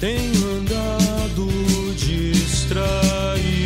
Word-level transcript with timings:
Tenho 0.00 0.48
andado 0.58 1.48
distraído, 1.96 3.57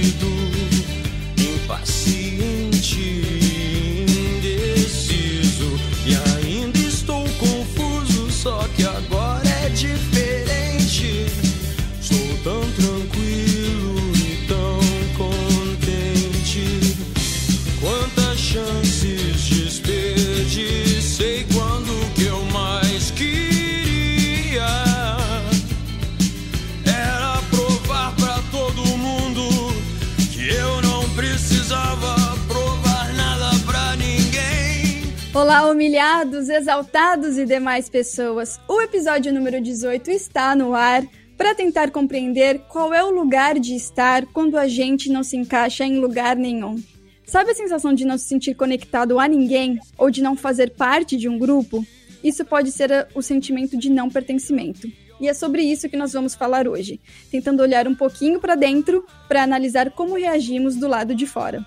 Olá, 35.42 35.68
humilhados, 35.68 36.48
exaltados 36.48 37.36
e 37.36 37.44
demais 37.44 37.90
pessoas. 37.90 38.60
O 38.68 38.80
episódio 38.80 39.34
número 39.34 39.60
18 39.60 40.08
está 40.12 40.54
no 40.54 40.72
ar 40.72 41.02
para 41.36 41.52
tentar 41.52 41.90
compreender 41.90 42.60
qual 42.68 42.94
é 42.94 43.02
o 43.02 43.10
lugar 43.10 43.58
de 43.58 43.74
estar 43.74 44.24
quando 44.26 44.56
a 44.56 44.68
gente 44.68 45.10
não 45.10 45.24
se 45.24 45.36
encaixa 45.36 45.84
em 45.84 45.98
lugar 45.98 46.36
nenhum. 46.36 46.80
Sabe 47.26 47.50
a 47.50 47.54
sensação 47.56 47.92
de 47.92 48.04
não 48.04 48.16
se 48.16 48.26
sentir 48.26 48.54
conectado 48.54 49.18
a 49.18 49.26
ninguém 49.26 49.80
ou 49.98 50.12
de 50.12 50.22
não 50.22 50.36
fazer 50.36 50.70
parte 50.76 51.16
de 51.16 51.28
um 51.28 51.36
grupo? 51.36 51.84
Isso 52.22 52.44
pode 52.44 52.70
ser 52.70 52.92
a- 52.92 53.08
o 53.12 53.20
sentimento 53.20 53.76
de 53.76 53.90
não 53.90 54.08
pertencimento. 54.08 54.86
E 55.20 55.26
é 55.28 55.34
sobre 55.34 55.62
isso 55.62 55.88
que 55.88 55.96
nós 55.96 56.12
vamos 56.12 56.36
falar 56.36 56.68
hoje, 56.68 57.00
tentando 57.32 57.64
olhar 57.64 57.88
um 57.88 57.96
pouquinho 57.96 58.38
para 58.38 58.54
dentro 58.54 59.04
para 59.26 59.42
analisar 59.42 59.90
como 59.90 60.14
reagimos 60.14 60.76
do 60.76 60.86
lado 60.86 61.16
de 61.16 61.26
fora. 61.26 61.66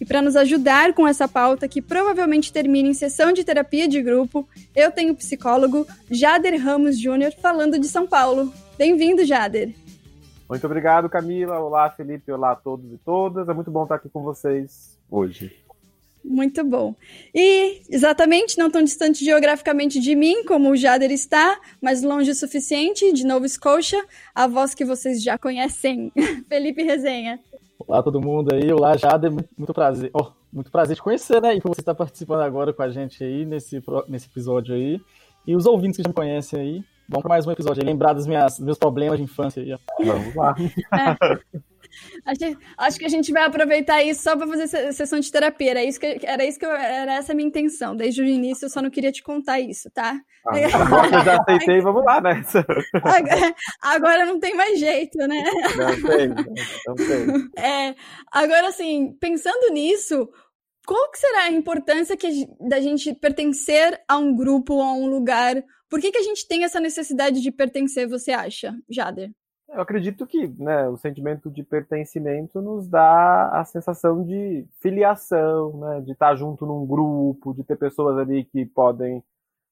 E 0.00 0.04
para 0.04 0.20
nos 0.20 0.36
ajudar 0.36 0.92
com 0.92 1.06
essa 1.06 1.26
pauta 1.26 1.66
que 1.68 1.80
provavelmente 1.80 2.52
termina 2.52 2.88
em 2.88 2.94
sessão 2.94 3.32
de 3.32 3.44
terapia 3.44 3.88
de 3.88 4.02
grupo, 4.02 4.46
eu 4.74 4.90
tenho 4.90 5.12
o 5.12 5.16
psicólogo 5.16 5.86
Jader 6.10 6.62
Ramos 6.62 6.98
Júnior 7.00 7.32
falando 7.32 7.78
de 7.78 7.88
São 7.88 8.06
Paulo. 8.06 8.52
Bem-vindo, 8.76 9.24
Jader. 9.24 9.74
Muito 10.48 10.64
obrigado, 10.64 11.08
Camila. 11.08 11.58
Olá, 11.58 11.90
Felipe. 11.90 12.30
Olá 12.30 12.52
a 12.52 12.56
todos 12.56 12.92
e 12.92 12.98
todas. 12.98 13.48
É 13.48 13.52
muito 13.52 13.70
bom 13.70 13.82
estar 13.82 13.96
aqui 13.96 14.08
com 14.08 14.22
vocês 14.22 14.96
hoje. 15.10 15.65
Muito 16.28 16.64
bom. 16.64 16.94
E 17.32 17.82
exatamente, 17.88 18.58
não 18.58 18.68
tão 18.68 18.82
distante 18.82 19.24
geograficamente 19.24 20.00
de 20.00 20.16
mim, 20.16 20.44
como 20.44 20.70
o 20.70 20.76
Jader 20.76 21.12
está, 21.12 21.56
mas 21.80 22.02
longe 22.02 22.32
o 22.32 22.34
suficiente, 22.34 23.12
de 23.12 23.24
Nova 23.24 23.46
Scotia, 23.46 24.04
a 24.34 24.48
voz 24.48 24.74
que 24.74 24.84
vocês 24.84 25.22
já 25.22 25.38
conhecem, 25.38 26.12
Felipe 26.48 26.82
Resenha. 26.82 27.38
Olá 27.78 28.02
todo 28.02 28.20
mundo 28.20 28.52
aí, 28.52 28.72
olá 28.72 28.96
Jade, 28.96 29.30
muito, 29.30 29.48
muito 29.56 29.72
prazer, 29.72 30.10
oh, 30.12 30.32
muito 30.52 30.70
prazer 30.72 30.96
te 30.96 31.02
conhecer, 31.02 31.40
né? 31.40 31.54
E 31.54 31.60
por 31.60 31.68
você 31.68 31.80
estar 31.80 31.94
participando 31.94 32.40
agora 32.40 32.72
com 32.72 32.82
a 32.82 32.88
gente 32.88 33.22
aí 33.22 33.44
nesse, 33.44 33.80
nesse 34.08 34.26
episódio 34.26 34.74
aí. 34.74 35.00
E 35.46 35.54
os 35.54 35.64
ouvintes 35.64 35.98
que 35.98 36.02
já 36.02 36.08
me 36.08 36.14
conhecem 36.14 36.60
aí, 36.60 36.84
vamos 37.08 37.22
para 37.22 37.28
mais 37.28 37.46
um 37.46 37.52
episódio 37.52 37.82
aí, 37.82 37.86
lembrar 37.86 38.14
dos 38.14 38.26
minhas, 38.26 38.56
dos 38.56 38.64
meus 38.64 38.78
problemas 38.78 39.18
de 39.18 39.22
infância 39.22 39.62
aí. 39.62 39.72
ó. 39.72 39.78
Vamos 40.04 40.34
lá. 40.34 40.56
Acho, 42.24 42.58
acho 42.78 42.98
que 42.98 43.04
a 43.04 43.08
gente 43.08 43.32
vai 43.32 43.44
aproveitar 43.44 44.02
isso 44.02 44.22
só 44.22 44.36
para 44.36 44.46
fazer 44.46 44.66
se- 44.68 44.92
sessão 44.92 45.20
de 45.20 45.30
terapia. 45.30 45.70
Era 45.70 45.84
isso 45.84 45.98
que, 46.00 46.18
era 46.22 46.44
isso 46.44 46.58
que 46.58 46.66
eu, 46.66 46.70
era 46.70 47.14
essa 47.14 47.32
a 47.32 47.34
minha 47.34 47.48
intenção. 47.48 47.96
Desde 47.96 48.22
o 48.22 48.24
início 48.24 48.66
eu 48.66 48.70
só 48.70 48.80
não 48.82 48.90
queria 48.90 49.12
te 49.12 49.22
contar 49.22 49.60
isso, 49.60 49.90
tá? 49.92 50.20
Ah, 50.46 50.52
agora 50.84 51.08
que 51.08 51.14
eu 51.16 51.24
já 51.24 51.40
aceitei, 51.40 51.80
vamos 51.80 52.04
lá 52.04 52.20
nessa. 52.22 52.64
Agora, 53.02 53.54
agora 53.82 54.26
não 54.26 54.38
tem 54.38 54.54
mais 54.54 54.78
jeito, 54.78 55.18
né? 55.18 55.44
Não 55.76 56.08
tem, 56.08 56.28
não 56.86 56.94
tem. 56.94 57.64
É, 57.64 57.94
agora, 58.30 58.68
assim, 58.68 59.16
pensando 59.20 59.72
nisso, 59.72 60.28
qual 60.86 61.10
que 61.10 61.18
será 61.18 61.44
a 61.44 61.50
importância 61.50 62.16
que 62.16 62.46
da 62.60 62.80
gente 62.80 63.12
pertencer 63.14 64.00
a 64.08 64.16
um 64.18 64.34
grupo, 64.36 64.80
a 64.80 64.92
um 64.92 65.06
lugar? 65.10 65.62
Por 65.88 66.00
que, 66.00 66.10
que 66.12 66.18
a 66.18 66.22
gente 66.22 66.46
tem 66.46 66.64
essa 66.64 66.80
necessidade 66.80 67.40
de 67.40 67.50
pertencer, 67.50 68.08
você 68.08 68.30
acha, 68.32 68.74
Jader? 68.88 69.30
Eu 69.68 69.80
acredito 69.80 70.26
que 70.26 70.46
né, 70.48 70.88
o 70.88 70.96
sentimento 70.96 71.50
de 71.50 71.62
pertencimento 71.62 72.62
nos 72.62 72.88
dá 72.88 73.48
a 73.50 73.64
sensação 73.64 74.24
de 74.24 74.64
filiação, 74.80 75.76
né, 75.78 76.00
de 76.00 76.12
estar 76.12 76.34
junto 76.36 76.64
num 76.64 76.86
grupo, 76.86 77.52
de 77.52 77.64
ter 77.64 77.76
pessoas 77.76 78.16
ali 78.16 78.44
que 78.44 78.64
podem, 78.64 79.22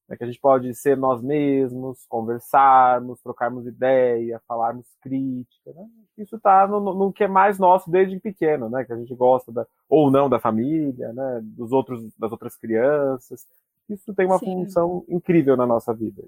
né, 0.08 0.16
que 0.16 0.24
a 0.24 0.26
gente 0.26 0.40
pode 0.40 0.74
ser 0.74 0.96
nós 0.96 1.22
mesmos, 1.22 2.04
conversarmos, 2.06 3.22
trocarmos 3.22 3.66
ideia, 3.66 4.42
falarmos 4.48 4.86
crítica. 5.00 5.72
Né? 5.72 5.86
Isso 6.18 6.36
está 6.36 6.66
no, 6.66 6.80
no- 6.80 7.12
que 7.12 7.24
é 7.24 7.28
mais 7.28 7.58
nosso 7.58 7.88
desde 7.90 8.18
pequeno, 8.18 8.68
né, 8.68 8.84
que 8.84 8.92
a 8.92 8.96
gente 8.96 9.14
gosta 9.14 9.52
da, 9.52 9.64
ou 9.88 10.10
não 10.10 10.28
da 10.28 10.40
família, 10.40 11.12
né, 11.12 11.40
dos 11.42 11.70
outros, 11.72 12.12
das 12.18 12.32
outras 12.32 12.56
crianças. 12.56 13.46
Isso 13.88 14.12
tem 14.12 14.26
uma 14.26 14.38
Sim. 14.40 14.46
função 14.64 15.04
incrível 15.08 15.56
na 15.56 15.66
nossa 15.66 15.94
vida. 15.94 16.22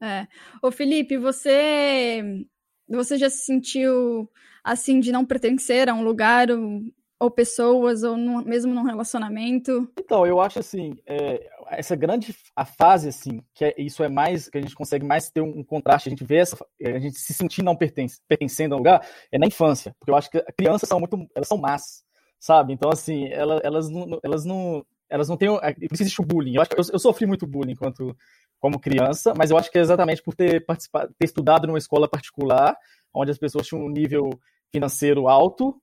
É. 0.00 0.28
Ô, 0.62 0.70
Felipe, 0.70 1.16
você, 1.18 2.46
você 2.88 3.16
já 3.18 3.28
se 3.30 3.38
sentiu 3.44 4.28
assim 4.64 5.00
de 5.00 5.12
não 5.12 5.24
pertencer 5.24 5.88
a 5.88 5.94
um 5.94 6.02
lugar 6.02 6.50
ou, 6.50 6.82
ou 7.20 7.30
pessoas 7.30 8.02
ou 8.02 8.16
num- 8.16 8.44
mesmo 8.44 8.72
num 8.74 8.82
relacionamento? 8.84 9.90
Então, 9.98 10.26
eu 10.26 10.40
acho 10.40 10.58
assim, 10.58 10.94
é, 11.06 11.48
essa 11.70 11.94
grande 11.96 12.34
a 12.54 12.64
fase 12.64 13.08
assim, 13.08 13.42
que 13.54 13.64
é- 13.64 13.74
isso 13.78 14.02
é 14.02 14.08
mais 14.08 14.48
que 14.48 14.58
a 14.58 14.60
gente 14.60 14.74
consegue 14.74 15.04
mais 15.04 15.30
ter 15.30 15.40
um, 15.40 15.58
um 15.58 15.64
contraste, 15.64 16.08
a 16.08 16.10
gente 16.10 16.24
vê 16.24 16.36
essa, 16.36 16.56
a 16.84 16.98
gente 16.98 17.18
se 17.18 17.34
sentir 17.34 17.62
não 17.62 17.76
pertence, 17.76 18.20
pertencendo 18.28 18.72
a 18.72 18.76
um 18.76 18.78
lugar 18.78 19.06
é 19.32 19.38
na 19.38 19.46
infância, 19.46 19.94
porque 19.98 20.10
eu 20.10 20.16
acho 20.16 20.30
que 20.30 20.38
as 20.38 20.54
crianças 20.56 20.88
são 20.88 20.98
muito, 20.98 21.16
elas 21.34 21.48
são 21.48 21.58
más, 21.58 22.02
sabe? 22.38 22.72
Então 22.72 22.90
assim, 22.90 23.28
ela- 23.28 23.60
elas 23.64 23.88
não, 23.90 24.18
elas 24.22 24.44
não, 24.44 24.84
elas 25.10 25.28
não 25.28 25.36
têm, 25.36 25.48
o- 25.48 25.58
por 25.60 25.94
isso 25.94 26.02
existe 26.02 26.20
o 26.20 26.24
bullying. 26.24 26.54
Eu 26.56 26.62
eu, 26.62 26.84
eu 26.94 26.98
sofri 26.98 27.26
muito 27.26 27.46
bullying 27.46 27.72
enquanto 27.72 28.16
como 28.60 28.80
criança, 28.80 29.32
mas 29.36 29.50
eu 29.50 29.58
acho 29.58 29.70
que 29.70 29.78
é 29.78 29.80
exatamente 29.80 30.22
por 30.22 30.34
ter 30.34 30.64
participado, 30.66 31.14
ter 31.18 31.24
estudado 31.26 31.66
numa 31.66 31.78
escola 31.78 32.08
particular, 32.08 32.76
onde 33.14 33.30
as 33.30 33.38
pessoas 33.38 33.66
tinham 33.66 33.84
um 33.84 33.88
nível 33.90 34.30
financeiro 34.72 35.28
alto 35.28 35.80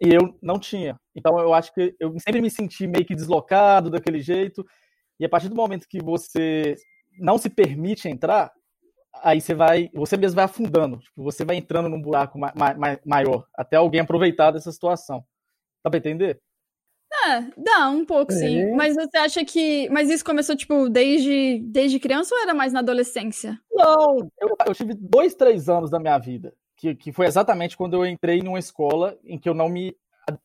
e 0.00 0.08
eu 0.14 0.36
não 0.42 0.58
tinha. 0.58 0.98
Então 1.14 1.38
eu 1.38 1.54
acho 1.54 1.72
que 1.74 1.94
eu 2.00 2.18
sempre 2.20 2.40
me 2.42 2.50
senti 2.50 2.86
meio 2.86 3.04
que 3.04 3.14
deslocado 3.14 3.90
daquele 3.90 4.20
jeito. 4.20 4.64
E 5.20 5.24
a 5.24 5.28
partir 5.28 5.48
do 5.48 5.56
momento 5.56 5.88
que 5.88 6.02
você 6.02 6.76
não 7.18 7.38
se 7.38 7.50
permite 7.50 8.08
entrar, 8.08 8.52
aí 9.22 9.40
você 9.40 9.54
vai, 9.54 9.90
você 9.94 10.16
mesmo 10.16 10.36
vai 10.36 10.44
afundando, 10.44 10.98
tipo, 10.98 11.22
você 11.22 11.44
vai 11.44 11.56
entrando 11.56 11.88
num 11.88 12.00
buraco 12.00 12.38
ma 12.38 12.52
ma 12.56 12.74
maior, 13.06 13.46
até 13.54 13.76
alguém 13.76 14.00
aproveitar 14.00 14.50
dessa 14.50 14.72
situação. 14.72 15.24
Dá 15.84 15.90
pra 15.90 15.98
entender? 15.98 16.40
É, 17.26 17.40
dá 17.56 17.88
um 17.88 18.04
pouco, 18.04 18.32
sim. 18.32 18.60
É. 18.60 18.74
Mas 18.74 18.94
você 18.94 19.16
acha 19.16 19.44
que. 19.44 19.88
Mas 19.90 20.10
isso 20.10 20.24
começou, 20.24 20.56
tipo, 20.56 20.88
desde, 20.88 21.60
desde 21.60 21.98
criança 21.98 22.34
ou 22.34 22.42
era 22.42 22.54
mais 22.54 22.72
na 22.72 22.80
adolescência? 22.80 23.58
Não, 23.72 24.18
eu, 24.40 24.56
eu 24.66 24.74
tive 24.74 24.94
dois, 24.94 25.34
três 25.34 25.68
anos 25.68 25.90
da 25.90 25.98
minha 25.98 26.18
vida, 26.18 26.54
que, 26.76 26.94
que 26.94 27.12
foi 27.12 27.26
exatamente 27.26 27.76
quando 27.76 27.94
eu 27.94 28.06
entrei 28.06 28.42
numa 28.42 28.58
escola 28.58 29.18
em 29.24 29.38
que 29.38 29.48
eu 29.48 29.54
não 29.54 29.68
me, 29.68 29.96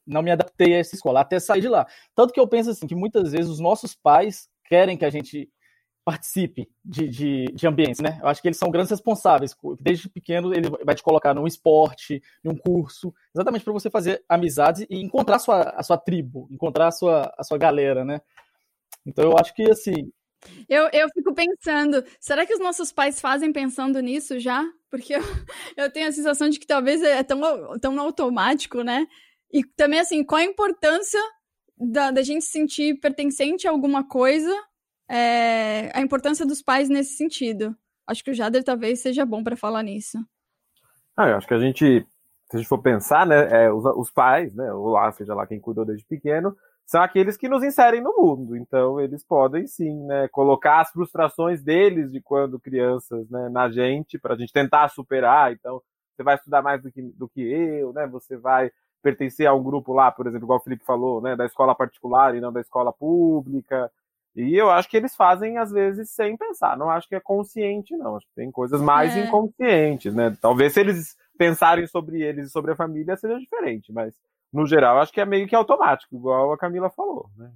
não 0.05 0.21
me 0.21 0.31
adaptei 0.31 0.75
a 0.75 0.79
essa 0.79 0.95
escola, 0.95 1.21
até 1.21 1.39
sair 1.39 1.61
de 1.61 1.67
lá. 1.67 1.85
Tanto 2.15 2.33
que 2.33 2.39
eu 2.39 2.47
penso 2.47 2.69
assim, 2.69 2.87
que 2.87 2.95
muitas 2.95 3.31
vezes 3.31 3.49
os 3.49 3.59
nossos 3.59 3.95
pais 3.95 4.47
querem 4.65 4.97
que 4.97 5.05
a 5.05 5.09
gente 5.09 5.49
participe 6.09 6.67
de, 6.83 7.07
de, 7.07 7.45
de 7.53 7.67
ambientes, 7.67 8.01
né? 8.01 8.17
Eu 8.19 8.27
acho 8.27 8.41
que 8.41 8.47
eles 8.47 8.57
são 8.57 8.71
grandes 8.71 8.89
responsáveis. 8.89 9.55
Desde 9.79 10.09
pequeno, 10.09 10.51
ele 10.51 10.67
vai 10.83 10.95
te 10.95 11.03
colocar 11.03 11.35
num 11.35 11.45
esporte, 11.45 12.19
num 12.43 12.55
curso, 12.55 13.13
exatamente 13.35 13.63
para 13.63 13.73
você 13.73 13.91
fazer 13.91 14.23
amizades 14.27 14.87
e 14.89 14.95
encontrar 14.99 15.35
a 15.35 15.39
sua, 15.39 15.61
a 15.61 15.83
sua 15.83 15.97
tribo, 15.99 16.47
encontrar 16.49 16.87
a 16.87 16.91
sua, 16.91 17.31
a 17.37 17.43
sua 17.43 17.59
galera, 17.59 18.03
né? 18.03 18.19
Então 19.05 19.23
eu 19.23 19.37
acho 19.37 19.53
que 19.53 19.69
assim, 19.69 20.11
Eu, 20.67 20.89
eu 20.93 21.07
fico 21.13 21.31
pensando, 21.33 22.03
será 22.19 22.45
que 22.45 22.53
os 22.53 22.59
nossos 22.59 22.91
pais 22.91 23.21
fazem 23.21 23.51
pensando 23.51 23.99
nisso 23.99 24.39
já? 24.39 24.63
Porque 24.89 25.13
eu, 25.13 25.21
eu 25.77 25.91
tenho 25.91 26.07
a 26.07 26.11
sensação 26.11 26.49
de 26.49 26.59
que 26.59 26.65
talvez 26.65 27.03
é 27.03 27.21
tão, 27.23 27.39
tão 27.79 27.99
automático, 27.99 28.81
né? 28.81 29.05
E 29.51 29.63
também, 29.75 29.99
assim, 29.99 30.23
qual 30.23 30.41
a 30.41 30.45
importância 30.45 31.21
da, 31.77 32.11
da 32.11 32.23
gente 32.23 32.45
se 32.45 32.51
sentir 32.51 32.99
pertencente 32.99 33.67
a 33.67 33.71
alguma 33.71 34.07
coisa? 34.07 34.53
É, 35.09 35.89
a 35.97 36.01
importância 36.01 36.45
dos 36.45 36.61
pais 36.61 36.87
nesse 36.87 37.15
sentido. 37.15 37.75
Acho 38.05 38.23
que 38.23 38.31
o 38.31 38.33
Jader 38.33 38.63
talvez 38.63 39.01
seja 39.01 39.25
bom 39.25 39.43
para 39.43 39.55
falar 39.55 39.81
nisso. 39.81 40.17
Ah, 41.17 41.27
eu 41.29 41.35
acho 41.35 41.47
que 41.47 41.53
a 41.53 41.59
gente, 41.59 42.07
se 42.49 42.55
a 42.55 42.57
gente 42.57 42.67
for 42.67 42.81
pensar, 42.81 43.25
né, 43.25 43.65
é, 43.65 43.71
os, 43.71 43.83
os, 43.85 44.11
pais, 44.11 44.53
né, 44.55 44.71
ou 44.71 44.89
lá, 44.89 45.11
seja 45.11 45.33
lá 45.33 45.45
quem 45.45 45.59
cuidou 45.59 45.85
desde 45.85 46.05
pequeno, 46.05 46.55
são 46.85 47.01
aqueles 47.01 47.37
que 47.37 47.49
nos 47.49 47.63
inserem 47.63 48.01
no 48.01 48.15
mundo. 48.15 48.55
Então, 48.55 48.99
eles 48.99 49.23
podem 49.23 49.67
sim, 49.67 50.05
né, 50.05 50.27
colocar 50.29 50.81
as 50.81 50.91
frustrações 50.91 51.61
deles 51.61 52.11
de 52.11 52.21
quando 52.21 52.59
crianças, 52.59 53.29
né, 53.29 53.49
na 53.49 53.69
gente, 53.69 54.17
para 54.17 54.33
a 54.33 54.37
gente 54.37 54.53
tentar 54.53 54.87
superar. 54.89 55.51
Então, 55.51 55.81
você 56.15 56.23
vai 56.23 56.35
estudar 56.35 56.61
mais 56.61 56.81
do 56.81 56.91
que, 56.91 57.01
do 57.01 57.27
que 57.27 57.41
eu, 57.41 57.93
né, 57.93 58.07
você 58.07 58.37
vai 58.37 58.71
pertencer 59.01 59.47
a 59.47 59.53
um 59.53 59.63
grupo 59.63 59.93
lá, 59.93 60.11
por 60.11 60.25
exemplo, 60.27 60.45
igual 60.45 60.59
o 60.59 60.63
Felipe 60.63 60.83
falou, 60.83 61.21
né, 61.21 61.35
da 61.35 61.45
escola 61.45 61.75
particular 61.75 62.35
e 62.35 62.41
não 62.41 62.51
da 62.51 62.61
escola 62.61 62.91
pública. 62.91 63.91
E 64.41 64.55
eu 64.55 64.69
acho 64.69 64.89
que 64.89 64.97
eles 64.97 65.15
fazem, 65.15 65.57
às 65.57 65.71
vezes, 65.71 66.11
sem 66.11 66.37
pensar. 66.37 66.77
Não 66.77 66.89
acho 66.89 67.07
que 67.07 67.15
é 67.15 67.19
consciente, 67.19 67.95
não. 67.95 68.15
Acho 68.15 68.25
que 68.27 68.35
tem 68.35 68.51
coisas 68.51 68.81
mais 68.81 69.15
é. 69.15 69.25
inconscientes, 69.25 70.13
né? 70.13 70.35
Talvez 70.41 70.73
se 70.73 70.79
eles 70.79 71.15
pensarem 71.37 71.87
sobre 71.87 72.21
eles 72.21 72.47
e 72.47 72.51
sobre 72.51 72.71
a 72.71 72.75
família 72.75 73.15
seja 73.15 73.39
diferente, 73.39 73.93
mas 73.93 74.13
no 74.51 74.65
geral 74.65 74.99
acho 74.99 75.13
que 75.13 75.21
é 75.21 75.25
meio 75.25 75.47
que 75.47 75.55
automático, 75.55 76.13
igual 76.13 76.51
a 76.51 76.57
Camila 76.57 76.89
falou, 76.89 77.29
né? 77.37 77.49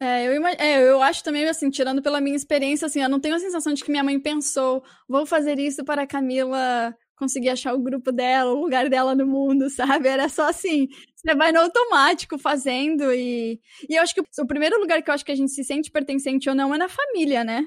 É 0.00 0.26
eu, 0.26 0.46
é, 0.46 0.82
eu 0.82 1.02
acho 1.02 1.24
também, 1.24 1.48
assim, 1.48 1.70
tirando 1.70 2.02
pela 2.02 2.20
minha 2.20 2.36
experiência, 2.36 2.84
assim, 2.84 3.00
eu 3.00 3.08
não 3.08 3.20
tenho 3.20 3.36
a 3.36 3.38
sensação 3.38 3.72
de 3.72 3.82
que 3.82 3.90
minha 3.90 4.04
mãe 4.04 4.20
pensou, 4.20 4.84
vou 5.08 5.24
fazer 5.24 5.58
isso 5.58 5.84
para 5.84 6.02
a 6.02 6.06
Camila 6.06 6.94
conseguir 7.16 7.50
achar 7.50 7.74
o 7.74 7.82
grupo 7.82 8.10
dela, 8.12 8.52
o 8.52 8.60
lugar 8.60 8.88
dela 8.88 9.14
no 9.14 9.26
mundo, 9.26 9.68
sabe? 9.70 10.08
Era 10.08 10.28
só 10.28 10.48
assim, 10.48 10.88
você 11.14 11.34
vai 11.34 11.52
no 11.52 11.60
automático 11.60 12.38
fazendo 12.38 13.12
e... 13.12 13.60
E 13.88 13.94
eu 13.96 14.02
acho 14.02 14.14
que 14.14 14.20
o 14.20 14.46
primeiro 14.46 14.78
lugar 14.80 15.02
que 15.02 15.10
eu 15.10 15.14
acho 15.14 15.24
que 15.24 15.32
a 15.32 15.36
gente 15.36 15.52
se 15.52 15.64
sente 15.64 15.90
pertencente 15.90 16.48
ou 16.48 16.54
não 16.54 16.74
é 16.74 16.78
na 16.78 16.88
família, 16.88 17.44
né? 17.44 17.66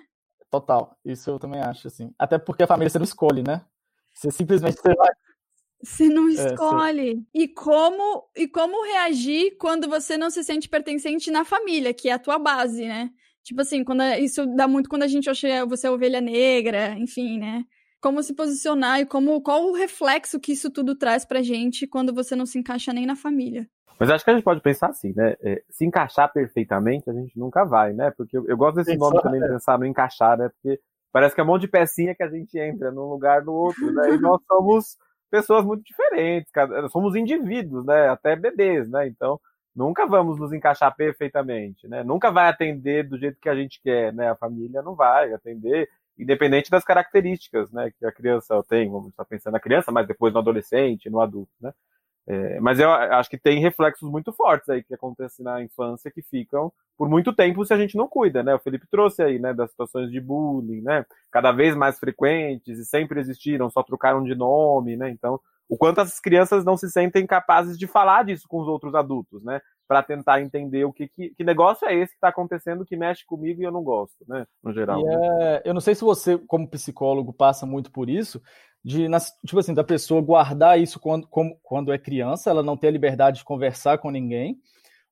Total, 0.50 0.98
isso 1.04 1.30
eu 1.30 1.40
também 1.40 1.62
acho, 1.62 1.88
assim. 1.88 2.12
Até 2.18 2.38
porque 2.38 2.64
a 2.64 2.68
família 2.68 2.90
você 2.90 2.98
não 2.98 3.06
escolhe, 3.06 3.44
né? 3.44 3.66
Você 4.14 4.32
simplesmente 4.32 4.78
você 4.82 4.96
vai... 4.96 5.10
Você 5.84 6.10
não 6.10 6.28
escolhe. 6.28 7.12
É, 7.12 7.14
você... 7.14 7.26
E 7.36 7.48
como 7.48 8.30
e 8.36 8.48
como 8.48 8.84
reagir 8.84 9.58
quando 9.60 9.88
você 9.88 10.18
não 10.18 10.30
se 10.30 10.44
sente 10.44 10.68
pertencente 10.68 11.30
na 11.30 11.46
família, 11.46 11.94
que 11.94 12.10
é 12.10 12.14
a 12.14 12.20
tua 12.20 12.40
base, 12.40 12.88
né? 12.88 13.12
Tipo 13.44 13.62
assim, 13.62 13.84
quando 13.84 14.02
isso 14.20 14.46
dá 14.56 14.68
muito 14.68 14.90
quando 14.90 15.04
a 15.04 15.08
gente 15.08 15.30
acha 15.30 15.66
você 15.66 15.88
é 15.88 15.92
ovelha 15.92 16.20
negra, 16.20 16.98
enfim, 16.98 17.38
né? 17.38 17.64
Como 18.02 18.22
se 18.22 18.34
posicionar 18.34 19.00
e 19.00 19.06
como 19.06 19.42
qual 19.42 19.66
o 19.66 19.74
reflexo 19.74 20.40
que 20.40 20.52
isso 20.52 20.70
tudo 20.70 20.96
traz 20.96 21.26
pra 21.26 21.42
gente 21.42 21.88
quando 21.88 22.14
você 22.14 22.36
não 22.36 22.46
se 22.46 22.60
encaixa 22.60 22.94
nem 22.94 23.06
na 23.06 23.16
família. 23.16 23.68
Mas 24.00 24.10
acho 24.12 24.24
que 24.24 24.30
a 24.30 24.34
gente 24.34 24.44
pode 24.44 24.62
pensar 24.62 24.90
assim, 24.90 25.12
né? 25.16 25.36
É, 25.42 25.64
se 25.70 25.84
encaixar 25.86 26.32
perfeitamente, 26.32 27.10
a 27.10 27.14
gente 27.14 27.38
nunca 27.38 27.64
vai, 27.66 27.94
né? 27.94 28.12
Porque 28.12 28.38
eu, 28.38 28.48
eu 28.48 28.56
gosto 28.56 28.76
desse 28.76 28.96
nome 28.96 29.20
também 29.22 29.42
de 29.42 29.48
pensar 29.48 29.80
no 29.80 29.86
encaixar, 29.86 30.38
né? 30.38 30.50
Porque 30.50 30.80
parece 31.12 31.34
que 31.34 31.42
é 31.42 31.44
um 31.44 31.48
monte 31.48 31.62
de 31.62 31.68
pecinha 31.68 32.14
que 32.14 32.22
a 32.22 32.30
gente 32.30 32.58
entra 32.60 32.92
num 32.92 33.10
lugar 33.10 33.44
no 33.44 33.54
outro, 33.54 33.92
né? 33.92 34.14
E 34.14 34.20
nós 34.20 34.40
somos 34.48 34.98
pessoas 35.32 35.66
muito 35.66 35.84
diferentes, 35.84 36.52
somos 36.92 37.16
indivíduos, 37.16 37.86
né? 37.86 38.08
Até 38.10 38.36
bebês, 38.36 38.88
né? 38.88 39.08
Então, 39.08 39.40
nunca 39.76 40.06
vamos 40.06 40.40
nos 40.40 40.54
encaixar 40.54 40.96
perfeitamente, 40.96 41.88
né? 41.88 42.04
Nunca 42.04 42.32
vai 42.32 42.50
atender 42.50 43.08
do 43.08 43.18
jeito 43.18 43.40
que 43.42 43.50
a 43.50 43.56
gente 43.56 43.82
quer, 43.82 44.14
né? 44.14 44.30
A 44.30 44.36
família 44.36 44.84
não 44.84 44.96
vai 44.96 45.34
atender 45.34 45.90
independente 46.18 46.70
das 46.70 46.84
características 46.84 47.72
né, 47.72 47.92
que 47.98 48.06
a 48.06 48.12
criança 48.12 48.62
tem, 48.64 48.90
vamos 48.90 49.10
estar 49.10 49.26
pensando 49.26 49.54
na 49.54 49.60
criança, 49.60 49.92
mas 49.92 50.08
depois 50.08 50.34
no 50.34 50.40
adolescente, 50.40 51.10
no 51.10 51.22
adulto, 51.22 51.52
né? 51.62 51.74
É, 52.30 52.60
mas 52.60 52.78
eu 52.78 52.92
acho 52.92 53.30
que 53.30 53.38
tem 53.38 53.62
reflexos 53.62 54.10
muito 54.10 54.34
fortes 54.34 54.68
aí 54.68 54.84
que 54.84 54.94
acontecem 54.94 55.46
na 55.46 55.64
infância 55.64 56.12
que 56.12 56.22
ficam 56.22 56.74
por 56.98 57.08
muito 57.08 57.32
tempo 57.34 57.64
se 57.64 57.74
a 57.74 57.78
gente 57.78 57.96
não 57.96 58.06
cuida, 58.06 58.44
né? 58.44 58.54
O 58.54 58.60
Felipe 58.60 58.86
trouxe 58.92 59.24
aí, 59.24 59.40
né, 59.40 59.54
das 59.54 59.70
situações 59.72 60.12
de 60.12 60.20
bullying, 60.20 60.82
né? 60.82 61.06
Cada 61.32 61.54
vez 61.54 61.74
mais 61.76 61.98
frequentes 61.98 62.80
e 62.80 62.86
sempre 62.86 63.20
existiram, 63.22 63.70
só 63.70 63.82
trocaram 63.82 64.24
de 64.24 64.36
nome, 64.36 64.98
né? 64.98 65.10
Então, 65.10 65.40
o 65.70 65.78
quanto 65.78 66.02
as 66.02 66.20
crianças 66.20 66.66
não 66.66 66.76
se 66.76 66.90
sentem 66.90 67.26
capazes 67.26 67.78
de 67.78 67.88
falar 67.88 68.26
disso 68.26 68.46
com 68.48 68.60
os 68.60 68.68
outros 68.68 68.94
adultos, 68.94 69.44
né? 69.44 69.62
Para 69.88 70.04
tentar 70.04 70.42
entender 70.42 70.84
o 70.84 70.92
que, 70.92 71.08
que, 71.08 71.30
que, 71.30 71.44
negócio 71.44 71.88
é 71.88 71.96
esse 71.96 72.12
que 72.12 72.18
está 72.18 72.28
acontecendo 72.28 72.86
que 72.86 72.98
mexe 72.98 73.26
comigo 73.26 73.62
e 73.62 73.64
eu 73.64 73.72
não 73.72 73.84
gosto, 73.84 74.18
né? 74.28 74.46
No 74.62 74.74
geral. 74.74 75.02
É, 75.08 75.62
eu 75.64 75.74
não 75.74 75.82
sei 75.82 75.96
se 75.96 76.02
você, 76.02 76.38
como 76.38 76.70
psicólogo, 76.70 77.32
passa 77.32 77.66
muito 77.66 77.92
por 77.92 78.10
isso, 78.10 78.42
de 78.84 79.08
tipo 79.46 79.60
assim, 79.60 79.74
da 79.74 79.84
pessoa 79.84 80.22
guardar 80.22 80.80
isso 80.80 81.00
quando, 81.00 81.28
como, 81.28 81.58
quando 81.64 81.94
é 81.94 81.98
criança, 81.98 82.50
ela 82.50 82.62
não 82.62 82.76
ter 82.76 82.88
a 82.88 82.92
liberdade 82.92 83.40
de 83.40 83.46
conversar 83.46 83.98
com 83.98 84.12
ninguém, 84.12 84.58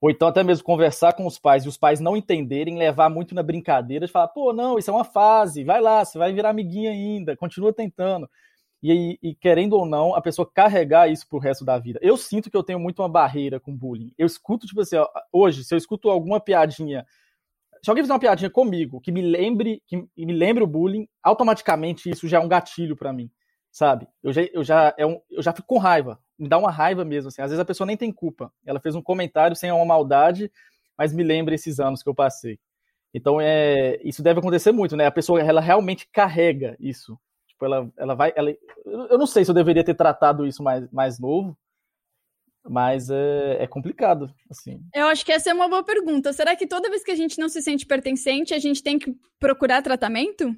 ou 0.01 0.11
então 0.11 0.27
até 0.27 0.43
mesmo 0.43 0.65
conversar 0.65 1.13
com 1.13 1.25
os 1.25 1.39
pais 1.39 1.63
e 1.63 1.69
os 1.69 1.77
pais 1.77 1.99
não 1.99 2.17
entenderem, 2.17 2.77
levar 2.77 3.09
muito 3.09 3.33
na 3.33 3.41
brincadeira, 3.41 4.05
de 4.05 4.11
falar, 4.11 4.27
pô, 4.27 4.51
não, 4.51 4.77
isso 4.77 4.91
é 4.91 4.93
uma 4.93 5.05
fase, 5.05 5.63
vai 5.63 5.79
lá, 5.79 6.03
você 6.03 6.17
vai 6.17 6.33
virar 6.33 6.49
amiguinha 6.49 6.91
ainda, 6.91 7.35
continua 7.37 7.71
tentando 7.73 8.29
e, 8.93 9.19
e, 9.21 9.35
querendo 9.35 9.73
ou 9.73 9.85
não, 9.85 10.13
a 10.13 10.21
pessoa 10.21 10.49
carregar 10.49 11.09
isso 11.09 11.27
pro 11.27 11.39
resto 11.39 11.63
da 11.63 11.79
vida. 11.79 11.99
Eu 12.01 12.17
sinto 12.17 12.51
que 12.51 12.57
eu 12.57 12.63
tenho 12.63 12.79
muito 12.79 13.01
uma 13.01 13.09
barreira 13.09 13.59
com 13.59 13.75
bullying. 13.75 14.13
Eu 14.17 14.27
escuto, 14.27 14.67
tipo 14.67 14.81
assim, 14.81 14.97
ó, 14.97 15.07
hoje, 15.31 15.63
se 15.63 15.73
eu 15.73 15.77
escuto 15.77 16.09
alguma 16.09 16.39
piadinha, 16.39 17.05
se 17.81 17.89
alguém 17.89 18.03
fizer 18.03 18.13
uma 18.13 18.19
piadinha 18.19 18.49
comigo 18.49 18.99
que 18.99 19.11
me 19.11 19.21
lembre, 19.21 19.81
que 19.87 19.97
me 19.97 20.33
lembre 20.33 20.63
o 20.63 20.67
bullying, 20.67 21.07
automaticamente 21.23 22.09
isso 22.09 22.27
já 22.27 22.37
é 22.37 22.39
um 22.39 22.47
gatilho 22.47 22.95
para 22.95 23.13
mim, 23.13 23.31
sabe? 23.71 24.07
Eu 24.21 24.33
já, 24.33 24.41
eu, 24.53 24.63
já, 24.63 24.93
é 24.97 25.05
um, 25.05 25.21
eu 25.31 25.41
já 25.41 25.53
fico 25.53 25.67
com 25.67 25.77
raiva, 25.77 26.19
me 26.37 26.49
dá 26.49 26.57
uma 26.57 26.71
raiva 26.71 27.05
mesmo, 27.05 27.29
assim. 27.29 27.41
Às 27.41 27.51
vezes 27.51 27.61
a 27.61 27.65
pessoa 27.65 27.87
nem 27.87 27.97
tem 27.97 28.11
culpa. 28.11 28.51
Ela 28.65 28.79
fez 28.79 28.93
um 28.93 29.01
comentário 29.01 29.55
sem 29.55 29.71
uma 29.71 29.85
maldade, 29.85 30.51
mas 30.97 31.13
me 31.13 31.23
lembra 31.23 31.55
esses 31.55 31.79
anos 31.79 32.03
que 32.03 32.09
eu 32.09 32.15
passei. 32.15 32.59
Então, 33.13 33.39
é, 33.39 33.99
isso 34.03 34.21
deve 34.21 34.39
acontecer 34.39 34.73
muito, 34.73 34.97
né? 34.97 35.05
A 35.05 35.11
pessoa, 35.11 35.41
ela 35.41 35.61
realmente 35.61 36.07
carrega 36.11 36.75
isso 36.79 37.17
Tipo, 37.65 37.73
ela, 37.73 37.91
ela 37.97 38.15
vai. 38.15 38.31
Ela, 38.35 38.55
eu 38.85 39.17
não 39.17 39.25
sei 39.25 39.43
se 39.43 39.51
eu 39.51 39.55
deveria 39.55 39.83
ter 39.83 39.95
tratado 39.95 40.45
isso 40.45 40.63
mais, 40.63 40.89
mais 40.91 41.19
novo, 41.19 41.57
mas 42.63 43.09
é, 43.09 43.63
é, 43.63 43.67
complicado, 43.67 44.31
assim. 44.49 44.81
Eu 44.93 45.07
acho 45.07 45.25
que 45.25 45.31
essa 45.31 45.49
é 45.49 45.53
uma 45.53 45.67
boa 45.67 45.83
pergunta. 45.83 46.31
Será 46.31 46.55
que 46.55 46.67
toda 46.67 46.89
vez 46.89 47.03
que 47.03 47.11
a 47.11 47.15
gente 47.15 47.39
não 47.39 47.49
se 47.49 47.61
sente 47.61 47.85
pertencente, 47.85 48.53
a 48.53 48.59
gente 48.59 48.83
tem 48.83 48.99
que 48.99 49.15
procurar 49.39 49.81
tratamento? 49.81 50.55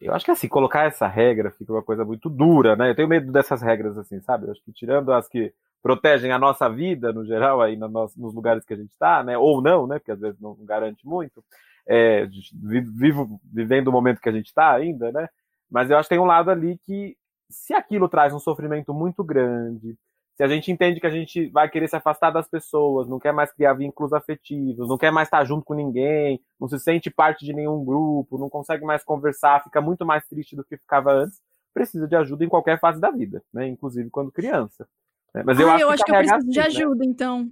Eu 0.00 0.14
acho 0.14 0.24
que 0.24 0.30
assim, 0.30 0.48
colocar 0.48 0.84
essa 0.84 1.06
regra 1.06 1.50
fica 1.50 1.72
uma 1.72 1.82
coisa 1.82 2.04
muito 2.04 2.28
dura, 2.28 2.76
né? 2.76 2.90
Eu 2.90 2.94
tenho 2.94 3.08
medo 3.08 3.32
dessas 3.32 3.62
regras, 3.62 3.96
assim, 3.96 4.20
sabe? 4.20 4.46
Eu 4.46 4.52
acho 4.52 4.62
que 4.62 4.72
tirando 4.72 5.12
as 5.12 5.28
que 5.28 5.52
protegem 5.82 6.32
a 6.32 6.38
nossa 6.38 6.68
vida, 6.68 7.12
no 7.12 7.24
geral, 7.24 7.62
aí 7.62 7.76
no 7.76 7.88
nos 7.88 8.34
lugares 8.34 8.64
que 8.64 8.74
a 8.74 8.76
gente 8.76 8.90
está, 8.90 9.22
né? 9.22 9.38
Ou 9.38 9.62
não, 9.62 9.86
né? 9.86 9.98
Porque 9.98 10.12
às 10.12 10.20
vezes 10.20 10.40
não 10.40 10.54
garante 10.64 11.06
muito. 11.06 11.42
É, 11.88 12.26
vivo, 12.52 13.40
vivendo 13.44 13.88
o 13.88 13.92
momento 13.92 14.20
que 14.20 14.28
a 14.28 14.32
gente 14.32 14.46
está 14.46 14.72
ainda, 14.72 15.12
né? 15.12 15.28
Mas 15.70 15.90
eu 15.90 15.96
acho 15.96 16.08
que 16.08 16.14
tem 16.14 16.22
um 16.22 16.26
lado 16.26 16.50
ali 16.50 16.78
que, 16.84 17.16
se 17.48 17.74
aquilo 17.74 18.08
traz 18.08 18.32
um 18.32 18.38
sofrimento 18.38 18.94
muito 18.94 19.22
grande, 19.24 19.96
se 20.36 20.42
a 20.42 20.48
gente 20.48 20.70
entende 20.70 21.00
que 21.00 21.06
a 21.06 21.10
gente 21.10 21.48
vai 21.48 21.68
querer 21.68 21.88
se 21.88 21.96
afastar 21.96 22.30
das 22.30 22.46
pessoas, 22.46 23.08
não 23.08 23.18
quer 23.18 23.32
mais 23.32 23.50
criar 23.52 23.72
vínculos 23.72 24.12
afetivos, 24.12 24.86
não 24.86 24.98
quer 24.98 25.10
mais 25.10 25.28
estar 25.28 25.42
junto 25.44 25.64
com 25.64 25.72
ninguém, 25.72 26.40
não 26.60 26.68
se 26.68 26.78
sente 26.78 27.10
parte 27.10 27.44
de 27.44 27.54
nenhum 27.54 27.82
grupo, 27.82 28.36
não 28.38 28.50
consegue 28.50 28.84
mais 28.84 29.02
conversar, 29.02 29.64
fica 29.64 29.80
muito 29.80 30.04
mais 30.04 30.26
triste 30.26 30.54
do 30.54 30.62
que 30.62 30.76
ficava 30.76 31.10
antes, 31.10 31.40
precisa 31.72 32.06
de 32.06 32.14
ajuda 32.14 32.44
em 32.44 32.48
qualquer 32.50 32.78
fase 32.78 33.00
da 33.00 33.10
vida, 33.10 33.42
né? 33.52 33.66
Inclusive 33.66 34.10
quando 34.10 34.30
criança. 34.30 34.86
Né? 35.34 35.42
Mas 35.44 35.58
eu, 35.58 35.70
ah, 35.70 35.74
acho, 35.74 35.82
eu 35.82 35.88
que 35.88 35.94
acho 35.94 36.04
que 36.04 36.10
eu 36.10 36.16
preciso 36.16 36.36
assim, 36.36 36.50
de 36.50 36.60
ajuda, 36.60 37.04
né? 37.04 37.06
então. 37.06 37.50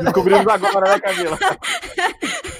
Descobrimos 0.00 0.46
agora, 0.46 0.92
né, 0.92 1.00
Camila? 1.00 1.38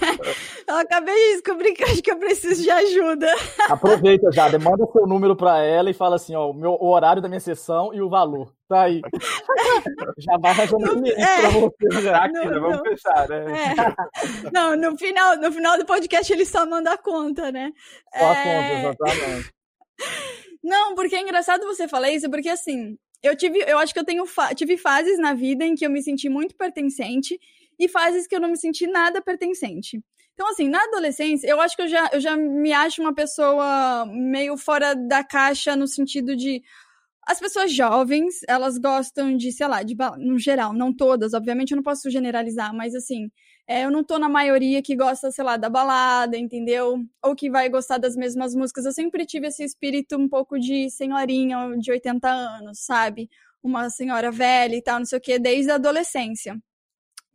Eu 0.66 0.76
acabei 0.76 1.14
de 1.14 1.32
descobrir 1.32 1.72
que 1.72 1.84
acho 1.84 2.02
que 2.02 2.10
eu 2.10 2.18
preciso 2.18 2.62
de 2.62 2.70
ajuda. 2.70 3.32
Aproveita 3.68 4.30
já, 4.32 4.46
manda 4.58 4.86
seu 4.92 5.06
número 5.06 5.36
para 5.36 5.62
ela 5.62 5.90
e 5.90 5.94
fala 5.94 6.16
assim, 6.16 6.34
ó, 6.34 6.50
o, 6.50 6.54
meu, 6.54 6.72
o 6.72 6.88
horário 6.88 7.22
da 7.22 7.28
minha 7.28 7.40
sessão 7.40 7.92
e 7.94 8.00
o 8.00 8.08
valor. 8.08 8.52
Tá 8.68 8.82
aí. 8.82 9.00
já 10.18 10.36
vai 10.38 10.50
arranjando 10.50 10.90
cliente 10.90 11.20
é, 11.20 11.40
pra 11.40 11.50
você. 11.50 12.02
Já. 12.02 12.24
Aqui, 12.24 12.34
no, 12.34 12.60
vamos 12.60 12.80
fechar, 12.82 13.28
né? 13.28 13.44
É. 13.46 14.50
Não, 14.52 14.76
no 14.76 14.96
final, 14.98 15.36
no 15.38 15.50
final 15.50 15.78
do 15.78 15.86
podcast 15.86 16.32
ele 16.32 16.44
só 16.44 16.66
manda 16.66 16.92
a 16.92 16.98
conta, 16.98 17.50
né? 17.50 17.72
Só 18.16 18.24
a 18.24 18.36
é... 18.36 18.82
conta, 18.82 19.04
exatamente. 19.04 19.54
Não, 20.62 20.94
porque 20.94 21.16
é 21.16 21.22
engraçado 21.22 21.64
você 21.64 21.88
falar 21.88 22.10
isso, 22.10 22.28
porque 22.28 22.48
assim, 22.48 22.98
eu 23.22 23.34
tive, 23.36 23.58
eu 23.60 23.78
acho 23.78 23.92
que 23.92 23.98
eu 23.98 24.04
tenho 24.04 24.24
tive 24.54 24.76
fases 24.76 25.18
na 25.18 25.34
vida 25.34 25.64
em 25.64 25.74
que 25.74 25.86
eu 25.86 25.90
me 25.90 26.02
senti 26.02 26.28
muito 26.28 26.54
pertencente 26.54 27.38
e 27.78 27.88
fases 27.88 28.26
que 28.26 28.34
eu 28.34 28.40
não 28.40 28.50
me 28.50 28.56
senti 28.56 28.86
nada 28.86 29.22
pertencente. 29.22 30.02
Então, 30.38 30.48
assim, 30.50 30.68
na 30.68 30.82
adolescência, 30.84 31.48
eu 31.48 31.60
acho 31.60 31.74
que 31.74 31.82
eu 31.82 31.88
já, 31.88 32.10
eu 32.12 32.20
já 32.20 32.36
me 32.36 32.72
acho 32.72 33.02
uma 33.02 33.14
pessoa 33.14 34.06
meio 34.06 34.56
fora 34.56 34.94
da 34.94 35.24
caixa 35.24 35.74
no 35.74 35.86
sentido 35.88 36.36
de. 36.36 36.62
As 37.26 37.40
pessoas 37.40 37.72
jovens, 37.72 38.36
elas 38.48 38.78
gostam 38.78 39.36
de, 39.36 39.52
sei 39.52 39.66
lá, 39.68 39.82
de 39.82 39.94
no 40.18 40.38
geral, 40.38 40.72
não 40.72 40.94
todas, 40.94 41.34
obviamente 41.34 41.72
eu 41.72 41.76
não 41.76 41.82
posso 41.82 42.08
generalizar, 42.10 42.74
mas 42.74 42.94
assim, 42.94 43.30
é, 43.66 43.84
eu 43.84 43.90
não 43.90 44.02
tô 44.04 44.18
na 44.18 44.28
maioria 44.30 44.80
que 44.82 44.96
gosta, 44.96 45.30
sei 45.30 45.44
lá, 45.44 45.56
da 45.58 45.68
balada, 45.68 46.38
entendeu? 46.38 47.04
Ou 47.22 47.34
que 47.36 47.50
vai 47.50 47.68
gostar 47.68 47.98
das 47.98 48.16
mesmas 48.16 48.54
músicas. 48.54 48.86
Eu 48.86 48.92
sempre 48.92 49.26
tive 49.26 49.48
esse 49.48 49.62
espírito 49.64 50.16
um 50.16 50.28
pouco 50.28 50.58
de 50.58 50.88
senhorinha 50.90 51.76
de 51.78 51.90
80 51.90 52.28
anos, 52.30 52.78
sabe? 52.80 53.28
Uma 53.62 53.90
senhora 53.90 54.30
velha 54.30 54.76
e 54.76 54.82
tal, 54.82 55.00
não 55.00 55.06
sei 55.06 55.18
o 55.18 55.20
quê, 55.20 55.38
desde 55.38 55.70
a 55.70 55.74
adolescência. 55.74 56.56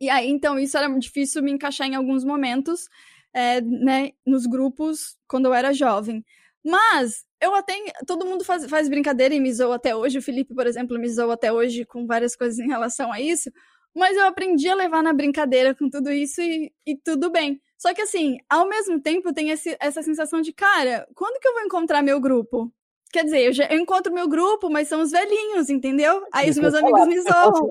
E 0.04 0.10
aí, 0.10 0.28
então, 0.28 0.58
isso 0.58 0.76
era 0.76 0.88
difícil 0.98 1.42
me 1.42 1.50
encaixar 1.50 1.86
em 1.86 1.94
alguns 1.94 2.24
momentos, 2.24 2.88
é, 3.32 3.60
né, 3.60 4.12
nos 4.26 4.46
grupos, 4.46 5.16
quando 5.26 5.46
eu 5.46 5.54
era 5.54 5.72
jovem. 5.72 6.24
Mas 6.64 7.24
eu 7.40 7.54
até. 7.54 7.74
Todo 8.06 8.26
mundo 8.26 8.44
faz, 8.44 8.66
faz 8.66 8.88
brincadeira 8.88 9.34
e 9.34 9.40
me 9.40 9.52
zoa 9.52 9.76
até 9.76 9.94
hoje. 9.96 10.18
O 10.18 10.22
Felipe, 10.22 10.54
por 10.54 10.66
exemplo, 10.66 10.98
me 10.98 11.08
zoa 11.08 11.34
até 11.34 11.52
hoje 11.52 11.84
com 11.84 12.06
várias 12.06 12.36
coisas 12.36 12.58
em 12.58 12.66
relação 12.66 13.12
a 13.12 13.20
isso. 13.20 13.50
Mas 13.94 14.16
eu 14.16 14.26
aprendi 14.26 14.68
a 14.68 14.74
levar 14.74 15.02
na 15.02 15.12
brincadeira 15.12 15.74
com 15.74 15.88
tudo 15.88 16.10
isso 16.12 16.40
e, 16.42 16.72
e 16.86 16.96
tudo 16.96 17.30
bem. 17.30 17.60
Só 17.78 17.94
que 17.94 18.02
assim, 18.02 18.38
ao 18.48 18.68
mesmo 18.68 19.00
tempo 19.00 19.32
tem 19.32 19.50
esse, 19.50 19.76
essa 19.80 20.02
sensação 20.02 20.40
de, 20.40 20.52
cara, 20.52 21.06
quando 21.14 21.40
que 21.40 21.48
eu 21.48 21.52
vou 21.54 21.62
encontrar 21.62 22.02
meu 22.02 22.20
grupo? 22.20 22.72
Quer 23.14 23.22
dizer, 23.22 23.46
eu, 23.46 23.52
já, 23.52 23.64
eu 23.66 23.78
encontro 23.78 24.12
meu 24.12 24.28
grupo, 24.28 24.68
mas 24.68 24.88
são 24.88 25.00
os 25.00 25.12
velhinhos, 25.12 25.70
entendeu? 25.70 26.26
Aí 26.32 26.50
os 26.50 26.58
meus 26.58 26.74
amigos 26.74 27.06
me 27.06 27.20
zoam. 27.22 27.68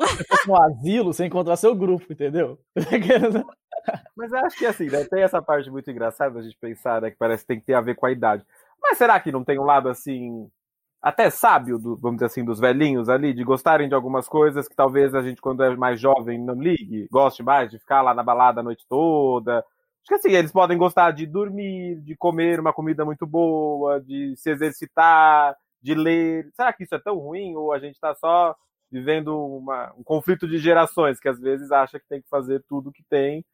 No 0.47 0.63
asilo, 0.63 1.13
você 1.13 1.25
encontrar 1.25 1.57
seu 1.57 1.75
grupo, 1.75 2.13
entendeu? 2.13 2.57
mas 4.15 4.31
eu 4.31 4.37
acho 4.37 4.57
que 4.57 4.65
assim, 4.65 4.85
né, 4.85 5.03
tem 5.03 5.21
essa 5.21 5.41
parte 5.41 5.69
muito 5.69 5.91
engraçada 5.91 6.35
da 6.35 6.41
gente 6.41 6.57
pensar, 6.57 7.01
né, 7.01 7.11
que 7.11 7.17
parece 7.17 7.43
que 7.43 7.47
tem 7.47 7.59
que 7.59 7.65
ter 7.65 7.73
a 7.73 7.81
ver 7.81 7.93
com 7.95 8.05
a 8.05 8.11
idade. 8.13 8.41
Mas 8.81 8.97
será 8.97 9.19
que 9.19 9.33
não 9.33 9.43
tem 9.43 9.59
um 9.59 9.65
lado 9.65 9.89
assim, 9.89 10.49
até 11.01 11.29
sábio, 11.29 11.77
do, 11.77 11.97
vamos 11.97 12.19
dizer 12.19 12.27
assim, 12.27 12.45
dos 12.45 12.61
velhinhos 12.61 13.09
ali, 13.09 13.33
de 13.33 13.43
gostarem 13.43 13.89
de 13.89 13.95
algumas 13.95 14.29
coisas 14.29 14.69
que 14.69 14.75
talvez 14.77 15.13
a 15.13 15.21
gente, 15.21 15.41
quando 15.41 15.61
é 15.61 15.75
mais 15.75 15.99
jovem, 15.99 16.39
não 16.39 16.55
ligue, 16.55 17.05
goste 17.11 17.43
mais 17.43 17.69
de 17.69 17.79
ficar 17.79 18.01
lá 18.01 18.13
na 18.13 18.23
balada 18.23 18.61
a 18.61 18.63
noite 18.63 18.85
toda, 18.87 19.61
Acho 20.03 20.09
que 20.09 20.13
assim, 20.15 20.31
eles 20.31 20.51
podem 20.51 20.77
gostar 20.77 21.11
de 21.11 21.25
dormir, 21.25 22.01
de 22.01 22.13
comer 22.17 22.59
uma 22.59 22.73
comida 22.73 23.05
muito 23.05 23.25
boa, 23.25 24.01
de 24.01 24.35
se 24.35 24.49
exercitar, 24.49 25.55
de 25.81 25.95
ler. 25.95 26.49
Será 26.53 26.73
que 26.73 26.83
isso 26.83 26.93
é 26.93 26.99
tão 26.99 27.17
ruim? 27.17 27.55
Ou 27.55 27.71
a 27.71 27.79
gente 27.79 27.95
está 27.95 28.13
só 28.13 28.53
vivendo 28.91 29.33
uma, 29.33 29.93
um 29.97 30.03
conflito 30.03 30.45
de 30.45 30.57
gerações, 30.57 31.21
que 31.21 31.29
às 31.29 31.39
vezes 31.39 31.71
acha 31.71 31.99
que 31.99 32.07
tem 32.07 32.21
que 32.21 32.27
fazer 32.27 32.63
tudo 32.67 32.91
que 32.91 33.03
tem 33.09 33.45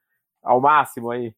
ao 0.41 0.60
máximo 0.60 1.12
aí? 1.12 1.34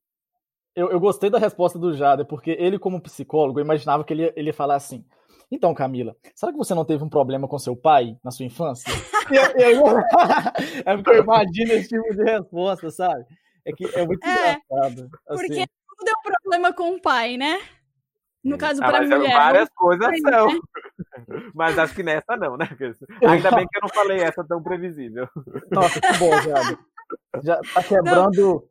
Eu, 0.74 0.90
eu 0.90 1.00
gostei 1.00 1.30
da 1.30 1.38
resposta 1.38 1.78
do 1.78 1.94
Jader, 1.94 2.26
porque 2.26 2.52
ele, 2.58 2.80
como 2.80 3.02
psicólogo, 3.02 3.60
eu 3.60 3.66
imaginava 3.66 4.06
que 4.06 4.14
ele, 4.14 4.32
ele 4.36 4.48
ia 4.48 4.54
falar 4.54 4.76
assim. 4.76 5.06
Então, 5.52 5.74
Camila, 5.74 6.16
será 6.34 6.54
que 6.54 6.58
você 6.58 6.74
não 6.74 6.86
teve 6.86 7.04
um 7.04 7.10
problema 7.10 7.50
com 7.50 7.60
seu 7.60 7.76
pai 7.76 8.18
na 8.24 8.32
sua 8.32 8.46
infância? 8.46 8.90
é 10.86 10.96
porque 10.96 11.10
eu 11.10 11.24
imagino 11.24 11.74
esse 11.74 11.90
tipo 11.90 12.16
de 12.16 12.24
resposta, 12.24 12.90
sabe? 12.90 13.26
É 13.66 13.72
que 13.72 13.86
é 13.86 14.06
muito 14.06 14.26
é, 14.26 14.32
engraçado. 14.32 15.10
Assim. 15.28 15.48
Porque 15.48 15.66
tudo 15.98 16.10
é 16.10 16.12
um 16.12 16.32
problema 16.32 16.74
com 16.74 16.96
o 16.96 17.02
pai, 17.02 17.38
né? 17.38 17.60
No 18.44 18.58
caso, 18.58 18.84
ah, 18.84 18.88
para 18.90 19.08
mulher. 19.08 19.34
Várias 19.34 19.70
coisas 19.70 20.20
são. 20.22 20.48
Né? 20.48 20.60
Mas 21.54 21.78
acho 21.78 21.94
que 21.94 22.02
nessa 22.02 22.36
não, 22.36 22.58
né? 22.58 22.68
Ainda 23.28 23.52
bem 23.52 23.68
que 23.68 23.78
eu 23.78 23.82
não 23.82 23.90
falei 23.90 24.18
essa 24.20 24.44
tão 24.44 24.64
previsível. 24.64 25.28
Nossa, 25.70 26.02
que 26.02 26.18
bom, 26.18 26.32
já. 26.42 26.78
Já 27.44 27.62
tá 27.74 27.84
quebrando. 27.84 28.68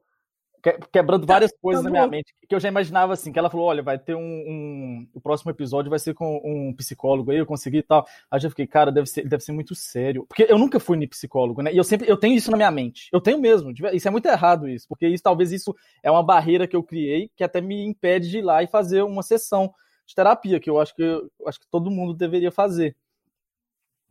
Quebrando 0.92 1.26
tá, 1.26 1.34
várias 1.34 1.52
coisas 1.60 1.82
tá 1.82 1.88
na 1.88 1.90
minha 1.90 2.06
mente. 2.06 2.34
Que 2.48 2.54
eu 2.54 2.60
já 2.60 2.68
imaginava 2.68 3.12
assim, 3.12 3.32
que 3.32 3.38
ela 3.38 3.48
falou: 3.48 3.66
olha, 3.66 3.82
vai 3.82 3.98
ter 3.98 4.14
um, 4.14 4.20
um, 4.20 5.08
O 5.14 5.20
próximo 5.20 5.50
episódio 5.50 5.88
vai 5.88 5.98
ser 5.98 6.14
com 6.14 6.40
um 6.44 6.74
psicólogo 6.74 7.30
aí, 7.30 7.38
eu 7.38 7.46
consegui 7.46 7.78
e 7.78 7.82
tal. 7.82 8.06
Aí 8.30 8.40
eu 8.42 8.50
fiquei, 8.50 8.66
cara, 8.66 8.92
deve 8.92 9.06
ser, 9.06 9.26
deve 9.26 9.42
ser 9.42 9.52
muito 9.52 9.74
sério. 9.74 10.26
Porque 10.28 10.46
eu 10.48 10.58
nunca 10.58 10.78
fui 10.78 11.06
psicólogo, 11.06 11.62
né? 11.62 11.72
E 11.72 11.76
eu 11.76 11.84
sempre 11.84 12.08
eu 12.08 12.16
tenho 12.16 12.36
isso 12.36 12.50
na 12.50 12.56
minha 12.56 12.70
mente. 12.70 13.08
Eu 13.12 13.20
tenho 13.20 13.38
mesmo. 13.38 13.72
Isso 13.92 14.06
é 14.06 14.10
muito 14.10 14.26
errado, 14.26 14.68
isso. 14.68 14.86
Porque 14.86 15.06
isso 15.08 15.22
talvez 15.22 15.50
isso 15.50 15.74
é 16.02 16.10
uma 16.10 16.22
barreira 16.22 16.66
que 16.66 16.76
eu 16.76 16.82
criei 16.82 17.30
que 17.34 17.42
até 17.42 17.60
me 17.60 17.84
impede 17.84 18.28
de 18.28 18.38
ir 18.38 18.42
lá 18.42 18.62
e 18.62 18.66
fazer 18.66 19.02
uma 19.02 19.22
sessão 19.22 19.72
de 20.06 20.14
terapia, 20.14 20.60
que 20.60 20.68
eu 20.68 20.80
acho 20.80 20.94
que 20.94 21.02
eu 21.02 21.30
acho 21.46 21.60
que 21.60 21.66
todo 21.70 21.90
mundo 21.90 22.12
deveria 22.12 22.50
fazer. 22.50 22.96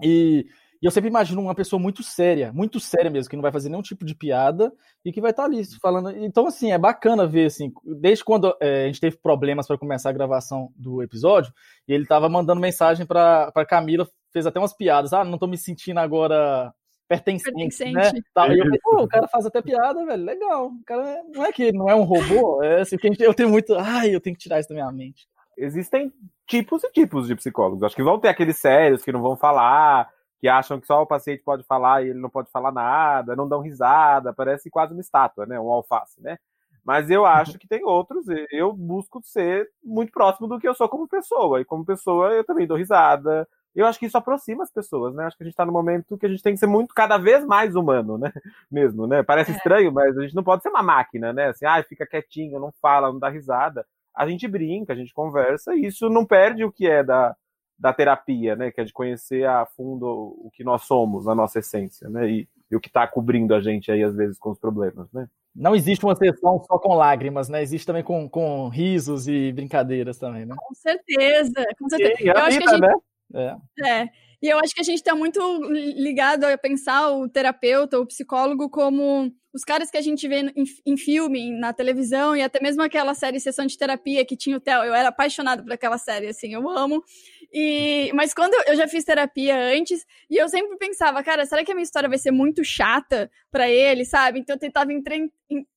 E 0.01 0.47
e 0.81 0.85
eu 0.85 0.91
sempre 0.91 1.09
imagino 1.09 1.41
uma 1.41 1.53
pessoa 1.53 1.79
muito 1.79 2.01
séria, 2.01 2.53
muito 2.53 2.79
séria 2.79 3.11
mesmo, 3.11 3.29
que 3.29 3.35
não 3.35 3.41
vai 3.41 3.51
fazer 3.51 3.67
nenhum 3.67 3.81
tipo 3.81 4.05
de 4.05 4.15
piada 4.15 4.71
e 5.03 5.11
que 5.11 5.19
vai 5.19 5.31
estar 5.31 5.43
tá 5.43 5.49
ali 5.49 5.61
falando. 5.81 6.09
Então, 6.11 6.47
assim, 6.47 6.71
é 6.71 6.77
bacana 6.77 7.27
ver, 7.27 7.47
assim, 7.47 7.71
desde 7.83 8.23
quando 8.23 8.55
é, 8.61 8.83
a 8.83 8.87
gente 8.87 9.01
teve 9.01 9.17
problemas 9.17 9.67
para 9.67 9.77
começar 9.77 10.09
a 10.09 10.13
gravação 10.13 10.71
do 10.77 11.03
episódio, 11.03 11.53
e 11.85 11.93
ele 11.93 12.03
estava 12.03 12.29
mandando 12.29 12.61
mensagem 12.61 13.05
para 13.05 13.51
Camila, 13.67 14.07
fez 14.31 14.45
até 14.45 14.57
umas 14.57 14.73
piadas. 14.73 15.11
Ah, 15.11 15.25
não 15.25 15.33
estou 15.33 15.49
me 15.49 15.57
sentindo 15.57 15.99
agora 15.99 16.73
pertencente, 17.09 17.55
pertencente. 17.55 17.93
né? 17.93 18.21
Tal. 18.33 18.49
E 18.53 18.59
eu 18.59 18.63
falei, 18.63 18.79
pô, 18.81 19.01
o 19.03 19.07
cara 19.07 19.27
faz 19.27 19.45
até 19.45 19.61
piada, 19.61 20.05
velho, 20.05 20.23
legal. 20.23 20.67
O 20.67 20.83
cara 20.85 21.09
é, 21.09 21.23
não 21.23 21.45
é 21.45 21.51
que 21.51 21.73
não 21.73 21.89
é 21.89 21.95
um 21.95 22.03
robô, 22.03 22.63
é 22.63 22.81
assim, 22.81 22.97
que 22.97 23.11
eu 23.19 23.33
tenho 23.33 23.49
muito. 23.49 23.75
Ai, 23.75 24.15
eu 24.15 24.21
tenho 24.21 24.35
que 24.35 24.43
tirar 24.43 24.61
isso 24.61 24.69
da 24.69 24.75
minha 24.75 24.91
mente. 24.93 25.27
Existem 25.57 26.13
tipos 26.47 26.85
e 26.85 26.91
tipos 26.91 27.27
de 27.27 27.35
psicólogos. 27.35 27.83
Acho 27.83 27.95
que 27.97 28.03
vão 28.03 28.17
ter 28.17 28.29
aqueles 28.29 28.57
sérios 28.57 29.03
que 29.03 29.11
não 29.11 29.21
vão 29.21 29.35
falar 29.35 30.09
que 30.39 30.47
acham 30.47 30.79
que 30.79 30.87
só 30.87 31.01
o 31.01 31.07
paciente 31.07 31.43
pode 31.43 31.63
falar 31.63 32.03
e 32.03 32.09
ele 32.09 32.19
não 32.19 32.29
pode 32.29 32.49
falar 32.49 32.71
nada, 32.71 33.35
não 33.35 33.47
dão 33.47 33.59
risada, 33.59 34.33
parece 34.33 34.69
quase 34.69 34.93
uma 34.93 35.01
estátua, 35.01 35.45
né? 35.45 35.59
Um 35.59 35.69
alface, 35.69 36.21
né? 36.21 36.37
Mas 36.83 37.09
eu 37.09 37.25
acho 37.25 37.59
que 37.59 37.67
tem 37.67 37.83
outros, 37.83 38.25
eu 38.51 38.73
busco 38.73 39.21
ser 39.23 39.69
muito 39.83 40.11
próximo 40.11 40.47
do 40.47 40.59
que 40.59 40.67
eu 40.67 40.73
sou 40.73 40.87
como 40.87 41.07
pessoa, 41.07 41.61
e 41.61 41.65
como 41.65 41.85
pessoa 41.85 42.31
eu 42.33 42.43
também 42.43 42.65
dou 42.65 42.77
risada. 42.77 43.47
Eu 43.75 43.85
acho 43.85 43.99
que 43.99 44.07
isso 44.07 44.17
aproxima 44.17 44.63
as 44.63 44.71
pessoas, 44.71 45.13
né? 45.13 45.25
Acho 45.25 45.37
que 45.37 45.43
a 45.43 45.45
gente 45.45 45.53
está 45.53 45.65
no 45.65 45.71
momento 45.71 46.17
que 46.17 46.25
a 46.25 46.29
gente 46.29 46.41
tem 46.41 46.53
que 46.53 46.59
ser 46.59 46.67
muito, 46.67 46.93
cada 46.93 47.17
vez 47.17 47.45
mais 47.45 47.75
humano, 47.75 48.17
né? 48.17 48.31
Mesmo, 48.71 49.05
né? 49.05 49.21
Parece 49.21 49.51
é. 49.51 49.55
estranho, 49.55 49.91
mas 49.91 50.17
a 50.17 50.21
gente 50.21 50.35
não 50.35 50.43
pode 50.43 50.63
ser 50.63 50.69
uma 50.69 50.81
máquina, 50.81 51.31
né? 51.31 51.49
Assim, 51.49 51.65
ah, 51.65 51.83
fica 51.83 52.07
quietinho, 52.07 52.59
não 52.59 52.71
fala, 52.81 53.11
não 53.11 53.19
dá 53.19 53.29
risada. 53.29 53.85
A 54.15 54.27
gente 54.27 54.47
brinca, 54.47 54.93
a 54.93 54.95
gente 54.95 55.13
conversa, 55.13 55.75
e 55.75 55.85
isso 55.85 56.09
não 56.09 56.25
perde 56.25 56.63
o 56.63 56.71
que 56.71 56.87
é 56.87 57.03
da, 57.03 57.35
da 57.79 57.93
terapia, 57.93 58.55
né? 58.55 58.71
Que 58.71 58.81
é 58.81 58.83
de 58.83 58.91
conhecer 58.91 59.45
a 59.47 59.65
fundo 59.65 60.05
o 60.05 60.51
que 60.53 60.63
nós 60.63 60.83
somos, 60.83 61.27
a 61.27 61.33
nossa 61.33 61.59
essência, 61.59 62.09
né? 62.09 62.29
E, 62.29 62.47
e 62.69 62.75
o 62.75 62.79
que 62.79 62.89
está 62.89 63.07
cobrindo 63.07 63.55
a 63.55 63.61
gente 63.61 63.91
aí, 63.91 64.03
às 64.03 64.15
vezes, 64.15 64.37
com 64.37 64.51
os 64.51 64.59
problemas, 64.59 65.11
né? 65.13 65.27
Não 65.55 65.75
existe 65.75 66.05
uma 66.05 66.15
sessão 66.15 66.63
só 66.67 66.77
com 66.77 66.93
lágrimas, 66.93 67.49
né? 67.49 67.61
Existe 67.61 67.87
também 67.87 68.03
com, 68.03 68.29
com 68.29 68.67
risos 68.69 69.27
e 69.27 69.51
brincadeiras 69.51 70.17
também, 70.17 70.45
né? 70.45 70.55
Com 70.57 70.75
certeza, 70.75 71.65
com 71.79 71.89
certeza. 71.89 72.15
Sim, 72.17 72.27
eu 72.27 72.33
vida, 72.33 72.43
acho 72.43 72.57
que 72.57 72.69
a 72.69 72.71
gente... 72.71 72.81
né? 72.81 72.93
É. 73.33 73.87
é. 73.87 74.09
E 74.41 74.47
eu 74.47 74.57
acho 74.57 74.73
que 74.73 74.81
a 74.81 74.85
gente 74.85 74.99
está 74.99 75.13
muito 75.13 75.39
ligado 75.63 76.45
a 76.45 76.57
pensar 76.57 77.11
o 77.11 77.27
terapeuta, 77.27 77.99
o 77.99 78.05
psicólogo, 78.05 78.69
como 78.69 79.29
os 79.53 79.63
caras 79.63 79.91
que 79.91 79.97
a 79.97 80.01
gente 80.01 80.27
vê 80.27 80.39
em, 80.55 80.63
em, 80.85 80.97
filme, 80.97 81.51
na 81.59 81.73
televisão, 81.73 82.35
e 82.35 82.41
até 82.41 82.61
mesmo 82.61 82.81
aquela 82.81 83.13
série 83.13 83.39
Sessão 83.39 83.65
de 83.65 83.77
Terapia 83.77 84.23
que 84.23 84.37
tinha 84.37 84.55
o 84.55 84.59
Theo. 84.59 84.83
Eu 84.83 84.93
era 84.93 85.09
apaixonada 85.09 85.61
por 85.61 85.73
aquela 85.73 85.97
série, 85.97 86.27
assim, 86.27 86.53
eu 86.53 86.69
amo. 86.69 87.03
E, 87.51 88.11
mas 88.13 88.33
quando 88.33 88.53
eu, 88.67 88.75
já 88.75 88.87
fiz 88.87 89.03
terapia 89.03 89.57
antes, 89.57 90.05
e 90.29 90.37
eu 90.37 90.47
sempre 90.47 90.77
pensava, 90.77 91.23
cara, 91.23 91.45
será 91.45 91.65
que 91.65 91.71
a 91.71 91.75
minha 91.75 91.83
história 91.83 92.07
vai 92.07 92.19
ser 92.19 92.31
muito 92.31 92.63
chata 92.63 93.31
para 93.51 93.67
ele, 93.67 94.05
sabe? 94.05 94.39
Então 94.39 94.55
eu 94.55 94.59
tentava 94.59 94.93
entre, 94.93 95.31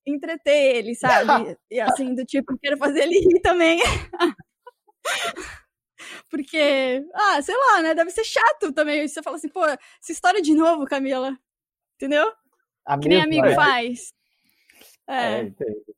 entreter 0.07 0.77
ele, 0.77 0.95
sabe? 0.95 1.57
e 1.71 1.81
assim, 1.81 2.15
do 2.15 2.25
tipo, 2.27 2.59
quero 2.59 2.77
fazer 2.77 3.05
ele 3.05 3.19
rir 3.19 3.41
também. 3.41 3.81
Porque, 6.29 7.05
ah, 7.15 7.41
sei 7.41 7.57
lá, 7.57 7.83
né? 7.83 7.95
Deve 7.95 8.11
ser 8.11 8.25
chato 8.25 8.73
também. 8.73 9.09
Você 9.09 9.23
fala 9.23 9.37
assim, 9.37 9.49
pô, 9.49 9.65
essa 9.65 10.11
história 10.11 10.43
de 10.43 10.55
novo, 10.55 10.85
Camila. 10.85 11.39
Entendeu? 11.97 12.31
A 12.85 12.99
que 12.99 13.09
nem 13.09 13.23
amigo 13.23 13.47
é. 13.47 13.55
faz. 13.55 14.13
É. 15.09 15.41
é 15.43 15.53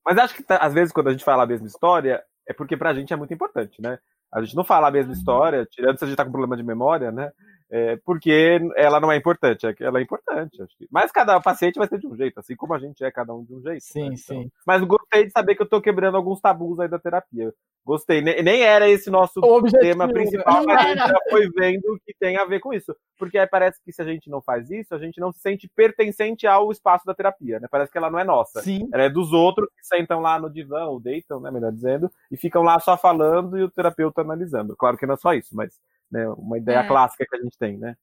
Mas 0.04 0.18
acho 0.18 0.34
que 0.34 0.42
tá, 0.42 0.58
às 0.58 0.72
vezes 0.72 0.92
quando 0.92 1.08
a 1.08 1.12
gente 1.12 1.24
fala 1.24 1.44
a 1.44 1.46
mesma 1.46 1.66
história, 1.66 2.22
é 2.46 2.52
porque 2.52 2.76
pra 2.76 2.94
gente 2.94 3.12
é 3.12 3.16
muito 3.16 3.32
importante, 3.32 3.80
né? 3.80 3.98
A 4.34 4.42
gente 4.42 4.56
não 4.56 4.64
fala 4.64 4.88
a 4.88 4.90
mesma 4.90 5.12
história, 5.12 5.66
tirando 5.70 5.96
se 5.98 6.04
a 6.04 6.08
gente 6.08 6.16
tá 6.16 6.24
com 6.24 6.32
problema 6.32 6.56
de 6.56 6.62
memória, 6.64 7.12
né? 7.12 7.30
É, 7.70 7.96
porque 8.04 8.60
ela 8.76 9.00
não 9.00 9.10
é 9.10 9.16
importante, 9.16 9.66
é 9.66 9.74
ela 9.80 9.98
é 9.98 10.02
importante. 10.02 10.62
Acho 10.62 10.76
que. 10.76 10.86
Mas 10.90 11.10
cada 11.10 11.40
paciente 11.40 11.78
vai 11.78 11.88
ser 11.88 11.98
de 11.98 12.06
um 12.06 12.16
jeito, 12.16 12.38
assim 12.38 12.54
como 12.54 12.74
a 12.74 12.78
gente 12.78 13.02
é 13.04 13.10
cada 13.10 13.34
um 13.34 13.44
de 13.44 13.54
um 13.54 13.60
jeito. 13.62 13.82
Sim, 13.82 14.10
né? 14.10 14.14
então, 14.14 14.42
sim. 14.42 14.50
Mas 14.66 14.82
gostei 14.82 15.26
de 15.26 15.32
saber 15.32 15.54
que 15.54 15.62
eu 15.62 15.64
estou 15.64 15.80
quebrando 15.80 16.16
alguns 16.16 16.40
tabus 16.40 16.78
aí 16.78 16.88
da 16.88 16.98
terapia. 16.98 17.52
Gostei. 17.84 18.22
Nem 18.22 18.62
era 18.62 18.88
esse 18.88 19.10
nosso 19.10 19.40
tema 19.72 20.08
principal, 20.08 20.64
mas 20.64 20.78
a 20.78 20.88
gente 20.88 20.98
já 20.98 21.18
foi 21.28 21.50
vendo 21.50 22.00
que 22.06 22.14
tem 22.18 22.36
a 22.38 22.44
ver 22.46 22.58
com 22.58 22.72
isso. 22.72 22.96
Porque 23.18 23.36
aí 23.36 23.46
parece 23.46 23.78
que 23.84 23.92
se 23.92 24.00
a 24.00 24.04
gente 24.06 24.30
não 24.30 24.40
faz 24.40 24.70
isso, 24.70 24.94
a 24.94 24.98
gente 24.98 25.20
não 25.20 25.30
se 25.30 25.40
sente 25.40 25.68
pertencente 25.68 26.46
ao 26.46 26.72
espaço 26.72 27.04
da 27.04 27.14
terapia, 27.14 27.60
né? 27.60 27.68
Parece 27.70 27.92
que 27.92 27.98
ela 27.98 28.10
não 28.10 28.18
é 28.18 28.24
nossa. 28.24 28.62
Sim. 28.62 28.88
Ela 28.90 29.04
é 29.04 29.10
dos 29.10 29.32
outros 29.32 29.68
que 29.68 29.84
sentam 29.86 30.20
lá 30.20 30.38
no 30.38 30.50
divã, 30.50 30.86
ou 30.86 30.98
deitam, 30.98 31.40
né? 31.40 31.50
Melhor 31.50 31.72
dizendo, 31.72 32.10
e 32.30 32.38
ficam 32.38 32.62
lá 32.62 32.80
só 32.80 32.96
falando 32.96 33.58
e 33.58 33.62
o 33.62 33.70
terapeuta 33.70 34.22
analisando. 34.22 34.74
Claro 34.76 34.96
que 34.96 35.06
não 35.06 35.14
é 35.14 35.18
só 35.18 35.34
isso, 35.34 35.54
mas 35.54 35.78
né? 36.14 36.28
Uma 36.28 36.56
ideia 36.56 36.78
é. 36.78 36.86
clássica 36.86 37.26
que 37.28 37.36
a 37.36 37.42
gente 37.42 37.58
tem, 37.58 37.76
né? 37.76 37.96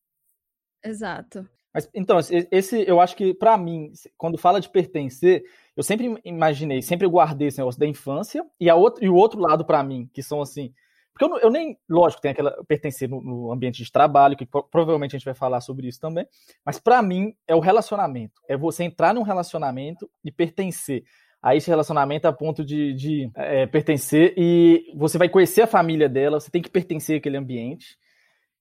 Exato. 0.84 1.48
Mas, 1.74 1.90
então, 1.94 2.20
esse, 2.52 2.84
eu 2.86 3.00
acho 3.00 3.16
que, 3.16 3.34
para 3.34 3.58
mim, 3.58 3.94
quando 4.18 4.38
fala 4.38 4.60
de 4.60 4.70
pertencer, 4.70 5.44
eu 5.76 5.82
sempre 5.82 6.20
imaginei, 6.26 6.82
sempre 6.82 7.08
guardei 7.08 7.48
esse 7.48 7.60
negócio 7.60 7.80
da 7.80 7.88
infância, 7.88 8.46
e, 8.60 8.70
a 8.70 8.76
outro, 8.76 9.04
e 9.04 9.08
o 9.08 9.16
outro 9.16 9.40
lado, 9.40 9.64
para 9.64 9.82
mim, 9.82 10.10
que 10.14 10.22
são 10.22 10.42
assim. 10.42 10.74
Porque 11.14 11.24
eu, 11.24 11.40
eu, 11.40 11.50
nem, 11.50 11.78
lógico, 11.90 12.22
tem 12.22 12.32
aquela 12.32 12.52
pertencer 12.68 13.08
no, 13.08 13.22
no, 13.22 13.52
ambiente 13.54 13.82
de 13.82 13.90
trabalho, 13.92 14.36
que 14.36 14.46
provavelmente 14.46 15.16
a 15.16 15.18
gente 15.20 15.26
vai 15.26 15.34
falar 15.34 15.62
sobre 15.62 15.88
isso 15.88 16.00
também, 16.00 16.26
mas 16.66 16.78
para 16.78 17.02
mim 17.02 17.34
é 17.48 17.56
o 17.56 17.60
relacionamento. 17.60 18.42
É 18.50 18.58
você 18.58 18.84
entrar 18.84 19.14
num 19.14 19.22
relacionamento 19.22 20.10
e 20.24 20.32
pertencer 20.32 21.04
a 21.42 21.56
esse 21.56 21.70
relacionamento 21.70 22.28
a 22.28 22.34
ponto 22.34 22.64
de, 22.64 22.94
de 22.94 23.32
é, 23.36 23.66
pertencer 23.66 24.34
e 24.38 24.94
você 24.96 25.18
vai 25.18 25.28
conhecer 25.28 25.64
a 25.64 25.68
família 25.68 26.08
dela, 26.08 26.40
você 26.40 26.52
tem 26.52 26.62
que 26.62 26.70
pertencer 26.70 27.18
àquele 27.18 27.38
ambiente. 27.38 27.98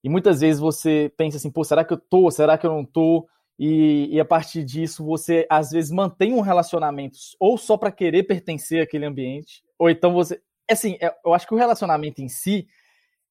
E 0.02 0.09
muitas 0.09 0.40
vezes 0.40 0.61
você 0.61 1.12
pensa 1.16 1.37
assim, 1.37 1.50
pô, 1.50 1.62
será 1.64 1.85
que 1.85 1.92
eu 1.92 1.99
tô? 1.99 2.30
Será 2.30 2.57
que 2.57 2.66
eu 2.66 2.73
não 2.73 2.85
tô? 2.85 3.28
E, 3.59 4.09
e 4.11 4.19
a 4.21 4.25
partir 4.25 4.64
disso 4.64 5.04
você 5.04 5.47
às 5.50 5.71
vezes 5.71 5.90
mantém 5.90 6.33
um 6.33 6.40
relacionamento 6.40 7.19
ou 7.38 7.59
só 7.59 7.76
para 7.76 7.92
querer 7.92 8.23
pertencer 8.23 8.83
àquele 8.83 9.04
ambiente, 9.04 9.62
ou 9.78 9.90
então 9.90 10.14
você 10.14 10.40
assim, 10.71 10.97
é, 11.00 11.14
eu 11.25 11.35
acho 11.35 11.47
que 11.47 11.54
o 11.54 11.59
relacionamento 11.59 12.23
em 12.23 12.28
si, 12.28 12.66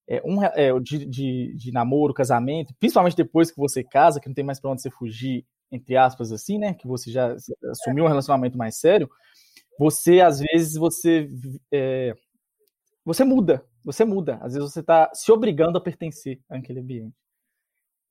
é, 0.08 0.22
um, 0.26 0.44
é, 0.44 0.78
de, 0.80 1.06
de, 1.06 1.56
de 1.56 1.72
namoro, 1.72 2.14
casamento, 2.14 2.74
principalmente 2.80 3.16
depois 3.16 3.52
que 3.52 3.58
você 3.58 3.84
casa, 3.84 4.20
que 4.20 4.28
não 4.28 4.34
tem 4.36 4.44
mais 4.44 4.60
pra 4.60 4.72
onde 4.72 4.82
você 4.82 4.90
fugir, 4.90 5.46
entre 5.72 5.96
aspas, 5.96 6.32
assim, 6.32 6.58
né? 6.58 6.74
Que 6.74 6.88
você 6.88 7.12
já 7.12 7.36
assumiu 7.72 8.06
um 8.06 8.08
relacionamento 8.08 8.58
mais 8.58 8.80
sério, 8.80 9.10
você, 9.80 10.20
às 10.20 10.40
vezes, 10.40 10.76
você. 10.76 11.30
É, 11.72 12.14
você 13.06 13.24
muda, 13.24 13.64
você 13.92 14.06
muda. 14.06 14.38
Às 14.42 14.54
vezes 14.54 14.72
você 14.72 14.82
está 14.82 15.10
se 15.14 15.32
obrigando 15.32 15.78
a 15.78 15.82
pertencer 15.82 16.40
àquele 16.48 16.80
ambiente. 16.80 17.16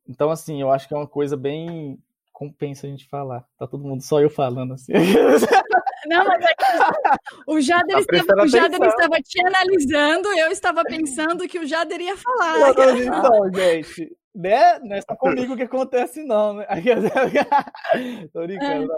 Então, 0.09 0.31
assim, 0.31 0.61
eu 0.61 0.73
acho 0.73 0.89
que 0.89 0.95
é 0.95 0.97
uma 0.97 1.07
coisa 1.07 1.37
bem. 1.37 1.99
Compensa 2.33 2.87
a 2.87 2.91
gente 2.91 3.09
falar. 3.09 3.45
Tá 3.59 3.67
todo 3.67 3.85
mundo, 3.85 4.03
só 4.03 4.21
eu 4.21 4.31
falando 4.31 4.75
assim. 4.75 4.93
Não, 6.07 6.25
mas 6.25 6.45
é 6.45 6.55
que 6.55 6.65
o 7.47 7.61
Jader, 7.61 8.07
tá 8.07 8.17
estava, 8.17 8.43
o 8.43 8.49
Jader 8.49 8.83
estava 8.83 9.21
te 9.21 9.41
analisando, 9.45 10.29
eu 10.29 10.51
estava 10.51 10.85
pensando 10.85 11.49
que 11.49 11.59
o 11.59 11.67
Jader 11.67 12.01
ia 12.01 12.17
falar. 12.17 12.73
Não, 12.73 12.97
então, 12.97 13.53
gente, 13.53 14.17
né? 14.35 14.79
Não 14.79 14.97
é 14.97 15.01
só 15.01 15.17
comigo 15.17 15.57
que 15.57 15.65
acontece, 15.65 16.23
não, 16.23 16.55
né? 16.55 16.67
Tô 18.33 18.47
brincando. 18.47 18.93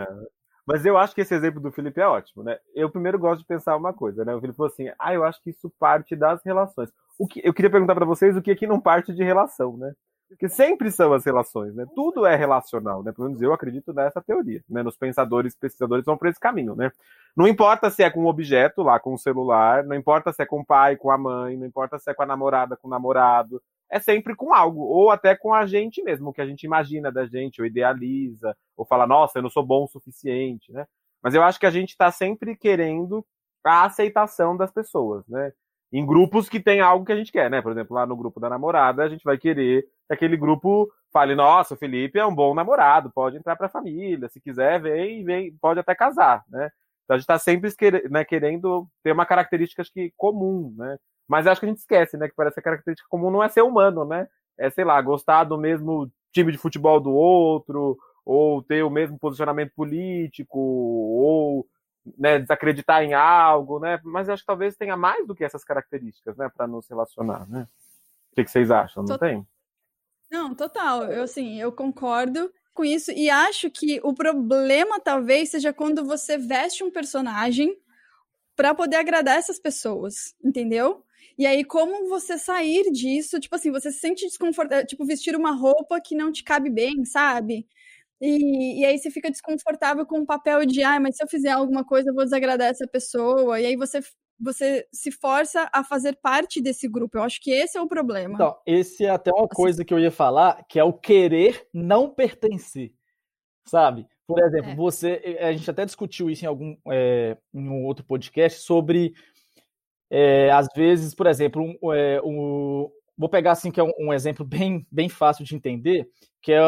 É. 0.00 0.35
Mas 0.66 0.84
eu 0.84 0.98
acho 0.98 1.14
que 1.14 1.20
esse 1.20 1.34
exemplo 1.34 1.60
do 1.60 1.70
Felipe 1.70 2.00
é 2.00 2.06
ótimo, 2.06 2.42
né? 2.42 2.58
Eu 2.74 2.90
primeiro 2.90 3.18
gosto 3.18 3.40
de 3.40 3.46
pensar 3.46 3.76
uma 3.76 3.92
coisa, 3.92 4.24
né? 4.24 4.34
O 4.34 4.40
Felipe 4.40 4.56
falou 4.56 4.72
assim: 4.72 4.90
ah, 4.98 5.14
eu 5.14 5.22
acho 5.22 5.40
que 5.40 5.50
isso 5.50 5.70
parte 5.78 6.16
das 6.16 6.42
relações. 6.44 6.90
O 7.16 7.26
que, 7.26 7.40
eu 7.44 7.54
queria 7.54 7.70
perguntar 7.70 7.94
para 7.94 8.04
vocês 8.04 8.36
o 8.36 8.42
que 8.42 8.50
aqui 8.50 8.66
não 8.66 8.80
parte 8.80 9.14
de 9.14 9.22
relação, 9.22 9.76
né? 9.76 9.94
Porque 10.28 10.48
sempre 10.48 10.90
são 10.90 11.12
as 11.12 11.24
relações, 11.24 11.72
né? 11.72 11.86
Tudo 11.94 12.26
é 12.26 12.34
relacional, 12.34 13.00
né? 13.02 13.12
Pelo 13.12 13.28
menos 13.28 13.40
eu 13.40 13.52
acredito 13.52 13.92
nessa 13.92 14.20
teoria, 14.20 14.60
né? 14.68 14.82
Nos 14.82 14.96
pensadores, 14.96 15.54
pesquisadores 15.54 16.04
vão 16.04 16.16
por 16.18 16.26
esse 16.26 16.40
caminho, 16.40 16.74
né? 16.74 16.90
Não 17.36 17.46
importa 17.46 17.88
se 17.90 18.02
é 18.02 18.10
com 18.10 18.24
um 18.24 18.26
objeto 18.26 18.82
lá, 18.82 18.98
com 18.98 19.10
o 19.10 19.14
um 19.14 19.18
celular, 19.18 19.84
não 19.84 19.94
importa 19.94 20.32
se 20.32 20.42
é 20.42 20.46
com 20.46 20.60
o 20.60 20.66
pai, 20.66 20.96
com 20.96 21.12
a 21.12 21.18
mãe, 21.18 21.56
não 21.56 21.64
importa 21.64 21.96
se 21.98 22.10
é 22.10 22.14
com 22.14 22.24
a 22.24 22.26
namorada, 22.26 22.76
com 22.76 22.88
o 22.88 22.90
namorado, 22.90 23.62
é 23.90 24.00
sempre 24.00 24.34
com 24.34 24.52
algo, 24.52 24.82
ou 24.82 25.10
até 25.10 25.36
com 25.36 25.54
a 25.54 25.66
gente 25.66 26.02
mesmo, 26.02 26.30
o 26.30 26.32
que 26.32 26.40
a 26.40 26.46
gente 26.46 26.64
imagina 26.64 27.10
da 27.10 27.26
gente, 27.26 27.60
ou 27.60 27.66
idealiza, 27.66 28.56
ou 28.76 28.84
fala, 28.84 29.06
nossa, 29.06 29.38
eu 29.38 29.42
não 29.42 29.50
sou 29.50 29.64
bom 29.64 29.84
o 29.84 29.88
suficiente, 29.88 30.72
né? 30.72 30.86
Mas 31.22 31.34
eu 31.34 31.42
acho 31.42 31.58
que 31.58 31.66
a 31.66 31.70
gente 31.70 31.90
está 31.90 32.10
sempre 32.10 32.56
querendo 32.56 33.24
a 33.64 33.84
aceitação 33.84 34.56
das 34.56 34.70
pessoas, 34.70 35.26
né? 35.28 35.52
Em 35.92 36.04
grupos 36.04 36.48
que 36.48 36.60
tem 36.60 36.80
algo 36.80 37.04
que 37.04 37.12
a 37.12 37.16
gente 37.16 37.32
quer, 37.32 37.50
né? 37.50 37.62
Por 37.62 37.72
exemplo, 37.72 37.94
lá 37.94 38.06
no 38.06 38.16
grupo 38.16 38.40
da 38.40 38.50
namorada, 38.50 39.02
a 39.02 39.08
gente 39.08 39.24
vai 39.24 39.38
querer 39.38 39.82
que 40.06 40.14
aquele 40.14 40.36
grupo 40.36 40.90
fale, 41.12 41.34
nossa, 41.34 41.74
o 41.74 41.76
Felipe 41.76 42.18
é 42.18 42.26
um 42.26 42.34
bom 42.34 42.54
namorado, 42.54 43.10
pode 43.12 43.36
entrar 43.36 43.56
para 43.56 43.66
a 43.66 43.70
família, 43.70 44.28
se 44.28 44.40
quiser, 44.40 44.80
vem, 44.80 45.24
vem, 45.24 45.56
pode 45.60 45.80
até 45.80 45.94
casar, 45.94 46.44
né? 46.48 46.70
Então 47.04 47.14
a 47.14 47.18
gente 47.18 47.22
está 47.24 47.38
sempre 47.38 47.72
né, 48.10 48.24
querendo 48.24 48.86
ter 49.02 49.12
uma 49.12 49.24
característica 49.24 49.82
que 49.84 50.12
comum, 50.16 50.74
né? 50.76 50.98
Mas 51.28 51.46
acho 51.46 51.60
que 51.60 51.66
a 51.66 51.68
gente 51.68 51.78
esquece, 51.78 52.16
né? 52.16 52.28
Que 52.28 52.34
parece 52.34 52.54
que 52.54 52.60
a 52.60 52.62
característica 52.62 53.08
comum 53.08 53.30
não 53.30 53.42
é 53.42 53.48
ser 53.48 53.62
humano, 53.62 54.04
né? 54.04 54.28
É, 54.58 54.70
sei 54.70 54.84
lá, 54.84 55.00
gostar 55.00 55.44
do 55.44 55.58
mesmo 55.58 56.10
time 56.32 56.52
de 56.52 56.58
futebol 56.58 57.00
do 57.00 57.12
outro, 57.12 57.98
ou 58.24 58.62
ter 58.62 58.82
o 58.82 58.90
mesmo 58.90 59.18
posicionamento 59.18 59.72
político, 59.74 60.58
ou 60.58 61.66
né, 62.18 62.38
desacreditar 62.38 63.02
em 63.02 63.14
algo, 63.14 63.78
né? 63.78 64.00
Mas 64.04 64.28
acho 64.28 64.42
que 64.42 64.46
talvez 64.46 64.76
tenha 64.76 64.96
mais 64.96 65.26
do 65.26 65.34
que 65.34 65.44
essas 65.44 65.64
características, 65.64 66.36
né, 66.36 66.50
para 66.54 66.66
nos 66.66 66.88
relacionar, 66.88 67.48
né? 67.48 67.66
O 68.32 68.34
que, 68.34 68.44
que 68.44 68.50
vocês 68.50 68.70
acham? 68.70 69.02
Não 69.02 69.18
tem? 69.18 69.46
Não, 70.30 70.54
total. 70.54 71.04
Eu 71.04 71.22
assim, 71.22 71.60
eu 71.60 71.72
concordo 71.72 72.52
com 72.74 72.84
isso 72.84 73.10
e 73.10 73.30
acho 73.30 73.70
que 73.70 74.00
o 74.02 74.12
problema 74.12 75.00
talvez 75.00 75.50
seja 75.50 75.72
quando 75.72 76.04
você 76.04 76.36
veste 76.36 76.84
um 76.84 76.90
personagem 76.90 77.74
para 78.54 78.74
poder 78.74 78.96
agradar 78.96 79.38
essas 79.38 79.58
pessoas, 79.58 80.34
entendeu? 80.44 81.04
E 81.38 81.46
aí, 81.46 81.64
como 81.64 82.08
você 82.08 82.38
sair 82.38 82.90
disso? 82.90 83.38
Tipo 83.38 83.56
assim, 83.56 83.70
você 83.70 83.92
se 83.92 83.98
sente 83.98 84.24
desconfortável, 84.24 84.86
tipo, 84.86 85.04
vestir 85.04 85.36
uma 85.36 85.52
roupa 85.52 86.00
que 86.00 86.14
não 86.14 86.32
te 86.32 86.42
cabe 86.42 86.70
bem, 86.70 87.04
sabe? 87.04 87.66
E, 88.20 88.80
e 88.80 88.84
aí 88.84 88.98
você 88.98 89.10
fica 89.10 89.30
desconfortável 89.30 90.06
com 90.06 90.20
o 90.20 90.26
papel 90.26 90.64
de, 90.64 90.82
ah, 90.82 90.98
mas 90.98 91.16
se 91.16 91.22
eu 91.22 91.28
fizer 91.28 91.50
alguma 91.50 91.84
coisa, 91.84 92.10
eu 92.10 92.14
vou 92.14 92.24
desagradar 92.24 92.68
essa 92.68 92.86
pessoa. 92.86 93.60
E 93.60 93.66
aí 93.66 93.76
você, 93.76 94.00
você 94.40 94.86
se 94.90 95.10
força 95.10 95.68
a 95.72 95.84
fazer 95.84 96.16
parte 96.22 96.62
desse 96.62 96.88
grupo. 96.88 97.18
Eu 97.18 97.22
acho 97.22 97.40
que 97.40 97.50
esse 97.50 97.76
é 97.76 97.80
o 97.80 97.88
problema. 97.88 98.34
Então, 98.34 98.56
esse 98.66 99.04
é 99.04 99.10
até 99.10 99.30
uma 99.30 99.44
assim, 99.44 99.54
coisa 99.54 99.84
que 99.84 99.92
eu 99.92 99.98
ia 99.98 100.10
falar, 100.10 100.64
que 100.66 100.78
é 100.78 100.84
o 100.84 100.92
querer 100.92 101.66
não 101.72 102.08
pertencer. 102.08 102.94
Sabe? 103.66 104.06
Por 104.26 104.42
exemplo, 104.42 104.70
é. 104.70 104.74
você. 104.74 105.38
A 105.40 105.52
gente 105.52 105.70
até 105.70 105.84
discutiu 105.84 106.30
isso 106.30 106.44
em 106.44 106.48
algum 106.48 106.76
é, 106.90 107.36
em 107.52 107.68
um 107.68 107.84
outro 107.84 108.04
podcast 108.04 108.60
sobre 108.60 109.12
é, 110.10 110.50
às 110.50 110.66
vezes, 110.74 111.14
por 111.14 111.26
exemplo, 111.26 111.62
um, 111.62 111.92
é, 111.92 112.20
um, 112.22 112.88
vou 113.16 113.28
pegar 113.28 113.52
assim 113.52 113.70
que 113.70 113.80
é 113.80 113.82
um, 113.82 113.92
um, 113.98 114.12
exemplo 114.12 114.44
bem, 114.44 114.86
bem 114.90 115.08
fácil 115.08 115.44
de 115.44 115.54
entender, 115.54 116.08
que 116.40 116.52
é 116.52 116.62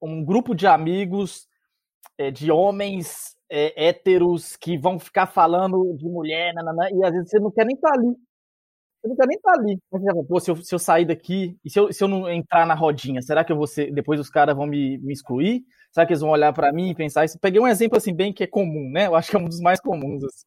um 0.00 0.24
grupo 0.24 0.54
de 0.54 0.66
amigos 0.66 1.46
é, 2.18 2.30
de 2.30 2.50
homens 2.50 3.36
é, 3.50 3.88
héteros 3.88 4.56
que 4.56 4.76
vão 4.76 4.98
ficar 4.98 5.26
falando 5.26 5.94
de 5.96 6.08
mulher, 6.08 6.52
e 6.92 7.04
às 7.04 7.12
vezes 7.12 7.30
você 7.30 7.38
não 7.38 7.50
quer 7.50 7.66
nem 7.66 7.76
estar 7.76 7.90
tá 7.90 7.94
ali. 7.94 8.14
Você 9.00 9.08
não 9.08 9.16
quer 9.16 9.26
nem 9.26 9.36
estar 9.36 9.52
tá 9.52 9.60
ali. 9.60 9.78
Pô, 10.28 10.40
se 10.40 10.50
eu, 10.50 10.56
se 10.56 10.74
eu 10.74 10.78
sair 10.78 11.04
daqui 11.04 11.58
e 11.64 11.70
se 11.70 11.78
eu, 11.78 11.92
se 11.92 12.02
eu 12.04 12.08
não 12.08 12.30
entrar 12.30 12.66
na 12.66 12.74
rodinha, 12.74 13.20
será 13.20 13.44
que 13.44 13.52
eu 13.52 13.56
vou 13.56 13.66
ser, 13.66 13.92
depois 13.92 14.20
os 14.20 14.30
caras 14.30 14.54
vão 14.54 14.66
me, 14.66 14.98
me 14.98 15.12
excluir? 15.12 15.64
Será 15.90 16.06
que 16.06 16.12
eles 16.12 16.20
vão 16.20 16.30
olhar 16.30 16.52
para 16.52 16.72
mim 16.72 16.90
e 16.90 16.94
pensar 16.94 17.24
isso? 17.24 17.38
Peguei 17.38 17.60
um 17.60 17.68
exemplo 17.68 17.98
assim 17.98 18.14
bem 18.14 18.32
que 18.32 18.44
é 18.44 18.46
comum, 18.46 18.90
né? 18.90 19.06
Eu 19.06 19.14
acho 19.14 19.30
que 19.30 19.36
é 19.36 19.38
um 19.38 19.48
dos 19.48 19.60
mais 19.60 19.80
comuns 19.80 20.24
assim, 20.24 20.46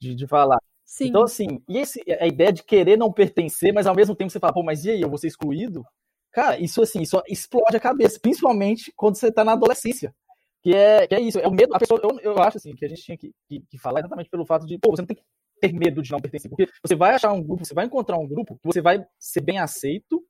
de, 0.00 0.14
de 0.14 0.26
falar. 0.26 0.58
Sim. 0.92 1.06
Então, 1.06 1.22
assim, 1.22 1.62
e 1.66 1.78
esse, 1.78 2.02
a 2.20 2.26
ideia 2.26 2.52
de 2.52 2.62
querer 2.62 2.98
não 2.98 3.10
pertencer, 3.10 3.72
mas 3.72 3.86
ao 3.86 3.94
mesmo 3.94 4.14
tempo 4.14 4.30
você 4.30 4.38
fala, 4.38 4.52
pô, 4.52 4.62
mas 4.62 4.84
e 4.84 4.90
aí, 4.90 5.00
eu 5.00 5.08
vou 5.08 5.16
ser 5.16 5.28
excluído? 5.28 5.82
Cara, 6.30 6.60
isso 6.60 6.82
assim, 6.82 7.00
isso 7.00 7.18
explode 7.26 7.74
a 7.74 7.80
cabeça, 7.80 8.20
principalmente 8.20 8.92
quando 8.94 9.16
você 9.16 9.32
tá 9.32 9.42
na 9.42 9.52
adolescência. 9.52 10.14
Que 10.62 10.74
é, 10.74 11.06
que 11.06 11.14
é 11.14 11.20
isso, 11.20 11.38
é 11.38 11.48
o 11.48 11.50
medo. 11.50 11.74
A 11.74 11.78
pessoa, 11.78 11.98
eu, 12.02 12.20
eu 12.20 12.42
acho 12.42 12.58
assim, 12.58 12.76
que 12.76 12.84
a 12.84 12.88
gente 12.88 13.00
tinha 13.00 13.16
que, 13.16 13.32
que, 13.48 13.60
que 13.70 13.78
falar 13.78 14.00
exatamente 14.00 14.28
pelo 14.28 14.44
fato 14.44 14.66
de, 14.66 14.78
pô, 14.78 14.90
você 14.90 15.00
não 15.00 15.06
tem 15.06 15.16
que 15.16 15.24
ter 15.62 15.72
medo 15.72 16.02
de 16.02 16.12
não 16.12 16.20
pertencer. 16.20 16.50
Porque 16.50 16.68
você 16.86 16.94
vai 16.94 17.14
achar 17.14 17.32
um 17.32 17.42
grupo, 17.42 17.64
você 17.64 17.72
vai 17.72 17.86
encontrar 17.86 18.18
um 18.18 18.28
grupo 18.28 18.56
que 18.56 18.66
você 18.66 18.82
vai 18.82 19.02
ser 19.18 19.40
bem 19.40 19.58
aceito 19.58 20.22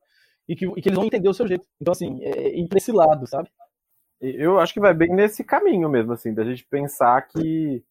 e 0.48 0.54
que, 0.54 0.64
e 0.64 0.80
que 0.80 0.88
eles 0.88 0.96
vão 0.96 1.06
entender 1.06 1.28
o 1.28 1.34
seu 1.34 1.48
jeito. 1.48 1.66
Então, 1.80 1.90
assim, 1.90 2.22
é, 2.22 2.56
ir 2.56 2.68
pra 2.68 2.78
esse 2.78 2.92
lado, 2.92 3.26
sabe? 3.26 3.50
Eu 4.20 4.60
acho 4.60 4.72
que 4.72 4.80
vai 4.80 4.94
bem 4.94 5.12
nesse 5.12 5.42
caminho 5.42 5.88
mesmo, 5.88 6.12
assim, 6.12 6.32
da 6.32 6.44
gente 6.44 6.64
pensar 6.66 7.20
que 7.22 7.82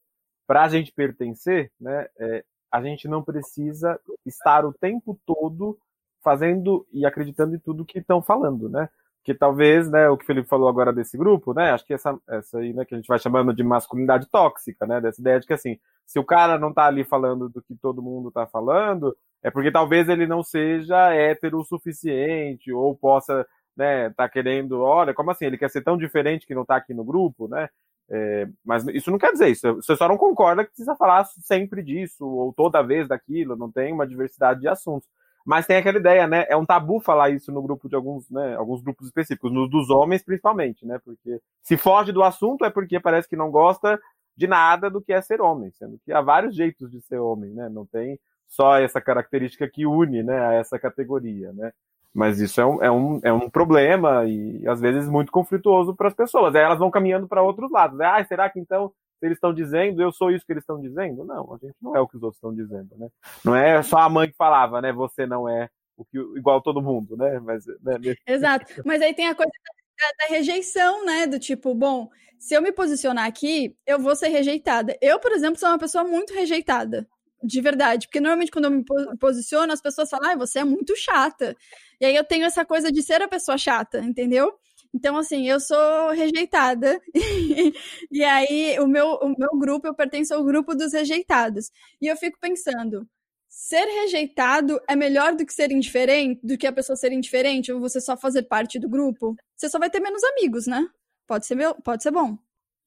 para 0.47 0.63
a 0.63 0.69
gente 0.69 0.93
pertencer, 0.93 1.69
né, 1.77 2.07
é, 2.17 2.45
a 2.71 2.81
gente 2.81 3.07
não 3.07 3.21
precisa 3.21 3.99
estar 4.25 4.65
o 4.65 4.73
tempo 4.73 5.19
todo 5.25 5.77
fazendo 6.23 6.87
e 6.91 7.05
acreditando 7.05 7.55
em 7.55 7.59
tudo 7.59 7.85
que 7.85 7.99
estão 7.99 8.21
falando, 8.21 8.69
né? 8.69 8.89
Que 9.23 9.33
talvez, 9.35 9.89
né, 9.89 10.09
o 10.09 10.17
que 10.17 10.23
o 10.23 10.27
Felipe 10.27 10.47
falou 10.47 10.67
agora 10.69 10.93
desse 10.93 11.17
grupo, 11.17 11.53
né? 11.53 11.71
Acho 11.71 11.85
que 11.85 11.93
essa, 11.93 12.17
essa 12.27 12.59
aí, 12.59 12.73
né, 12.73 12.85
que 12.85 12.95
a 12.95 12.97
gente 12.97 13.07
vai 13.07 13.19
chamando 13.19 13.53
de 13.53 13.63
masculinidade 13.63 14.27
tóxica, 14.27 14.85
né? 14.85 15.01
Dessa 15.01 15.19
ideia 15.21 15.39
de 15.39 15.45
que 15.45 15.53
assim, 15.53 15.77
se 16.05 16.17
o 16.19 16.23
cara 16.23 16.57
não 16.57 16.73
tá 16.73 16.85
ali 16.85 17.03
falando 17.03 17.49
do 17.49 17.61
que 17.61 17.75
todo 17.75 18.01
mundo 18.01 18.31
tá 18.31 18.47
falando, 18.47 19.15
é 19.43 19.51
porque 19.51 19.71
talvez 19.71 20.09
ele 20.09 20.25
não 20.27 20.43
seja 20.43 21.13
hétero 21.13 21.59
o 21.59 21.65
suficiente, 21.65 22.71
ou 22.71 22.95
possa, 22.95 23.45
né, 23.75 24.09
tá 24.11 24.29
querendo, 24.29 24.81
olha, 24.81 25.13
como 25.13 25.31
assim? 25.31 25.45
Ele 25.45 25.57
quer 25.57 25.69
ser 25.69 25.81
tão 25.83 25.97
diferente 25.97 26.47
que 26.47 26.55
não 26.55 26.65
tá 26.65 26.75
aqui 26.77 26.93
no 26.93 27.03
grupo, 27.03 27.47
né? 27.47 27.69
É, 28.13 28.45
mas 28.65 28.85
isso 28.87 29.09
não 29.09 29.17
quer 29.17 29.31
dizer 29.31 29.47
isso. 29.47 29.75
Você 29.75 29.95
só 29.95 30.05
não 30.05 30.17
concorda 30.17 30.65
que 30.65 30.71
precisa 30.71 30.95
falar 30.97 31.23
sempre 31.23 31.81
disso, 31.81 32.27
ou 32.27 32.51
toda 32.51 32.81
vez 32.81 33.07
daquilo, 33.07 33.55
não 33.55 33.71
tem 33.71 33.93
uma 33.93 34.05
diversidade 34.05 34.59
de 34.59 34.67
assuntos. 34.67 35.07
Mas 35.45 35.65
tem 35.65 35.77
aquela 35.77 35.97
ideia, 35.97 36.27
né? 36.27 36.45
É 36.49 36.55
um 36.57 36.65
tabu 36.65 36.99
falar 36.99 37.29
isso 37.29 37.51
no 37.51 37.61
grupo 37.61 37.87
de 37.87 37.95
alguns, 37.95 38.29
né? 38.29 38.55
Alguns 38.55 38.81
grupos 38.81 39.07
específicos, 39.07 39.51
nos 39.51 39.69
dos 39.69 39.89
homens 39.89 40.23
principalmente, 40.23 40.85
né? 40.85 40.99
Porque 41.03 41.41
se 41.63 41.77
foge 41.77 42.11
do 42.11 42.21
assunto 42.21 42.65
é 42.65 42.69
porque 42.69 42.99
parece 42.99 43.29
que 43.29 43.35
não 43.35 43.49
gosta 43.49 43.99
de 44.35 44.45
nada 44.45 44.89
do 44.89 45.01
que 45.01 45.13
é 45.13 45.21
ser 45.21 45.41
homem, 45.41 45.71
sendo 45.71 45.97
que 46.05 46.11
há 46.11 46.21
vários 46.21 46.55
jeitos 46.55 46.91
de 46.91 47.01
ser 47.01 47.17
homem, 47.17 47.51
né? 47.51 47.69
Não 47.69 47.85
tem 47.85 48.19
só 48.47 48.77
essa 48.77 48.99
característica 48.99 49.67
que 49.69 49.85
une, 49.85 50.21
né? 50.21 50.37
A 50.47 50.53
essa 50.53 50.77
categoria, 50.77 51.53
né? 51.53 51.71
Mas 52.13 52.39
isso 52.39 52.59
é 52.59 52.65
um, 52.65 52.83
é 52.83 52.91
um, 52.91 53.19
é 53.23 53.33
um 53.33 53.49
problema 53.49 54.25
e 54.25 54.67
às 54.67 54.81
vezes 54.81 55.07
muito 55.07 55.31
conflituoso 55.31 55.95
para 55.95 56.09
as 56.09 56.13
pessoas. 56.13 56.53
Aí 56.55 56.61
elas 56.61 56.79
vão 56.79 56.91
caminhando 56.91 57.27
para 57.27 57.41
outros 57.41 57.71
lados. 57.71 57.97
Né? 57.97 58.05
Ah, 58.05 58.23
será 58.25 58.49
que 58.49 58.59
então 58.59 58.91
eles 59.21 59.37
estão 59.37 59.53
dizendo, 59.53 60.01
eu 60.01 60.11
sou 60.11 60.31
isso 60.31 60.45
que 60.45 60.51
eles 60.51 60.63
estão 60.63 60.81
dizendo? 60.81 61.23
Não, 61.23 61.53
a 61.53 61.57
gente 61.57 61.75
não 61.81 61.95
é 61.95 61.99
o 62.01 62.07
que 62.07 62.17
os 62.17 62.23
outros 62.23 62.37
estão 62.37 62.53
dizendo, 62.53 62.97
né? 62.97 63.07
Não 63.45 63.55
é 63.55 63.81
só 63.83 63.99
a 63.99 64.09
mãe 64.09 64.27
que 64.27 64.35
falava, 64.35 64.81
né? 64.81 64.91
Você 64.91 65.27
não 65.27 65.47
é 65.47 65.69
o 65.95 66.03
que, 66.03 66.17
igual 66.35 66.59
todo 66.61 66.81
mundo, 66.81 67.15
né? 67.15 67.39
Mas, 67.39 67.63
né? 67.81 67.97
Exato. 68.25 68.81
Mas 68.83 69.01
aí 69.01 69.13
tem 69.13 69.27
a 69.27 69.35
coisa 69.35 69.51
da, 69.51 70.25
da, 70.25 70.33
rejeição, 70.33 71.05
né? 71.05 71.27
Do 71.27 71.37
tipo, 71.37 71.73
bom, 71.75 72.09
se 72.39 72.55
eu 72.55 72.61
me 72.61 72.71
posicionar 72.71 73.25
aqui, 73.25 73.75
eu 73.85 73.99
vou 73.99 74.15
ser 74.15 74.29
rejeitada. 74.29 74.97
Eu, 74.99 75.19
por 75.19 75.31
exemplo, 75.31 75.59
sou 75.59 75.69
uma 75.69 75.77
pessoa 75.77 76.03
muito 76.03 76.33
rejeitada. 76.33 77.07
De 77.43 77.61
verdade, 77.61 78.07
porque 78.07 78.19
normalmente 78.19 78.51
quando 78.51 78.65
eu 78.65 78.71
me 78.71 78.83
posiciono, 79.19 79.73
as 79.73 79.81
pessoas 79.81 80.09
falam, 80.09 80.31
ah, 80.31 80.35
você 80.35 80.59
é 80.59 80.63
muito 80.63 80.95
chata. 80.95 81.55
E 81.99 82.05
aí 82.05 82.15
eu 82.15 82.23
tenho 82.23 82.45
essa 82.45 82.63
coisa 82.63 82.91
de 82.91 83.01
ser 83.01 83.21
a 83.21 83.27
pessoa 83.27 83.57
chata, 83.57 83.99
entendeu? 83.99 84.53
Então, 84.93 85.17
assim, 85.17 85.47
eu 85.47 85.59
sou 85.59 86.11
rejeitada. 86.11 86.99
e 88.11 88.23
aí, 88.23 88.77
o 88.79 88.87
meu, 88.87 89.13
o 89.21 89.29
meu 89.37 89.49
grupo, 89.57 89.87
eu 89.87 89.95
pertenço 89.95 90.33
ao 90.33 90.43
grupo 90.43 90.75
dos 90.75 90.93
rejeitados. 90.93 91.71
E 92.01 92.07
eu 92.07 92.17
fico 92.17 92.37
pensando, 92.39 93.07
ser 93.49 93.85
rejeitado 93.85 94.79
é 94.87 94.95
melhor 94.95 95.35
do 95.35 95.45
que 95.45 95.53
ser 95.53 95.71
indiferente, 95.71 96.39
do 96.43 96.57
que 96.57 96.67
a 96.67 96.73
pessoa 96.73 96.95
ser 96.95 97.11
indiferente 97.11 97.71
ou 97.71 97.79
você 97.79 98.01
só 98.01 98.17
fazer 98.17 98.43
parte 98.43 98.79
do 98.79 98.89
grupo? 98.89 99.35
Você 99.55 99.69
só 99.69 99.79
vai 99.79 99.89
ter 99.89 99.99
menos 99.99 100.23
amigos, 100.23 100.67
né? 100.67 100.87
Pode 101.27 101.45
ser, 101.45 101.55
meu, 101.55 101.75
pode 101.75 102.03
ser 102.03 102.11
bom. 102.11 102.37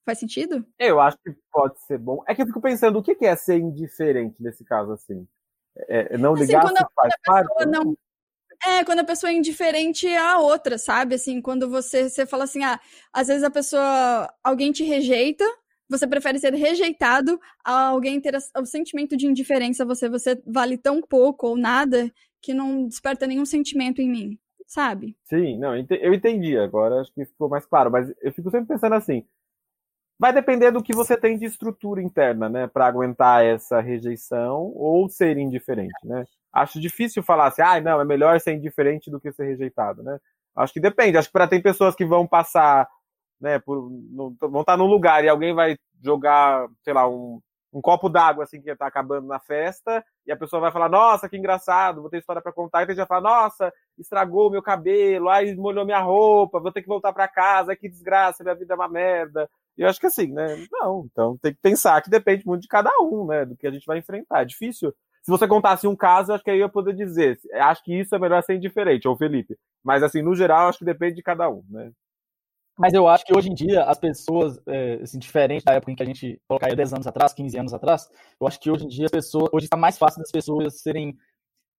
Faz 0.04 0.18
sentido? 0.18 0.66
Eu 0.78 1.00
acho 1.00 1.16
que 1.18 1.32
pode 1.50 1.80
ser 1.86 1.98
bom. 1.98 2.22
É 2.28 2.34
que 2.34 2.42
eu 2.42 2.46
fico 2.46 2.60
pensando, 2.60 2.98
o 2.98 3.02
que 3.02 3.24
é 3.24 3.34
ser 3.34 3.58
indiferente 3.58 4.36
nesse 4.40 4.64
caso, 4.64 4.92
assim? 4.92 5.26
É, 5.88 6.16
não 6.18 6.34
assim, 6.34 6.44
ligar 6.44 6.62
quando, 6.62 6.76
se 6.76 6.84
faz 6.94 7.14
quando 7.46 7.46
parte? 7.46 7.70
não, 7.70 7.96
é, 8.66 8.84
quando 8.84 9.00
a 9.00 9.04
pessoa 9.04 9.30
é 9.30 9.34
indiferente 9.34 10.06
à 10.08 10.38
outra, 10.38 10.78
sabe? 10.78 11.14
Assim, 11.14 11.40
quando 11.40 11.68
você, 11.68 12.08
você 12.08 12.26
fala 12.26 12.44
assim, 12.44 12.62
ah, 12.62 12.80
às 13.12 13.28
vezes 13.28 13.42
a 13.42 13.50
pessoa, 13.50 14.32
alguém 14.42 14.72
te 14.72 14.84
rejeita, 14.84 15.44
você 15.88 16.06
prefere 16.06 16.38
ser 16.38 16.54
rejeitado 16.54 17.38
a 17.64 17.88
alguém 17.88 18.20
ter 18.20 18.34
o 18.56 18.66
sentimento 18.66 19.16
de 19.16 19.26
indiferença 19.26 19.82
a 19.82 19.86
você, 19.86 20.08
você 20.08 20.40
vale 20.46 20.78
tão 20.78 21.00
pouco 21.00 21.48
ou 21.48 21.56
nada 21.56 22.10
que 22.40 22.54
não 22.54 22.86
desperta 22.86 23.26
nenhum 23.26 23.44
sentimento 23.44 24.00
em 24.00 24.08
mim, 24.08 24.38
sabe? 24.66 25.16
Sim, 25.24 25.58
não, 25.58 25.76
eu 25.76 26.14
entendi 26.14 26.56
agora, 26.56 27.00
acho 27.00 27.12
que 27.12 27.24
ficou 27.24 27.48
mais 27.48 27.66
claro, 27.66 27.90
mas 27.90 28.12
eu 28.22 28.32
fico 28.32 28.50
sempre 28.50 28.68
pensando 28.68 28.94
assim, 28.94 29.26
vai 30.24 30.32
depender 30.32 30.70
do 30.70 30.82
que 30.82 30.94
você 30.94 31.18
tem 31.18 31.36
de 31.36 31.44
estrutura 31.44 32.00
interna, 32.00 32.48
né, 32.48 32.66
para 32.66 32.86
aguentar 32.86 33.44
essa 33.44 33.78
rejeição 33.82 34.72
ou 34.74 35.06
ser 35.06 35.36
indiferente, 35.36 35.92
né? 36.02 36.24
Acho 36.50 36.80
difícil 36.80 37.22
falar 37.22 37.48
assim, 37.48 37.60
ah, 37.60 37.78
não, 37.78 38.00
é 38.00 38.06
melhor 38.06 38.40
ser 38.40 38.54
indiferente 38.54 39.10
do 39.10 39.20
que 39.20 39.30
ser 39.30 39.44
rejeitado, 39.44 40.02
né? 40.02 40.18
Acho 40.56 40.72
que 40.72 40.80
depende, 40.80 41.18
acho 41.18 41.28
que 41.28 41.32
para 41.34 41.46
tem 41.46 41.60
pessoas 41.60 41.94
que 41.94 42.06
vão 42.06 42.26
passar 42.26 42.88
né, 43.38 43.58
por, 43.58 43.90
no, 43.90 44.34
vão 44.40 44.62
estar 44.62 44.78
num 44.78 44.86
lugar 44.86 45.22
e 45.22 45.28
alguém 45.28 45.52
vai 45.52 45.76
jogar, 46.02 46.68
sei 46.82 46.94
lá, 46.94 47.06
um, 47.06 47.38
um 47.74 47.80
copo 47.80 48.08
d'água 48.08 48.44
assim 48.44 48.62
que 48.62 48.70
está 48.70 48.86
acabando 48.86 49.26
na 49.26 49.40
festa, 49.40 50.04
e 50.24 50.30
a 50.30 50.36
pessoa 50.36 50.60
vai 50.60 50.70
falar, 50.70 50.88
nossa, 50.88 51.28
que 51.28 51.36
engraçado, 51.36 52.00
vou 52.00 52.08
ter 52.08 52.18
história 52.18 52.40
para 52.40 52.52
contar, 52.52 52.82
e 52.82 52.86
você 52.86 52.94
já 52.94 53.04
fala, 53.04 53.22
nossa, 53.22 53.72
estragou 53.98 54.50
meu 54.50 54.62
cabelo, 54.62 55.28
aí 55.28 55.54
molhou 55.56 55.84
minha 55.84 56.00
roupa, 56.00 56.60
vou 56.60 56.70
ter 56.70 56.82
que 56.82 56.88
voltar 56.88 57.12
para 57.12 57.26
casa, 57.26 57.74
que 57.74 57.88
desgraça, 57.88 58.44
minha 58.44 58.54
vida 58.54 58.74
é 58.74 58.76
uma 58.76 58.88
merda. 58.88 59.50
E 59.76 59.82
eu 59.82 59.88
acho 59.88 59.98
que 59.98 60.06
assim, 60.06 60.32
né? 60.32 60.46
Não, 60.70 61.08
então 61.10 61.36
tem 61.42 61.52
que 61.52 61.60
pensar 61.60 62.00
que 62.00 62.08
depende 62.08 62.46
muito 62.46 62.62
de 62.62 62.68
cada 62.68 62.90
um, 63.02 63.26
né? 63.26 63.44
Do 63.44 63.56
que 63.56 63.66
a 63.66 63.72
gente 63.72 63.86
vai 63.86 63.98
enfrentar. 63.98 64.42
É 64.42 64.44
difícil. 64.44 64.94
Se 65.20 65.30
você 65.30 65.48
contasse 65.48 65.86
um 65.88 65.96
caso, 65.96 66.32
acho 66.32 66.44
que 66.44 66.50
aí 66.50 66.58
eu 66.58 66.66
ia 66.66 66.68
poder 66.68 66.94
dizer, 66.94 67.40
acho 67.54 67.82
que 67.82 67.98
isso 67.98 68.14
é 68.14 68.18
melhor 68.18 68.40
ser 68.44 68.54
indiferente, 68.54 69.08
ou 69.08 69.16
Felipe. 69.16 69.56
Mas 69.82 70.02
assim, 70.02 70.22
no 70.22 70.34
geral, 70.36 70.68
acho 70.68 70.78
que 70.78 70.84
depende 70.84 71.16
de 71.16 71.22
cada 71.22 71.48
um, 71.48 71.64
né? 71.68 71.90
Mas 72.76 72.92
eu 72.92 73.06
acho 73.06 73.24
que 73.24 73.36
hoje 73.36 73.48
em 73.48 73.54
dia 73.54 73.84
as 73.84 73.98
pessoas, 73.98 74.58
é, 74.66 74.94
assim, 75.02 75.18
diferente 75.18 75.64
da 75.64 75.74
época 75.74 75.92
em 75.92 75.94
que 75.94 76.02
a 76.02 76.06
gente 76.06 76.40
colocaria 76.48 76.74
10 76.74 76.94
anos 76.94 77.06
atrás, 77.06 77.32
15 77.32 77.58
anos 77.58 77.72
atrás, 77.72 78.08
eu 78.40 78.46
acho 78.46 78.58
que 78.58 78.70
hoje 78.70 78.84
em 78.84 78.88
dia 78.88 79.06
as 79.06 79.12
pessoas, 79.12 79.48
hoje 79.52 79.66
está 79.66 79.76
mais 79.76 79.96
fácil 79.96 80.20
das 80.20 80.32
pessoas 80.32 80.80
serem 80.80 81.16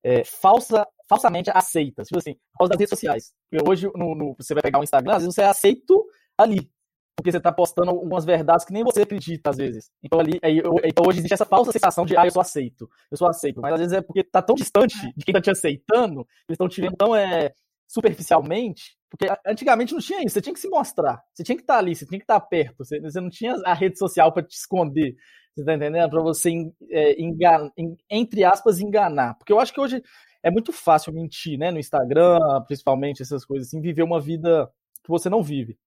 é, 0.03 0.23
falsa, 0.23 0.87
falsamente 1.09 1.51
aceitas. 1.53 2.07
Tipo 2.07 2.19
assim, 2.19 2.33
por 2.53 2.59
causa 2.59 2.69
das 2.71 2.79
redes 2.79 2.89
sociais. 2.91 3.33
Porque 3.49 3.69
hoje 3.69 3.89
no, 3.95 4.15
no, 4.15 4.35
você 4.39 4.53
vai 4.53 4.63
pegar 4.63 4.79
o 4.79 4.83
Instagram, 4.83 5.13
às 5.13 5.23
vezes 5.23 5.35
você 5.35 5.41
é 5.41 5.47
aceito 5.47 6.05
ali. 6.37 6.69
Porque 7.17 7.31
você 7.31 7.37
está 7.37 7.51
postando 7.51 7.91
algumas 7.91 8.25
verdades 8.25 8.65
que 8.65 8.73
nem 8.73 8.83
você 8.83 9.01
acredita, 9.01 9.49
às 9.49 9.57
vezes. 9.57 9.89
Então, 10.03 10.19
ali, 10.19 10.37
aí, 10.43 10.57
eu, 10.57 10.75
então 10.83 11.05
hoje 11.07 11.19
existe 11.19 11.33
essa 11.33 11.45
falsa 11.45 11.71
sensação 11.71 12.05
de, 12.05 12.15
ah, 12.17 12.25
eu 12.25 12.31
sou 12.31 12.41
aceito, 12.41 12.89
eu 13.09 13.17
sou 13.17 13.27
aceito. 13.27 13.61
Mas 13.61 13.73
às 13.73 13.79
vezes 13.79 13.93
é 13.93 14.01
porque 14.01 14.23
tá 14.23 14.41
tão 14.41 14.55
distante 14.55 14.97
de 15.15 15.25
quem 15.25 15.33
tá 15.33 15.41
te 15.41 15.49
aceitando, 15.49 16.27
eles 16.47 16.55
estão 16.55 16.67
te 16.67 16.81
vendo 16.81 16.95
tão 16.97 17.15
é, 17.15 17.53
superficialmente, 17.87 18.97
porque 19.09 19.27
antigamente 19.45 19.93
não 19.93 19.99
tinha 19.99 20.19
isso, 20.23 20.33
você 20.33 20.41
tinha 20.41 20.53
que 20.53 20.59
se 20.59 20.69
mostrar, 20.69 21.23
você 21.33 21.43
tinha 21.43 21.55
que 21.55 21.63
estar 21.63 21.77
ali, 21.77 21.95
você 21.95 22.05
tinha 22.05 22.19
que 22.19 22.23
estar 22.23 22.39
perto, 22.39 22.77
você, 22.79 22.99
você 22.99 23.21
não 23.21 23.29
tinha 23.29 23.55
a 23.65 23.73
rede 23.73 23.97
social 23.97 24.31
para 24.31 24.43
te 24.43 24.55
esconder, 24.55 25.15
você 25.55 25.63
tá 25.63 25.73
entendendo? 25.73 26.09
Para 26.09 26.21
você, 26.21 26.51
é, 26.89 27.21
engan, 27.21 27.71
entre 28.09 28.43
aspas, 28.43 28.79
enganar. 28.79 29.35
Porque 29.35 29.53
eu 29.53 29.59
acho 29.59 29.73
que 29.73 29.79
hoje 29.79 30.03
é 30.43 30.51
muito 30.51 30.73
fácil 30.73 31.13
mentir, 31.13 31.57
né? 31.57 31.71
No 31.71 31.79
Instagram, 31.79 32.39
principalmente, 32.67 33.21
essas 33.21 33.45
coisas 33.45 33.67
assim, 33.67 33.79
viver 33.79 34.03
uma 34.03 34.19
vida 34.19 34.69
que 35.01 35.09
você 35.09 35.29
não 35.29 35.41
vive. 35.41 35.79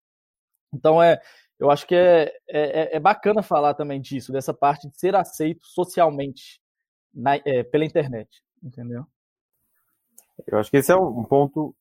Então, 0.72 1.02
é, 1.02 1.20
eu 1.58 1.70
acho 1.70 1.87
que 1.87 1.94
é, 1.94 2.34
é, 2.48 2.96
é 2.96 3.00
bacana 3.00 3.42
falar 3.42 3.74
também 3.74 4.00
disso, 4.00 4.32
dessa 4.32 4.54
parte 4.54 4.88
de 4.88 4.98
ser 4.98 5.14
aceito 5.14 5.66
socialmente 5.66 6.62
na, 7.12 7.37
é, 7.37 7.62
pela 7.62 7.84
internet, 7.84 8.42
entendeu? 8.62 9.04
Eu 10.46 10.58
acho 10.58 10.70
que 10.70 10.78
esse 10.78 10.92
é 10.92 10.96
um 10.96 11.24
ponto 11.24 11.74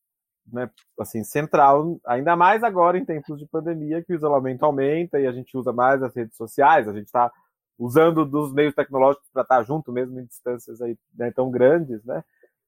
né, 0.52 0.70
assim, 0.98 1.22
central, 1.24 1.98
ainda 2.06 2.36
mais 2.36 2.62
agora 2.62 2.98
em 2.98 3.04
tempos 3.04 3.38
de 3.38 3.46
pandemia, 3.46 4.02
que 4.02 4.12
o 4.12 4.16
isolamento 4.16 4.64
aumenta 4.64 5.18
e 5.20 5.26
a 5.26 5.32
gente 5.32 5.56
usa 5.56 5.72
mais 5.72 6.02
as 6.02 6.14
redes 6.14 6.36
sociais, 6.36 6.88
a 6.88 6.92
gente 6.92 7.06
está 7.06 7.30
usando 7.78 8.24
dos 8.24 8.52
meios 8.52 8.74
tecnológicos 8.74 9.28
para 9.32 9.42
estar 9.42 9.58
tá 9.58 9.62
junto, 9.62 9.92
mesmo 9.92 10.18
em 10.18 10.24
distâncias 10.24 10.82
aí, 10.82 10.96
né, 11.14 11.30
tão 11.30 11.50
grandes, 11.50 12.04
né? 12.04 12.24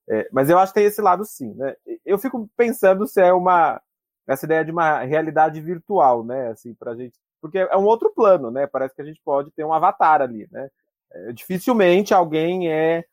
É, 0.08 0.28
mas 0.32 0.48
eu 0.50 0.58
acho 0.58 0.72
que 0.72 0.80
tem 0.80 0.88
esse 0.88 1.00
lado 1.00 1.24
sim, 1.24 1.54
né? 1.54 1.74
Eu 2.04 2.18
fico 2.18 2.48
pensando 2.56 3.06
se 3.06 3.20
é 3.20 3.32
uma 3.32 3.80
essa 4.26 4.46
ideia 4.46 4.64
de 4.64 4.70
uma 4.70 5.00
realidade 5.00 5.60
virtual, 5.60 6.24
né? 6.24 6.48
Assim, 6.48 6.74
para 6.74 6.94
gente, 6.94 7.18
porque 7.40 7.58
é 7.58 7.76
um 7.76 7.84
outro 7.84 8.12
plano, 8.14 8.50
né? 8.50 8.66
Parece 8.66 8.94
que 8.94 9.02
a 9.02 9.04
gente 9.04 9.20
pode 9.24 9.50
ter 9.52 9.64
um 9.64 9.72
avatar 9.72 10.20
ali, 10.20 10.48
né? 10.50 10.68
É, 11.12 11.32
dificilmente 11.32 12.14
alguém 12.14 12.70
é, 12.70 13.04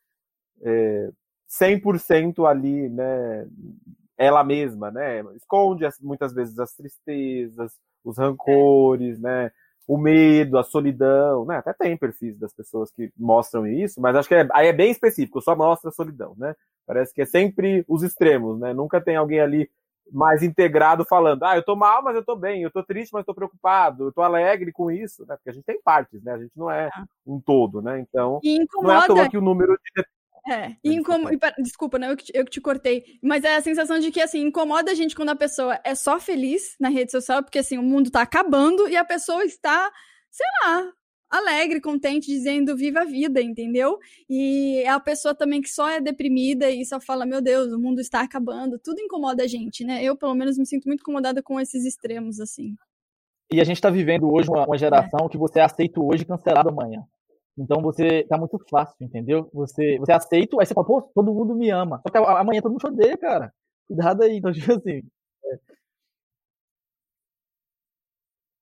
é 0.62 1.10
100% 1.50 2.46
ali, 2.46 2.90
né? 2.90 3.48
Ela 4.18 4.44
mesma, 4.44 4.90
né? 4.90 5.22
Esconde 5.36 5.88
muitas 6.02 6.34
vezes 6.34 6.58
as 6.58 6.74
tristezas, 6.74 7.74
os 8.04 8.18
rancores, 8.18 9.20
né? 9.20 9.52
O 9.88 9.98
medo, 9.98 10.58
a 10.58 10.64
solidão, 10.64 11.46
né? 11.46 11.58
Até 11.58 11.74
tem 11.74 11.96
perfis 11.96 12.38
das 12.38 12.54
pessoas 12.54 12.92
que 12.92 13.12
mostram 13.18 13.66
isso, 13.66 14.02
mas 14.02 14.16
acho 14.16 14.28
que 14.28 14.36
é, 14.36 14.48
aí 14.52 14.68
é 14.68 14.74
bem 14.74 14.92
específico, 14.92 15.42
só 15.42 15.56
mostra 15.56 15.90
a 15.90 15.94
solidão, 15.94 16.36
né? 16.38 16.56
Parece 16.86 17.14
que 17.14 17.22
é 17.22 17.26
sempre 17.26 17.86
os 17.88 18.04
extremos, 18.04 18.60
né? 18.60 18.74
Nunca 18.74 19.00
tem 19.00 19.16
alguém 19.16 19.40
ali 19.40 19.70
mais 20.12 20.42
integrado 20.42 21.06
falando, 21.06 21.44
ah, 21.44 21.56
eu 21.56 21.64
tô 21.64 21.76
mal, 21.76 22.02
mas 22.02 22.16
eu 22.16 22.24
tô 22.24 22.36
bem, 22.36 22.64
eu 22.64 22.72
tô 22.72 22.82
triste, 22.84 23.12
mas 23.12 23.26
tô 23.26 23.34
preocupado, 23.34 24.06
eu 24.06 24.12
tô 24.12 24.22
alegre 24.22 24.72
com 24.72 24.90
isso, 24.90 25.26
né? 25.28 25.36
Porque 25.36 25.50
a 25.50 25.54
gente 25.54 25.66
tem 25.66 25.82
partes, 25.82 26.24
né? 26.24 26.34
A 26.34 26.38
gente 26.38 26.52
não 26.56 26.72
é 26.72 26.90
um 27.26 27.40
todo, 27.40 27.82
né? 27.82 28.00
Então, 28.00 28.40
não 28.82 28.92
é 28.92 28.96
à 28.98 29.08
toa 29.08 29.30
que 29.30 29.38
o 29.38 29.42
número 29.42 29.74
de 29.74 30.06
é, 30.48 30.76
e 30.84 30.94
incom... 30.94 31.24
desculpa, 31.60 32.00
né? 32.00 32.12
Eu 32.12 32.16
que, 32.16 32.32
eu 32.34 32.46
que 32.46 32.52
te 32.52 32.62
cortei. 32.62 33.04
Mas 33.22 33.44
é 33.44 33.56
a 33.56 33.62
sensação 33.62 34.00
de 34.00 34.12
que, 34.12 34.22
assim, 34.22 34.42
incomoda 34.42 34.92
a 34.92 34.96
gente 34.96 35.16
quando 35.16 35.30
a 35.30 35.36
pessoa 35.36 35.80
é 35.84 35.94
só 35.94 36.20
feliz 36.20 36.76
na 36.80 36.90
rede 36.90 37.12
social, 37.12 37.44
porque, 37.44 37.60
assim, 37.60 37.78
o 37.78 37.84
mundo 37.84 38.10
tá 38.10 38.22
acabando 38.22 38.88
e 38.88 38.96
a 38.96 39.04
pessoa 39.04 39.44
está, 39.44 39.92
sei 40.32 40.48
lá, 40.64 40.90
alegre, 41.30 41.82
contente, 41.82 42.28
dizendo 42.28 42.78
viva 42.78 43.02
a 43.02 43.06
vida, 43.06 43.42
entendeu? 43.42 43.98
E 44.30 44.82
é 44.84 44.90
a 44.90 45.00
pessoa 45.00 45.36
também 45.36 45.62
que 45.62 45.70
só 45.70 45.90
é 45.90 46.00
deprimida 46.00 46.70
e 46.70 46.86
só 46.86 47.00
fala, 47.02 47.26
meu 47.26 47.42
Deus, 47.42 47.74
o 47.74 47.80
mundo 47.80 48.00
está 48.00 48.22
acabando. 48.22 48.80
Tudo 48.80 49.02
incomoda 49.02 49.44
a 49.44 49.48
gente, 49.48 49.84
né? 49.84 50.02
Eu, 50.02 50.16
pelo 50.16 50.34
menos, 50.34 50.58
me 50.58 50.66
sinto 50.66 50.86
muito 50.86 51.02
incomodada 51.02 51.44
com 51.44 51.60
esses 51.60 51.86
extremos, 51.86 52.40
assim. 52.40 52.74
E 53.52 53.60
a 53.60 53.64
gente 53.64 53.78
está 53.78 53.90
vivendo 53.90 54.32
hoje 54.32 54.50
uma, 54.50 54.66
uma 54.66 54.78
geração 54.78 55.26
é. 55.26 55.30
que 55.30 55.38
você 55.38 55.60
é 55.60 55.64
aceito 55.64 56.06
hoje 56.06 56.24
e 56.24 56.26
cancelado 56.26 56.70
amanhã. 56.70 57.04
Então 57.58 57.82
você 57.82 58.24
tá 58.30 58.38
muito 58.38 58.60
fácil, 58.70 58.96
entendeu? 59.02 59.50
Você, 59.52 59.98
você 59.98 60.12
aceita, 60.12 60.58
aí 60.60 60.66
você 60.66 60.74
fala, 60.74 60.86
pô, 60.86 61.02
todo 61.02 61.34
mundo 61.34 61.56
me 61.56 61.72
ama. 61.72 62.00
Só 62.06 62.12
que 62.12 62.18
amanhã 62.18 62.62
todo 62.62 62.72
mundo 62.72 62.82
te 62.82 62.88
odeia, 62.88 63.18
cara. 63.18 63.52
Cuidado 63.88 64.22
aí, 64.24 64.38
então, 64.38 64.52
tipo 64.54 64.74
assim. 64.74 65.02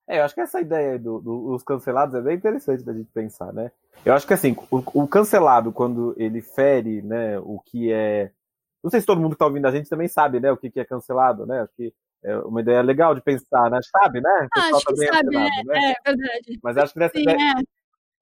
É. 0.08 0.16
é, 0.16 0.20
eu 0.20 0.24
acho 0.24 0.34
que 0.34 0.42
essa 0.42 0.62
ideia 0.62 0.98
do, 0.98 1.20
do, 1.20 1.52
dos 1.52 1.64
cancelados 1.64 2.16
é 2.16 2.22
bem 2.22 2.38
interessante 2.38 2.84
da 2.84 2.94
gente 2.94 3.12
pensar, 3.12 3.52
né? 3.52 3.72
Eu 4.06 4.14
acho 4.14 4.26
que 4.26 4.34
assim, 4.34 4.56
o, 4.72 5.04
o, 5.04 5.08
cancelado, 5.08 5.74
quando 5.74 6.16
ele 6.18 6.42
fere, 6.42 7.02
né, 7.02 7.40
o 7.40 7.60
que 7.60 7.92
é. 7.92 8.32
Não 8.84 8.92
sei 8.92 9.02
se 9.02 9.06
todo 9.06 9.20
mundo 9.20 9.34
que 9.34 9.40
tá 9.40 9.46
ouvindo 9.46 9.66
a 9.68 9.72
gente 9.72 9.90
também 9.90 10.08
sabe, 10.08 10.40
né, 10.40 10.52
o 10.52 10.58
que, 10.58 10.70
que 10.70 10.80
é 10.80 10.86
cancelado, 10.86 11.46
né? 11.46 11.62
Acho 11.62 11.74
que 11.76 11.94
é 12.24 12.38
uma 12.40 12.62
ideia 12.62 12.82
legal 12.82 13.14
de 13.14 13.22
pensar, 13.22 13.70
né? 13.70 13.80
Sabe, 13.84 14.22
né? 14.22 14.48
Ah, 14.56 14.70
acho 14.74 14.86
que 14.86 15.06
sabe, 15.06 15.36
é, 15.36 15.64
né? 15.64 15.94
é, 16.06 16.12
verdade. 16.12 16.60
Mas 16.64 16.78
acho 16.78 16.94
que 16.94 17.00
nessa 17.00 17.16
Sim, 17.16 17.24
ideia, 17.24 17.38
é. 17.38 17.64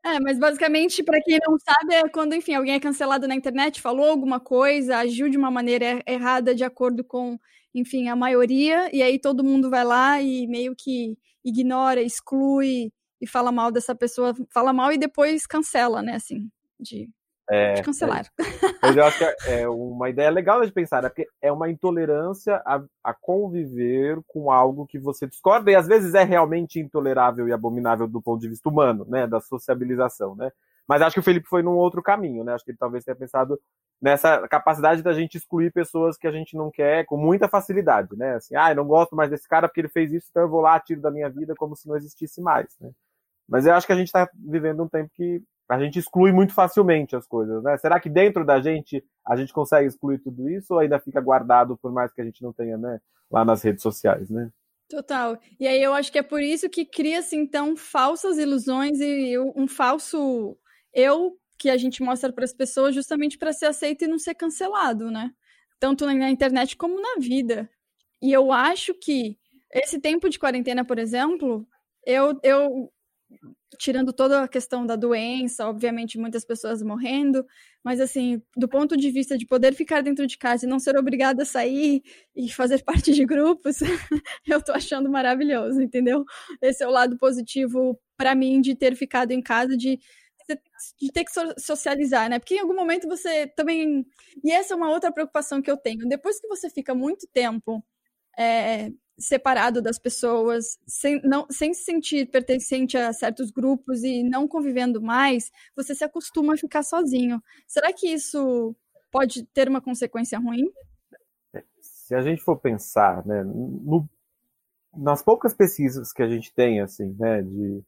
É, 0.06 0.20
mas 0.20 0.38
basicamente, 0.38 1.02
para 1.02 1.22
quem 1.22 1.40
não 1.48 1.58
sabe, 1.58 1.94
é 1.96 2.10
quando, 2.10 2.34
enfim, 2.36 2.54
alguém 2.56 2.74
é 2.74 2.80
cancelado 2.80 3.26
na 3.26 3.36
internet, 3.36 3.80
falou 3.82 4.10
alguma 4.10 4.38
coisa, 4.38 4.98
agiu 4.98 5.30
de 5.30 5.38
uma 5.38 5.50
maneira 5.50 6.04
errada 6.06 6.54
de 6.54 6.64
acordo 6.66 7.06
com, 7.06 7.40
enfim, 7.74 8.10
a 8.10 8.16
maioria, 8.16 8.90
e 8.94 9.02
aí 9.02 9.18
todo 9.18 9.46
mundo 9.46 9.70
vai 9.70 9.86
lá 9.86 10.22
e 10.22 10.46
meio 10.46 10.76
que 10.78 11.18
ignora, 11.44 12.02
exclui 12.02 12.92
e 13.22 13.26
fala 13.28 13.50
mal 13.50 13.72
dessa 13.72 13.96
pessoa, 13.96 14.34
fala 14.54 14.74
mal 14.74 14.92
e 14.92 14.98
depois 14.98 15.48
cancela, 15.48 16.02
né, 16.02 16.16
assim, 16.16 16.50
de 16.78 17.10
é, 17.50 17.74
de 17.74 17.84
cancelar. 17.84 18.26
É, 18.40 18.90
eu 18.98 19.04
acho 19.04 19.18
que 19.18 19.24
é, 19.24 19.62
é 19.62 19.70
uma 19.70 20.10
ideia 20.10 20.30
legal 20.30 20.66
de 20.66 20.72
pensar, 20.72 21.04
né? 21.04 21.10
porque 21.10 21.28
é 21.42 21.52
uma 21.52 21.70
intolerância 21.70 22.62
a, 22.66 22.82
a, 23.04 23.14
conviver 23.14 24.20
com 24.28 24.52
algo 24.52 24.88
que 24.88 24.98
você 24.98 25.28
discorda, 25.28 25.72
e 25.72 25.76
às 25.76 25.88
vezes 25.88 26.14
é 26.14 26.24
realmente 26.24 26.80
intolerável 26.80 27.48
e 27.48 27.54
abominável 27.54 28.08
do 28.08 28.22
ponto 28.22 28.42
de 28.42 28.50
vista 28.50 28.70
humano, 28.70 29.06
né? 29.08 29.28
Da 29.28 29.42
sociabilização, 29.42 30.36
né? 30.36 30.52
Mas 30.88 31.02
acho 31.02 31.14
que 31.16 31.20
o 31.20 31.24
Felipe 31.24 31.48
foi 31.48 31.62
num 31.64 31.76
outro 31.76 32.02
caminho, 32.02 32.44
né? 32.44 32.54
Acho 32.54 32.66
que 32.66 32.72
ele 32.72 32.78
talvez 32.78 33.04
tenha 33.04 33.16
pensado 33.16 33.60
nessa 34.02 34.46
capacidade 34.50 35.02
da 35.02 35.14
gente 35.14 35.38
excluir 35.38 35.72
pessoas 35.72 36.18
que 36.18 36.28
a 36.28 36.32
gente 36.32 36.58
não 36.58 36.70
quer 36.70 37.06
com 37.06 37.16
muita 37.16 37.48
facilidade, 37.48 38.16
né? 38.18 38.36
Assim, 38.36 38.56
ah, 38.56 38.72
eu 38.72 38.76
não 38.76 38.86
gosto 38.86 39.16
mais 39.16 39.30
desse 39.30 39.48
cara 39.48 39.68
porque 39.68 39.80
ele 39.80 39.90
fez 39.90 40.12
isso, 40.12 40.28
então 40.30 40.44
eu 40.44 40.50
vou 40.50 40.62
lá, 40.62 40.80
tiro 40.80 41.02
da 41.02 41.10
minha 41.10 41.30
vida 41.30 41.56
como 41.56 41.76
se 41.76 41.88
não 41.88 41.96
existisse 41.96 42.42
mais, 42.42 42.68
né? 42.82 42.92
Mas 43.48 43.66
eu 43.66 43.74
acho 43.74 43.88
que 43.88 43.94
a 43.94 43.96
gente 43.96 44.08
está 44.08 44.30
vivendo 44.36 44.84
um 44.84 44.90
tempo 44.90 45.10
que 45.16 45.42
a 45.74 45.80
gente 45.80 45.98
exclui 46.00 46.32
muito 46.32 46.54
facilmente 46.54 47.16
as 47.16 47.26
coisas, 47.26 47.64
né? 47.64 47.78
Será 47.78 48.00
que 48.00 48.10
dentro 48.10 48.46
da 48.46 48.62
gente 48.62 49.04
a 49.26 49.36
gente 49.36 49.52
consegue 49.52 49.88
excluir 49.88 50.20
tudo 50.20 50.50
isso 50.50 50.74
ou 50.74 50.80
ainda 50.80 51.00
fica 51.00 51.20
guardado 51.20 51.78
por 51.78 51.92
mais 51.92 52.14
que 52.14 52.22
a 52.22 52.26
gente 52.26 52.42
não 52.44 52.54
tenha, 52.54 52.78
né, 52.78 53.00
lá 53.32 53.44
nas 53.44 53.62
redes 53.62 53.82
sociais, 53.82 54.30
né? 54.30 54.50
Total. 54.90 55.40
E 55.60 55.68
aí 55.68 55.82
eu 55.82 55.94
acho 55.94 56.12
que 56.12 56.20
é 56.20 56.24
por 56.24 56.42
isso 56.42 56.70
que 56.70 56.86
cria-se 56.86 57.36
então 57.36 57.76
falsas 57.76 58.38
ilusões 58.38 59.00
e 59.00 59.38
um 59.56 59.68
falso 59.68 60.56
eu 60.94 61.36
que 61.58 61.70
a 61.70 61.78
gente 61.78 62.04
mostra 62.04 62.32
para 62.32 62.44
as 62.44 62.54
pessoas 62.54 62.94
justamente 62.94 63.38
para 63.38 63.54
ser 63.54 63.68
aceito 63.68 64.04
e 64.04 64.08
não 64.08 64.20
ser 64.20 64.36
cancelado, 64.36 65.10
né? 65.10 65.32
Tanto 65.80 66.06
na 66.06 66.30
internet 66.30 66.78
como 66.78 67.02
na 67.02 67.16
vida. 67.20 67.70
E 68.22 68.32
eu 68.32 68.52
acho 68.52 68.94
que 68.94 69.38
esse 69.74 70.00
tempo 70.00 70.30
de 70.30 70.38
quarentena, 70.38 70.86
por 70.86 71.00
exemplo, 71.00 71.66
eu, 72.06 72.40
eu 72.44 72.93
tirando 73.80 74.14
toda 74.14 74.44
a 74.44 74.48
questão 74.48 74.86
da 74.86 74.96
doença, 74.96 75.68
obviamente 75.68 76.18
muitas 76.18 76.46
pessoas 76.46 76.82
morrendo, 76.82 77.46
mas 77.84 78.00
assim, 78.00 78.42
do 78.56 78.68
ponto 78.68 78.96
de 78.96 79.10
vista 79.12 79.38
de 79.38 79.46
poder 79.46 79.74
ficar 79.74 80.02
dentro 80.02 80.26
de 80.28 80.38
casa 80.38 80.66
e 80.66 80.70
não 80.70 80.80
ser 80.80 80.98
obrigada 80.98 81.44
a 81.44 81.46
sair 81.46 82.02
e 82.36 82.50
fazer 82.52 82.84
parte 82.86 83.12
de 83.14 83.26
grupos, 83.26 83.78
eu 84.48 84.64
tô 84.64 84.72
achando 84.72 85.10
maravilhoso, 85.10 85.82
entendeu? 85.82 86.24
Esse 86.62 86.84
é 86.84 86.88
o 86.88 86.92
lado 86.92 87.18
positivo 87.18 88.00
para 88.18 88.36
mim 88.36 88.62
de 88.62 88.76
ter 88.76 88.96
ficado 88.96 89.32
em 89.32 89.42
casa, 89.42 89.76
de 89.76 90.00
de 91.00 91.12
ter 91.12 91.24
que 91.24 91.32
socializar, 91.58 92.30
né? 92.30 92.38
Porque 92.38 92.56
em 92.56 92.60
algum 92.60 92.76
momento 92.76 93.08
você 93.08 93.48
também. 93.48 94.06
E 94.44 94.52
essa 94.52 94.74
é 94.74 94.78
uma 94.78 94.90
outra 94.90 95.12
preocupação 95.12 95.62
que 95.62 95.72
eu 95.72 95.78
tenho. 95.78 96.08
Depois 96.08 96.40
que 96.40 96.48
você 96.48 96.70
fica 96.70 96.94
muito 96.94 97.28
tempo 97.32 97.82
é, 98.38 98.92
separado 99.18 99.82
das 99.82 100.00
pessoas, 100.00 100.80
sem, 100.88 101.22
não, 101.24 101.46
sem 101.50 101.74
se 101.74 101.84
sentir 101.84 102.30
pertencente 102.30 102.98
a 102.98 103.14
certos 103.14 103.52
grupos 103.52 104.04
e 104.04 104.24
não 104.24 104.48
convivendo 104.48 105.02
mais, 105.02 105.52
você 105.76 105.94
se 105.94 106.04
acostuma 106.04 106.54
a 106.54 106.58
ficar 106.58 106.84
sozinho. 106.84 107.42
Será 107.68 107.94
que 107.94 108.08
isso 108.08 108.76
pode 109.12 109.46
ter 109.48 109.70
uma 109.70 109.82
consequência 109.82 110.40
ruim? 110.40 110.72
Se 111.80 112.16
a 112.16 112.22
gente 112.22 112.42
for 112.42 112.58
pensar, 112.58 113.26
né, 113.26 113.44
no, 113.44 114.08
nas 114.96 115.22
poucas 115.22 115.54
pesquisas 115.54 116.12
que 116.12 116.22
a 116.22 116.28
gente 116.28 116.54
tem, 116.54 116.82
assim, 116.82 117.16
né, 117.20 117.42
de, 117.42 117.82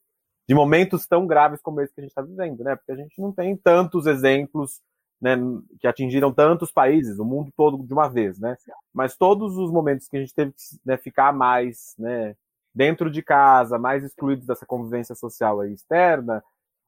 de 0.47 0.55
momentos 0.55 1.07
tão 1.07 1.25
graves 1.25 1.61
como 1.61 1.81
esse 1.81 1.93
que 1.93 2.01
a 2.01 2.03
gente 2.03 2.11
está 2.11 2.21
vivendo, 2.21 2.63
né, 2.63 2.75
porque 2.75 2.91
a 2.91 2.95
gente 2.95 3.19
não 3.19 3.31
tem 3.31 3.57
tantos 3.57 4.05
exemplos 4.05 4.81
né, 5.21 5.35
que 5.79 5.87
atingiram 5.87 6.31
tantos 6.33 6.71
países, 6.71 7.19
o 7.19 7.25
mundo 7.25 7.51
todo 7.55 7.81
de 7.83 7.93
uma 7.93 8.07
vez, 8.07 8.39
né? 8.39 8.57
Mas 8.93 9.15
todos 9.15 9.57
os 9.57 9.71
momentos 9.71 10.07
que 10.07 10.17
a 10.17 10.19
gente 10.19 10.33
teve 10.33 10.51
que 10.51 10.61
né, 10.85 10.97
ficar 10.97 11.33
mais, 11.33 11.95
né, 11.97 12.35
dentro 12.73 13.09
de 13.09 13.21
casa, 13.21 13.79
mais 13.79 14.03
excluídos 14.03 14.45
dessa 14.45 14.65
convivência 14.65 15.15
social 15.15 15.61
aí 15.61 15.73
externa, 15.73 16.43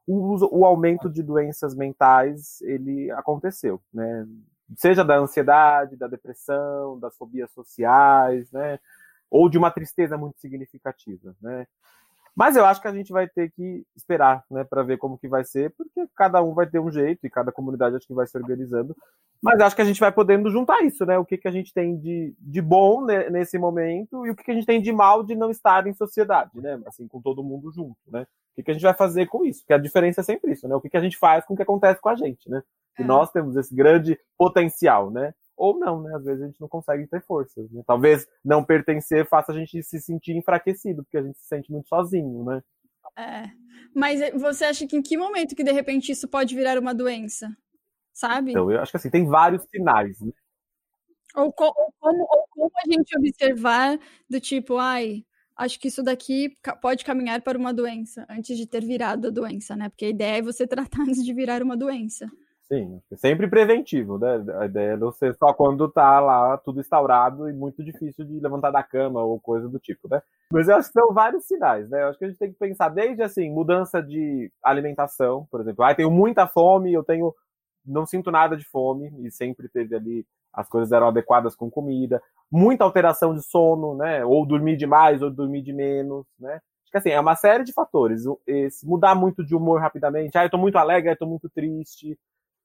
o, 0.05 0.59
o 0.59 0.65
aumento 0.65 1.09
de 1.09 1.21
doenças 1.21 1.75
mentais 1.75 2.61
ele 2.61 3.11
aconteceu, 3.11 3.81
né? 3.93 4.25
Seja 4.77 5.03
da 5.03 5.17
ansiedade, 5.17 5.95
da 5.95 6.07
depressão, 6.07 6.99
das 6.99 7.15
fobias 7.15 7.51
sociais, 7.51 8.51
né? 8.51 8.79
Ou 9.29 9.49
de 9.49 9.57
uma 9.57 9.71
tristeza 9.71 10.17
muito 10.17 10.39
significativa, 10.39 11.35
né? 11.41 11.67
Mas 12.37 12.55
eu 12.55 12.63
acho 12.63 12.79
que 12.79 12.87
a 12.87 12.93
gente 12.93 13.11
vai 13.11 13.27
ter 13.27 13.49
que 13.49 13.83
esperar, 13.95 14.43
né, 14.51 14.63
para 14.63 14.83
ver 14.83 14.99
como 14.99 15.17
que 15.17 15.27
vai 15.27 15.43
ser, 15.43 15.73
porque 15.75 16.07
cada 16.15 16.39
um 16.43 16.53
vai 16.53 16.67
ter 16.67 16.77
um 16.77 16.91
jeito 16.91 17.25
e 17.25 17.31
cada 17.31 17.51
comunidade 17.51 17.95
acho 17.95 18.05
que 18.05 18.13
vai 18.13 18.27
se 18.27 18.37
organizando. 18.37 18.95
Mas 19.41 19.59
acho 19.59 19.75
que 19.75 19.81
a 19.81 19.85
gente 19.85 19.99
vai 19.99 20.11
podendo 20.11 20.51
juntar 20.51 20.83
isso, 20.83 21.03
né? 21.03 21.17
O 21.17 21.25
que, 21.25 21.35
que 21.35 21.47
a 21.47 21.51
gente 21.51 21.73
tem 21.73 21.97
de, 21.97 22.35
de 22.39 22.61
bom 22.61 23.03
né, 23.03 23.27
nesse 23.31 23.57
momento 23.57 24.23
e 24.23 24.29
o 24.29 24.35
que, 24.35 24.43
que 24.43 24.51
a 24.51 24.53
gente 24.53 24.67
tem 24.67 24.79
de 24.79 24.91
mal 24.91 25.23
de 25.23 25.35
não 25.35 25.49
estar 25.49 25.87
em 25.87 25.93
sociedade, 25.95 26.61
né? 26.61 26.79
Assim, 26.85 27.07
com 27.07 27.19
todo 27.19 27.43
mundo 27.43 27.71
junto, 27.71 27.97
né? 28.07 28.21
O 28.21 28.55
que, 28.55 28.63
que 28.63 28.69
a 28.69 28.73
gente 28.75 28.83
vai 28.83 28.93
fazer 28.93 29.25
com 29.25 29.43
isso? 29.43 29.61
Porque 29.61 29.73
a 29.73 29.79
diferença 29.79 30.21
é 30.21 30.23
sempre 30.23 30.51
isso, 30.51 30.67
né? 30.67 30.75
O 30.75 30.81
que, 30.81 30.91
que 30.91 30.97
a 30.97 31.01
gente 31.01 31.17
faz 31.17 31.43
com 31.43 31.55
o 31.55 31.57
que 31.57 31.63
acontece 31.63 31.99
com 31.99 32.09
a 32.09 32.15
gente, 32.15 32.47
né? 32.47 32.61
E 32.99 33.01
é. 33.01 33.05
nós 33.05 33.31
temos 33.31 33.55
esse 33.55 33.73
grande 33.73 34.15
potencial, 34.37 35.09
né? 35.09 35.33
Ou 35.57 35.77
não, 35.77 36.01
né? 36.01 36.15
Às 36.15 36.23
vezes 36.23 36.43
a 36.43 36.45
gente 36.45 36.61
não 36.61 36.67
consegue 36.67 37.07
ter 37.07 37.21
forças. 37.23 37.69
Né? 37.71 37.81
Talvez 37.85 38.27
não 38.45 38.63
pertencer 38.63 39.27
faça 39.27 39.51
a 39.51 39.55
gente 39.55 39.81
se 39.81 39.99
sentir 39.99 40.37
enfraquecido, 40.37 41.03
porque 41.03 41.17
a 41.17 41.23
gente 41.23 41.39
se 41.39 41.47
sente 41.47 41.71
muito 41.71 41.89
sozinho, 41.89 42.45
né? 42.45 42.61
É. 43.17 43.49
Mas 43.93 44.19
você 44.39 44.65
acha 44.65 44.85
que 44.85 44.95
em 44.95 45.01
que 45.01 45.17
momento 45.17 45.55
que 45.55 45.63
de 45.63 45.71
repente 45.71 46.11
isso 46.11 46.27
pode 46.27 46.55
virar 46.55 46.77
uma 46.77 46.93
doença? 46.93 47.49
Sabe? 48.13 48.51
Então, 48.51 48.71
eu 48.71 48.79
acho 48.79 48.91
que 48.91 48.97
assim, 48.97 49.09
tem 49.09 49.25
vários 49.25 49.63
sinais, 49.69 50.19
né? 50.21 50.31
Ou, 51.35 51.51
co 51.51 51.65
ou, 51.65 51.93
como, 51.99 52.21
ou 52.21 52.47
como 52.49 52.71
a 52.75 52.91
gente 52.91 53.17
observar 53.17 53.99
do 54.29 54.39
tipo, 54.39 54.77
ai, 54.77 55.23
acho 55.55 55.79
que 55.79 55.87
isso 55.87 56.01
daqui 56.01 56.55
pode 56.81 57.03
caminhar 57.03 57.41
para 57.41 57.57
uma 57.57 57.73
doença, 57.73 58.25
antes 58.29 58.57
de 58.57 58.65
ter 58.65 58.83
virado 58.83 59.27
a 59.27 59.31
doença, 59.31 59.75
né? 59.75 59.89
Porque 59.89 60.05
a 60.05 60.09
ideia 60.09 60.37
é 60.37 60.41
você 60.41 60.65
tratar 60.67 61.01
antes 61.01 61.23
de 61.23 61.33
virar 61.33 61.61
uma 61.61 61.77
doença. 61.77 62.29
Sim, 62.69 63.01
sempre 63.15 63.47
preventivo, 63.47 64.17
né? 64.17 64.43
A 64.59 64.65
ideia 64.65 64.95
é 65.01 65.11
ser 65.13 65.33
só 65.35 65.53
quando 65.53 65.87
tá 65.89 66.19
lá 66.19 66.57
tudo 66.57 66.81
instaurado 66.81 67.49
e 67.49 67.53
muito 67.53 67.81
difícil 67.81 68.25
de 68.25 68.41
levantar 68.41 68.71
da 68.71 68.83
cama 68.83 69.23
ou 69.23 69.39
coisa 69.39 69.69
do 69.69 69.79
tipo, 69.79 70.09
né? 70.09 70.21
Mas 70.51 70.67
eu 70.67 70.75
acho 70.75 70.89
que 70.89 70.99
são 70.99 71.13
vários 71.13 71.45
sinais, 71.45 71.89
né? 71.89 72.03
Eu 72.03 72.09
acho 72.09 72.19
que 72.19 72.25
a 72.25 72.27
gente 72.27 72.37
tem 72.37 72.51
que 72.51 72.59
pensar 72.59 72.89
desde 72.89 73.23
assim, 73.23 73.49
mudança 73.49 74.03
de 74.03 74.51
alimentação, 74.61 75.47
por 75.49 75.61
exemplo. 75.61 75.85
Ah, 75.85 75.95
tenho 75.95 76.11
muita 76.11 76.45
fome, 76.45 76.91
eu 76.91 77.05
tenho 77.05 77.33
não 77.85 78.05
sinto 78.05 78.29
nada 78.31 78.57
de 78.57 78.65
fome 78.65 79.13
e 79.25 79.31
sempre 79.31 79.69
teve 79.69 79.95
ali 79.95 80.25
as 80.51 80.67
coisas 80.67 80.91
eram 80.91 81.07
adequadas 81.07 81.55
com 81.55 81.69
comida, 81.71 82.21
muita 82.51 82.83
alteração 82.83 83.33
de 83.33 83.43
sono, 83.43 83.95
né? 83.95 84.25
Ou 84.25 84.45
dormir 84.45 84.75
demais 84.75 85.21
ou 85.21 85.31
dormir 85.31 85.61
de 85.61 85.71
menos, 85.71 86.25
né? 86.37 86.55
Acho 86.55 86.91
que 86.91 86.97
assim, 86.97 87.09
é 87.11 87.19
uma 87.19 87.35
série 87.35 87.63
de 87.63 87.71
fatores. 87.71 88.23
Esse, 88.45 88.85
mudar 88.85 89.15
muito 89.15 89.45
de 89.45 89.55
humor 89.55 89.79
rapidamente. 89.79 90.37
Ah, 90.37 90.43
eu 90.43 90.49
tô 90.49 90.57
muito 90.57 90.77
alegre, 90.77 91.11
eu 91.11 91.17
tô 91.17 91.25
muito 91.25 91.49
triste 91.49 92.17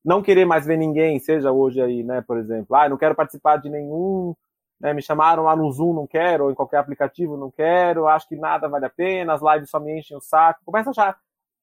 não 0.05 0.23
querer 0.23 0.45
mais 0.45 0.67
ver 0.67 0.77
ninguém, 0.77 1.19
seja 1.19 1.53
hoje 1.53 1.81
aí, 1.81 2.03
né, 2.03 2.23
por 2.23 2.39
exemplo, 2.39 2.75
ah, 2.77 2.89
não 2.89 2.97
quero 2.97 3.15
participar 3.15 3.57
de 3.59 3.71
nenhum, 3.71 4.35
né, 4.81 4.93
me 4.93 5.03
chamaram 5.03 5.45
lá 5.45 5.55
no 5.55 5.71
Zoom, 5.71 5.95
não 5.95 6.07
quero, 6.07 6.45
ou 6.45 6.51
em 6.51 6.55
qualquer 6.55 6.79
aplicativo, 6.79 7.37
não 7.37 7.51
quero, 7.51 8.09
acho 8.09 8.29
que 8.29 8.37
nada 8.37 8.69
vale 8.69 8.87
a 8.87 8.91
pena, 8.91 9.35
as 9.35 9.41
lives 9.43 9.71
só 9.71 9.79
me 9.79 9.99
enchem 9.99 10.17
o 10.17 10.21
saco, 10.21 10.65
começa 10.65 10.91
a 10.91 10.93
achar, 10.93 11.19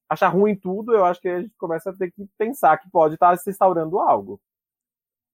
achar 0.10 0.28
ruim 0.30 0.56
tudo, 0.56 0.94
eu 0.94 1.04
acho 1.04 1.20
que 1.20 1.28
a 1.28 1.42
gente 1.42 1.54
começa 1.58 1.90
a 1.90 1.94
ter 1.94 2.12
que 2.12 2.26
pensar 2.38 2.78
que 2.78 2.90
pode 2.90 3.16
estar 3.16 3.38
se 3.38 3.50
instaurando 3.50 4.00
algo. 4.00 4.40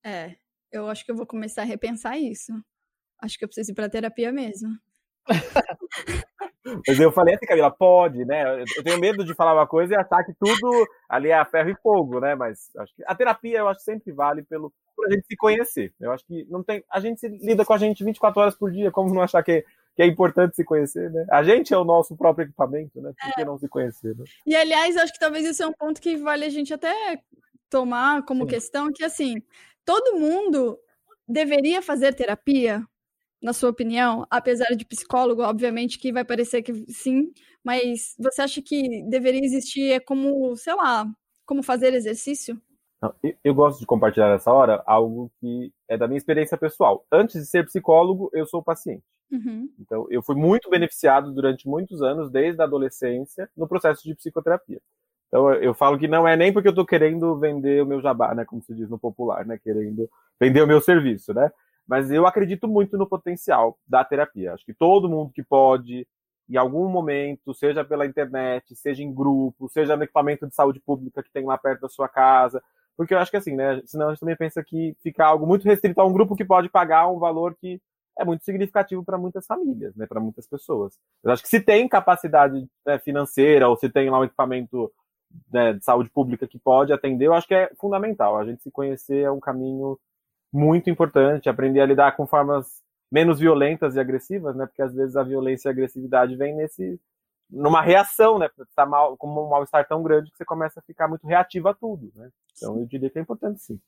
É, 0.04 0.36
eu 0.72 0.89
acho 0.89 1.06
que 1.06 1.12
eu 1.12 1.15
vou 1.15 1.26
começar 1.26 1.62
a 1.62 1.65
repensar 1.65 2.18
isso. 2.18 2.52
Acho 3.22 3.38
que 3.38 3.46
eu 3.46 3.48
preciso 3.48 3.72
ir 3.72 3.76
para 3.76 3.89
terapia 3.89 4.32
mesmo. 4.32 4.70
Mas 6.88 6.99
eu 6.99 7.12
falei 7.12 7.36
assim, 7.36 7.45
Camila, 7.45 7.69
pode, 7.69 8.25
né? 8.25 8.63
Eu 8.75 8.84
tenho 8.84 8.99
medo 8.99 9.23
de 9.23 9.36
falar 9.36 9.54
uma 9.54 9.67
coisa 9.67 9.93
e 9.93 9.97
achar 9.97 10.23
que 10.23 10.34
tudo 10.34 10.88
ali 11.08 11.30
é 11.30 11.45
ferro 11.45 11.69
e 11.69 11.75
fogo, 11.75 12.19
né? 12.19 12.36
Mas 12.36 12.71
acho 12.78 12.95
que 12.95 13.04
a 13.06 13.13
terapia 13.13 13.60
eu 13.60 13.67
acho 13.67 13.80
que 13.80 13.86
sempre 13.86 14.12
vale 14.12 14.43
pelo 14.43 14.73
por 14.95 15.08
a 15.08 15.12
gente 15.12 15.28
se 15.28 15.36
conhecer. 15.36 15.93
Eu 15.99 16.12
acho 16.12 16.25
que 16.25 16.45
não 16.49 16.63
tem. 16.63 16.84
A 16.89 16.99
gente 16.99 17.19
se 17.19 17.28
lida 17.28 17.65
com 17.65 17.73
a 17.73 17.78
gente 17.78 18.04
24 18.04 18.41
horas 18.41 18.56
por 18.56 18.71
dia, 18.71 18.91
como 18.91 19.13
não 19.13 19.21
achar 19.21 19.43
que, 19.43 19.63
que 19.95 20.01
é 20.01 20.06
importante 20.06 20.56
se 20.56 20.63
conhecer, 20.63 21.12
né? 21.12 21.25
A 21.30 21.43
gente 21.43 21.73
é 21.73 21.78
o 21.78 21.84
nosso 21.84 22.15
próprio 22.15 22.45
equipamento, 22.45 23.01
né? 23.01 23.12
Por 23.19 23.34
que 23.34 23.41
é. 23.41 23.45
não 23.45 23.60
se 23.60 23.67
conhecer? 23.67 24.15
Né? 24.15 24.23
E 24.45 24.56
aliás, 24.56 24.95
acho 24.97 25.13
que 25.13 25.19
talvez 25.19 25.45
isso 25.45 25.62
é 25.62 25.67
um 25.67 25.73
ponto 25.73 26.01
que 26.01 26.15
vale 26.15 26.45
a 26.45 26.49
gente 26.49 26.73
até 26.73 27.19
tomar 27.69 28.23
como 28.23 28.43
Sim. 28.43 28.49
questão, 28.49 28.91
que 28.93 29.04
assim, 29.04 29.36
todo 29.84 30.17
mundo 30.17 30.80
deveria 31.28 31.82
fazer 31.82 32.13
terapia 32.13 32.82
na 33.41 33.54
sua 33.54 33.69
opinião? 33.69 34.26
Apesar 34.30 34.76
de 34.76 34.86
psicólogo, 34.86 35.41
obviamente 35.41 36.00
que 36.00 36.12
vai 36.12 36.26
parecer 36.26 36.62
que 36.62 36.74
sim, 36.91 37.32
mas 37.63 38.15
você 38.19 38.41
acha 38.41 38.62
que 38.62 39.04
deveria 39.10 39.43
existir 39.43 39.91
é 39.91 40.00
como, 40.00 40.56
sei 40.56 40.76
lá, 40.76 41.06
como 41.45 41.63
fazer 41.63 41.93
exercício? 41.93 42.60
Eu 43.43 43.54
gosto 43.54 43.80
de 43.80 43.86
compartilhar 43.86 44.30
nessa 44.30 44.52
hora 44.52 44.82
algo 44.86 45.32
que 45.39 45.71
é 45.88 45.98
da 45.98 46.08
minha 46.08 46.17
experiência 46.17 46.58
pessoal. 46.58 47.06
Antes 47.12 47.41
de 47.41 47.45
ser 47.45 47.65
psicólogo, 47.65 48.32
eu 48.34 48.45
sou 48.48 48.63
paciente. 48.63 49.04
Uhum. 49.32 49.69
Então, 49.80 50.08
eu 50.10 50.24
fui 50.24 50.36
muito 50.36 50.69
beneficiado 50.69 51.32
durante 51.32 51.67
muitos 51.67 52.02
anos, 52.02 52.32
desde 52.32 52.62
a 52.62 52.65
adolescência, 52.65 53.50
no 53.56 53.67
processo 53.67 54.04
de 54.04 54.15
psicoterapia. 54.15 54.82
Então, 55.28 55.54
eu 55.56 55.74
falo 55.74 55.98
que 55.98 56.08
não 56.08 56.28
é 56.28 56.38
nem 56.38 56.54
porque 56.54 56.67
eu 56.67 56.71
estou 56.71 56.86
querendo 56.86 57.38
vender 57.38 57.84
o 57.84 57.86
meu 57.86 58.02
jabá, 58.02 58.34
né, 58.34 58.45
como 58.45 58.62
se 58.63 58.74
diz 58.74 58.89
no 58.89 58.98
popular, 58.98 59.45
né, 59.45 59.60
querendo 59.62 60.10
vender 60.39 60.62
o 60.62 60.67
meu 60.67 60.80
serviço, 60.80 61.34
né? 61.34 61.52
Mas 61.88 62.10
eu 62.12 62.26
acredito 62.26 62.67
muito 62.67 62.98
no 62.98 63.08
potencial 63.08 63.78
da 63.88 64.04
terapia. 64.04 64.54
Acho 64.54 64.65
que 64.65 64.74
todo 64.74 65.10
mundo 65.10 65.32
que 65.32 65.43
pode, 65.43 66.08
em 66.50 66.58
algum 66.58 66.89
momento, 66.89 67.54
seja 67.54 67.84
pela 67.86 68.06
internet, 68.06 68.76
seja 68.76 69.04
em 69.04 69.13
grupo, 69.13 69.69
seja 69.69 69.95
no 69.95 70.04
equipamento 70.04 70.48
de 70.48 70.56
saúde 70.56 70.80
pública 70.80 71.21
que 71.21 71.32
tem 71.32 71.45
lá 71.45 71.58
perto 71.58 71.82
da 71.82 71.89
sua 71.89 72.10
casa, 72.10 72.62
porque 72.98 73.13
eu 73.13 73.19
acho 73.19 73.30
que 73.30 73.38
assim, 73.38 73.56
né? 73.56 73.82
Senão 73.86 74.08
a 74.08 74.10
gente 74.12 74.21
também 74.21 74.38
pensa 74.38 74.63
que 74.63 74.95
fica 75.02 75.26
algo 75.26 75.45
muito 75.45 75.65
restrito 75.65 76.00
a 76.00 76.06
um 76.06 76.13
grupo 76.13 76.36
que 76.36 76.45
pode 76.45 76.69
pagar 76.69 77.08
um 77.08 77.19
valor 77.19 77.56
que 77.56 77.82
é 78.17 78.24
muito 78.24 78.45
significativo 78.45 79.04
para 79.04 79.17
muitas 79.17 79.45
famílias, 79.45 79.95
né? 79.95 80.06
Para 80.08 80.21
muitas 80.21 80.48
pessoas. 80.48 80.98
Eu 81.24 81.32
acho 81.32 81.43
que 81.43 81.50
se 81.50 81.60
tem 81.60 81.88
capacidade 81.88 82.67
né, 82.86 82.98
financeira 83.00 83.67
ou 83.67 83.76
se 83.76 83.89
tem 83.89 84.10
lá 84.10 84.19
um 84.19 84.24
equipamento 84.24 84.91
né, 85.52 85.74
de 85.74 85.84
saúde 85.84 86.10
pública 86.10 86.48
que 86.48 86.58
pode 86.58 86.93
atender, 86.93 87.26
eu 87.26 87.34
acho 87.34 87.48
que 87.48 87.54
é 87.56 87.69
fundamental. 87.78 88.38
A 88.38 88.45
gente 88.45 88.63
se 88.63 88.71
conhecer 88.71 89.24
é 89.24 89.32
um 89.32 89.39
caminho 89.39 90.00
muito 90.56 90.89
importante, 90.89 91.50
aprender 91.50 91.82
a 91.82 91.86
lidar 91.86 92.15
com 92.15 92.26
formas 92.26 92.82
menos 93.12 93.39
violentas 93.39 93.96
e 93.96 94.00
agressivas, 94.00 94.56
né? 94.56 94.65
Porque 94.65 94.82
às 94.82 94.94
vezes 94.94 95.15
a 95.15 95.24
violência 95.24 95.68
e 95.68 95.70
a 95.70 95.74
agressividade 95.74 96.36
vem 96.36 96.56
nesse 96.56 97.00
numa 97.50 97.82
reação, 97.82 98.39
né? 98.39 98.50
Tá 98.76 98.86
mal, 98.86 99.15
como 99.18 99.46
um 99.46 99.50
mal-estar 99.50 99.88
tão 99.88 100.02
grande 100.02 100.32
que 100.32 100.38
você 100.38 100.46
começa 100.46 100.80
a 100.80 100.84
ficar 100.84 101.08
muito 101.08 101.28
reativo 101.28 101.68
a 101.68 101.74
tudo, 101.74 102.12
né? 102.15 102.30
Então 102.56 102.80
eu 102.80 102.86
diria 102.86 103.10
que 103.10 103.20
é 103.20 103.22
importante 103.22 103.62
sim. 103.62 103.80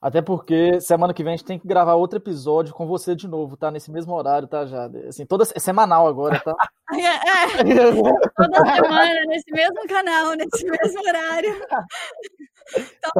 Até 0.00 0.22
porque 0.22 0.80
semana 0.80 1.12
que 1.12 1.24
vem 1.24 1.34
a 1.34 1.36
gente 1.36 1.46
tem 1.46 1.58
que 1.58 1.66
gravar 1.66 1.94
outro 1.94 2.18
episódio 2.18 2.72
com 2.72 2.86
você 2.86 3.16
de 3.16 3.26
novo, 3.26 3.56
tá? 3.56 3.70
Nesse 3.70 3.90
mesmo 3.90 4.14
horário, 4.14 4.46
tá, 4.46 4.64
Jade? 4.64 5.08
Assim, 5.08 5.26
toda, 5.26 5.44
é 5.54 5.58
semanal 5.58 6.06
agora, 6.06 6.40
tá? 6.40 6.54
É, 6.90 7.04
é. 7.04 7.92
toda 8.34 8.74
semana, 8.74 9.26
nesse 9.26 9.52
mesmo 9.52 9.86
canal, 9.86 10.32
nesse 10.32 10.64
mesmo 10.64 11.00
horário. 11.06 11.50
Então, 12.76 13.12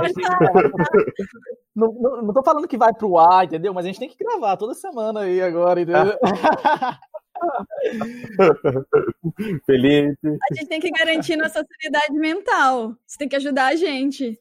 não, 1.78 1.92
não, 1.92 2.22
não 2.22 2.34
tô 2.34 2.42
falando 2.42 2.66
que 2.66 2.76
vai 2.76 2.92
pro 2.92 3.16
ar, 3.16 3.44
entendeu? 3.44 3.72
Mas 3.72 3.84
a 3.84 3.88
gente 3.88 4.00
tem 4.00 4.08
que 4.08 4.22
gravar 4.22 4.56
toda 4.56 4.74
semana 4.74 5.20
aí 5.20 5.40
agora, 5.40 5.80
entendeu? 5.80 6.18
Felipe. 9.64 10.28
A 10.28 10.54
gente 10.54 10.66
tem 10.66 10.80
que 10.80 10.90
garantir 10.90 11.36
nossa 11.36 11.64
sanidade 11.64 12.12
mental. 12.14 12.96
Você 13.06 13.16
tem 13.16 13.28
que 13.28 13.36
ajudar 13.36 13.66
a 13.66 13.76
gente. 13.76 14.36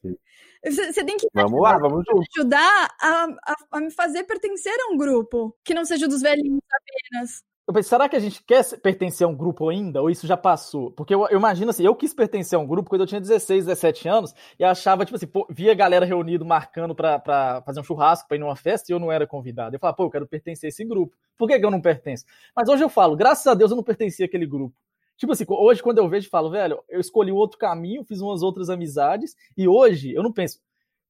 Você 0.64 1.04
tem 1.04 1.16
que 1.16 1.28
vamos 1.32 1.62
lá, 1.62 1.78
vamos 1.78 2.02
ajudar 2.36 2.88
a, 3.00 3.28
a, 3.46 3.54
a, 3.70 3.80
me 3.80 3.92
fazer 3.92 4.24
pertencer 4.24 4.72
a 4.72 4.92
um 4.92 4.96
grupo 4.96 5.56
que 5.62 5.72
não 5.72 5.84
seja 5.84 6.08
dos 6.08 6.20
velhinhos 6.20 6.60
apenas. 6.72 7.44
Eu 7.68 7.74
pensei, 7.74 7.90
será 7.90 8.08
que 8.08 8.16
a 8.16 8.18
gente 8.18 8.42
quer 8.42 8.64
pertencer 8.80 9.26
a 9.26 9.28
um 9.28 9.36
grupo 9.36 9.68
ainda? 9.68 10.00
Ou 10.00 10.08
isso 10.08 10.26
já 10.26 10.38
passou? 10.38 10.90
Porque 10.92 11.14
eu, 11.14 11.28
eu, 11.28 11.36
imagino 11.36 11.68
assim, 11.68 11.84
eu 11.84 11.94
quis 11.94 12.14
pertencer 12.14 12.58
a 12.58 12.62
um 12.62 12.66
grupo 12.66 12.88
quando 12.88 13.02
eu 13.02 13.06
tinha 13.06 13.20
16, 13.20 13.66
17 13.66 14.08
anos 14.08 14.34
e 14.58 14.64
achava, 14.64 15.04
tipo 15.04 15.16
assim, 15.16 15.26
pô, 15.26 15.46
via 15.50 15.74
galera 15.74 16.06
reunida 16.06 16.42
marcando 16.46 16.94
pra, 16.94 17.20
fazer 17.66 17.80
um 17.80 17.84
churrasco, 17.84 18.26
pra 18.26 18.38
ir 18.38 18.40
numa 18.40 18.56
festa 18.56 18.90
e 18.90 18.94
eu 18.94 18.98
não 18.98 19.12
era 19.12 19.26
convidado. 19.26 19.76
Eu 19.76 19.80
falava, 19.80 19.98
pô, 19.98 20.04
eu 20.04 20.10
quero 20.10 20.26
pertencer 20.26 20.68
a 20.68 20.70
esse 20.70 20.82
grupo. 20.82 21.14
Por 21.36 21.46
que, 21.46 21.60
que 21.60 21.66
eu 21.66 21.70
não 21.70 21.78
pertenço? 21.78 22.24
Mas 22.56 22.70
hoje 22.70 22.82
eu 22.82 22.88
falo, 22.88 23.14
graças 23.14 23.46
a 23.46 23.52
Deus 23.52 23.70
eu 23.70 23.76
não 23.76 23.84
pertencia 23.84 24.24
àquele 24.24 24.46
grupo. 24.46 24.74
Tipo 25.18 25.32
assim, 25.32 25.44
hoje 25.46 25.82
quando 25.82 25.98
eu 25.98 26.08
vejo, 26.08 26.30
falo, 26.30 26.48
velho, 26.50 26.82
eu 26.88 27.00
escolhi 27.00 27.30
outro 27.32 27.58
caminho, 27.58 28.02
fiz 28.02 28.22
umas 28.22 28.42
outras 28.42 28.70
amizades, 28.70 29.36
e 29.54 29.68
hoje 29.68 30.14
eu 30.14 30.22
não 30.22 30.32
penso. 30.32 30.58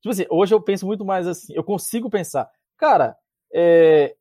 Tipo 0.02 0.10
assim, 0.10 0.26
hoje 0.28 0.52
eu 0.52 0.60
penso 0.60 0.84
muito 0.86 1.04
mais 1.04 1.24
assim, 1.28 1.52
eu 1.54 1.62
consigo 1.62 2.10
pensar, 2.10 2.50
cara, 2.76 3.16
é, 3.54 4.16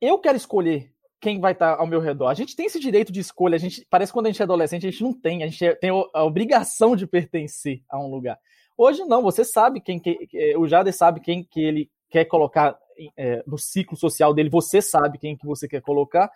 eu 0.00 0.18
quero 0.18 0.36
escolher 0.36 0.92
quem 1.20 1.38
vai 1.38 1.52
estar 1.52 1.76
ao 1.78 1.86
meu 1.86 2.00
redor. 2.00 2.28
A 2.28 2.34
gente 2.34 2.56
tem 2.56 2.66
esse 2.66 2.80
direito 2.80 3.12
de 3.12 3.20
escolha, 3.20 3.54
a 3.54 3.58
gente 3.58 3.86
parece 3.90 4.10
que 4.10 4.14
quando 4.14 4.26
a 4.26 4.30
gente 4.30 4.40
é 4.40 4.44
adolescente, 4.44 4.86
a 4.86 4.90
gente 4.90 5.02
não 5.02 5.12
tem, 5.12 5.42
a 5.42 5.46
gente 5.46 5.64
é, 5.64 5.74
tem 5.74 5.90
a 5.90 6.24
obrigação 6.24 6.96
de 6.96 7.06
pertencer 7.06 7.82
a 7.88 7.98
um 7.98 8.10
lugar. 8.10 8.38
Hoje 8.76 9.04
não, 9.04 9.22
você 9.22 9.44
sabe 9.44 9.80
quem 9.80 10.00
que, 10.00 10.28
o 10.56 10.66
Jader 10.66 10.96
sabe 10.96 11.20
quem 11.20 11.44
que 11.44 11.60
ele 11.60 11.90
quer 12.08 12.24
colocar 12.24 12.78
é, 13.16 13.42
no 13.46 13.58
ciclo 13.58 13.96
social 13.96 14.32
dele, 14.32 14.48
você 14.48 14.80
sabe 14.80 15.18
quem 15.18 15.36
que 15.36 15.46
você 15.46 15.68
quer 15.68 15.82
colocar. 15.82 16.30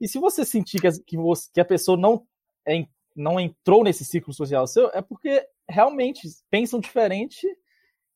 E 0.00 0.08
se 0.08 0.18
você 0.18 0.44
sentir 0.44 0.80
que, 0.80 0.90
que, 1.02 1.16
você, 1.18 1.50
que 1.52 1.60
a 1.60 1.64
pessoa 1.64 1.98
não, 1.98 2.26
é, 2.66 2.86
não 3.14 3.38
entrou 3.38 3.84
nesse 3.84 4.04
ciclo 4.04 4.32
social 4.32 4.66
seu, 4.66 4.90
é 4.94 5.02
porque 5.02 5.46
realmente 5.68 6.26
pensam 6.50 6.80
diferente 6.80 7.46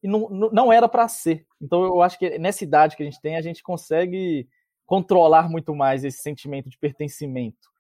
e 0.02 0.08
não, 0.08 0.28
não 0.30 0.72
era 0.72 0.88
para 0.88 1.06
ser. 1.06 1.46
Então 1.60 1.84
eu 1.84 2.00
acho 2.00 2.18
que 2.18 2.38
nessa 2.38 2.64
idade 2.64 2.96
que 2.96 3.02
a 3.02 3.06
gente 3.06 3.20
tem, 3.20 3.36
a 3.36 3.42
gente 3.42 3.62
consegue 3.62 4.48
controlar 4.86 5.48
muito 5.48 5.74
mais 5.74 6.04
esse 6.04 6.18
sentimento 6.18 6.68
de 6.68 6.78
pertencimento. 6.78 7.72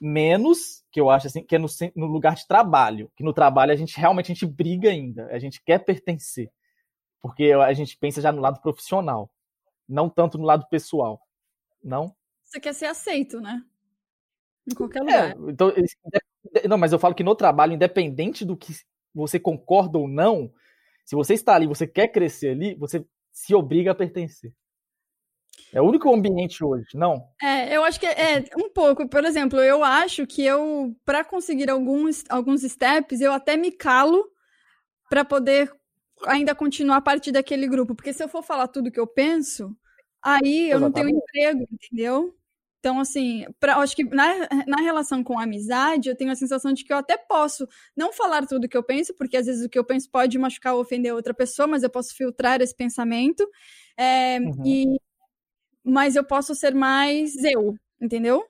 Menos, 0.00 0.84
que 0.92 1.00
eu 1.00 1.10
acho 1.10 1.26
assim, 1.26 1.42
que 1.42 1.56
é 1.56 1.58
no, 1.58 1.66
no 1.96 2.06
lugar 2.06 2.34
de 2.34 2.46
trabalho. 2.46 3.10
Que 3.16 3.24
no 3.24 3.32
trabalho 3.32 3.72
a 3.72 3.76
gente 3.76 3.98
realmente 3.98 4.30
a 4.30 4.34
gente 4.34 4.46
briga 4.46 4.90
ainda, 4.90 5.26
a 5.26 5.38
gente 5.38 5.62
quer 5.62 5.84
pertencer. 5.84 6.50
Porque 7.20 7.52
a 7.52 7.72
gente 7.72 7.96
pensa 7.96 8.20
já 8.20 8.30
no 8.30 8.40
lado 8.40 8.60
profissional, 8.60 9.30
não 9.88 10.08
tanto 10.08 10.38
no 10.38 10.44
lado 10.44 10.66
pessoal. 10.68 11.20
Não? 11.82 12.14
Você 12.44 12.60
quer 12.60 12.74
ser 12.74 12.86
aceito, 12.86 13.40
né? 13.40 13.62
Em 14.70 14.74
qualquer 14.74 15.00
é, 15.00 15.02
lugar. 15.02 15.30
É, 15.30 15.50
então, 15.50 15.72
não, 16.68 16.78
mas 16.78 16.92
eu 16.92 16.98
falo 16.98 17.14
que 17.14 17.24
no 17.24 17.34
trabalho, 17.34 17.72
independente 17.72 18.44
do 18.44 18.56
que 18.56 18.72
você 19.14 19.40
concorda 19.40 19.98
ou 19.98 20.06
não, 20.06 20.52
se 21.04 21.16
você 21.16 21.34
está 21.34 21.54
ali, 21.54 21.66
você 21.66 21.86
quer 21.86 22.08
crescer 22.08 22.50
ali, 22.50 22.74
você 22.74 23.04
se 23.32 23.54
obriga 23.54 23.92
a 23.92 23.94
pertencer. 23.94 24.52
É 25.72 25.80
o 25.80 25.84
único 25.84 26.12
ambiente 26.12 26.64
hoje, 26.64 26.86
não? 26.94 27.22
É, 27.42 27.76
eu 27.76 27.84
acho 27.84 28.00
que 28.00 28.06
é, 28.06 28.38
é 28.38 28.44
um 28.56 28.70
pouco. 28.70 29.08
Por 29.08 29.24
exemplo, 29.24 29.60
eu 29.60 29.84
acho 29.84 30.26
que 30.26 30.42
eu, 30.42 30.94
para 31.04 31.24
conseguir 31.24 31.70
alguns, 31.70 32.24
alguns 32.28 32.62
steps, 32.62 33.20
eu 33.20 33.32
até 33.32 33.56
me 33.56 33.70
calo 33.70 34.24
para 35.08 35.24
poder 35.24 35.70
ainda 36.26 36.54
continuar 36.54 36.96
a 36.96 37.02
partir 37.02 37.32
daquele 37.32 37.66
grupo. 37.66 37.94
Porque 37.94 38.12
se 38.12 38.22
eu 38.22 38.28
for 38.28 38.42
falar 38.42 38.68
tudo 38.68 38.90
que 38.90 39.00
eu 39.00 39.06
penso, 39.06 39.76
aí 40.22 40.70
eu 40.70 40.78
Exatamente. 40.78 40.80
não 40.80 40.92
tenho 40.92 41.08
emprego, 41.10 41.68
entendeu? 41.70 42.34
Então, 42.80 43.00
assim, 43.00 43.44
pra, 43.58 43.76
acho 43.78 43.94
que 43.94 44.04
na, 44.04 44.48
na 44.66 44.80
relação 44.80 45.22
com 45.24 45.38
a 45.38 45.42
amizade, 45.42 46.08
eu 46.08 46.16
tenho 46.16 46.30
a 46.30 46.36
sensação 46.36 46.72
de 46.72 46.84
que 46.84 46.92
eu 46.92 46.96
até 46.96 47.16
posso 47.16 47.68
não 47.96 48.12
falar 48.12 48.46
tudo 48.46 48.64
o 48.64 48.68
que 48.68 48.76
eu 48.76 48.82
penso, 48.82 49.12
porque 49.14 49.36
às 49.36 49.46
vezes 49.46 49.66
o 49.66 49.68
que 49.68 49.78
eu 49.78 49.84
penso 49.84 50.08
pode 50.10 50.38
machucar 50.38 50.74
ou 50.74 50.80
ofender 50.80 51.12
outra 51.12 51.34
pessoa, 51.34 51.66
mas 51.66 51.82
eu 51.82 51.90
posso 51.90 52.14
filtrar 52.14 52.60
esse 52.60 52.74
pensamento. 52.74 53.46
É, 53.96 54.38
uhum. 54.38 54.62
e, 54.64 55.00
mas 55.84 56.16
eu 56.16 56.24
posso 56.24 56.54
ser 56.54 56.74
mais 56.74 57.34
eu, 57.44 57.76
entendeu? 58.00 58.44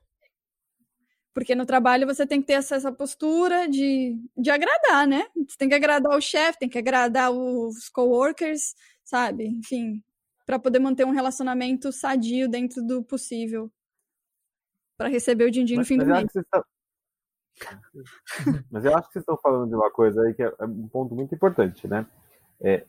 Porque 1.33 1.55
no 1.55 1.65
trabalho 1.65 2.07
você 2.07 2.27
tem 2.27 2.41
que 2.41 2.49
ter 2.49 2.55
essa, 2.55 2.77
essa 2.77 2.91
postura 2.91 3.69
de, 3.69 4.17
de 4.37 4.51
agradar, 4.51 5.07
né? 5.07 5.27
Você 5.49 5.57
tem 5.57 5.69
que 5.69 5.75
agradar 5.75 6.17
o 6.17 6.21
chefe, 6.21 6.59
tem 6.59 6.69
que 6.69 6.79
agradar 6.79 7.31
os 7.31 7.89
coworkers, 7.89 8.75
sabe? 9.05 9.47
Enfim, 9.47 10.03
para 10.45 10.59
poder 10.59 10.81
manter 10.81 11.07
um 11.07 11.13
relacionamento 11.13 11.93
sadio 11.93 12.49
dentro 12.49 12.83
do 12.85 13.05
possível 13.05 13.71
para 14.97 15.09
receber 15.09 15.45
o 15.45 15.51
din-din 15.51 15.77
no 15.77 15.85
fim 15.85 15.97
do 15.97 16.07
mês. 16.07 16.27
Mas 18.71 18.85
eu 18.85 18.97
acho 18.97 19.07
que 19.09 19.13
vocês 19.13 19.23
estão 19.23 19.37
falando 19.37 19.69
de 19.69 19.75
uma 19.75 19.91
coisa 19.91 20.23
aí 20.23 20.35
que 20.35 20.43
é, 20.43 20.53
é 20.59 20.65
um 20.65 20.89
ponto 20.89 21.15
muito 21.15 21.35
importante, 21.35 21.87
né? 21.87 22.07
É, 22.61 22.85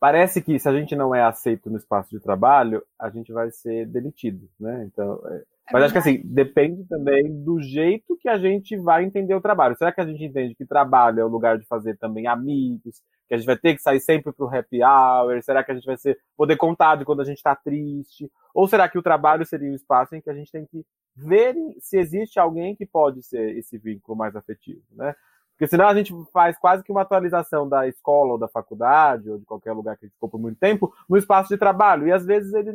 parece 0.00 0.42
que 0.42 0.58
se 0.58 0.68
a 0.68 0.72
gente 0.72 0.94
não 0.94 1.14
é 1.14 1.22
aceito 1.22 1.70
no 1.70 1.76
espaço 1.76 2.10
de 2.10 2.20
trabalho, 2.20 2.82
a 2.98 3.10
gente 3.10 3.32
vai 3.32 3.50
ser 3.50 3.86
demitido, 3.86 4.48
né? 4.58 4.84
Então, 4.84 5.20
é... 5.26 5.42
É 5.68 5.72
mas 5.74 5.84
acho 5.84 5.92
que 5.92 5.98
assim, 5.98 6.22
depende 6.24 6.82
também 6.84 7.44
do 7.44 7.60
jeito 7.60 8.16
que 8.16 8.28
a 8.28 8.38
gente 8.38 8.74
vai 8.78 9.04
entender 9.04 9.34
o 9.34 9.40
trabalho. 9.40 9.76
Será 9.76 9.92
que 9.92 10.00
a 10.00 10.06
gente 10.06 10.24
entende 10.24 10.54
que 10.54 10.64
trabalho 10.64 11.20
é 11.20 11.24
o 11.24 11.28
lugar 11.28 11.58
de 11.58 11.66
fazer 11.66 11.98
também 11.98 12.26
amigos, 12.26 13.02
que 13.28 13.34
a 13.34 13.36
gente 13.36 13.44
vai 13.44 13.58
ter 13.58 13.74
que 13.74 13.82
sair 13.82 14.00
sempre 14.00 14.32
para 14.32 14.46
o 14.46 14.48
happy 14.48 14.82
hour? 14.82 15.42
Será 15.42 15.62
que 15.62 15.70
a 15.70 15.74
gente 15.74 15.84
vai 15.84 15.98
ser, 15.98 16.18
poder 16.34 16.56
contar 16.56 16.96
de 16.96 17.04
quando 17.04 17.20
a 17.20 17.24
gente 17.24 17.36
está 17.36 17.54
triste? 17.54 18.32
Ou 18.54 18.66
será 18.66 18.88
que 18.88 18.98
o 18.98 19.02
trabalho 19.02 19.44
seria 19.44 19.70
o 19.70 19.74
espaço 19.74 20.16
em 20.16 20.22
que 20.22 20.30
a 20.30 20.34
gente 20.34 20.50
tem 20.50 20.64
que 20.64 20.82
ver 21.14 21.54
se 21.80 21.98
existe 21.98 22.38
alguém 22.40 22.74
que 22.74 22.86
pode 22.86 23.22
ser 23.22 23.58
esse 23.58 23.76
vínculo 23.76 24.16
mais 24.16 24.34
afetivo, 24.34 24.80
né? 24.92 25.14
Porque 25.58 25.66
senão 25.66 25.88
a 25.88 25.94
gente 25.94 26.14
faz 26.32 26.56
quase 26.56 26.84
que 26.84 26.92
uma 26.92 27.02
atualização 27.02 27.68
da 27.68 27.88
escola 27.88 28.34
ou 28.34 28.38
da 28.38 28.46
faculdade 28.46 29.28
ou 29.28 29.38
de 29.38 29.44
qualquer 29.44 29.72
lugar 29.72 29.96
que 29.96 30.04
a 30.04 30.06
gente 30.06 30.14
ficou 30.14 30.28
por 30.28 30.38
muito 30.38 30.56
tempo 30.56 30.94
no 31.08 31.16
espaço 31.16 31.48
de 31.48 31.58
trabalho. 31.58 32.06
E 32.06 32.12
às 32.12 32.24
vezes 32.24 32.54
ele, 32.54 32.70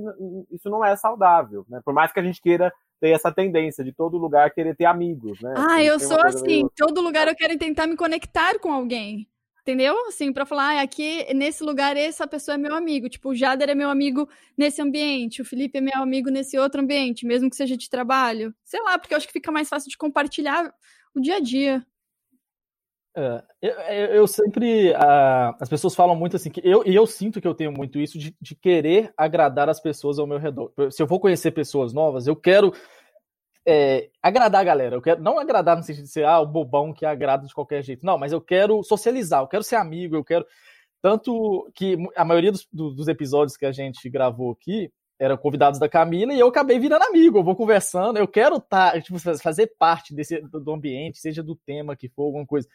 isso 0.51 0.69
não 0.69 0.83
é 0.83 0.93
saudável, 0.97 1.65
né? 1.69 1.79
Por 1.85 1.93
mais 1.93 2.11
que 2.11 2.19
a 2.19 2.23
gente 2.23 2.41
queira 2.41 2.73
ter 2.99 3.11
essa 3.11 3.31
tendência 3.31 3.85
de 3.85 3.93
todo 3.93 4.17
lugar 4.17 4.51
querer 4.51 4.75
ter 4.75 4.83
amigos, 4.83 5.39
né? 5.41 5.53
Ah, 5.55 5.81
eu 5.81 5.97
sou 5.97 6.19
assim, 6.25 6.45
meio... 6.45 6.71
todo 6.75 6.99
lugar 6.99 7.25
eu 7.29 7.35
quero 7.37 7.57
tentar 7.57 7.87
me 7.87 7.95
conectar 7.95 8.59
com 8.59 8.73
alguém. 8.73 9.29
Entendeu? 9.61 9.97
Assim, 10.09 10.33
para 10.33 10.45
falar, 10.45 10.79
ah, 10.79 10.81
aqui 10.81 11.33
nesse 11.33 11.63
lugar 11.63 11.95
essa 11.95 12.27
pessoa 12.27 12.55
é 12.55 12.57
meu 12.57 12.75
amigo. 12.75 13.07
Tipo, 13.07 13.29
o 13.29 13.35
Jader 13.35 13.69
é 13.69 13.75
meu 13.75 13.89
amigo 13.89 14.27
nesse 14.57 14.81
ambiente, 14.81 15.41
o 15.41 15.45
Felipe 15.45 15.77
é 15.77 15.81
meu 15.81 16.01
amigo 16.01 16.29
nesse 16.29 16.57
outro 16.57 16.81
ambiente, 16.81 17.25
mesmo 17.25 17.49
que 17.49 17.55
seja 17.55 17.77
de 17.77 17.89
trabalho. 17.89 18.53
Sei 18.61 18.81
lá, 18.81 18.99
porque 18.99 19.13
eu 19.13 19.17
acho 19.17 19.27
que 19.27 19.31
fica 19.31 19.53
mais 19.53 19.69
fácil 19.69 19.89
de 19.89 19.97
compartilhar 19.97 20.69
o 21.15 21.21
dia 21.21 21.37
a 21.37 21.39
dia. 21.39 21.81
É, 23.15 23.43
eu, 23.61 24.05
eu, 24.07 24.27
sempre. 24.27 24.91
Uh, 24.91 25.55
as 25.59 25.69
pessoas 25.69 25.93
falam 25.93 26.15
muito 26.15 26.35
assim, 26.35 26.49
que 26.49 26.61
eu, 26.63 26.83
e 26.85 26.95
eu 26.95 27.05
sinto 27.05 27.39
que 27.39 27.47
eu 27.47 27.53
tenho 27.53 27.71
muito 27.71 27.99
isso 27.99 28.17
de, 28.17 28.35
de 28.41 28.55
querer 28.55 29.13
agradar 29.15 29.69
as 29.69 29.79
pessoas 29.79 30.17
ao 30.17 30.25
meu 30.25 30.39
redor. 30.39 30.71
Se 30.89 31.01
eu 31.01 31.07
vou 31.07 31.19
conhecer 31.19 31.51
pessoas 31.51 31.93
novas, 31.93 32.25
eu 32.25 32.35
quero 32.35 32.73
é, 33.65 34.09
agradar 34.21 34.61
a 34.61 34.63
galera. 34.63 34.95
Eu 34.95 35.01
quero 35.01 35.21
não 35.21 35.37
agradar 35.37 35.77
no 35.77 35.83
sentido 35.83 36.05
de 36.05 36.09
ser 36.09 36.25
ah, 36.25 36.39
o 36.39 36.47
bobão 36.47 36.91
que 36.91 37.05
agrada 37.05 37.45
de 37.45 37.53
qualquer 37.53 37.83
jeito. 37.83 38.05
Não, 38.05 38.17
mas 38.17 38.31
eu 38.31 38.41
quero 38.41 38.81
socializar, 38.83 39.41
eu 39.41 39.47
quero 39.47 39.63
ser 39.63 39.75
amigo, 39.75 40.15
eu 40.15 40.23
quero. 40.23 40.45
Tanto 41.01 41.69
que 41.75 41.97
a 42.15 42.25
maioria 42.25 42.51
dos, 42.51 42.67
dos 42.71 43.07
episódios 43.07 43.57
que 43.57 43.65
a 43.65 43.71
gente 43.71 44.09
gravou 44.09 44.51
aqui 44.51 44.91
eram 45.19 45.37
convidados 45.37 45.79
da 45.79 45.87
Camila 45.87 46.33
e 46.33 46.39
eu 46.39 46.47
acabei 46.47 46.79
virando 46.79 47.03
amigo. 47.03 47.39
Eu 47.39 47.43
vou 47.43 47.55
conversando, 47.55 48.17
eu 48.17 48.27
quero 48.27 48.59
tá, 48.59 48.99
tipo, 49.01 49.19
fazer 49.19 49.73
parte 49.77 50.13
desse, 50.13 50.41
do 50.41 50.71
ambiente, 50.71 51.19
seja 51.19 51.43
do 51.43 51.55
tema 51.55 51.95
que 51.95 52.09
for, 52.09 52.23
alguma 52.23 52.45
coisa. 52.45 52.67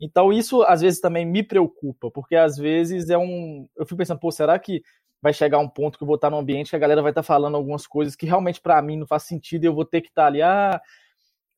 Então, 0.00 0.32
isso 0.32 0.62
às 0.62 0.80
vezes 0.80 1.00
também 1.00 1.26
me 1.26 1.42
preocupa, 1.42 2.10
porque 2.10 2.36
às 2.36 2.56
vezes 2.56 3.10
é 3.10 3.18
um. 3.18 3.68
Eu 3.76 3.84
fico 3.84 3.98
pensando, 3.98 4.20
pô, 4.20 4.30
será 4.30 4.58
que 4.58 4.82
vai 5.20 5.32
chegar 5.32 5.58
um 5.58 5.68
ponto 5.68 5.98
que 5.98 6.04
eu 6.04 6.06
vou 6.06 6.16
estar 6.16 6.30
no 6.30 6.38
ambiente 6.38 6.70
que 6.70 6.76
a 6.76 6.78
galera 6.78 7.02
vai 7.02 7.10
estar 7.10 7.22
falando 7.22 7.56
algumas 7.56 7.86
coisas 7.86 8.14
que 8.14 8.26
realmente 8.26 8.60
para 8.60 8.80
mim 8.80 8.96
não 8.96 9.06
faz 9.06 9.24
sentido 9.24 9.64
e 9.64 9.66
eu 9.66 9.74
vou 9.74 9.84
ter 9.84 10.00
que 10.00 10.08
estar 10.08 10.26
ali, 10.26 10.40
ah, 10.40 10.80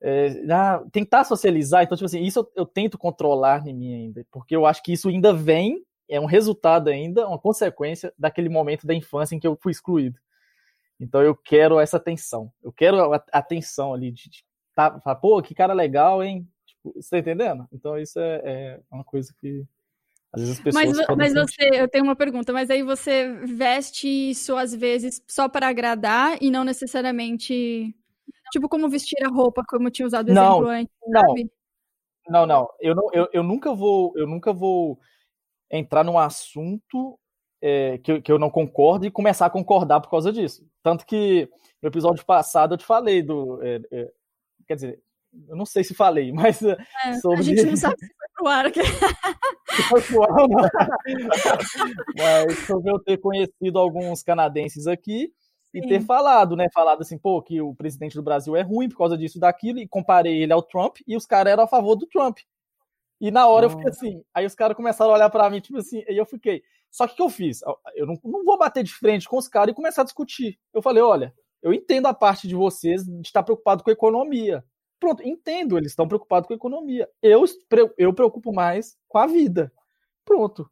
é, 0.00 0.42
ah 0.50 0.82
tentar 0.90 1.24
socializar. 1.24 1.82
Então, 1.82 1.96
tipo 1.96 2.06
assim, 2.06 2.22
isso 2.22 2.40
eu, 2.40 2.52
eu, 2.56 2.66
tento 2.66 2.96
controlar 2.96 3.66
em 3.66 3.74
mim 3.74 3.94
ainda, 3.94 4.26
porque 4.30 4.56
eu 4.56 4.66
acho 4.66 4.82
que 4.82 4.92
isso 4.92 5.08
ainda 5.08 5.32
vem, 5.32 5.84
é 6.08 6.18
um 6.20 6.26
resultado 6.26 6.88
ainda, 6.88 7.28
uma 7.28 7.38
consequência 7.38 8.12
daquele 8.18 8.48
momento 8.48 8.86
da 8.86 8.94
infância 8.94 9.34
em 9.34 9.38
que 9.38 9.46
eu 9.46 9.56
fui 9.60 9.72
excluído. 9.72 10.18
Então, 10.98 11.22
eu 11.22 11.34
quero 11.34 11.80
essa 11.80 11.96
atenção, 11.96 12.52
eu 12.62 12.72
quero 12.72 13.12
a 13.14 13.22
atenção 13.32 13.94
ali 13.94 14.10
de 14.10 14.28
estar 14.70 14.90
tá, 14.90 15.00
fala, 15.00 15.16
pô, 15.16 15.40
que 15.42 15.54
cara 15.54 15.72
legal, 15.72 16.22
hein? 16.22 16.46
Você 16.84 17.10
tá 17.10 17.18
entendendo? 17.18 17.66
Então 17.72 17.98
isso 17.98 18.18
é, 18.18 18.40
é 18.44 18.80
uma 18.90 19.04
coisa 19.04 19.34
que 19.40 19.64
às 20.32 20.40
vezes 20.40 20.56
as 20.58 20.62
pessoas. 20.62 20.96
Mas, 21.08 21.16
mas 21.16 21.34
você, 21.34 21.68
eu 21.72 21.88
tenho 21.88 22.04
uma 22.04 22.16
pergunta, 22.16 22.52
mas 22.52 22.70
aí 22.70 22.82
você 22.82 23.32
veste 23.44 24.08
isso 24.08 24.56
às 24.56 24.74
vezes 24.74 25.22
só 25.28 25.48
para 25.48 25.68
agradar 25.68 26.38
e 26.40 26.50
não 26.50 26.64
necessariamente. 26.64 27.94
Tipo, 28.52 28.68
como 28.68 28.88
vestir 28.88 29.22
a 29.24 29.28
roupa, 29.28 29.62
como 29.68 29.88
eu 29.88 29.90
tinha 29.92 30.06
usado 30.06 30.28
o 30.28 30.32
Não, 30.32 30.58
exemplo 30.58 30.68
antes, 30.68 30.94
não. 31.06 31.20
sabe? 31.20 31.50
Não, 32.28 32.46
não. 32.46 32.68
Eu, 32.80 32.94
não 32.94 33.08
eu, 33.12 33.28
eu 33.32 33.42
nunca 33.42 33.72
vou, 33.74 34.12
eu 34.16 34.26
nunca 34.26 34.52
vou 34.52 34.98
entrar 35.70 36.04
num 36.04 36.18
assunto 36.18 37.18
é, 37.62 37.98
que, 37.98 38.12
eu- 38.12 38.22
que 38.22 38.30
eu 38.32 38.38
não 38.38 38.50
concordo 38.50 39.06
e 39.06 39.10
começar 39.10 39.46
a 39.46 39.50
concordar 39.50 40.00
por 40.00 40.10
causa 40.10 40.32
disso. 40.32 40.66
Tanto 40.82 41.04
que 41.06 41.48
no 41.82 41.88
episódio 41.88 42.24
passado 42.24 42.74
eu 42.74 42.78
te 42.78 42.84
falei 42.84 43.22
do. 43.22 43.62
é, 43.62 43.80
é, 43.92 44.12
quer 44.66 44.74
dizer, 44.74 45.02
eu 45.48 45.56
não 45.56 45.64
sei 45.66 45.84
se 45.84 45.94
falei, 45.94 46.32
mas 46.32 46.62
é, 46.62 46.76
É, 47.04 47.12
sobre. 47.14 47.40
A 47.40 47.42
gente 47.42 47.62
não 47.64 47.76
sabe 47.76 47.96
se 47.98 48.06
foi 48.06 48.28
pro 48.34 48.46
ar. 48.48 48.66
aqui. 48.66 48.80
se 48.82 49.82
foi 49.88 50.02
pro 50.02 50.22
ar. 50.22 50.30
Mas 52.16 52.58
sobre 52.66 52.90
eu 52.90 52.98
ter 52.98 53.18
conhecido 53.18 53.78
alguns 53.78 54.22
canadenses 54.22 54.86
aqui 54.86 55.32
e 55.72 55.80
Sim. 55.80 55.88
ter 55.88 56.00
falado, 56.00 56.56
né? 56.56 56.68
Falado 56.72 57.02
assim, 57.02 57.16
pô, 57.16 57.40
que 57.40 57.60
o 57.60 57.74
presidente 57.74 58.14
do 58.14 58.22
Brasil 58.22 58.56
é 58.56 58.62
ruim 58.62 58.88
por 58.88 58.98
causa 58.98 59.16
disso 59.16 59.38
e 59.38 59.40
daquilo, 59.40 59.78
e 59.78 59.86
comparei 59.86 60.42
ele 60.42 60.52
ao 60.52 60.62
Trump, 60.62 60.96
e 61.06 61.16
os 61.16 61.26
caras 61.26 61.52
eram 61.52 61.64
a 61.64 61.68
favor 61.68 61.94
do 61.94 62.06
Trump. 62.06 62.38
E 63.20 63.30
na 63.30 63.46
hora 63.46 63.66
eu 63.66 63.70
fiquei 63.70 63.88
assim, 63.88 64.24
aí 64.34 64.46
os 64.46 64.54
caras 64.54 64.76
começaram 64.76 65.12
a 65.12 65.14
olhar 65.14 65.30
pra 65.30 65.48
mim, 65.50 65.60
tipo 65.60 65.78
assim, 65.78 66.02
e 66.08 66.16
eu 66.18 66.26
fiquei. 66.26 66.62
Só 66.90 67.06
que 67.06 67.12
o 67.12 67.16
que 67.16 67.22
eu 67.22 67.28
fiz? 67.28 67.60
Eu 67.94 68.06
não, 68.06 68.18
não 68.24 68.44
vou 68.44 68.58
bater 68.58 68.82
de 68.82 68.92
frente 68.92 69.28
com 69.28 69.36
os 69.36 69.46
caras 69.46 69.72
e 69.72 69.76
começar 69.76 70.02
a 70.02 70.04
discutir. 70.04 70.58
Eu 70.74 70.82
falei, 70.82 71.02
olha, 71.02 71.32
eu 71.62 71.72
entendo 71.72 72.06
a 72.06 72.14
parte 72.14 72.48
de 72.48 72.54
vocês 72.54 73.04
de 73.04 73.20
estar 73.20 73.42
preocupado 73.42 73.84
com 73.84 73.90
a 73.90 73.92
economia. 73.92 74.64
Pronto, 75.00 75.26
entendo, 75.26 75.78
eles 75.78 75.92
estão 75.92 76.06
preocupados 76.06 76.46
com 76.46 76.52
a 76.52 76.56
economia. 76.56 77.08
Eu, 77.22 77.44
eu 77.96 78.12
preocupo 78.12 78.52
mais 78.52 78.96
com 79.08 79.18
a 79.18 79.26
vida. 79.26 79.72
Pronto. 80.24 80.70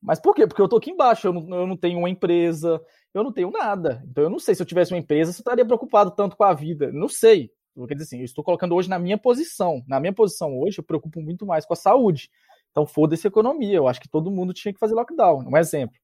Mas 0.00 0.20
por 0.20 0.34
quê? 0.34 0.46
Porque 0.46 0.62
eu 0.62 0.68
tô 0.68 0.76
aqui 0.76 0.92
embaixo, 0.92 1.26
eu 1.26 1.32
não, 1.32 1.56
eu 1.56 1.66
não 1.66 1.76
tenho 1.76 1.98
uma 1.98 2.08
empresa, 2.08 2.80
eu 3.12 3.24
não 3.24 3.32
tenho 3.32 3.50
nada. 3.50 4.04
Então 4.08 4.22
eu 4.22 4.30
não 4.30 4.38
sei 4.38 4.54
se 4.54 4.62
eu 4.62 4.66
tivesse 4.66 4.92
uma 4.92 5.00
empresa, 5.00 5.32
se 5.32 5.40
eu 5.40 5.42
estaria 5.42 5.66
preocupado 5.66 6.12
tanto 6.12 6.36
com 6.36 6.44
a 6.44 6.54
vida. 6.54 6.92
Não 6.92 7.08
sei. 7.08 7.50
Quer 7.88 7.94
dizer 7.94 8.04
assim, 8.04 8.18
eu 8.20 8.24
estou 8.24 8.44
colocando 8.44 8.74
hoje 8.74 8.88
na 8.88 8.98
minha 8.98 9.18
posição. 9.18 9.82
Na 9.86 9.98
minha 9.98 10.12
posição 10.12 10.56
hoje, 10.58 10.78
eu 10.78 10.84
preocupo 10.84 11.20
muito 11.20 11.44
mais 11.44 11.66
com 11.66 11.72
a 11.74 11.76
saúde. 11.76 12.30
Então 12.70 12.86
foda-se 12.86 13.26
a 13.26 13.28
economia. 13.28 13.76
Eu 13.76 13.88
acho 13.88 14.00
que 14.00 14.08
todo 14.08 14.30
mundo 14.30 14.54
tinha 14.54 14.72
que 14.72 14.78
fazer 14.78 14.94
lockdown, 14.94 15.44
um 15.46 15.56
exemplo. 15.56 15.96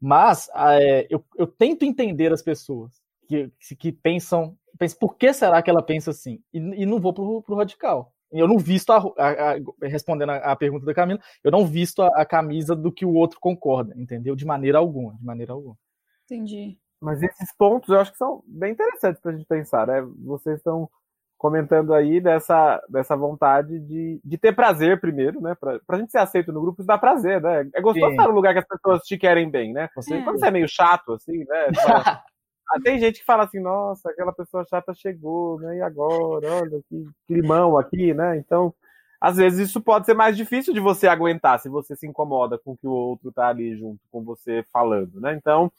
Mas 0.00 0.50
é, 0.54 1.06
eu, 1.08 1.24
eu 1.36 1.46
tento 1.46 1.84
entender 1.84 2.32
as 2.32 2.42
pessoas 2.42 2.92
que, 3.28 3.50
que 3.78 3.92
pensam, 3.92 4.56
pensam, 4.78 4.98
por 4.98 5.16
que 5.16 5.32
será 5.32 5.62
que 5.62 5.70
ela 5.70 5.82
pensa 5.82 6.10
assim? 6.10 6.40
E, 6.52 6.58
e 6.58 6.86
não 6.86 7.00
vou 7.00 7.12
pro, 7.12 7.42
pro 7.42 7.56
radical. 7.56 8.12
Eu 8.32 8.48
não 8.48 8.58
visto, 8.58 8.90
a, 8.90 8.96
a- 8.98 9.52
a- 9.52 9.56
respondendo 9.82 10.30
a, 10.30 10.36
a 10.38 10.56
pergunta 10.56 10.84
da 10.84 10.92
Camila, 10.94 11.20
eu 11.42 11.52
não 11.52 11.64
visto 11.66 12.02
a, 12.02 12.08
a 12.22 12.24
camisa 12.26 12.74
do 12.74 12.90
que 12.90 13.04
o 13.06 13.14
outro 13.14 13.38
concorda, 13.40 13.94
entendeu? 13.96 14.34
De 14.34 14.44
maneira 14.44 14.78
alguma, 14.78 15.14
de 15.14 15.24
maneira 15.24 15.52
alguma. 15.52 15.76
Entendi. 16.24 16.76
Mas 17.00 17.22
esses 17.22 17.54
pontos 17.56 17.90
eu 17.90 18.00
acho 18.00 18.10
que 18.12 18.18
são 18.18 18.42
bem 18.46 18.72
interessantes 18.72 19.20
para 19.20 19.30
a 19.30 19.34
gente 19.34 19.46
pensar, 19.46 19.86
né? 19.86 20.02
Vocês 20.24 20.56
estão 20.56 20.88
comentando 21.36 21.92
aí 21.92 22.20
dessa, 22.20 22.82
dessa 22.88 23.14
vontade 23.14 23.78
de, 23.80 24.18
de 24.24 24.38
ter 24.38 24.54
prazer 24.54 24.98
primeiro, 25.00 25.40
né? 25.42 25.54
Pra, 25.54 25.78
pra 25.86 25.98
gente 25.98 26.10
ser 26.10 26.18
aceito 26.18 26.50
no 26.52 26.60
grupo, 26.62 26.80
isso 26.80 26.86
dá 26.86 26.96
prazer, 26.96 27.40
né? 27.42 27.68
É 27.74 27.80
gostoso 27.80 28.06
Sim. 28.06 28.12
estar 28.12 28.26
num 28.28 28.34
lugar 28.34 28.54
que 28.54 28.60
as 28.60 28.66
pessoas 28.66 29.02
te 29.02 29.18
querem 29.18 29.50
bem, 29.50 29.72
né? 29.74 29.88
Você, 29.94 30.22
Quando 30.22 30.38
você 30.40 30.46
é 30.46 30.50
meio 30.50 30.66
chato, 30.68 31.12
assim, 31.12 31.44
né? 31.44 31.66
fala- 32.02 32.22
Ah, 32.70 32.80
Tem 32.82 32.98
gente 32.98 33.20
que 33.20 33.24
fala 33.24 33.44
assim, 33.44 33.60
nossa, 33.60 34.10
aquela 34.10 34.32
pessoa 34.32 34.64
chata 34.68 34.94
chegou, 34.94 35.58
né? 35.60 35.78
E 35.78 35.82
agora? 35.82 36.46
Olha 36.62 36.80
que 36.88 37.06
climão 37.26 37.76
aqui, 37.78 38.14
né? 38.14 38.36
Então, 38.38 38.74
às 39.20 39.36
vezes 39.36 39.68
isso 39.68 39.80
pode 39.80 40.06
ser 40.06 40.14
mais 40.14 40.36
difícil 40.36 40.72
de 40.74 40.80
você 40.80 41.06
aguentar 41.06 41.58
se 41.60 41.68
você 41.68 41.94
se 41.96 42.06
incomoda 42.06 42.58
com 42.58 42.76
que 42.76 42.86
o 42.86 42.90
outro 42.92 43.30
tá 43.32 43.48
ali 43.48 43.76
junto 43.76 44.00
com 44.10 44.22
você 44.24 44.64
falando, 44.72 45.20
né? 45.20 45.34
Então, 45.34 45.70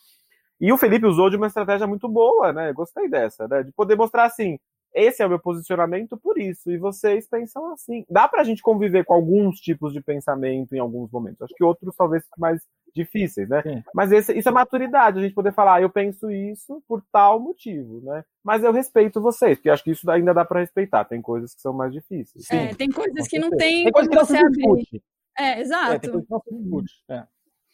e 0.62 0.72
o 0.74 0.78
Felipe 0.78 1.06
usou 1.08 1.30
de 1.30 1.38
uma 1.38 1.48
estratégia 1.48 1.88
muito 1.88 2.08
boa, 2.10 2.54
né? 2.54 2.72
Gostei 2.74 3.10
dessa, 3.10 3.48
né? 3.48 3.64
De 3.64 3.72
poder 3.74 3.96
mostrar 3.96 4.26
assim, 4.26 4.60
esse 4.96 5.22
é 5.22 5.26
o 5.26 5.30
meu 5.30 5.39
posicionamento 5.39 6.18
por 6.18 6.38
isso, 6.39 6.72
e 6.72 6.78
vocês 6.78 7.28
pensam 7.28 7.72
assim. 7.74 8.06
Dá 8.10 8.28
pra 8.28 8.43
gente 8.43 8.62
conviver 8.62 9.04
com 9.06 9.14
alguns 9.14 9.60
tipos 9.60 9.91
de 9.93 10.02
pensamento 10.02 10.74
em 10.74 10.80
alguns 10.80 11.12
momentos. 11.12 11.41
Acho 11.41 11.54
que 11.54 11.64
outros 11.64 11.96
talvez 11.96 12.24
fiquem 12.24 12.39
mais 12.41 12.62
difíceis, 12.96 13.50
né? 13.50 13.62
Sim. 13.62 13.84
Mas 13.93 14.12
esse- 14.14 14.34
isso 14.38 14.48
é 14.48 14.52
maturidade, 14.54 15.20
a 15.20 15.22
gente 15.22 15.36
poder 15.36 15.54
falar, 15.54 15.76
ah, 15.76 15.82
eu 15.82 15.89
penso 15.89 16.32
isso 16.32 16.82
por 16.88 17.04
tal 17.12 17.39
motivo, 17.41 18.00
né? 18.06 18.24
Mas 18.41 18.64
eu 18.64 18.72
respeito 18.72 19.22
vocês, 19.22 19.58
porque 19.58 19.70
acho 19.70 19.84
que 19.84 19.91
isso 19.91 20.10
ainda 20.10 20.34
dá 20.34 20.46
pra 20.46 20.62
respeitar. 20.62 21.04
Tem 21.04 21.22
coisas 21.22 21.54
que 21.54 21.60
são 21.62 21.74
mais 21.74 21.91
difíceis. 21.91 22.50
É, 22.50 22.74
tem 22.74 22.89
coisas 22.89 23.28
que 23.28 23.38
não 23.38 23.50
certeza. 23.50 23.70
tem, 23.70 23.84
Tem 23.84 23.91
coisa 23.91 24.10
como 24.10 24.10
que 24.10 24.16
não 24.16 24.26
você 24.26 24.38
se 24.38 24.46
abrir. 24.46 24.58
discute. 24.62 25.04
É, 25.38 25.43
É, 25.43 25.54
tem 25.56 25.62
exato. 25.64 25.88
coisa 26.12 26.26
que 26.26 26.32
não 26.32 26.39
se 26.39 26.56
discute. 26.56 26.93
É. 27.10 27.24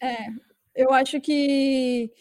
É, 0.03 0.17
eu 0.76 0.91
acho 0.91 1.22
que 1.22 2.11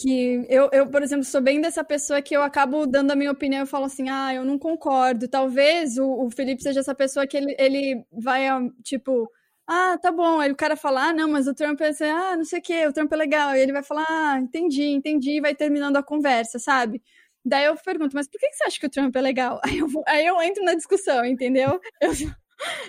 que 0.00 0.44
eu, 0.48 0.68
eu, 0.72 0.86
por 0.90 1.02
exemplo, 1.02 1.24
sou 1.24 1.40
bem 1.40 1.60
dessa 1.60 1.82
pessoa 1.84 2.20
que 2.20 2.36
eu 2.36 2.42
acabo 2.42 2.86
dando 2.86 3.12
a 3.12 3.16
minha 3.16 3.30
opinião 3.32 3.62
e 3.64 3.66
falo 3.66 3.86
assim, 3.86 4.08
ah, 4.10 4.34
eu 4.34 4.44
não 4.44 4.58
concordo. 4.58 5.28
Talvez 5.28 5.96
o, 5.98 6.06
o 6.26 6.30
Felipe 6.30 6.62
seja 6.62 6.80
essa 6.80 6.94
pessoa 6.94 7.26
que 7.26 7.36
ele, 7.36 7.56
ele 7.58 8.04
vai, 8.12 8.46
ah, 8.48 8.60
tipo, 8.82 9.30
ah, 9.66 9.96
tá 9.98 10.12
bom. 10.12 10.40
Aí 10.40 10.52
o 10.52 10.56
cara 10.56 10.76
fala, 10.76 11.08
ah, 11.08 11.12
não, 11.12 11.28
mas 11.30 11.46
o 11.48 11.54
Trump 11.54 11.80
é, 11.80 11.88
assim, 11.88 12.04
ah, 12.04 12.36
não 12.36 12.44
sei 12.44 12.58
o 12.60 12.62
quê, 12.62 12.86
o 12.86 12.92
Trump 12.92 13.12
é 13.12 13.16
legal. 13.16 13.54
E 13.56 13.60
ele 13.60 13.72
vai 13.72 13.82
falar, 13.82 14.04
ah, 14.08 14.38
entendi, 14.40 14.84
entendi, 14.84 15.38
e 15.38 15.40
vai 15.40 15.54
terminando 15.54 15.96
a 15.96 16.02
conversa, 16.02 16.58
sabe? 16.58 17.02
Daí 17.44 17.64
eu 17.66 17.76
pergunto, 17.76 18.14
mas 18.14 18.28
por 18.28 18.38
que 18.40 18.48
que 18.48 18.56
você 18.56 18.64
acha 18.64 18.80
que 18.80 18.86
o 18.86 18.90
Trump 18.90 19.14
é 19.16 19.20
legal? 19.20 19.60
Aí 19.64 19.78
eu, 19.78 19.88
aí 20.06 20.26
eu 20.26 20.42
entro 20.42 20.64
na 20.64 20.74
discussão, 20.74 21.24
entendeu? 21.24 21.80
Eu, 22.00 22.10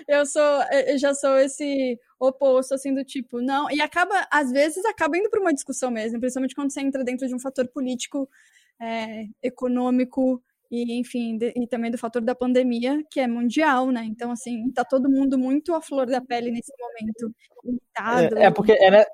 eu 0.06 0.24
sou, 0.26 0.42
eu 0.86 0.98
já 0.98 1.14
sou 1.14 1.36
esse 1.38 1.98
oposto, 2.18 2.74
assim, 2.74 2.94
do 2.94 3.04
tipo, 3.04 3.40
não. 3.40 3.70
E 3.70 3.80
acaba, 3.80 4.26
às 4.30 4.50
vezes, 4.50 4.84
acaba 4.84 5.16
indo 5.18 5.30
para 5.30 5.40
uma 5.40 5.52
discussão 5.54 5.90
mesmo, 5.90 6.20
principalmente 6.20 6.54
quando 6.54 6.72
você 6.72 6.80
entra 6.80 7.04
dentro 7.04 7.26
de 7.28 7.34
um 7.34 7.38
fator 7.40 7.66
político, 7.68 8.28
é, 8.80 9.24
econômico 9.42 10.42
e, 10.70 10.98
enfim, 10.98 11.36
de- 11.38 11.52
e 11.56 11.66
também 11.66 11.90
do 11.90 11.98
fator 11.98 12.22
da 12.22 12.34
pandemia, 12.34 13.02
que 13.10 13.20
é 13.20 13.26
mundial, 13.26 13.90
né? 13.90 14.04
Então, 14.04 14.30
assim, 14.30 14.70
tá 14.72 14.84
todo 14.84 15.10
mundo 15.10 15.38
muito 15.38 15.74
à 15.74 15.80
flor 15.80 16.06
da 16.06 16.20
pele 16.20 16.50
nesse 16.50 16.72
momento, 16.78 17.34
irritado. 17.64 18.38
É, 18.38 18.46
é 18.46 18.50
porque 18.50 18.72
é, 18.72 19.06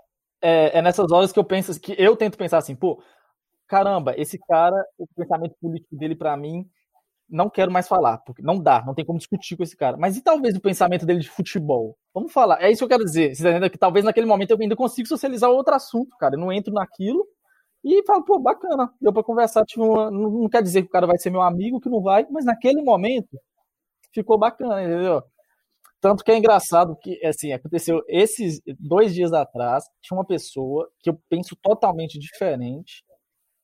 é- 0.43 0.79
é 0.79 0.83
nessas 0.83 1.11
horas 1.13 1.33
que 1.33 1.39
eu 1.39 1.45
penso, 1.45 1.79
que 1.81 1.95
eu 1.99 2.17
tento 2.17 2.37
pensar 2.39 2.59
assim, 2.59 2.75
pô, 2.75 3.03
caramba, 3.67 4.15
esse 4.19 4.39
cara, 4.39 4.77
o 4.99 5.07
pensamento 5.17 5.55
político 5.61 5.97
dele 5.97 6.15
pra 6.17 6.37
mim, 6.37 6.69
não 7.29 7.49
quero 7.51 7.71
mais 7.73 7.89
falar, 7.89 8.19
porque 8.19 8.43
não 8.43 8.59
dá, 8.59 8.85
não 8.85 8.95
tem 8.95 9.05
como 9.05 9.19
discutir 9.19 9.57
com 9.57 9.63
esse 9.63 9.77
cara. 9.77 9.97
Mas 9.97 10.17
e 10.17 10.23
talvez 10.23 10.57
o 10.57 10.61
pensamento 10.61 11.07
dele 11.07 11.21
de 11.21 11.31
futebol? 11.31 11.97
Vamos 12.13 12.33
falar, 12.33 12.63
é 12.63 12.71
isso 12.71 12.81
que 12.81 12.85
eu 12.85 12.89
quero 12.89 13.05
dizer. 13.05 13.35
Você 13.35 13.61
tá? 13.61 13.71
Que 13.71 13.79
talvez 13.79 14.05
naquele 14.05 14.27
momento 14.27 14.51
eu 14.51 14.59
ainda 14.61 14.77
consigo 14.77 15.09
socializar 15.09 15.51
outro 15.51 15.75
assunto, 15.75 16.17
cara. 16.19 16.35
Eu 16.35 16.41
não 16.41 16.53
entro 16.53 16.73
naquilo 16.73 17.27
e 17.85 18.05
falo, 18.07 18.25
pô, 18.25 18.39
bacana, 18.39 18.93
deu 19.01 19.13
pra 19.13 19.23
conversar. 19.23 19.65
Não, 19.77 20.11
não 20.11 20.49
quer 20.49 20.63
dizer 20.63 20.83
que 20.83 20.89
o 20.89 20.91
cara 20.91 21.07
vai 21.07 21.19
ser 21.19 21.31
meu 21.31 21.43
amigo, 21.43 21.81
que 21.81 21.89
não 21.89 22.03
vai, 22.03 22.27
mas 22.31 22.45
naquele 22.45 22.83
momento 22.83 23.39
ficou 24.13 24.39
bacana, 24.39 24.83
entendeu? 24.83 25.23
Tanto 26.01 26.23
que 26.23 26.31
é 26.31 26.37
engraçado 26.37 26.97
que, 26.97 27.19
assim, 27.25 27.53
aconteceu 27.53 28.03
esses 28.07 28.61
dois 28.79 29.15
dias 29.15 29.33
atrás, 29.33 29.85
tinha 30.03 30.17
uma 30.17 30.25
pessoa 30.27 30.89
que 31.01 31.09
eu 31.11 31.19
penso 31.31 31.57
totalmente 31.63 32.19
diferente. 32.19 33.03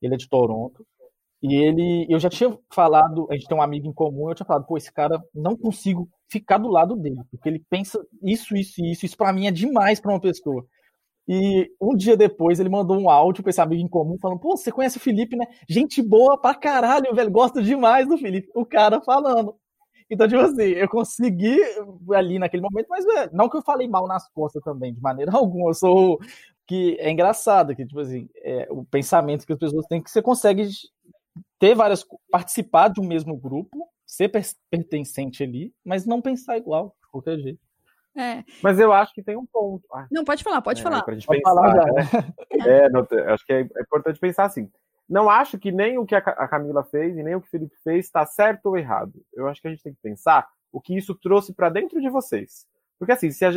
Ele 0.01 0.15
é 0.15 0.17
de 0.17 0.29
Toronto. 0.29 0.87
E 1.43 1.55
ele, 1.55 2.07
eu 2.11 2.18
já 2.18 2.28
tinha 2.28 2.57
falado, 2.70 3.26
a 3.30 3.34
gente 3.34 3.49
tem 3.49 3.57
um 3.57 3.62
amigo 3.62 3.86
em 3.86 3.93
comum, 3.93 4.28
eu 4.28 4.34
tinha 4.34 4.47
falado, 4.47 4.66
pô, 4.66 4.76
esse 4.76 4.93
cara 4.93 5.18
não 5.34 5.57
consigo 5.57 6.09
ficar 6.28 6.59
do 6.59 6.68
lado 6.68 6.95
dele, 6.97 7.20
porque 7.30 7.49
ele 7.49 7.64
pensa 7.70 7.99
isso, 8.22 8.55
isso 8.55 8.80
e 8.82 8.93
isso, 8.93 9.07
isso 9.07 9.16
pra 9.16 9.32
mim 9.32 9.47
é 9.47 9.51
demais 9.51 10.01
pra 10.01 10.12
uma 10.12 10.20
pessoa. 10.20 10.66
E 11.28 11.70
um 11.80 11.95
dia 11.97 12.16
depois 12.16 12.59
ele 12.61 12.68
mandou 12.68 12.99
um 12.99 13.09
áudio 13.09 13.43
pra 13.43 13.51
esse 13.51 13.61
amigo 13.61 13.80
em 13.82 13.88
comum 13.88 14.18
falando, 14.20 14.41
pô, 14.41 14.57
você 14.57 14.72
conhece 14.72 14.97
o 14.97 15.01
Felipe, 15.01 15.36
né? 15.36 15.47
Gente 15.68 16.03
boa 16.03 16.36
pra 16.41 16.55
caralho, 16.55 17.14
velho, 17.14 17.30
gosto 17.30 17.62
demais 17.62 18.09
do 18.09 18.18
Felipe. 18.18 18.51
O 18.55 18.66
cara 18.66 19.01
falando. 19.01 19.55
Então, 20.11 20.26
tipo 20.26 20.41
assim, 20.41 20.62
eu 20.62 20.88
consegui 20.88 21.57
ali 22.14 22.38
naquele 22.38 22.62
momento, 22.62 22.88
mas 22.88 23.05
velho, 23.05 23.30
não 23.32 23.49
que 23.49 23.57
eu 23.57 23.62
falei 23.62 23.86
mal 23.88 24.09
nas 24.09 24.28
costas 24.30 24.62
também, 24.64 24.93
de 24.93 25.01
maneira 25.01 25.32
alguma. 25.36 25.70
Eu 25.70 25.74
sou. 25.74 26.18
Que 26.66 26.97
é 27.01 27.11
engraçado, 27.11 27.74
que, 27.74 27.84
tipo 27.84 27.99
assim, 28.01 28.28
é, 28.45 28.68
o 28.70 28.84
pensamento 28.84 29.45
que 29.45 29.53
as 29.53 29.59
pessoas 29.59 29.86
têm, 29.86 30.01
que 30.03 30.11
você 30.11 30.22
consegue 30.22 30.68
ter 31.61 31.75
várias. 31.77 32.05
participar 32.31 32.89
de 32.89 33.01
um 33.01 33.07
mesmo 33.07 33.37
grupo, 33.37 33.87
ser 34.05 34.29
per- 34.29 34.43
pertencente 34.69 35.45
ali, 35.45 35.73
mas 35.85 36.05
não 36.05 36.21
pensar 36.21 36.57
igual, 36.57 36.97
de 37.01 37.09
qualquer 37.09 37.39
jeito. 37.39 37.61
É. 38.17 38.43
Mas 38.61 38.81
eu 38.81 38.93
acho 38.93 39.15
que 39.15 39.23
tem 39.23 39.37
um 39.37 39.47
ponto. 39.47 39.85
Ah, 39.95 40.09
Não, 40.11 40.25
pode 40.25 40.43
falar, 40.43 40.61
pode 40.61 40.81
é, 40.81 40.83
falar. 40.83 41.03
Pra 41.05 41.15
gente 41.15 41.27
Pode 41.27 41.41
pensar, 41.41 41.55
falar 41.55 41.75
né? 41.75 42.03
É, 42.67 42.89
não, 42.91 43.07
eu 43.09 43.33
acho 43.35 43.47
que 43.47 43.53
é 43.53 43.61
é 43.61 43.83
importante 43.83 44.19
pensar 44.19 44.45
assim. 44.47 44.69
Não 45.09 45.31
acho 45.31 45.59
que 45.59 45.71
nem 45.71 45.97
o 45.99 46.05
que 46.05 46.15
a 46.17 46.21
Ca- 46.21 46.33
a 46.33 46.49
Camila 46.49 46.83
fez 46.83 47.17
e 47.17 47.23
nem 47.23 47.35
o 47.37 47.41
que 47.41 47.47
o 47.47 47.51
Felipe 47.51 47.77
fez 47.85 48.07
está 48.07 48.27
certo 48.27 48.67
ou 48.67 48.77
errado. 48.77 49.13
Eu 49.33 49.47
acho 49.47 49.61
que 49.63 49.69
a 49.69 49.71
gente 49.71 49.83
tem 49.83 49.93
que 49.95 50.01
pensar 50.03 50.49
o 50.73 50.81
que 50.81 50.97
isso 50.97 51.15
trouxe 51.15 51.53
para 51.53 51.69
dentro 51.69 52.01
de 52.01 52.09
vocês. 52.09 52.67
Porque 52.99 53.13
assim, 53.13 53.31
se 53.31 53.45
a 53.45 53.51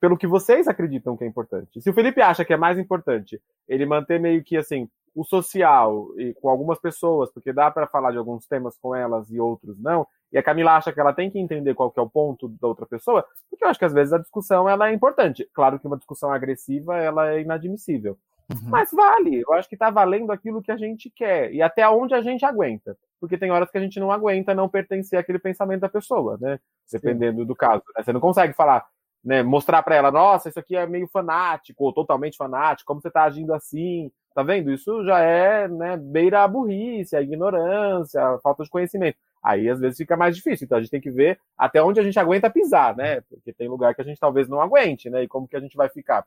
pelo 0.00 0.16
que 0.18 0.26
vocês 0.26 0.68
acreditam 0.68 1.16
que 1.16 1.24
é 1.24 1.26
importante. 1.26 1.80
Se 1.80 1.88
o 1.90 1.94
Felipe 1.94 2.20
acha 2.20 2.44
que 2.44 2.52
é 2.52 2.56
mais 2.56 2.78
importante 2.78 3.40
ele 3.66 3.86
manter 3.86 4.20
meio 4.20 4.42
que 4.44 4.56
assim 4.56 4.88
o 5.14 5.24
social 5.24 6.08
e 6.18 6.34
com 6.34 6.48
algumas 6.48 6.78
pessoas, 6.78 7.30
porque 7.32 7.52
dá 7.52 7.70
para 7.70 7.86
falar 7.86 8.10
de 8.10 8.18
alguns 8.18 8.46
temas 8.46 8.76
com 8.78 8.94
elas 8.94 9.30
e 9.30 9.38
outros 9.38 9.78
não, 9.78 10.06
e 10.32 10.38
a 10.38 10.42
Camila 10.42 10.72
acha 10.72 10.92
que 10.92 11.00
ela 11.00 11.12
tem 11.12 11.30
que 11.30 11.38
entender 11.38 11.74
qual 11.74 11.90
que 11.90 12.00
é 12.00 12.02
o 12.02 12.10
ponto 12.10 12.48
da 12.60 12.66
outra 12.66 12.84
pessoa, 12.84 13.24
porque 13.48 13.64
eu 13.64 13.68
acho 13.68 13.78
que 13.78 13.84
às 13.84 13.92
vezes 13.92 14.12
a 14.12 14.18
discussão 14.18 14.68
ela 14.68 14.90
é 14.90 14.92
importante. 14.92 15.48
Claro 15.54 15.78
que 15.78 15.86
uma 15.86 15.96
discussão 15.96 16.32
agressiva 16.32 16.96
ela 16.96 17.32
é 17.32 17.40
inadmissível. 17.40 18.18
Uhum. 18.52 18.68
Mas 18.68 18.90
vale, 18.92 19.40
eu 19.40 19.52
acho 19.54 19.68
que 19.68 19.74
está 19.74 19.90
valendo 19.90 20.30
aquilo 20.30 20.62
que 20.62 20.72
a 20.72 20.76
gente 20.76 21.10
quer 21.10 21.52
e 21.52 21.62
até 21.62 21.88
onde 21.88 22.14
a 22.14 22.20
gente 22.20 22.44
aguenta. 22.44 22.96
Porque 23.20 23.38
tem 23.38 23.50
horas 23.50 23.70
que 23.70 23.78
a 23.78 23.80
gente 23.80 23.98
não 23.98 24.10
aguenta 24.10 24.54
não 24.54 24.68
pertencer 24.68 25.18
àquele 25.18 25.38
pensamento 25.38 25.80
da 25.80 25.88
pessoa, 25.88 26.36
né? 26.38 26.58
Dependendo 26.92 27.40
Sim. 27.40 27.46
do 27.46 27.56
caso. 27.56 27.82
Né? 27.96 28.02
Você 28.02 28.12
não 28.12 28.20
consegue 28.20 28.52
falar, 28.52 28.84
né, 29.24 29.42
mostrar 29.42 29.82
para 29.82 29.94
ela, 29.94 30.10
nossa, 30.10 30.50
isso 30.50 30.58
aqui 30.58 30.76
é 30.76 30.86
meio 30.86 31.08
fanático, 31.08 31.84
ou 31.84 31.92
totalmente 31.92 32.36
fanático, 32.36 32.86
como 32.86 33.00
você 33.00 33.08
está 33.08 33.22
agindo 33.24 33.54
assim, 33.54 34.12
tá 34.34 34.42
vendo? 34.42 34.72
Isso 34.72 35.04
já 35.04 35.20
é, 35.20 35.68
né, 35.68 35.96
beira 35.96 36.42
a 36.42 36.48
burrice, 36.48 37.16
a 37.16 37.22
ignorância, 37.22 38.20
a 38.20 38.38
falta 38.40 38.64
de 38.64 38.70
conhecimento. 38.70 39.16
Aí 39.42 39.68
às 39.68 39.78
vezes 39.78 39.98
fica 39.98 40.16
mais 40.16 40.34
difícil, 40.34 40.64
então 40.64 40.78
a 40.78 40.80
gente 40.80 40.90
tem 40.90 41.00
que 41.00 41.10
ver 41.10 41.38
até 41.56 41.82
onde 41.82 42.00
a 42.00 42.02
gente 42.02 42.18
aguenta 42.18 42.50
pisar, 42.50 42.96
né? 42.96 43.20
Porque 43.22 43.52
tem 43.52 43.68
lugar 43.68 43.94
que 43.94 44.00
a 44.00 44.04
gente 44.04 44.18
talvez 44.18 44.48
não 44.48 44.60
aguente, 44.60 45.10
né? 45.10 45.22
E 45.22 45.28
como 45.28 45.46
que 45.46 45.56
a 45.56 45.60
gente 45.60 45.76
vai 45.76 45.88
ficar. 45.88 46.26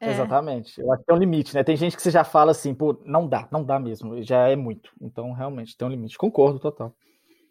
É. 0.00 0.10
Exatamente. 0.10 0.80
Eu 0.80 0.92
acho 0.92 1.00
que 1.00 1.06
tem 1.06 1.16
um 1.16 1.18
limite, 1.18 1.54
né? 1.54 1.62
Tem 1.62 1.76
gente 1.76 1.96
que 1.96 2.02
você 2.02 2.10
já 2.10 2.24
fala 2.24 2.50
assim, 2.50 2.74
pô, 2.74 3.00
não 3.04 3.26
dá, 3.26 3.48
não 3.50 3.64
dá 3.64 3.78
mesmo, 3.78 4.22
já 4.22 4.48
é 4.48 4.56
muito. 4.56 4.90
Então, 5.00 5.32
realmente, 5.32 5.76
tem 5.76 5.86
um 5.86 5.90
limite. 5.90 6.18
Concordo, 6.18 6.58
total. 6.58 6.94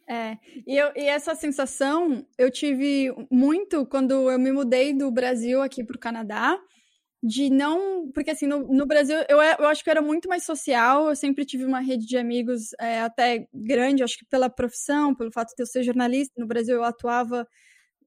É, 0.08 0.38
e, 0.68 0.78
eu, 0.78 0.91
e 0.95 1.08
essa 1.08 1.34
sensação 1.34 2.24
eu 2.38 2.51
tive 2.51 3.12
muito 3.32 3.88
quando 3.88 4.30
eu 4.30 4.38
me 4.38 4.51
mudei 4.51 4.93
do 4.93 5.10
Brasil 5.10 5.64
aqui 5.64 5.84
para 5.84 5.95
o 5.95 5.99
Canadá, 5.99 6.60
de 7.26 7.49
não. 7.49 8.11
Porque 8.13 8.32
assim, 8.32 8.45
no, 8.45 8.67
no 8.67 8.86
Brasil 8.86 9.17
eu, 9.28 9.41
eu 9.41 9.67
acho 9.67 9.84
que 9.84 9.89
eu 9.89 9.91
era 9.93 10.01
muito 10.01 10.30
mais 10.30 10.43
social, 10.43 11.09
eu 11.09 11.15
sempre 11.15 11.45
tive 11.45 11.65
uma 11.65 11.80
rede 11.80 12.05
de 12.05 12.17
amigos 12.17 12.73
é, 12.80 13.01
até 13.01 13.47
grande, 13.53 14.03
acho 14.03 14.17
que 14.17 14.26
pela 14.26 14.49
profissão, 14.49 15.15
pelo 15.15 15.32
fato 15.32 15.55
de 15.55 15.63
eu 15.63 15.67
ser 15.67 15.84
jornalista. 15.84 16.34
No 16.38 16.47
Brasil 16.47 16.76
eu 16.76 16.84
atuava. 16.84 17.47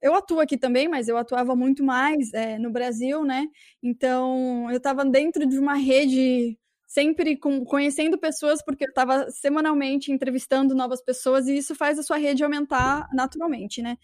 Eu 0.01 0.15
atuo 0.15 0.41
aqui 0.41 0.57
também, 0.57 0.89
mas 0.89 1.09
eu 1.09 1.17
atuava 1.17 1.57
muito 1.57 1.85
mais 1.85 2.33
é, 2.33 2.59
no 2.59 2.71
Brasil, 2.71 3.25
né? 3.25 3.47
Então 3.83 4.71
eu 4.71 4.77
estava 4.79 5.05
dentro 5.05 5.47
de 5.47 5.59
uma 5.59 5.75
rede 5.75 6.57
sempre 6.89 7.37
com, 7.37 7.67
conhecendo 7.67 8.17
pessoas, 8.17 8.65
porque 8.65 8.85
eu 8.85 8.89
estava 8.89 9.31
semanalmente 9.31 10.11
entrevistando 10.11 10.75
novas 10.75 11.03
pessoas 11.03 11.47
e 11.47 11.59
isso 11.59 11.75
faz 11.75 11.99
a 11.99 12.03
sua 12.03 12.17
rede 12.17 12.43
aumentar 12.43 13.07
naturalmente, 13.13 13.83
né? 13.83 13.99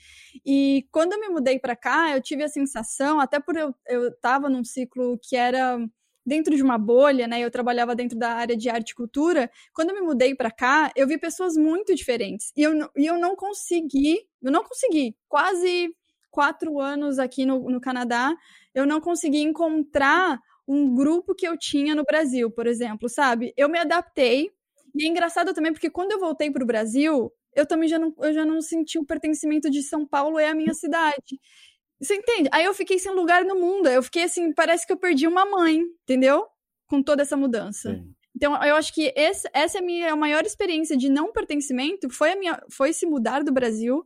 E 0.44 0.86
quando 0.92 1.14
eu 1.14 1.20
me 1.20 1.28
mudei 1.30 1.58
para 1.58 1.74
cá, 1.74 2.14
eu 2.14 2.20
tive 2.20 2.44
a 2.44 2.48
sensação, 2.48 3.18
até 3.18 3.40
por 3.40 3.56
eu 3.56 3.74
estava 4.08 4.50
num 4.50 4.62
ciclo 4.62 5.18
que 5.18 5.34
era 5.34 5.78
dentro 6.26 6.54
de 6.54 6.62
uma 6.62 6.76
bolha, 6.76 7.26
né? 7.26 7.40
Eu 7.40 7.50
trabalhava 7.50 7.94
dentro 7.94 8.18
da 8.18 8.34
área 8.34 8.54
de 8.54 8.68
arte 8.68 8.90
e 8.90 8.94
cultura. 8.94 9.50
Quando 9.72 9.90
eu 9.90 9.94
me 9.94 10.02
mudei 10.02 10.34
para 10.34 10.50
cá, 10.50 10.92
eu 10.94 11.06
vi 11.06 11.16
pessoas 11.16 11.56
muito 11.56 11.94
diferentes 11.94 12.52
e 12.54 12.62
eu, 12.62 12.72
e 12.94 13.06
eu 13.06 13.18
não 13.18 13.34
consegui, 13.34 14.18
eu 14.42 14.52
não 14.52 14.62
consegui, 14.62 15.16
quase 15.26 15.90
quatro 16.30 16.80
anos 16.80 17.18
aqui 17.18 17.46
no, 17.46 17.70
no 17.70 17.80
Canadá, 17.80 18.36
eu 18.74 18.84
não 18.84 19.00
consegui 19.00 19.40
encontrar 19.40 20.38
um 20.66 20.94
grupo 20.94 21.34
que 21.34 21.46
eu 21.46 21.56
tinha 21.56 21.94
no 21.94 22.04
Brasil, 22.04 22.50
por 22.50 22.66
exemplo, 22.66 23.08
sabe? 23.08 23.52
Eu 23.56 23.68
me 23.68 23.78
adaptei. 23.78 24.50
E 24.94 25.04
é 25.04 25.08
engraçado 25.08 25.52
também 25.52 25.72
porque 25.72 25.90
quando 25.90 26.12
eu 26.12 26.20
voltei 26.20 26.50
para 26.50 26.62
o 26.62 26.66
Brasil, 26.66 27.32
eu 27.54 27.66
também 27.66 27.88
já 27.88 27.98
não, 27.98 28.14
eu 28.18 28.32
já 28.32 28.44
não 28.44 28.60
senti 28.60 28.98
o 28.98 29.04
pertencimento 29.04 29.70
de 29.70 29.82
São 29.82 30.06
Paulo 30.06 30.38
é 30.38 30.48
a 30.48 30.54
minha 30.54 30.74
cidade. 30.74 31.40
Você 32.00 32.16
entende? 32.16 32.48
Aí 32.52 32.64
eu 32.64 32.74
fiquei 32.74 32.98
sem 32.98 33.12
lugar 33.12 33.44
no 33.44 33.56
mundo. 33.56 33.88
Eu 33.88 34.02
fiquei 34.02 34.24
assim, 34.24 34.52
parece 34.52 34.86
que 34.86 34.92
eu 34.92 34.96
perdi 34.96 35.26
uma 35.26 35.44
mãe, 35.44 35.82
entendeu? 36.02 36.46
Com 36.86 37.02
toda 37.02 37.22
essa 37.22 37.36
mudança. 37.36 37.94
Sim. 37.94 38.14
Então, 38.36 38.52
eu 38.64 38.74
acho 38.74 38.92
que 38.92 39.12
esse, 39.14 39.48
essa 39.52 39.78
é 39.78 39.80
a 39.80 39.84
minha 39.84 40.16
maior 40.16 40.44
experiência 40.44 40.96
de 40.96 41.08
não 41.08 41.32
pertencimento, 41.32 42.10
foi, 42.10 42.32
a 42.32 42.36
minha, 42.36 42.60
foi 42.68 42.92
se 42.92 43.06
mudar 43.06 43.44
do 43.44 43.52
Brasil 43.52 44.04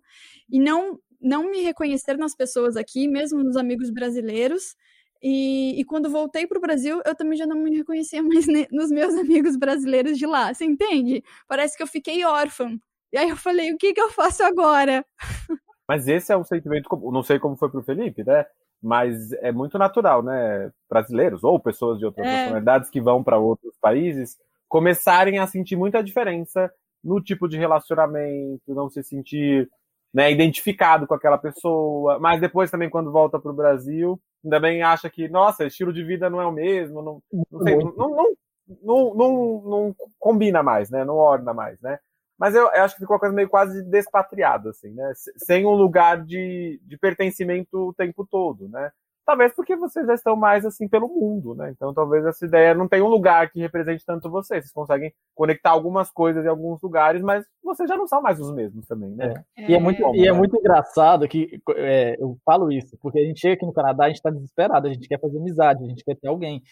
e 0.51 0.61
não, 0.61 1.01
não 1.21 1.51
me 1.51 1.63
reconhecer 1.63 2.19
nas 2.19 2.35
pessoas 2.35 2.77
aqui, 2.77 3.09
mesmo 3.09 3.43
nos 3.43 3.57
amigos 3.57 3.91
brasileiros, 3.91 4.77
e, 5.23 5.81
e 5.81 5.85
quando 5.85 6.11
voltei 6.11 6.47
para 6.47 6.59
o 6.59 6.61
Brasil, 6.61 7.01
eu 7.05 7.15
também 7.15 7.37
já 7.37 7.47
não 7.47 7.57
me 7.57 7.77
reconhecia 7.77 8.23
mais 8.23 8.47
nos 8.71 8.91
meus 8.91 9.15
amigos 9.15 9.57
brasileiros 9.57 10.19
de 10.19 10.27
lá. 10.27 10.53
Você 10.53 10.65
entende? 10.65 11.23
Parece 11.47 11.77
que 11.77 11.83
eu 11.83 11.87
fiquei 11.87 12.25
órfã. 12.25 12.79
E 13.13 13.19
aí 13.19 13.29
eu 13.29 13.37
falei, 13.37 13.73
o 13.73 13.79
que, 13.79 13.93
que 13.93 14.01
eu 14.01 14.11
faço 14.11 14.43
agora? 14.43 15.05
Mas 15.89 16.07
esse 16.07 16.31
é 16.31 16.37
um 16.37 16.45
sentimento, 16.45 16.89
não 17.11 17.23
sei 17.23 17.39
como 17.39 17.57
foi 17.57 17.71
para 17.71 17.81
o 17.81 17.83
Felipe, 17.83 18.23
né? 18.23 18.45
Mas 18.81 19.33
é 19.33 19.51
muito 19.51 19.79
natural, 19.79 20.23
né? 20.23 20.71
Brasileiros 20.89 21.43
ou 21.43 21.59
pessoas 21.59 21.99
de 21.99 22.05
outras 22.05 22.27
é. 22.27 22.31
nacionalidades 22.31 22.91
que 22.91 23.01
vão 23.01 23.25
para 23.25 23.39
outros 23.39 23.75
países 23.81 24.37
começarem 24.69 25.39
a 25.39 25.47
sentir 25.47 25.77
muita 25.77 26.03
diferença 26.03 26.71
no 27.03 27.23
tipo 27.23 27.49
de 27.49 27.57
relacionamento, 27.57 28.75
não 28.75 28.91
se 28.91 29.03
sentir 29.03 29.69
né, 30.13 30.31
identificado 30.31 31.07
com 31.07 31.15
aquela 31.15 31.39
pessoa, 31.39 32.19
mas 32.19 32.41
depois 32.41 32.71
também 32.71 32.91
quando 32.91 33.11
volta 33.11 33.39
para 33.39 33.51
o 33.51 33.55
Brasil, 33.55 34.21
ainda 34.45 34.61
bem 34.61 34.83
acha 34.83 35.09
que, 35.11 35.29
nossa, 35.29 35.67
estilo 35.67 35.93
de 35.93 36.05
vida 36.05 36.29
não 36.31 36.41
é 36.41 36.47
o 36.47 36.53
mesmo, 36.53 37.03
não, 37.03 37.23
não, 37.51 37.63
sei, 37.63 37.77
não, 37.77 37.93
não, 37.97 38.37
não, 38.83 39.15
não, 39.15 39.63
não, 39.65 39.97
combina 40.19 40.63
mais, 40.63 40.91
né, 40.91 41.05
não 41.05 41.17
orna 41.17 41.53
mais, 41.53 41.81
né. 41.81 41.99
Mas 42.39 42.55
eu, 42.55 42.63
eu, 42.63 42.83
acho 42.85 42.95
que 42.95 43.01
ficou 43.01 43.15
uma 43.15 43.21
coisa 43.21 43.35
meio 43.35 43.49
quase 43.49 43.83
despatriada, 43.83 44.71
assim, 44.71 44.91
né, 44.91 45.13
sem 45.37 45.67
um 45.67 45.75
lugar 45.75 46.25
de, 46.25 46.81
de 46.85 46.97
pertencimento 46.97 47.89
o 47.89 47.95
tempo 47.95 48.27
todo, 48.27 48.69
né. 48.69 48.93
Talvez 49.29 49.53
porque 49.55 49.77
vocês 49.77 50.07
já 50.07 50.15
estão 50.15 50.35
mais 50.35 50.65
assim 50.65 50.89
pelo 50.89 51.07
mundo, 51.07 51.55
né? 51.55 51.71
Então 51.71 51.93
talvez 51.93 52.25
essa 52.25 52.47
ideia 52.47 52.73
não 52.73 52.89
tenha 52.89 53.05
um 53.05 53.09
lugar 53.09 53.51
que 53.51 53.61
represente 53.61 54.03
tanto 54.03 54.31
vocês. 54.31 54.65
Vocês 54.65 54.73
conseguem 54.73 55.13
conectar 55.35 55.69
algumas 55.69 56.11
coisas 56.11 56.47
em 56.47 56.49
alguns 56.49 56.81
lugares, 56.81 57.21
mas 57.21 57.45
vocês 57.63 57.87
já 57.87 57.95
não 57.95 58.07
são 58.07 58.23
mais 58.23 58.41
os 58.41 58.51
mesmos 58.55 58.87
também, 58.87 59.11
né? 59.11 59.35
É. 59.55 59.71
E, 59.71 59.75
é 59.75 59.79
muito, 59.79 60.03
e 60.15 60.27
é 60.27 60.33
muito 60.33 60.57
engraçado 60.57 61.29
que 61.29 61.61
é, 61.77 62.17
eu 62.19 62.39
falo 62.43 62.73
isso, 62.73 62.97
porque 63.03 63.19
a 63.19 63.23
gente 63.23 63.39
chega 63.39 63.53
aqui 63.53 63.67
no 63.67 63.73
Canadá, 63.75 64.05
a 64.05 64.09
gente 64.09 64.17
está 64.17 64.31
desesperado, 64.31 64.87
a 64.87 64.91
gente 64.95 65.07
quer 65.07 65.21
fazer 65.21 65.37
amizade, 65.37 65.85
a 65.85 65.89
gente 65.89 66.03
quer 66.03 66.17
ter 66.17 66.29
alguém. 66.29 66.63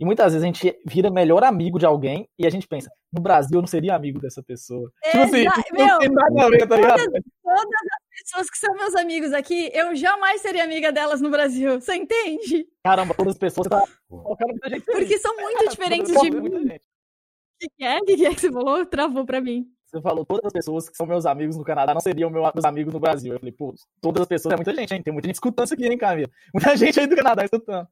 E 0.00 0.04
muitas 0.06 0.32
vezes 0.32 0.42
a 0.42 0.46
gente 0.46 0.74
vira 0.86 1.10
melhor 1.10 1.44
amigo 1.44 1.78
de 1.78 1.84
alguém 1.84 2.26
e 2.38 2.46
a 2.46 2.50
gente 2.50 2.66
pensa, 2.66 2.90
no 3.12 3.20
Brasil 3.20 3.58
eu 3.58 3.60
não 3.60 3.68
seria 3.68 3.94
amigo 3.94 4.18
dessa 4.20 4.42
pessoa. 4.42 4.90
Tipo 5.04 5.18
assim, 5.18 5.44
não 5.44 5.98
tem 5.98 6.08
nada 6.08 6.46
a 6.46 6.48
ver, 6.48 6.66
tá 6.66 6.76
ligado? 6.76 6.96
Todas, 6.96 7.22
todas 7.42 8.05
pessoas 8.22 8.50
que 8.50 8.58
são 8.58 8.74
meus 8.74 8.94
amigos 8.94 9.32
aqui, 9.32 9.70
eu 9.72 9.94
jamais 9.94 10.40
seria 10.40 10.64
amiga 10.64 10.92
delas 10.92 11.20
no 11.20 11.30
Brasil. 11.30 11.80
Você 11.80 11.94
entende? 11.94 12.66
Caramba, 12.84 13.14
todas 13.14 13.34
as 13.34 13.38
pessoas 13.38 13.68
tá 13.68 13.84
Porque 14.08 15.18
são 15.18 15.36
muito 15.36 15.68
diferentes 15.70 16.12
de 16.12 16.30
mim. 16.30 16.48
O 16.48 17.68
que, 17.76 17.84
é? 17.84 17.98
O 17.98 18.04
que, 18.04 18.26
é 18.26 18.34
que 18.34 18.40
você 18.40 18.52
falou? 18.52 18.84
Travou 18.86 19.24
pra 19.24 19.40
mim. 19.40 19.66
Você 19.86 20.00
falou, 20.00 20.26
todas 20.26 20.46
as 20.46 20.52
pessoas 20.52 20.88
que 20.88 20.96
são 20.96 21.06
meus 21.06 21.24
amigos 21.26 21.56
no 21.56 21.64
Canadá 21.64 21.94
não 21.94 22.00
seriam 22.00 22.28
meus 22.28 22.64
amigos 22.64 22.92
no 22.92 23.00
Brasil. 23.00 23.32
Eu 23.32 23.38
falei, 23.38 23.52
pô, 23.52 23.74
todas 24.00 24.22
as 24.22 24.28
pessoas 24.28 24.52
é 24.52 24.56
muita 24.56 24.74
gente, 24.74 24.94
hein? 24.94 25.02
Tem 25.02 25.12
muita 25.12 25.28
gente 25.28 25.36
escutando 25.36 25.66
isso 25.66 25.74
aqui, 25.74 25.86
hein, 25.86 25.96
Camila? 25.96 26.28
Muita 26.52 26.76
gente 26.76 26.98
aí 26.98 27.06
do 27.06 27.16
Canadá 27.16 27.44
escutando. 27.44 27.88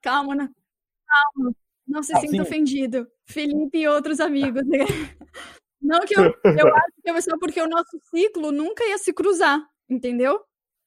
Calma, 0.00 0.34
né? 0.34 0.50
Calma. 1.06 1.54
Não 1.86 2.02
se 2.02 2.16
ah, 2.16 2.20
sinta 2.20 2.42
ofendido. 2.42 3.06
Felipe 3.26 3.78
e 3.78 3.88
outros 3.88 4.20
amigos. 4.20 4.62
Não 5.84 6.00
que 6.00 6.18
eu, 6.18 6.24
eu 6.24 6.32
acho 6.74 6.92
que 7.02 7.10
é 7.10 7.20
só 7.20 7.38
porque 7.38 7.60
o 7.60 7.68
nosso 7.68 8.00
ciclo 8.10 8.50
nunca 8.50 8.82
ia 8.84 8.96
se 8.96 9.12
cruzar, 9.12 9.62
entendeu? 9.88 10.40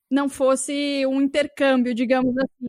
Não 0.10 0.28
fosse 0.28 1.06
um 1.06 1.22
intercâmbio, 1.22 1.94
digamos 1.94 2.36
assim. 2.36 2.66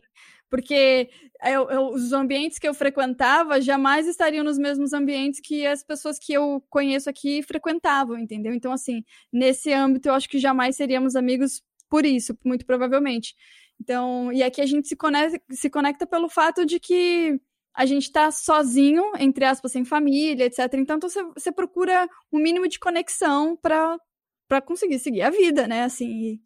Porque 0.49 1.09
eu, 1.43 1.69
eu, 1.69 1.87
os 1.89 2.13
ambientes 2.13 2.59
que 2.59 2.67
eu 2.67 2.73
frequentava 2.73 3.61
jamais 3.61 4.07
estariam 4.07 4.43
nos 4.43 4.57
mesmos 4.57 4.93
ambientes 4.93 5.39
que 5.39 5.65
as 5.65 5.83
pessoas 5.83 6.17
que 6.19 6.33
eu 6.33 6.63
conheço 6.69 7.09
aqui 7.09 7.41
frequentavam, 7.43 8.17
entendeu? 8.17 8.53
Então, 8.53 8.71
assim, 8.71 9.03
nesse 9.31 9.71
âmbito 9.73 10.09
eu 10.09 10.13
acho 10.13 10.29
que 10.29 10.39
jamais 10.39 10.75
seríamos 10.75 11.15
amigos 11.15 11.63
por 11.89 12.05
isso, 12.05 12.37
muito 12.45 12.65
provavelmente. 12.65 13.35
Então, 13.79 14.31
e 14.33 14.43
aqui 14.43 14.61
a 14.61 14.65
gente 14.65 14.87
se 14.87 14.95
conecta, 14.95 15.41
se 15.51 15.69
conecta 15.69 16.05
pelo 16.05 16.29
fato 16.29 16.65
de 16.65 16.79
que 16.79 17.39
a 17.73 17.85
gente 17.85 18.03
está 18.03 18.31
sozinho, 18.31 19.03
entre 19.19 19.45
aspas, 19.45 19.71
sem 19.71 19.85
família, 19.85 20.45
etc. 20.45 20.73
Então 20.75 20.99
você, 20.99 21.51
procura 21.51 22.07
um 22.31 22.39
mínimo 22.39 22.67
de 22.67 22.79
conexão 22.79 23.55
para 23.55 24.61
conseguir 24.65 24.99
seguir 24.99 25.21
a 25.21 25.29
vida, 25.29 25.67
né? 25.67 25.83
Assim, 25.83 26.39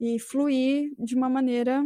e, 0.00 0.14
e, 0.14 0.18
fluir 0.18 0.90
de 0.98 1.14
uma 1.14 1.28
maneira 1.28 1.84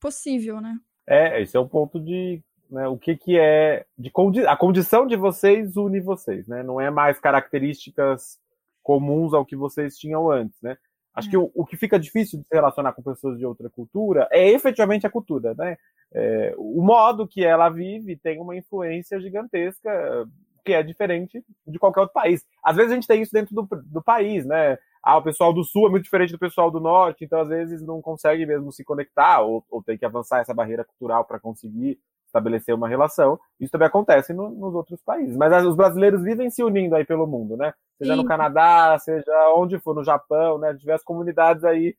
possível, 0.00 0.60
né? 0.60 0.76
É, 1.08 1.40
esse 1.40 1.56
é 1.56 1.60
o 1.60 1.68
ponto 1.68 2.00
de 2.00 2.42
né, 2.70 2.86
o 2.88 2.98
que, 2.98 3.16
que 3.16 3.38
é 3.38 3.86
de 3.96 4.10
condi 4.10 4.44
a 4.44 4.56
condição 4.56 5.06
de 5.06 5.16
vocês 5.16 5.76
une 5.76 6.00
vocês, 6.00 6.46
né? 6.48 6.62
Não 6.62 6.80
é 6.80 6.90
mais 6.90 7.18
características 7.20 8.38
comuns 8.82 9.34
ao 9.34 9.44
que 9.44 9.56
vocês 9.56 9.96
tinham 9.96 10.30
antes, 10.30 10.60
né? 10.60 10.76
Acho 11.16 11.30
que 11.30 11.36
o, 11.36 11.50
o, 11.54 11.64
que 11.64 11.78
fica 11.78 11.98
difícil 11.98 12.38
de 12.40 12.44
se 12.46 12.54
relacionar 12.54 12.92
com 12.92 13.02
pessoas 13.02 13.38
de 13.38 13.46
outra 13.46 13.70
cultura 13.70 14.28
é 14.30 14.50
efetivamente 14.50 15.06
a 15.06 15.10
cultura, 15.10 15.54
né? 15.54 15.78
É, 16.12 16.54
o 16.58 16.82
modo 16.82 17.26
que 17.26 17.42
ela 17.42 17.70
vive 17.70 18.16
tem 18.16 18.38
uma 18.38 18.54
influência 18.54 19.18
gigantesca 19.18 20.28
que 20.62 20.74
é 20.74 20.82
diferente 20.82 21.42
de 21.66 21.78
qualquer 21.78 22.00
outro 22.00 22.12
país. 22.12 22.44
Às 22.62 22.76
vezes 22.76 22.92
a 22.92 22.94
gente 22.96 23.06
tem 23.06 23.22
isso 23.22 23.32
dentro 23.32 23.54
do, 23.54 23.66
do 23.84 24.02
país, 24.02 24.44
né? 24.44 24.76
Ah, 25.02 25.16
o 25.16 25.22
pessoal 25.22 25.54
do 25.54 25.64
sul 25.64 25.86
é 25.86 25.90
muito 25.90 26.04
diferente 26.04 26.32
do 26.32 26.38
pessoal 26.38 26.70
do 26.70 26.80
norte, 26.80 27.24
então 27.24 27.40
às 27.40 27.48
vezes 27.48 27.80
não 27.80 28.02
consegue 28.02 28.44
mesmo 28.44 28.70
se 28.70 28.84
conectar 28.84 29.40
ou, 29.40 29.64
ou 29.70 29.82
tem 29.82 29.96
que 29.96 30.04
avançar 30.04 30.40
essa 30.40 30.52
barreira 30.52 30.84
cultural 30.84 31.24
para 31.24 31.38
conseguir 31.38 31.98
estabelecer 32.26 32.74
uma 32.74 32.88
relação. 32.88 33.38
Isso 33.58 33.72
também 33.72 33.88
acontece 33.88 34.32
no, 34.32 34.50
nos 34.50 34.74
outros 34.74 35.00
países. 35.02 35.36
Mas 35.36 35.64
os 35.64 35.76
brasileiros 35.76 36.22
vivem 36.22 36.50
se 36.50 36.62
unindo 36.62 36.94
aí 36.94 37.04
pelo 37.04 37.26
mundo, 37.26 37.56
né? 37.56 37.72
Seja 37.98 38.14
Sim. 38.14 38.22
no 38.22 38.26
Canadá, 38.26 38.98
seja 38.98 39.54
onde 39.54 39.78
for, 39.78 39.94
no 39.94 40.04
Japão, 40.04 40.58
né? 40.58 40.72
Diversas 40.74 41.04
comunidades 41.04 41.64
aí, 41.64 41.96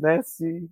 né? 0.00 0.20
Se 0.22 0.68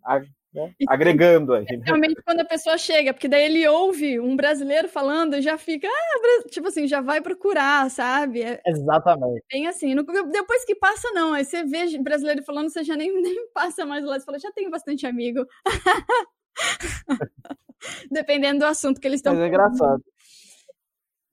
né? 0.57 0.75
agregando 0.89 1.53
aí. 1.55 1.65
Né? 1.65 1.83
Realmente 1.85 2.23
quando 2.23 2.41
a 2.41 2.45
pessoa 2.45 2.79
chega, 2.79 3.13
porque 3.13 3.29
daí 3.29 3.45
ele 3.45 3.69
ouve 3.69 4.19
um 4.19 4.35
brasileiro 4.35 4.89
falando 4.89 5.37
e 5.37 5.43
já 5.43 5.59
fica, 5.59 5.87
ah, 5.87 6.49
tipo 6.49 6.69
assim, 6.69 6.87
já 6.87 7.01
vai 7.01 7.21
procurar, 7.21 7.91
sabe? 7.91 8.43
É 8.43 8.61
Exatamente. 8.67 9.45
Bem 9.53 9.67
assim, 9.67 9.95
no, 9.95 10.03
depois 10.03 10.65
que 10.65 10.75
passa, 10.75 11.11
não. 11.13 11.35
Aí 11.35 11.45
você 11.45 11.63
vê 11.63 11.99
brasileiro 11.99 12.43
falando, 12.43 12.71
você 12.71 12.83
já 12.83 12.97
nem, 12.97 13.13
nem 13.21 13.49
passa 13.53 13.85
mais 13.85 14.05
lá, 14.05 14.19
você 14.19 14.25
fala, 14.25 14.39
já 14.39 14.51
tenho 14.53 14.71
bastante 14.71 15.07
amigo. 15.07 15.47
Dependendo 18.11 18.61
do 18.61 18.65
assunto 18.67 19.01
que 19.01 19.07
eles 19.07 19.19
estão 19.19 19.35
Mas 19.35 19.43
é 19.43 19.49
engraçado. 19.49 20.05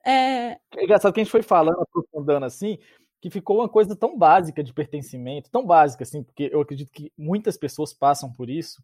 É... 0.05 0.11
é 0.75 0.83
engraçado 0.83 1.13
que 1.13 1.21
a 1.21 1.23
gente 1.23 1.31
foi 1.31 1.41
falando, 1.41 1.81
aprofundando 1.81 2.45
assim, 2.45 2.77
que 3.21 3.29
ficou 3.29 3.59
uma 3.59 3.69
coisa 3.69 3.95
tão 3.95 4.17
básica 4.17 4.63
de 4.63 4.73
pertencimento, 4.73 5.49
tão 5.49 5.65
básica 5.65 6.03
assim, 6.03 6.23
porque 6.23 6.49
eu 6.51 6.59
acredito 6.61 6.91
que 6.91 7.11
muitas 7.17 7.57
pessoas 7.57 7.93
passam 7.93 8.31
por 8.31 8.49
isso, 8.49 8.83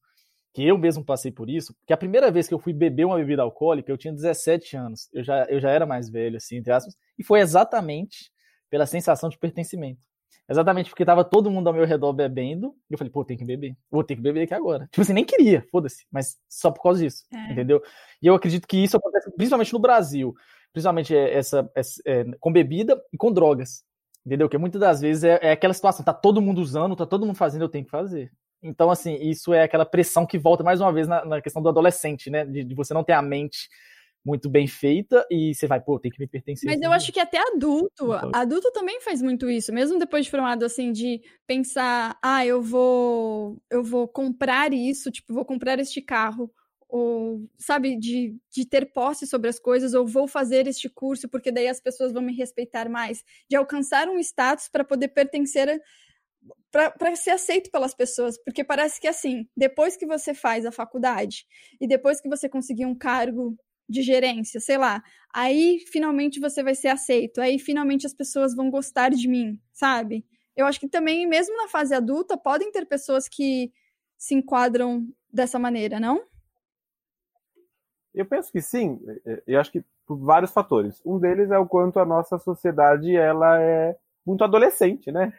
que 0.54 0.66
eu 0.66 0.78
mesmo 0.78 1.04
passei 1.04 1.32
por 1.32 1.50
isso, 1.50 1.76
que 1.86 1.94
a 1.94 1.98
primeira 1.98 2.32
vez 2.32 2.48
que 2.48 2.54
eu 2.54 2.60
fui 2.60 2.74
beber 2.74 3.06
uma 3.06 3.18
bebida 3.18 3.42
alcoólica, 3.42 3.92
eu 3.92 3.98
tinha 3.98 4.14
17 4.14 4.78
anos, 4.78 5.10
eu 5.14 5.24
já, 5.24 5.44
eu 5.46 5.60
já 5.60 5.70
era 5.70 5.86
mais 5.86 6.10
velho, 6.10 6.38
assim, 6.38 6.58
entre 6.58 6.72
aspas, 6.72 6.96
e 7.18 7.24
foi 7.24 7.42
exatamente 7.42 8.32
pela 8.70 8.86
sensação 8.86 9.30
de 9.30 9.38
pertencimento. 9.38 10.00
Exatamente 10.50 10.89
porque 10.89 11.06
tava 11.06 11.24
todo 11.24 11.52
mundo 11.52 11.68
ao 11.68 11.74
meu 11.74 11.86
redor 11.86 12.12
bebendo, 12.12 12.76
e 12.89 12.93
eu 12.93 12.97
falei, 12.97 13.12
pô, 13.12 13.24
tem 13.24 13.38
que 13.38 13.45
beber, 13.45 13.78
vou 13.91 14.04
ter 14.04 14.16
que 14.16 14.22
beber 14.22 14.43
aqui 14.43 14.54
agora. 14.54 14.88
Tipo 14.91 15.02
assim, 15.02 15.14
nem 15.14 15.24
queria, 15.24 15.64
foda-se, 15.70 16.08
mas 16.12 16.38
só 16.50 16.72
por 16.72 16.82
causa 16.82 17.04
disso, 17.04 17.24
é. 17.32 17.52
entendeu? 17.52 17.82
E 18.22 18.26
eu 18.26 18.34
acredito 18.34 18.68
que 18.68 18.78
isso 18.78 18.97
acontece 18.97 19.30
principalmente 19.36 19.72
no 19.72 19.80
Brasil, 19.80 20.34
principalmente 20.74 21.16
essa, 21.16 21.70
essa 21.76 22.02
é, 22.06 22.26
com 22.39 22.52
bebida 22.52 23.00
e 23.14 23.18
com 23.18 23.32
drogas, 23.32 23.84
entendeu? 24.26 24.50
Que 24.50 24.58
muitas 24.58 24.82
das 24.82 25.02
vezes 25.02 25.24
é, 25.24 25.39
é 25.41 25.52
aquela 25.52 25.74
situação, 25.74 26.04
tá 26.04 26.14
todo 26.14 26.41
mundo 26.41 26.62
usando, 26.62 26.95
tá 26.95 27.06
todo 27.06 27.26
mundo 27.28 27.36
fazendo, 27.36 27.62
eu 27.62 27.70
tenho 27.70 27.86
que 27.86 27.91
fazer. 27.91 28.32
Então, 28.62 28.89
assim, 28.89 29.16
isso 29.22 29.54
é 29.54 29.64
aquela 29.64 29.86
pressão 29.86 30.26
que 30.26 30.38
volta 30.38 30.64
mais 30.64 30.82
uma 30.82 30.91
vez 30.91 31.08
na, 31.08 31.24
na 31.24 31.41
questão 31.41 31.62
do 31.62 31.70
adolescente, 31.70 32.30
né? 32.30 32.45
De, 32.45 32.64
de, 32.64 32.76
você 32.76 32.93
não 32.93 33.04
ter 33.04 33.14
a 33.14 33.22
mente 33.22 33.70
muito 34.26 34.49
bem 34.49 34.67
feita 34.67 35.26
e 35.30 35.53
você 35.53 35.67
vai, 35.67 35.80
pô, 35.80 35.99
tem 35.99 36.11
que 36.11 36.20
me 36.20 36.28
pertencer. 36.28 36.70
Mas 36.70 36.82
eu 36.82 36.91
acho 36.91 37.11
que 37.11 37.20
até 37.20 37.38
adulto, 37.38 38.11
adulto 38.34 38.72
também 38.72 38.99
faz 39.01 39.22
muito 39.22 39.49
isso, 39.49 39.74
mesmo 39.74 39.97
depois 39.97 40.26
de 40.26 40.32
formado, 40.32 40.63
assim, 40.65 40.91
de 40.91 41.22
pensar, 41.47 42.17
ah, 42.22 42.45
eu 42.45 42.61
vou, 42.61 43.61
eu 43.70 43.84
vou 43.84 44.07
comprar 44.07 44.74
isso, 44.74 45.09
tipo, 45.11 45.34
vou 45.34 45.45
comprar 45.45 45.80
este 45.80 46.01
carro, 46.01 46.51
ou, 46.88 47.47
sabe, 47.57 47.97
de, 47.97 48.36
de 48.51 48.65
ter 48.65 48.91
posse 48.91 49.28
sobre 49.28 49.49
as 49.49 49.59
coisas, 49.59 49.93
ou 49.93 50.05
vou 50.05 50.28
fazer 50.28 50.67
este 50.67 50.89
curso 50.89 51.30
porque 51.30 51.51
daí 51.51 51.67
as 51.67 51.80
pessoas 51.80 52.11
vão 52.11 52.22
me 52.22 52.36
respeitar 52.36 52.89
mais, 52.89 53.24
de 53.49 53.55
alcançar 53.55 54.09
um 54.09 54.17
status 54.20 54.67
para 54.70 54.84
poder 54.84 55.09
pertencer 55.09 55.70
a 55.70 55.80
para 56.72 57.15
ser 57.15 57.32
aceito 57.32 57.72
pelas 57.72 57.95
pessoas, 57.95 58.38
porque 58.43 58.63
parece 58.63 59.01
que 59.01 59.07
assim, 59.07 59.47
depois 59.57 59.97
que 59.97 60.05
você 60.05 60.34
faz 60.34 60.65
a 60.65 60.72
faculdade 60.72 61.45
e 61.82 61.88
depois 61.88 62.22
que 62.22 62.30
você 62.30 62.47
conseguir 62.47 62.86
um 62.86 62.95
cargo 62.95 63.57
de 63.90 64.02
gerência, 64.04 64.60
sei 64.60 64.78
lá, 64.78 65.04
aí 65.34 65.80
finalmente 65.92 66.40
você 66.40 66.62
vai 66.62 66.76
ser 66.76 66.90
aceito, 66.90 67.42
aí 67.42 67.58
finalmente 67.58 68.06
as 68.06 68.14
pessoas 68.14 68.56
vão 68.56 68.70
gostar 68.70 69.10
de 69.10 69.28
mim, 69.28 69.60
sabe? 69.74 70.24
Eu 70.56 70.66
acho 70.66 70.80
que 70.80 70.88
também, 70.88 71.26
mesmo 71.26 71.58
na 71.58 71.68
fase 71.68 71.96
adulta, 71.96 72.38
podem 72.38 72.72
ter 72.72 72.86
pessoas 72.86 73.28
que 73.28 73.72
se 74.18 74.36
enquadram 74.36 75.08
dessa 75.32 75.58
maneira, 75.58 76.00
não? 76.00 76.22
Eu 78.14 78.26
penso 78.26 78.52
que 78.52 78.62
sim. 78.62 79.00
Eu 79.48 79.60
acho 79.60 79.72
que 79.72 79.84
por 80.06 80.18
vários 80.18 80.52
fatores. 80.52 81.02
Um 81.06 81.20
deles 81.20 81.52
é 81.52 81.58
o 81.58 81.68
quanto 81.68 82.00
a 82.00 82.06
nossa 82.06 82.38
sociedade 82.40 83.16
ela 83.16 83.62
é 83.62 83.96
muito 84.26 84.44
adolescente, 84.44 85.12
né? 85.12 85.32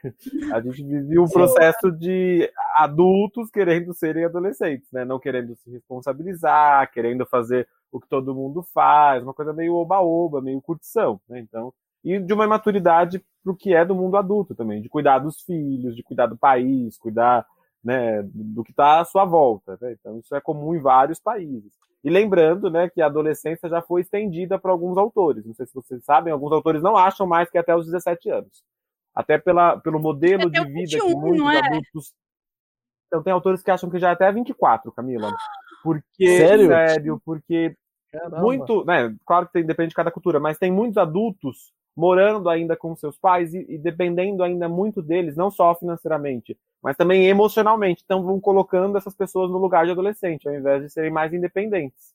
A 0.53 0.61
gente 0.61 0.83
vivia 0.83 1.21
um 1.21 1.29
processo 1.29 1.91
de 1.91 2.51
adultos 2.77 3.51
querendo 3.51 3.93
serem 3.93 4.25
adolescentes, 4.25 4.91
né? 4.93 5.05
Não 5.05 5.19
querendo 5.19 5.55
se 5.57 5.71
responsabilizar, 5.71 6.91
querendo 6.93 7.27
fazer 7.27 7.69
o 7.91 8.01
que 8.01 8.09
todo 8.09 8.35
mundo 8.35 8.63
faz, 8.75 9.23
uma 9.23 9.35
coisa 9.35 9.53
meio 9.53 9.75
oba-oba, 9.75 10.41
meio 10.41 10.61
curtição, 10.61 11.21
né? 11.29 11.41
Então, 11.41 11.73
e 12.05 12.19
de 12.19 12.33
uma 12.33 12.47
maturidade 12.47 13.23
para 13.43 13.53
o 13.53 13.57
que 13.57 13.75
é 13.75 13.85
do 13.85 13.95
mundo 13.95 14.17
adulto 14.17 14.55
também, 14.55 14.81
de 14.81 14.89
cuidar 14.89 15.19
dos 15.19 15.41
filhos, 15.43 15.97
de 15.97 16.03
cuidar 16.03 16.27
do 16.27 16.37
país, 16.37 16.97
cuidar 16.99 17.47
né, 17.83 18.23
do 18.23 18.63
que 18.63 18.71
está 18.71 19.01
à 19.01 19.05
sua 19.05 19.25
volta. 19.25 19.79
Né? 19.81 19.97
Então, 19.99 20.19
isso 20.19 20.35
é 20.35 20.41
comum 20.41 20.75
em 20.75 20.81
vários 20.81 21.19
países. 21.19 21.73
E 22.03 22.09
lembrando 22.11 22.71
né, 22.71 22.89
que 22.89 23.03
a 23.03 23.07
adolescência 23.07 23.69
já 23.69 23.83
foi 23.83 24.03
estendida 24.03 24.59
para 24.59 24.71
alguns 24.71 24.97
autores. 24.97 25.45
Não 25.45 25.55
sei 25.55 25.67
se 25.67 25.75
vocês 25.75 26.05
sabem, 26.05 26.33
alguns 26.33 26.53
autores 26.53 26.83
não 26.83 26.97
acham 26.97 27.27
mais 27.27 27.51
que 27.51 27.59
até 27.59 27.75
os 27.75 27.87
17 27.87 28.31
anos 28.31 28.63
até 29.15 29.39
pela, 29.39 29.79
pelo 29.79 30.01
modelo 30.01 30.51
de 30.51 30.61
vida 30.65 30.99
21, 30.99 31.07
que 31.07 31.15
muitos 31.15 31.53
é? 31.53 31.59
adultos. 31.59 32.15
Então, 33.07 33.23
tem 33.23 33.33
autores 33.33 33.63
que 33.63 33.71
acham 33.71 33.91
que 33.91 33.99
já 33.99 34.11
é 34.11 34.13
até 34.13 34.31
24, 34.33 34.93
Camila. 34.93 35.31
Porque, 35.83 36.39
sério? 36.39 36.69
Sério, 36.69 37.23
porque 37.25 37.75
Caramba. 38.13 38.41
muito, 38.41 38.85
né, 38.85 39.15
claro 39.27 39.47
que 39.47 39.53
tem, 39.53 39.65
depende 39.65 39.91
de 39.91 39.95
cada 39.95 40.11
cultura, 40.11 40.39
mas 40.39 40.59
tem 40.59 40.71
muitos 40.71 40.99
adultos 40.99 41.73
morando 41.97 42.49
ainda 42.49 42.77
com 42.77 42.97
seus 42.97 43.19
pais 43.19 43.53
e, 43.53 43.67
e, 43.69 43.79
dependendo 43.79 44.43
ainda 44.43 44.69
muito 44.69 45.03
deles, 45.03 45.37
não 45.37 45.51
só 45.51 45.75
financeiramente, 45.75 46.57
mas 46.83 46.97
também 46.97 47.27
emocionalmente. 47.27 48.03
Então 48.05 48.23
vão 48.23 48.41
colocando 48.41 48.97
essas 48.97 49.15
pessoas 49.15 49.51
no 49.51 49.59
lugar 49.59 49.85
de 49.85 49.93
adolescente, 49.93 50.49
ao 50.49 50.55
invés 50.55 50.83
de 50.83 50.91
serem 50.91 51.11
mais 51.11 51.33
independentes. 51.33 52.15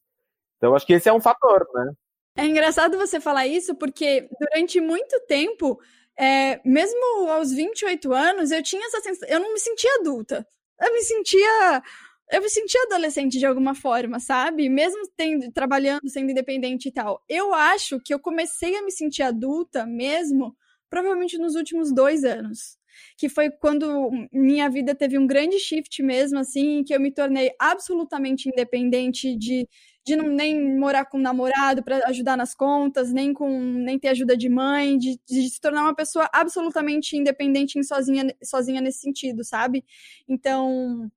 Então 0.57 0.75
acho 0.75 0.85
que 0.85 0.93
esse 0.93 1.09
é 1.09 1.13
um 1.13 1.21
fator, 1.21 1.67
né? 1.73 1.91
É 2.37 2.45
engraçado 2.45 2.97
você 2.97 3.19
falar 3.19 3.47
isso, 3.47 3.75
porque 3.75 4.27
durante 4.39 4.81
muito 4.81 5.19
tempo 5.27 5.79
é, 6.17 6.61
mesmo 6.63 7.29
aos 7.29 7.51
28 7.51 8.13
anos, 8.13 8.51
eu 8.51 8.63
tinha 8.63 8.85
essa 8.87 9.01
sensação. 9.01 9.27
Eu 9.29 9.39
não 9.39 9.53
me 9.53 9.59
sentia 9.59 9.93
adulta. 9.99 10.47
Eu 10.79 10.93
me 10.93 11.01
sentia. 11.01 11.83
Eu 12.31 12.41
me 12.41 12.49
sentia 12.49 12.81
adolescente 12.83 13.37
de 13.37 13.45
alguma 13.45 13.75
forma, 13.75 14.19
sabe? 14.19 14.67
Mesmo 14.69 15.07
tendo, 15.15 15.51
trabalhando, 15.51 16.09
sendo 16.09 16.31
independente 16.31 16.89
e 16.89 16.91
tal. 16.91 17.23
Eu 17.29 17.53
acho 17.53 17.99
que 17.99 18.13
eu 18.13 18.19
comecei 18.19 18.75
a 18.75 18.83
me 18.83 18.91
sentir 18.91 19.23
adulta 19.23 19.85
mesmo, 19.85 20.55
provavelmente 20.89 21.37
nos 21.37 21.55
últimos 21.55 21.93
dois 21.93 22.23
anos. 22.23 22.77
Que 23.17 23.27
foi 23.29 23.51
quando 23.51 24.09
minha 24.31 24.69
vida 24.69 24.95
teve 24.95 25.17
um 25.19 25.27
grande 25.27 25.59
shift 25.59 26.01
mesmo, 26.01 26.39
assim, 26.39 26.83
que 26.83 26.95
eu 26.95 26.99
me 26.99 27.11
tornei 27.11 27.51
absolutamente 27.59 28.49
independente 28.49 29.35
de 29.37 29.67
de 30.05 30.15
não 30.15 30.27
nem 30.27 30.77
morar 30.77 31.05
com 31.05 31.17
um 31.17 31.21
namorado 31.21 31.83
para 31.83 32.07
ajudar 32.07 32.37
nas 32.37 32.53
contas, 32.53 33.11
nem 33.11 33.33
com 33.33 33.49
nem 33.59 33.97
ter 33.97 34.09
ajuda 34.09 34.37
de 34.37 34.47
mãe, 34.47 34.97
de, 34.99 35.19
de, 35.27 35.49
se 35.49 35.59
tornar 35.59 35.81
uma 35.81 35.95
pessoa 35.95 36.29
absolutamente 36.31 37.17
independente 37.17 37.79
e 37.79 37.83
sozinha, 37.83 38.27
sozinha 38.43 38.81
nesse 38.81 38.99
sentido, 38.99 39.43
sabe? 39.43 39.83
Então, 40.29 41.09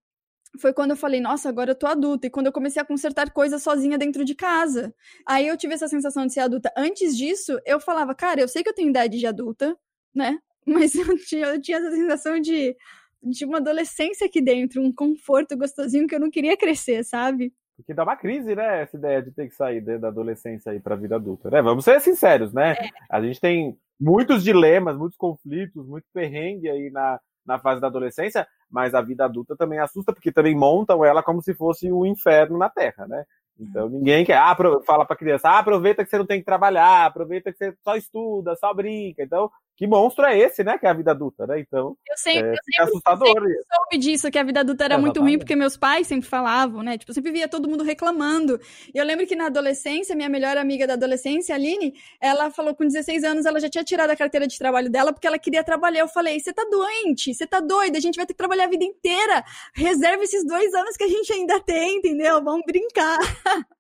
foi 0.61 0.73
quando 0.73 0.91
eu 0.91 0.97
falei, 0.97 1.21
nossa, 1.21 1.49
agora 1.49 1.73
eu 1.73 1.75
tô 1.75 1.87
adulta. 1.87 2.27
E 2.27 2.31
quando 2.31 2.47
eu 2.47 2.53
comecei 2.53 2.81
a 2.81 2.85
consertar 2.85 3.31
coisas 3.31 3.63
sozinha 3.63 3.99
dentro 3.99 4.25
de 4.25 4.35
casa. 4.35 4.95
Aí 5.27 5.47
eu 5.47 5.57
tive 5.57 5.75
essa 5.75 5.89
sensação 5.89 6.27
de 6.27 6.33
ser 6.33 6.41
adulta. 6.41 6.73
Antes 6.77 7.17
disso, 7.17 7.59
eu 7.67 7.81
falava, 7.81 8.15
cara, 8.15 8.41
eu 8.41 8.49
sei 8.49 8.63
que 8.63 8.69
eu 8.69 8.75
tenho 8.75 8.91
idade 8.91 9.19
de 9.19 9.27
adulta, 9.27 9.77
né? 10.15 10.39
Mas 10.67 10.95
eu 10.95 11.17
tinha, 11.19 11.47
eu 11.47 11.61
tinha 11.61 11.79
essa 11.79 11.91
sensação 11.91 12.41
de, 12.41 12.77
de 13.23 13.45
uma 13.45 13.59
adolescência 13.59 14.27
aqui 14.27 14.41
dentro, 14.41 14.83
um 14.83 14.93
conforto 14.93 15.57
gostosinho 15.57 16.07
que 16.07 16.15
eu 16.15 16.21
não 16.21 16.31
queria 16.31 16.57
crescer, 16.57 17.05
sabe? 17.05 17.53
Porque 17.77 17.95
dá 17.95 18.03
uma 18.03 18.17
crise, 18.17 18.57
né? 18.57 18.83
Essa 18.83 18.97
ideia 18.97 19.23
de 19.23 19.31
ter 19.31 19.49
que 19.49 19.55
sair 19.55 19.81
da 19.81 20.09
adolescência 20.09 20.73
aí 20.73 20.81
para 20.81 20.95
a 20.95 20.99
vida 20.99 21.15
adulta, 21.15 21.49
né? 21.49 21.63
Vamos 21.63 21.85
ser 21.85 22.01
sinceros, 22.01 22.53
né? 22.53 22.73
É. 22.73 22.89
A 23.09 23.23
gente 23.23 23.41
tem 23.41 23.79
muitos 24.01 24.43
dilemas, 24.43 24.97
muitos 24.97 25.17
conflitos, 25.17 25.87
muito 25.87 26.07
perrengue 26.13 26.69
aí 26.69 26.91
na, 26.91 27.21
na 27.47 27.59
fase 27.59 27.81
da 27.81 27.87
adolescência, 27.87 28.47
mas 28.71 28.95
a 28.95 29.01
vida 29.01 29.25
adulta 29.25 29.57
também 29.57 29.79
assusta, 29.79 30.13
porque 30.13 30.33
também 30.33 30.55
montam 30.55 31.05
ela 31.05 31.23
como 31.23 31.43
se 31.43 31.55
fosse 31.55 31.91
o 31.91 32.01
um 32.01 32.07
inferno 32.07 32.59
na 32.59 32.69
Terra, 32.69 33.07
né? 33.07 33.25
Então 33.59 33.89
ninguém 33.89 34.25
quer, 34.25 34.39
ah, 34.39 34.57
fala 34.87 35.05
para 35.05 35.17
criança, 35.17 35.49
ah, 35.49 35.59
aproveita 35.59 36.05
que 36.05 36.11
você 36.11 36.19
não 36.19 36.27
tem 36.27 36.39
que 36.39 36.45
trabalhar, 36.45 37.07
aproveita 37.07 37.51
que 37.51 37.59
você 37.59 37.75
só 37.83 37.97
estuda, 37.97 38.55
só 38.57 38.73
brinca. 38.73 39.23
Então 39.23 39.51
que 39.79 39.87
monstro 39.87 40.25
é 40.25 40.37
esse, 40.37 40.65
né? 40.65 40.77
Que 40.77 40.87
é 40.87 40.91
a 40.91 40.93
vida 40.93 41.13
adulta, 41.13 41.47
né? 41.47 41.61
Então. 41.61 41.97
Eu 42.05 42.17
sempre, 42.17 42.49
é, 42.49 42.53
eu 42.53 42.57
sempre, 42.65 42.83
assustador. 42.83 43.29
sempre 43.29 43.59
soube 43.73 43.99
disso, 43.99 44.29
que 44.29 44.37
a 44.37 44.43
vida 44.43 44.59
adulta 44.59 44.85
era 44.85 44.95
é, 44.97 44.99
muito 44.99 45.21
ruim, 45.21 45.39
porque 45.39 45.55
meus 45.55 45.77
pais 45.77 46.09
sempre 46.09 46.29
falavam, 46.29 46.83
né? 46.83 46.99
Tipo, 46.99 47.13
eu 47.13 47.15
sempre 47.15 47.31
via 47.31 47.47
todo 47.47 47.69
mundo 47.69 47.85
reclamando. 47.85 48.61
E 48.93 48.99
eu 48.99 49.05
lembro 49.05 49.25
que 49.25 49.37
na 49.37 49.47
adolescência, 49.47 50.17
minha 50.17 50.29
melhor 50.29 50.57
amiga 50.57 50.85
da 50.85 50.95
adolescência, 50.95 51.55
Aline, 51.55 51.95
ela 52.21 52.51
falou 52.51 52.75
com 52.75 52.85
16 52.85 53.23
anos, 53.23 53.47
ela 53.47 53.61
já 53.61 53.71
tinha 53.71 53.85
tirado 53.85 54.11
a 54.11 54.17
carteira 54.17 54.49
de 54.49 54.59
trabalho 54.59 54.91
dela 54.91 55.13
porque 55.13 55.29
ela 55.29 55.39
queria 55.39 55.63
trabalhar. 55.63 56.01
Eu 56.01 56.09
falei: 56.09 56.41
você 56.41 56.53
tá 56.53 56.65
doente, 56.69 57.33
você 57.33 57.47
tá 57.47 57.61
doida, 57.61 57.99
a 57.99 58.01
gente 58.01 58.17
vai 58.17 58.27
ter 58.27 58.33
que 58.33 58.39
trabalhar 58.39 58.65
a 58.65 58.69
vida 58.69 58.83
inteira. 58.83 59.45
Reserve 59.77 60.25
esses 60.25 60.45
dois 60.45 60.75
anos 60.75 60.97
que 60.97 61.05
a 61.05 61.09
gente 61.09 61.33
ainda 61.33 61.61
tem, 61.61 61.99
entendeu? 61.99 62.43
Vamos 62.43 62.65
brincar. 62.67 63.17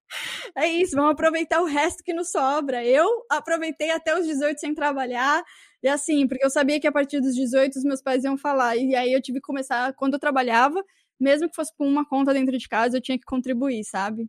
É 0.54 0.66
isso, 0.66 0.96
vamos 0.96 1.12
aproveitar 1.12 1.60
o 1.60 1.66
resto 1.66 2.02
que 2.02 2.14
nos 2.14 2.30
sobra. 2.30 2.84
Eu 2.84 3.06
aproveitei 3.30 3.90
até 3.90 4.18
os 4.18 4.26
18 4.26 4.58
sem 4.58 4.74
trabalhar, 4.74 5.44
e 5.82 5.88
assim, 5.88 6.26
porque 6.26 6.44
eu 6.44 6.50
sabia 6.50 6.80
que 6.80 6.86
a 6.86 6.92
partir 6.92 7.20
dos 7.20 7.34
18 7.34 7.76
os 7.76 7.84
meus 7.84 8.02
pais 8.02 8.24
iam 8.24 8.36
falar. 8.36 8.76
E 8.76 8.94
aí 8.94 9.12
eu 9.12 9.22
tive 9.22 9.38
que 9.40 9.46
começar, 9.46 9.92
quando 9.94 10.14
eu 10.14 10.20
trabalhava, 10.20 10.82
mesmo 11.18 11.48
que 11.48 11.54
fosse 11.54 11.74
com 11.76 11.86
uma 11.86 12.06
conta 12.06 12.32
dentro 12.32 12.56
de 12.56 12.68
casa, 12.68 12.96
eu 12.96 13.00
tinha 13.00 13.18
que 13.18 13.24
contribuir, 13.24 13.84
sabe? 13.84 14.28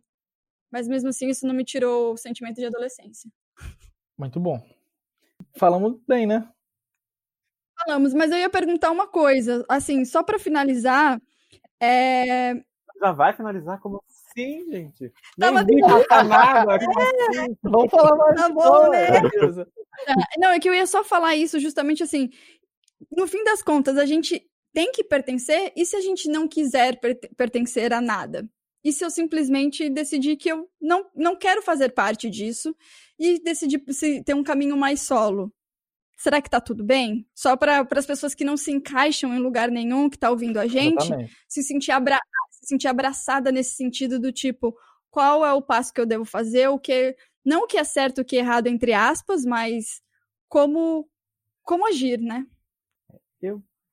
Mas 0.70 0.86
mesmo 0.86 1.08
assim, 1.08 1.28
isso 1.28 1.46
não 1.46 1.54
me 1.54 1.64
tirou 1.64 2.12
o 2.12 2.16
sentimento 2.16 2.56
de 2.56 2.66
adolescência. 2.66 3.30
Muito 4.16 4.38
bom. 4.38 4.62
Falamos 5.56 6.00
bem, 6.06 6.26
né? 6.26 6.48
Falamos, 7.84 8.12
mas 8.14 8.30
eu 8.30 8.38
ia 8.38 8.50
perguntar 8.50 8.90
uma 8.90 9.08
coisa, 9.08 9.64
assim, 9.68 10.04
só 10.04 10.22
para 10.22 10.38
finalizar, 10.38 11.20
é... 11.80 12.54
Já 13.00 13.12
vai 13.12 13.32
finalizar 13.32 13.80
como 13.80 14.02
assim, 14.30 14.70
gente? 14.70 15.12
Tava 15.38 15.62
Nem 15.64 15.76
vi 15.76 15.82
passar 15.82 16.24
nada. 16.24 16.78
como 16.78 17.00
assim? 17.00 17.56
Vamos 17.62 17.90
falar 17.90 18.16
mais. 18.16 18.40
Tá 18.40 18.48
bom, 18.48 18.90
né? 18.90 19.20
Beleza. 19.20 19.68
Não, 20.38 20.50
é 20.50 20.58
que 20.60 20.68
eu 20.68 20.74
ia 20.74 20.86
só 20.86 21.02
falar 21.04 21.36
isso 21.36 21.58
justamente 21.58 22.02
assim. 22.02 22.30
No 23.16 23.26
fim 23.26 23.42
das 23.44 23.62
contas, 23.62 23.96
a 23.98 24.06
gente 24.06 24.42
tem 24.72 24.92
que 24.92 25.02
pertencer, 25.02 25.72
e 25.74 25.84
se 25.84 25.96
a 25.96 26.00
gente 26.00 26.28
não 26.28 26.46
quiser 26.46 27.00
per- 27.00 27.18
pertencer 27.36 27.92
a 27.92 28.00
nada? 28.00 28.48
E 28.84 28.92
se 28.92 29.04
eu 29.04 29.10
simplesmente 29.10 29.90
decidir 29.90 30.36
que 30.36 30.50
eu 30.50 30.68
não, 30.80 31.04
não 31.14 31.36
quero 31.36 31.60
fazer 31.60 31.90
parte 31.90 32.30
disso 32.30 32.74
e 33.18 33.38
decidir 33.42 33.82
se 33.90 34.22
ter 34.24 34.34
um 34.34 34.42
caminho 34.44 34.76
mais 34.76 35.02
solo? 35.02 35.52
Será 36.16 36.40
que 36.40 36.50
tá 36.50 36.60
tudo 36.60 36.84
bem? 36.84 37.26
Só 37.34 37.56
para 37.56 37.86
as 37.96 38.06
pessoas 38.06 38.34
que 38.34 38.44
não 38.44 38.56
se 38.56 38.70
encaixam 38.70 39.34
em 39.34 39.38
lugar 39.38 39.70
nenhum, 39.70 40.08
que 40.08 40.18
tá 40.18 40.30
ouvindo 40.30 40.58
a 40.58 40.66
gente, 40.66 41.02
Exatamente. 41.02 41.36
se 41.48 41.62
sentir, 41.62 41.90
abra 41.92 42.18
sentir 42.70 42.88
abraçada 42.88 43.52
nesse 43.52 43.74
sentido 43.74 44.18
do 44.18 44.32
tipo, 44.32 44.76
qual 45.10 45.44
é 45.44 45.52
o 45.52 45.62
passo 45.62 45.92
que 45.92 46.00
eu 46.00 46.06
devo 46.06 46.24
fazer, 46.24 46.68
o 46.68 46.78
que 46.78 47.16
não 47.44 47.64
o 47.64 47.66
que 47.66 47.78
é 47.78 47.84
certo, 47.84 48.20
o 48.20 48.24
que 48.24 48.36
é 48.36 48.40
errado 48.40 48.66
entre 48.66 48.92
aspas, 48.92 49.44
mas 49.44 50.02
como 50.48 51.08
como 51.62 51.86
agir, 51.86 52.18
né? 52.18 52.46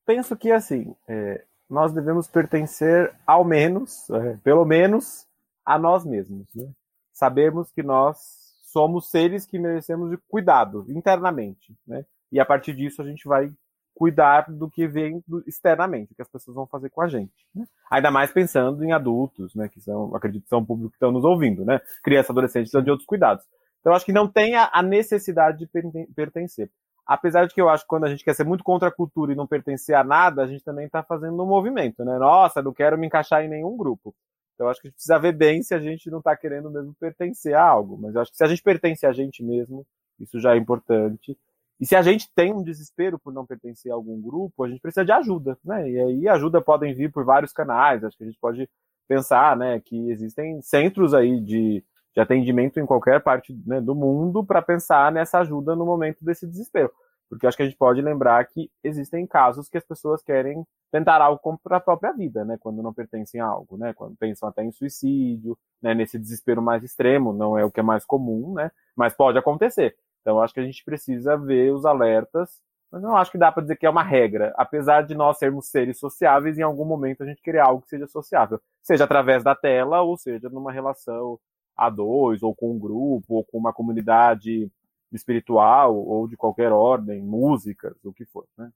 penso 0.06 0.36
que 0.36 0.52
assim, 0.52 0.96
é, 1.08 1.44
nós 1.70 1.94
devemos 1.94 2.28
pertencer 2.28 3.14
ao 3.26 3.44
menos, 3.44 4.10
é, 4.10 4.38
pelo 4.38 4.66
menos, 4.66 5.28
a 5.66 5.78
nós 5.78 6.06
mesmos. 6.06 6.48
Né? 6.56 6.72
Sabemos 7.14 7.72
que 7.72 7.84
nós 7.84 8.48
somos 8.64 9.10
seres 9.10 9.46
que 9.46 9.60
merecemos 9.60 10.10
de 10.10 10.18
cuidado 10.28 10.86
internamente, 10.90 11.76
né? 11.86 12.06
E 12.32 12.40
a 12.40 12.46
partir 12.46 12.76
disso 12.76 13.02
a 13.02 13.06
gente 13.06 13.28
vai 13.28 13.52
cuidar 13.98 14.46
do 14.52 14.70
que 14.70 14.88
vem 14.88 15.24
externamente, 15.48 16.14
o 16.14 16.16
que 16.16 16.22
as 16.22 16.30
pessoas 16.30 16.54
vão 16.54 16.68
fazer 16.68 16.90
com 16.92 17.02
a 17.02 17.08
gente. 17.08 17.34
né? 17.56 17.66
Ainda 17.90 18.12
mais 18.12 18.32
pensando 18.32 18.84
em 18.84 18.92
adultos, 18.92 19.56
né? 19.56 19.68
Que 19.68 19.82
são, 19.82 20.16
acredito 20.16 20.44
que 20.44 20.50
são 20.50 20.60
o 20.60 20.66
público 20.66 20.92
que 20.92 20.98
estão 20.98 21.12
nos 21.12 21.24
ouvindo, 21.26 21.66
né? 21.66 21.82
Criança, 22.04 22.32
adolescente, 22.32 22.64
precisam 22.66 22.84
de 22.84 22.92
outros 22.92 23.08
cuidados. 23.08 23.44
Então, 23.82 23.94
acho 23.94 24.06
que 24.06 24.14
não 24.14 24.28
tem 24.28 24.56
a, 24.56 24.84
necessidade 24.84 25.58
de 25.58 25.66
perten- 25.66 26.06
pertencer. 26.16 26.70
Apesar 27.08 27.48
de 27.48 27.56
que 27.56 27.62
eu 27.62 27.70
acho 27.70 27.84
que 27.84 27.88
quando 27.88 28.04
a 28.04 28.10
gente 28.10 28.24
quer 28.24 28.36
ser 28.36 28.44
muito 28.44 28.64
contra 28.64 28.90
a 28.90 28.92
cultura 28.92 29.32
e 29.32 29.36
não 29.36 29.48
pertencer 29.48 29.96
a 29.96 30.04
nada, 30.04 30.44
a 30.44 30.48
gente 30.48 30.64
também 30.64 30.86
está 30.86 31.02
fazendo 31.02 31.42
um 31.42 31.48
movimento, 31.48 32.06
né? 32.06 32.20
Nossa, 32.20 32.62
não 32.62 32.74
quero 32.74 32.98
me 33.00 33.08
encaixar 33.08 33.44
em 33.44 33.50
nenhum 33.50 33.76
grupo. 33.76 34.14
Então, 34.54 34.68
acho 34.70 34.80
que 34.80 34.88
a 34.88 34.90
gente 34.90 34.96
precisa 34.96 35.18
ver 35.18 35.32
bem 35.34 35.64
se 35.64 35.74
a 35.74 35.80
gente 35.80 36.10
não 36.12 36.20
está 36.20 36.36
querendo 36.36 36.70
mesmo 36.70 36.94
pertencer 37.00 37.56
a 37.56 37.64
algo. 37.64 37.98
Mas 37.98 38.16
acho 38.16 38.32
que 38.32 38.38
se 38.38 38.44
a 38.44 38.48
gente 38.48 38.62
pertence 38.62 39.06
a 39.06 39.12
gente 39.14 39.44
mesmo, 39.44 39.86
isso 40.20 40.40
já 40.40 40.54
é 40.54 40.58
importante. 40.58 41.38
E 41.80 41.86
se 41.86 41.96
a 41.96 42.02
gente 42.02 42.32
tem 42.34 42.54
um 42.54 42.64
desespero 42.64 43.20
por 43.20 43.32
não 43.32 43.46
pertencer 43.46 43.92
a 43.92 43.96
algum 43.96 44.20
grupo, 44.20 44.64
a 44.64 44.70
gente 44.70 44.82
precisa 44.82 45.06
de 45.06 45.12
ajuda, 45.12 45.58
né? 45.64 45.90
E 45.90 46.00
aí 46.00 46.28
ajuda 46.28 46.62
podem 46.62 46.94
vir 46.94 47.12
por 47.12 47.24
vários 47.24 47.54
canais. 47.54 48.04
Acho 48.04 48.18
que 48.18 48.24
a 48.24 48.28
gente 48.28 48.40
pode 48.40 48.68
pensar, 49.08 49.56
né, 49.56 49.80
que 49.80 50.12
existem 50.12 50.62
centros 50.62 51.14
aí 51.14 51.40
de, 51.40 51.84
de 52.14 52.20
atendimento 52.20 52.80
em 52.80 52.86
qualquer 52.86 53.22
parte 53.22 53.58
né, 53.66 53.80
do 53.80 53.96
mundo 53.96 54.46
para 54.46 54.62
pensar 54.62 55.12
nessa 55.12 55.40
ajuda 55.40 55.76
no 55.76 55.86
momento 55.86 56.26
desse 56.26 56.46
desespero. 56.46 56.92
Porque 57.30 57.46
acho 57.46 57.58
que 57.58 57.64
a 57.64 57.66
gente 57.66 57.78
pode 57.78 58.02
lembrar 58.02 58.46
que 58.46 58.70
existem 58.84 59.26
casos 59.28 59.70
que 59.70 59.78
as 59.78 59.84
pessoas 59.84 60.22
querem 60.22 60.66
tentar 60.92 61.22
algo 61.22 61.60
para 61.62 61.78
a 61.78 61.82
própria 61.82 62.14
vida, 62.14 62.46
né? 62.46 62.58
Quando 62.60 62.82
não 62.82 62.94
pertencem 62.94 63.42
a 63.42 63.46
algo, 63.46 63.78
né? 63.78 63.94
Quando 63.94 64.16
pensam 64.16 64.48
até 64.48 64.64
em 64.64 64.72
suicídio, 64.72 65.58
né? 65.82 65.94
Nesse 65.94 66.18
desespero 66.18 66.62
mais 66.62 66.84
extremo, 66.84 67.34
não 67.34 67.58
é 67.58 67.66
o 67.66 67.72
que 67.72 67.82
é 67.82 67.84
mais 67.84 68.06
comum, 68.06 68.54
né? 68.54 68.72
Mas 68.96 69.14
pode 69.14 69.38
acontecer. 69.38 69.98
Então 70.28 70.42
acho 70.42 70.54
que 70.54 70.60
a 70.60 70.66
gente 70.66 70.84
precisa 70.84 71.38
ver 71.38 71.72
os 71.72 71.86
alertas, 71.86 72.62
mas 72.92 73.02
não 73.02 73.16
acho 73.16 73.32
que 73.32 73.38
dá 73.38 73.50
para 73.50 73.62
dizer 73.62 73.78
que 73.78 73.86
é 73.86 73.90
uma 73.90 74.04
regra, 74.04 74.54
apesar 74.58 75.04
de 75.04 75.16
nós 75.16 75.38
sermos 75.38 75.70
seres 75.70 75.98
sociáveis, 75.98 76.58
em 76.58 76.64
algum 76.64 76.84
momento 76.84 77.24
a 77.24 77.26
gente 77.26 77.42
querer 77.42 77.60
algo 77.60 77.82
que 77.82 77.88
seja 77.88 78.08
sociável, 78.08 78.60
seja 78.84 79.06
através 79.06 79.42
da 79.42 79.56
tela 79.56 80.02
ou 80.02 80.18
seja 80.18 80.50
numa 80.50 80.70
relação 80.70 81.40
a 81.78 81.90
dois 81.90 82.44
ou 82.44 82.54
com 82.54 82.74
um 82.74 82.78
grupo 82.78 83.36
ou 83.36 83.46
com 83.46 83.58
uma 83.58 83.72
comunidade 83.72 84.70
espiritual 85.14 85.96
ou 85.96 86.28
de 86.28 86.36
qualquer 86.36 86.74
ordem, 86.74 87.22
músicas, 87.22 87.96
o 88.04 88.12
que 88.12 88.26
for, 88.26 88.46
né? 88.58 88.70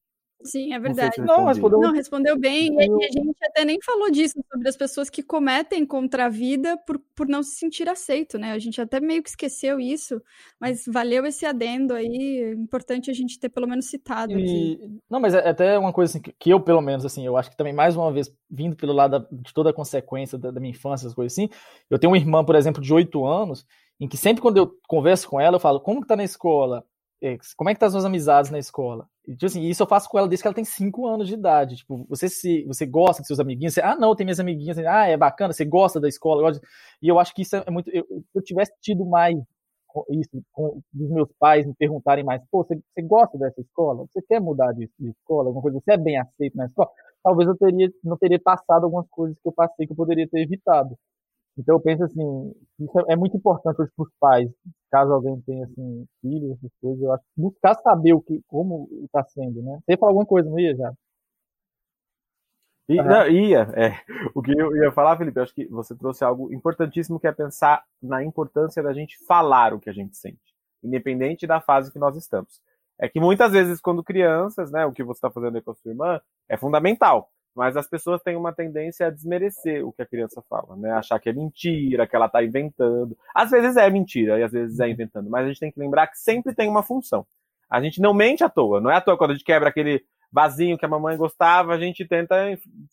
Sim, 0.44 0.74
é 0.74 0.78
Não 0.78 0.84
verdade. 0.84 1.16
se 1.16 1.22
Não, 1.22 1.46
respondeu 1.46 1.80
Não, 1.80 1.94
respondeu 1.94 2.40
bem. 2.40 2.68
E, 2.80 2.86
e 2.86 3.06
a 3.06 3.12
gente 3.12 3.36
até 3.44 3.66
nem 3.66 3.80
falou 3.82 4.10
disso, 4.12 4.36
sobre 4.52 4.68
as 4.68 4.76
pessoas 4.76 5.10
que 5.10 5.22
cometem 5.22 5.86
contra 5.86 6.26
a 6.26 6.30
vida 6.30 6.78
por, 6.86 7.00
por 7.16 7.28
não 7.28 7.44
se 7.44 7.56
sentir 7.58 7.88
aceito, 7.88 8.38
né? 8.38 8.52
A 8.52 8.60
gente 8.60 8.82
até 8.82 9.00
meio 9.00 9.22
que 9.22 9.30
esqueceu 9.30 9.80
isso, 9.80 10.22
mas 10.60 10.86
valeu 10.88 11.26
esse 11.26 11.46
adendo 11.46 11.94
aí. 11.94 12.42
É 12.44 12.54
importante 12.54 13.10
a 13.12 13.14
gente 13.14 13.40
ter 13.40 13.50
pelo 13.50 13.68
menos 13.68 13.86
citado 13.86 14.34
aqui. 14.34 14.80
E, 14.82 15.00
não, 15.10 15.20
mas 15.20 15.34
é 15.34 15.48
até 15.48 15.78
uma 15.78 15.94
coisa 15.94 16.12
assim, 16.12 16.22
que, 16.22 16.50
eu, 16.50 16.60
pelo 16.60 16.82
menos, 16.82 17.06
assim, 17.06 17.26
eu 17.26 17.38
acho 17.38 17.50
que 17.50 17.58
também, 17.58 17.74
mais 17.74 17.96
uma 17.96 18.12
vez, 18.12 18.32
vindo 18.50 18.76
pelo 18.76 18.94
lado 18.94 19.20
da- 19.20 19.28
de 19.32 19.54
toda 19.54 19.70
a 19.70 19.74
consequência 19.74 20.38
da, 20.38 20.52
da 20.52 20.60
minha 20.60 20.72
infância, 20.72 21.06
essas 21.06 21.16
coisas 21.16 21.34
assim, 21.34 21.50
eu 21.90 22.00
tenho 22.00 22.12
uma 22.12 22.18
irmã, 22.18 22.44
por 22.44 22.56
exemplo, 22.56 22.82
de 22.82 22.94
8 22.94 23.26
anos, 23.26 23.66
em 24.00 24.08
que 24.08 24.18
sempre 24.18 24.42
quando 24.42 24.58
eu 24.58 24.72
converso 24.88 25.30
com 25.30 25.40
ela, 25.40 25.58
eu 25.58 25.60
falo, 25.60 25.80
como 25.80 26.02
que 26.02 26.08
tá 26.08 26.16
na 26.16 26.24
escola? 26.24 26.84
É, 27.24 27.38
Como 27.56 27.70
é 27.70 27.74
que 27.74 27.80
tá 27.80 27.86
as 27.86 27.92
suas 27.92 28.06
amizades 28.06 28.50
na 28.50 28.58
escola? 28.58 29.08
E, 29.28 29.34
tipo 29.34 29.46
assim, 29.46 29.62
isso 29.64 29.84
eu 29.84 29.88
faço 29.88 30.10
com 30.10 30.18
ela 30.18 30.28
desde 30.28 30.42
que 30.44 30.48
ela 30.48 30.56
tem 30.56 30.66
5 30.66 31.06
anos 31.08 31.28
de 31.28 31.36
idade. 31.36 31.76
Tipo, 31.78 32.04
você 32.10 32.28
se 32.28 32.64
você 32.66 32.86
gosta 32.86 33.22
de 33.22 33.28
seus 33.28 33.40
amiguinhos? 33.40 33.76
Você, 33.76 33.82
ah, 33.82 33.96
não, 33.96 34.16
tem 34.16 34.26
minhas 34.26 34.40
amiguinhas. 34.40 34.78
Ah, 34.80 35.06
é 35.08 35.16
bacana, 35.18 35.54
você 35.54 35.64
gosta 35.64 36.00
da 36.00 36.08
escola. 36.08 36.42
gosta 36.42 36.60
de-" 36.60 36.68
E 37.02 37.08
eu 37.08 37.20
acho 37.20 37.34
que 37.34 37.44
isso 37.44 37.56
é 37.56 37.70
muito. 37.70 37.90
Eu, 37.92 38.04
se 38.10 38.26
eu 38.38 38.42
tivesse 38.44 38.74
tido 38.82 39.06
mais 39.06 39.38
isso, 40.10 40.30
com 40.52 40.82
os 40.96 41.10
meus 41.10 41.30
pais 41.40 41.66
me 41.66 41.74
perguntarem 41.76 42.24
mais, 42.24 42.42
pô, 42.50 42.64
você, 42.64 42.76
você 42.76 43.02
gosta 43.02 43.38
dessa 43.38 43.60
escola? 43.62 44.06
Você 44.14 44.22
quer 44.28 44.40
mudar 44.42 44.72
de, 44.74 44.90
de 45.00 45.10
escola? 45.10 45.50
Alguma 45.50 45.62
coisa? 45.62 45.80
Você 45.80 45.92
é 45.94 45.98
bem 45.98 46.18
aceito 46.18 46.56
na 46.58 46.66
escola? 46.66 46.90
Talvez 47.24 47.48
eu 47.50 47.58
teria, 47.58 47.90
não 48.04 48.18
teria 48.18 48.40
passado 48.42 48.86
algumas 48.86 49.08
coisas 49.10 49.38
que 49.40 49.48
eu 49.48 49.52
passei 49.54 49.86
que 49.86 49.92
eu 49.94 49.98
poderia 49.98 50.28
ter 50.30 50.42
evitado. 50.42 50.96
Então 51.58 51.76
eu 51.76 51.82
penso 51.82 52.04
assim, 52.04 52.54
isso 52.80 53.00
é, 53.10 53.14
é 53.14 53.16
muito 53.16 53.38
importante 53.38 53.76
para 53.78 53.86
os 53.98 54.10
pais, 54.20 54.50
caso 54.92 55.14
alguém 55.14 55.40
tenha 55.42 55.66
assim, 55.66 56.06
filhos, 56.22 56.58
essas 56.58 56.72
coisas, 56.82 57.02
eu 57.02 57.14
acho 57.14 57.24
que 57.24 57.42
buscar 57.42 57.76
saber 57.76 58.14
o 58.14 58.22
que, 58.22 58.42
como 58.48 58.90
está 59.06 59.24
sendo, 59.24 59.64
né? 59.64 59.80
Você 59.80 59.94
ia 59.94 59.98
falar 59.98 60.12
alguma 60.12 60.26
coisa, 60.26 60.50
não 60.50 60.60
ia 60.60 60.76
já? 60.76 60.94
E, 62.90 62.96
não, 62.96 63.26
ia, 63.28 63.62
é. 63.74 64.02
O 64.36 64.42
que 64.42 64.52
eu 64.52 64.76
ia 64.76 64.92
falar, 64.92 65.18
Felipe, 65.18 65.40
eu 65.40 65.44
acho 65.44 65.56
que 65.56 65.66
você 65.68 65.96
trouxe 65.96 66.26
algo 66.26 66.54
importantíssimo 66.54 67.20
que 67.20 67.28
é 67.28 67.32
pensar 67.32 67.84
na 68.02 68.22
importância 68.24 68.84
da 68.84 68.92
gente 68.92 69.18
falar 69.26 69.74
o 69.74 69.80
que 69.80 69.90
a 69.90 69.94
gente 69.94 70.18
sente, 70.18 70.42
independente 70.84 71.48
da 71.48 71.62
fase 71.62 71.92
que 71.92 72.00
nós 72.00 72.18
estamos. 72.18 72.60
É 73.00 73.08
que 73.08 73.20
muitas 73.20 73.54
vezes, 73.54 73.80
quando 73.80 74.04
crianças, 74.04 74.72
né, 74.72 74.86
o 74.86 74.92
que 74.92 75.04
você 75.04 75.20
está 75.20 75.32
fazendo 75.32 75.56
aí 75.56 75.62
com 75.62 75.72
a 75.72 75.76
sua 75.76 75.92
irmã 75.92 76.22
é 76.50 76.58
fundamental, 76.58 77.32
mas 77.56 77.76
as 77.76 77.88
pessoas 77.88 78.22
têm 78.22 78.36
uma 78.36 78.54
tendência 78.54 79.08
a 79.08 79.10
desmerecer 79.10 79.86
o 79.86 79.92
que 79.92 80.02
a 80.02 80.06
criança 80.06 80.42
fala, 80.50 80.76
né? 80.76 80.92
Achar 80.92 81.20
que 81.20 81.30
é 81.30 81.34
mentira, 81.34 82.08
que 82.08 82.16
ela 82.16 82.28
está 82.28 82.44
inventando. 82.44 83.18
Às 83.36 83.52
vezes 83.52 83.76
é 83.76 83.90
mentira 83.90 84.40
e 84.40 84.44
às 84.44 84.52
vezes 84.52 84.80
é 84.80 84.90
inventando, 84.90 85.30
mas 85.30 85.46
a 85.46 85.48
gente 85.48 85.60
tem 85.60 85.72
que 85.72 85.80
lembrar 85.80 86.08
que 86.08 86.18
sempre 86.18 86.56
tem 86.56 86.70
uma 86.70 86.84
função. 86.84 87.26
A 87.70 87.82
gente 87.82 88.02
não 88.02 88.14
mente 88.14 88.44
à 88.44 88.50
toa, 88.50 88.82
não 88.82 88.92
é 88.92 88.96
à 88.96 89.02
toa 89.02 89.18
quando 89.18 89.32
a 89.32 89.34
gente 89.34 89.46
quebra 89.46 89.70
aquele 89.70 90.04
vasinho 90.32 90.78
que 90.78 90.86
a 90.86 90.90
mamãe 90.90 91.18
gostava, 91.18 91.74
a 91.74 91.80
gente 91.80 92.06
tenta 92.06 92.36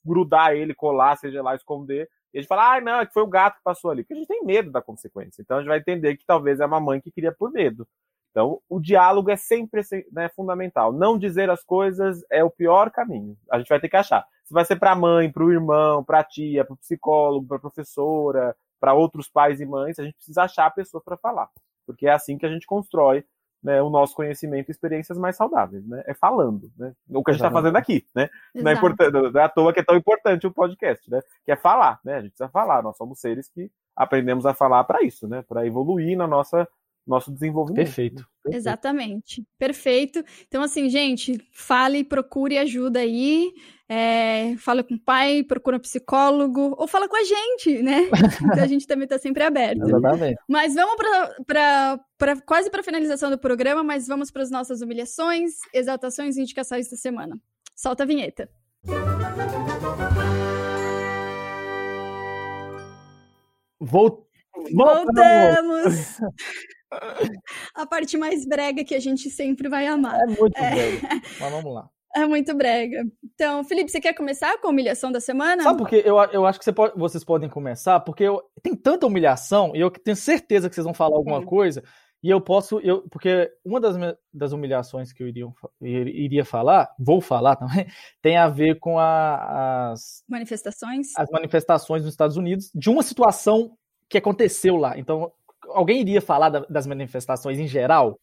grudar 0.05 0.55
ele, 0.55 0.75
colar, 0.75 1.17
seja 1.17 1.43
lá, 1.43 1.55
esconder. 1.55 2.09
E 2.35 2.39
a 2.39 2.41
gente 2.41 2.49
fala, 2.49 2.77
ah, 2.77 2.81
não, 2.81 3.01
é 3.01 3.07
que 3.07 3.13
foi 3.13 3.23
o 3.23 3.29
gato 3.29 3.57
que 3.59 3.63
passou 3.63 3.91
ali. 3.91 4.03
Porque 4.03 4.15
a 4.15 4.17
gente 4.17 4.29
tem 4.29 4.45
medo 4.45 4.71
da 4.71 4.83
consequência. 4.83 5.41
Então 5.41 5.57
a 5.57 5.61
gente 5.61 5.69
vai 5.69 5.79
entender 5.79 6.17
que 6.17 6.27
talvez 6.27 6.61
é 6.61 6.65
a 6.65 6.69
mamãe 6.69 7.01
que 7.01 7.11
queria 7.11 7.33
por 7.33 7.51
medo. 7.53 7.87
Então 8.31 8.61
o 8.69 8.81
diálogo 8.81 9.31
é 9.31 9.37
sempre 9.37 9.83
né, 10.13 10.29
fundamental. 10.29 10.93
Não 10.93 11.19
dizer 11.19 11.51
as 11.51 11.65
coisas 11.65 12.23
é 12.31 12.43
o 12.45 12.51
pior 12.51 12.91
caminho. 12.91 13.37
A 13.51 13.59
gente 13.59 13.69
vai 13.69 13.81
ter 13.81 13.89
que 13.89 13.97
achar. 13.97 14.27
Se 14.45 14.55
vai 14.55 14.65
ser 14.65 14.77
para 14.77 14.93
a 14.93 14.97
mãe, 14.97 15.31
para 15.31 15.45
o 15.45 15.53
irmão, 15.53 16.03
para 16.03 16.21
a 16.21 16.25
tia, 16.25 16.65
para 16.65 16.75
o 16.75 16.79
psicólogo, 16.79 17.47
para 17.47 17.57
a 17.57 17.61
professora, 17.61 18.57
para 18.81 18.95
outros 18.95 19.29
pais 19.29 19.61
e 19.61 19.67
mães, 19.67 19.99
a 19.99 20.05
gente 20.05 20.15
precisa 20.15 20.43
achar 20.43 20.71
pessoas 20.71 21.03
para 21.05 21.17
falar. 21.17 21.49
Porque 21.85 22.07
é 22.07 22.13
assim 22.13 22.39
que 22.39 22.47
a 22.47 22.49
gente 22.49 22.67
constrói 22.67 23.25
né, 23.63 23.83
o 23.83 23.91
nosso 23.91 24.15
conhecimento 24.15 24.69
e 24.69 24.73
experiências 24.73 25.19
mais 25.19 25.37
saudáveis, 25.37 25.85
né? 25.87 26.03
É 26.07 26.15
falando, 26.15 26.71
né? 26.79 26.95
O 27.11 27.25
que 27.25 27.31
a 27.31 27.35
gente 27.35 27.45
está 27.45 27.51
fazendo 27.51 27.77
aqui, 27.77 28.07
né? 28.15 28.29
Não 28.55 28.71
é, 28.71 28.75
importante, 28.75 29.13
não 29.13 29.41
é 29.41 29.45
à 29.45 29.49
toa 29.49 29.73
que 29.73 29.81
é 29.81 29.85
tão 29.85 29.97
importante 29.97 30.47
o 30.47 30.53
podcast, 30.53 31.11
né? 31.11 31.21
Que 31.45 31.53
é 31.53 31.57
falar, 31.57 31.99
né? 32.05 32.15
A 32.15 32.21
gente 32.21 32.31
precisa 32.31 32.49
falar. 32.49 32.83
Nós 32.83 32.97
somos 32.97 33.21
seres 33.21 33.49
que 33.49 33.71
aprendemos 33.97 34.47
a 34.47 34.55
falar 34.55 34.85
para 34.85 35.03
isso, 35.03 35.27
né? 35.27 35.43
Para 35.43 35.67
evoluir 35.67 36.17
na 36.17 36.27
nossa 36.27 36.69
nosso 37.09 37.33
desenvolvimento. 37.33 37.85
Perfeito. 37.85 38.27
Exatamente. 38.51 39.47
Perfeito. 39.59 40.23
Então, 40.47 40.63
assim, 40.63 40.89
gente, 40.89 41.39
fale, 41.53 42.05
procure 42.05 42.59
ajuda 42.59 43.01
aí. 43.01 43.53
É, 43.89 44.55
fala 44.59 44.85
com 44.85 44.95
o 44.95 45.01
pai, 45.01 45.43
procura 45.43 45.79
um 45.79 45.81
psicólogo, 45.81 46.75
ou 46.79 46.87
fala 46.87 47.09
com 47.09 47.17
a 47.17 47.25
gente, 47.25 47.83
né? 47.83 48.09
Então 48.53 48.63
a 48.63 48.67
gente 48.67 48.87
também 48.87 49.05
está 49.05 49.19
sempre 49.19 49.43
aberto. 49.43 49.83
Exatamente. 49.83 50.39
Mas 50.47 50.75
vamos 50.75 50.97
para 51.47 52.41
quase 52.45 52.71
para 52.71 52.81
a 52.81 52.85
finalização 52.85 53.31
do 53.31 53.39
programa, 53.39 53.83
mas 53.83 54.07
vamos 54.07 54.31
para 54.31 54.43
as 54.43 54.51
nossas 54.51 54.83
humilhações, 54.83 55.55
exaltações 55.73 56.37
e 56.37 56.43
indicações 56.43 56.91
da 56.91 56.97
semana. 56.97 57.41
Solta 57.75 58.03
a 58.03 58.07
vinheta. 58.07 58.51
Vou, 63.81 64.29
Voltamos! 64.73 66.19
A 67.75 67.87
parte 67.87 68.17
mais 68.17 68.47
brega 68.47 68.85
que 68.85 68.95
a 68.95 69.01
gente 69.01 69.31
sempre 69.31 69.69
vai 69.69 69.87
amar. 69.87 70.19
É 70.21 70.27
muito 70.27 70.57
é. 70.57 70.71
brega. 70.71 71.09
Mas 71.41 71.53
vamos 71.53 71.75
lá. 71.75 71.89
É 72.17 72.27
muito 72.27 72.57
brega. 72.57 73.05
Então, 73.23 73.63
Felipe, 73.63 73.91
você 73.91 74.01
quer 74.01 74.15
começar 74.15 74.59
com 74.59 74.67
a 74.69 74.71
humilhação 74.71 75.13
da 75.13 75.21
semana? 75.21 75.63
Sabe 75.63 75.79
porque 75.79 76.03
eu, 76.05 76.17
eu 76.33 76.47
acho 76.47 76.59
que 76.59 76.65
você 76.65 76.73
pode, 76.73 76.99
vocês 76.99 77.23
podem 77.23 77.51
começar, 77.51 78.01
porque 78.01 78.25
eu, 78.25 78.43
tem 78.63 78.75
tanta 78.75 79.07
humilhação 79.07 79.77
e 79.77 79.81
eu 79.81 79.91
tenho 79.91 80.17
certeza 80.17 80.69
que 80.69 80.75
vocês 80.75 80.87
vão 80.87 80.95
falar 80.95 81.17
alguma 81.17 81.41
Sim. 81.41 81.47
coisa. 81.47 81.85
E 82.23 82.31
eu 82.31 82.41
posso, 82.41 82.81
eu, 82.81 83.09
porque 83.11 83.49
uma 83.65 83.79
das, 83.79 83.97
das 84.33 84.53
humilhações 84.53 85.13
que 85.13 85.23
eu 85.23 85.29
iria, 85.29 85.47
iria 85.81 86.45
falar, 86.45 86.93
vou 86.99 87.21
falar 87.21 87.55
também, 87.55 87.87
tem 88.21 88.37
a 88.37 88.49
ver 88.49 88.79
com 88.81 88.99
a, 88.99 89.93
as 89.93 90.25
manifestações. 90.29 91.09
As 91.17 91.31
manifestações 91.31 92.03
nos 92.03 92.13
Estados 92.13 92.37
Unidos 92.37 92.71
de 92.75 92.91
uma 92.91 93.03
situação 93.03 93.77
que 94.09 94.19
aconteceu 94.19 94.77
lá. 94.77 94.99
Então, 94.99 95.31
alguém 95.71 96.01
iria 96.01 96.21
falar 96.21 96.51
da, 96.51 96.61
das 96.61 96.87
manifestações 96.87 97.59
em 97.59 97.67
geral? 97.69 98.19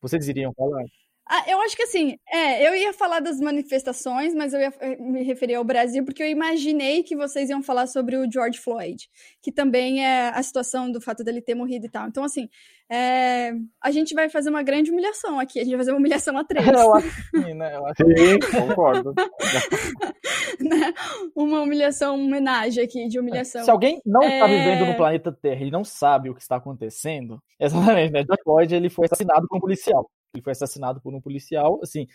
Vocês 0.00 0.28
iriam 0.28 0.52
falar? 0.54 0.84
Ah, 1.30 1.44
eu 1.46 1.60
acho 1.60 1.76
que 1.76 1.82
assim, 1.82 2.16
é, 2.26 2.66
eu 2.66 2.74
ia 2.74 2.90
falar 2.94 3.20
das 3.20 3.38
manifestações, 3.38 4.34
mas 4.34 4.54
eu 4.54 4.60
ia 4.60 4.72
eh, 4.80 4.96
me 4.96 5.22
referir 5.22 5.56
ao 5.56 5.64
Brasil, 5.64 6.02
porque 6.02 6.22
eu 6.22 6.26
imaginei 6.26 7.02
que 7.02 7.14
vocês 7.14 7.50
iam 7.50 7.62
falar 7.62 7.86
sobre 7.86 8.16
o 8.16 8.30
George 8.30 8.58
Floyd, 8.58 9.06
que 9.42 9.52
também 9.52 10.02
é 10.02 10.30
a 10.30 10.42
situação 10.42 10.90
do 10.90 11.02
fato 11.02 11.22
dele 11.22 11.42
ter 11.42 11.54
morrido 11.54 11.84
e 11.84 11.90
tal. 11.90 12.08
Então, 12.08 12.24
assim, 12.24 12.48
é, 12.90 13.52
a 13.84 13.90
gente 13.90 14.14
vai 14.14 14.30
fazer 14.30 14.48
uma 14.48 14.62
grande 14.62 14.90
humilhação 14.90 15.38
aqui, 15.38 15.60
a 15.60 15.62
gente 15.62 15.72
vai 15.72 15.80
fazer 15.80 15.90
uma 15.90 15.98
humilhação 15.98 16.38
a 16.38 16.44
três. 16.44 16.66
Eu 16.66 16.94
acho 16.94 17.08
que 17.08 17.42
sim, 17.42 17.52
né? 17.52 17.76
Eu 17.76 17.86
acho 17.86 18.02
sim, 18.06 18.38
concordo. 18.66 19.12
né? 20.58 20.94
Uma 21.36 21.60
humilhação, 21.60 22.14
uma 22.14 22.24
homenagem 22.24 22.82
aqui 22.82 23.06
de 23.06 23.18
humilhação. 23.18 23.62
Se 23.64 23.70
alguém 23.70 24.00
não 24.06 24.22
é... 24.22 24.34
está 24.34 24.46
vivendo 24.46 24.86
no 24.86 24.96
planeta 24.96 25.30
Terra 25.30 25.62
e 25.62 25.70
não 25.70 25.84
sabe 25.84 26.30
o 26.30 26.34
que 26.34 26.40
está 26.40 26.56
acontecendo, 26.56 27.38
exatamente, 27.60 28.12
né? 28.12 28.24
George 28.24 28.42
Floyd 28.42 28.74
ele 28.74 28.88
foi 28.88 29.04
assassinado 29.04 29.46
por 29.46 29.58
um 29.58 29.60
policial 29.60 30.08
ele 30.34 30.42
foi 30.42 30.52
assassinado 30.52 31.00
por 31.00 31.14
um 31.14 31.20
policial, 31.20 31.80
assim, 31.82 32.06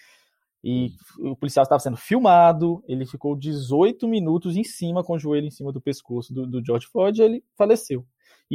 e 0.64 0.92
o 1.20 1.36
policial 1.36 1.64
estava 1.64 1.80
sendo 1.80 1.98
filmado, 1.98 2.82
ele 2.88 3.06
ficou 3.06 3.36
18 3.36 4.08
minutos 4.08 4.56
em 4.56 4.64
cima, 4.64 5.04
com 5.04 5.14
o 5.14 5.20
joelho 5.20 5.48
em 5.48 5.52
cima 5.52 5.74
do 5.74 5.82
pescoço 5.82 6.34
do, 6.34 6.48
do 6.48 6.64
George 6.66 6.88
Floyd, 6.88 7.22
e 7.22 7.26
ele 7.26 7.44
faleceu. 7.58 8.06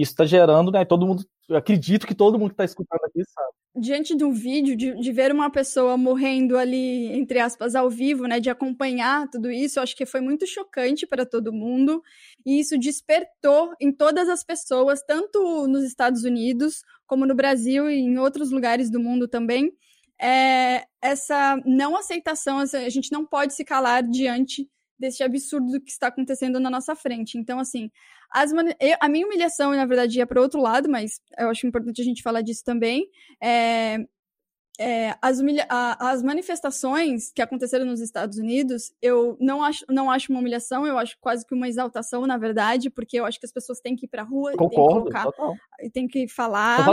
Isso 0.00 0.12
está 0.12 0.24
gerando, 0.24 0.70
né? 0.70 0.84
Todo 0.84 1.06
mundo, 1.06 1.24
acredito 1.50 2.06
que 2.06 2.14
todo 2.14 2.38
mundo 2.38 2.50
que 2.50 2.54
está 2.54 2.64
escutando 2.64 3.00
aqui 3.04 3.22
sabe. 3.24 3.48
Diante 3.80 4.14
do 4.16 4.32
vídeo, 4.32 4.76
de, 4.76 4.94
de, 4.94 5.12
ver 5.12 5.32
uma 5.32 5.50
pessoa 5.50 5.96
morrendo 5.96 6.56
ali, 6.56 7.12
entre 7.12 7.38
aspas, 7.38 7.74
ao 7.74 7.90
vivo, 7.90 8.26
né? 8.26 8.38
De 8.38 8.48
acompanhar 8.48 9.28
tudo 9.28 9.50
isso, 9.50 9.78
eu 9.78 9.82
acho 9.82 9.96
que 9.96 10.06
foi 10.06 10.20
muito 10.20 10.46
chocante 10.46 11.06
para 11.06 11.26
todo 11.26 11.52
mundo. 11.52 12.00
E 12.46 12.60
isso 12.60 12.78
despertou 12.78 13.72
em 13.80 13.92
todas 13.92 14.28
as 14.28 14.44
pessoas, 14.44 15.02
tanto 15.02 15.66
nos 15.66 15.82
Estados 15.82 16.22
Unidos, 16.22 16.82
como 17.04 17.26
no 17.26 17.34
Brasil 17.34 17.90
e 17.90 17.98
em 17.98 18.18
outros 18.18 18.52
lugares 18.52 18.90
do 18.90 19.00
mundo 19.00 19.26
também, 19.26 19.72
é 20.20 20.84
essa 21.00 21.60
não 21.64 21.96
aceitação, 21.96 22.58
a 22.58 22.88
gente 22.88 23.10
não 23.12 23.24
pode 23.24 23.54
se 23.54 23.64
calar 23.64 24.02
diante 24.02 24.68
desse 24.98 25.22
absurdo 25.22 25.80
que 25.80 25.90
está 25.90 26.08
acontecendo 26.08 26.58
na 26.58 26.70
nossa 26.70 26.94
frente. 26.96 27.38
Então, 27.38 27.58
assim, 27.58 27.90
as 28.30 28.52
eu, 28.52 28.96
a 29.00 29.08
minha 29.08 29.26
humilhação, 29.26 29.72
na 29.72 29.86
verdade, 29.86 30.18
ia 30.18 30.26
para 30.26 30.40
outro 30.40 30.60
lado, 30.60 30.88
mas 30.88 31.20
eu 31.38 31.48
acho 31.48 31.66
importante 31.66 32.00
a 32.00 32.04
gente 32.04 32.22
falar 32.22 32.42
disso 32.42 32.64
também. 32.64 33.08
É, 33.40 34.04
é, 34.80 35.16
as, 35.20 35.40
humilha 35.40 35.66
a, 35.68 36.10
as 36.10 36.22
manifestações 36.22 37.32
que 37.32 37.42
aconteceram 37.42 37.84
nos 37.84 38.00
Estados 38.00 38.38
Unidos, 38.38 38.92
eu 39.02 39.36
não 39.40 39.62
acho, 39.62 39.84
não 39.88 40.08
acho 40.08 40.30
uma 40.30 40.38
humilhação, 40.38 40.86
eu 40.86 40.96
acho 40.96 41.16
quase 41.20 41.44
que 41.44 41.54
uma 41.54 41.68
exaltação, 41.68 42.26
na 42.26 42.38
verdade, 42.38 42.88
porque 42.88 43.18
eu 43.18 43.26
acho 43.26 43.40
que 43.40 43.46
as 43.46 43.52
pessoas 43.52 43.80
têm 43.80 43.96
que 43.96 44.06
ir 44.06 44.08
para 44.08 44.22
a 44.22 44.24
rua, 44.24 44.52
Concordo, 44.52 44.70
têm 44.70 44.84
que 44.84 45.26
colocar, 45.26 45.92
têm 45.92 46.08
que 46.08 46.28
falar. 46.28 46.86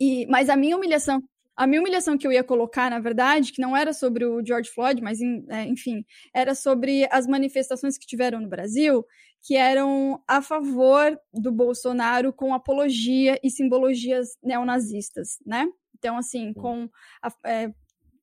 E, 0.00 0.26
mas 0.26 0.48
a 0.48 0.56
minha 0.56 0.76
humilhação, 0.76 1.20
a 1.56 1.66
minha 1.66 1.80
humilhação 1.80 2.18
que 2.18 2.26
eu 2.26 2.32
ia 2.32 2.42
colocar, 2.44 2.90
na 2.90 2.98
verdade, 2.98 3.52
que 3.52 3.60
não 3.60 3.76
era 3.76 3.92
sobre 3.92 4.24
o 4.24 4.44
George 4.44 4.70
Floyd, 4.70 5.02
mas 5.02 5.20
é, 5.48 5.64
enfim, 5.66 6.04
era 6.34 6.54
sobre 6.54 7.06
as 7.10 7.26
manifestações 7.26 7.96
que 7.96 8.06
tiveram 8.06 8.40
no 8.40 8.48
Brasil, 8.48 9.04
que 9.42 9.56
eram 9.56 10.22
a 10.26 10.40
favor 10.40 11.18
do 11.32 11.52
Bolsonaro 11.52 12.32
com 12.32 12.54
apologia 12.54 13.38
e 13.42 13.50
simbologias 13.50 14.30
neonazistas, 14.42 15.38
né? 15.46 15.66
Então, 15.96 16.16
assim, 16.16 16.52
com 16.52 16.88
a, 17.22 17.32
é, 17.46 17.72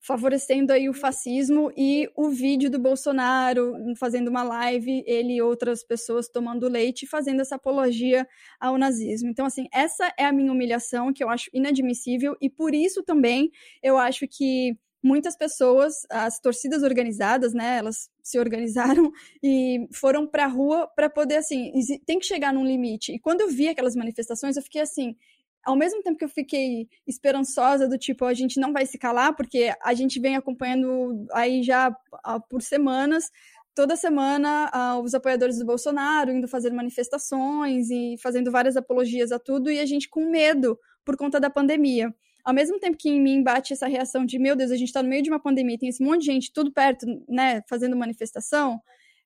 favorecendo 0.01 0.73
aí 0.73 0.89
o 0.89 0.93
fascismo 0.93 1.71
e 1.77 2.09
o 2.15 2.29
vídeo 2.29 2.71
do 2.71 2.79
Bolsonaro 2.79 3.73
fazendo 3.97 4.29
uma 4.29 4.41
live, 4.41 5.03
ele 5.05 5.35
e 5.35 5.41
outras 5.41 5.83
pessoas 5.83 6.27
tomando 6.27 6.67
leite, 6.67 7.05
fazendo 7.05 7.41
essa 7.41 7.55
apologia 7.55 8.27
ao 8.59 8.77
nazismo. 8.77 9.29
Então, 9.29 9.45
assim, 9.45 9.67
essa 9.71 10.11
é 10.17 10.25
a 10.25 10.33
minha 10.33 10.51
humilhação, 10.51 11.13
que 11.13 11.23
eu 11.23 11.29
acho 11.29 11.49
inadmissível, 11.53 12.35
e 12.41 12.49
por 12.49 12.73
isso 12.73 13.03
também 13.03 13.51
eu 13.83 13.97
acho 13.97 14.27
que 14.27 14.75
muitas 15.03 15.35
pessoas, 15.35 16.05
as 16.09 16.39
torcidas 16.39 16.83
organizadas, 16.83 17.53
né, 17.53 17.77
elas 17.77 18.09
se 18.23 18.37
organizaram 18.39 19.11
e 19.43 19.87
foram 19.93 20.27
para 20.27 20.45
a 20.45 20.47
rua 20.47 20.87
para 20.95 21.09
poder, 21.09 21.37
assim, 21.37 21.71
tem 22.05 22.19
que 22.19 22.25
chegar 22.25 22.53
num 22.53 22.65
limite. 22.65 23.13
E 23.13 23.19
quando 23.19 23.41
eu 23.41 23.49
vi 23.49 23.67
aquelas 23.67 23.95
manifestações, 23.95 24.57
eu 24.57 24.63
fiquei 24.63 24.81
assim, 24.81 25.15
ao 25.63 25.75
mesmo 25.75 26.01
tempo 26.01 26.17
que 26.17 26.25
eu 26.25 26.29
fiquei 26.29 26.87
esperançosa 27.07 27.87
do 27.87 27.97
tipo, 27.97 28.25
a 28.25 28.33
gente 28.33 28.59
não 28.59 28.73
vai 28.73 28.85
se 28.85 28.97
calar, 28.97 29.35
porque 29.35 29.73
a 29.81 29.93
gente 29.93 30.19
vem 30.19 30.35
acompanhando 30.35 31.25
aí 31.31 31.61
já 31.63 31.95
ah, 32.23 32.39
por 32.39 32.61
semanas, 32.61 33.29
toda 33.75 33.95
semana 33.95 34.71
uh, 34.73 35.01
os 35.01 35.13
apoiadores 35.13 35.57
do 35.57 35.65
Bolsonaro 35.65 36.31
indo 36.31 36.47
fazer 36.47 36.71
manifestações 36.71 37.89
e 37.89 38.15
fazendo 38.21 38.51
várias 38.51 38.75
apologias 38.75 39.31
a 39.31 39.39
tudo, 39.39 39.71
e 39.71 39.79
a 39.79 39.85
gente 39.85 40.09
com 40.09 40.29
medo 40.29 40.77
por 41.05 41.15
conta 41.15 41.39
da 41.39 41.49
pandemia. 41.49 42.13
Ao 42.43 42.53
mesmo 42.53 42.79
tempo 42.79 42.97
que 42.97 43.09
em 43.09 43.21
mim 43.21 43.43
bate 43.43 43.73
essa 43.73 43.87
reação 43.87 44.25
de, 44.25 44.39
meu 44.39 44.55
Deus, 44.55 44.71
a 44.71 44.75
gente 44.75 44.87
está 44.87 45.03
no 45.03 45.09
meio 45.09 45.21
de 45.21 45.29
uma 45.29 45.39
pandemia, 45.39 45.77
tem 45.77 45.89
esse 45.89 46.03
monte 46.03 46.21
de 46.21 46.25
gente 46.27 46.51
tudo 46.51 46.71
perto, 46.71 47.05
né, 47.29 47.61
fazendo 47.69 47.95
manifestação, 47.95 48.81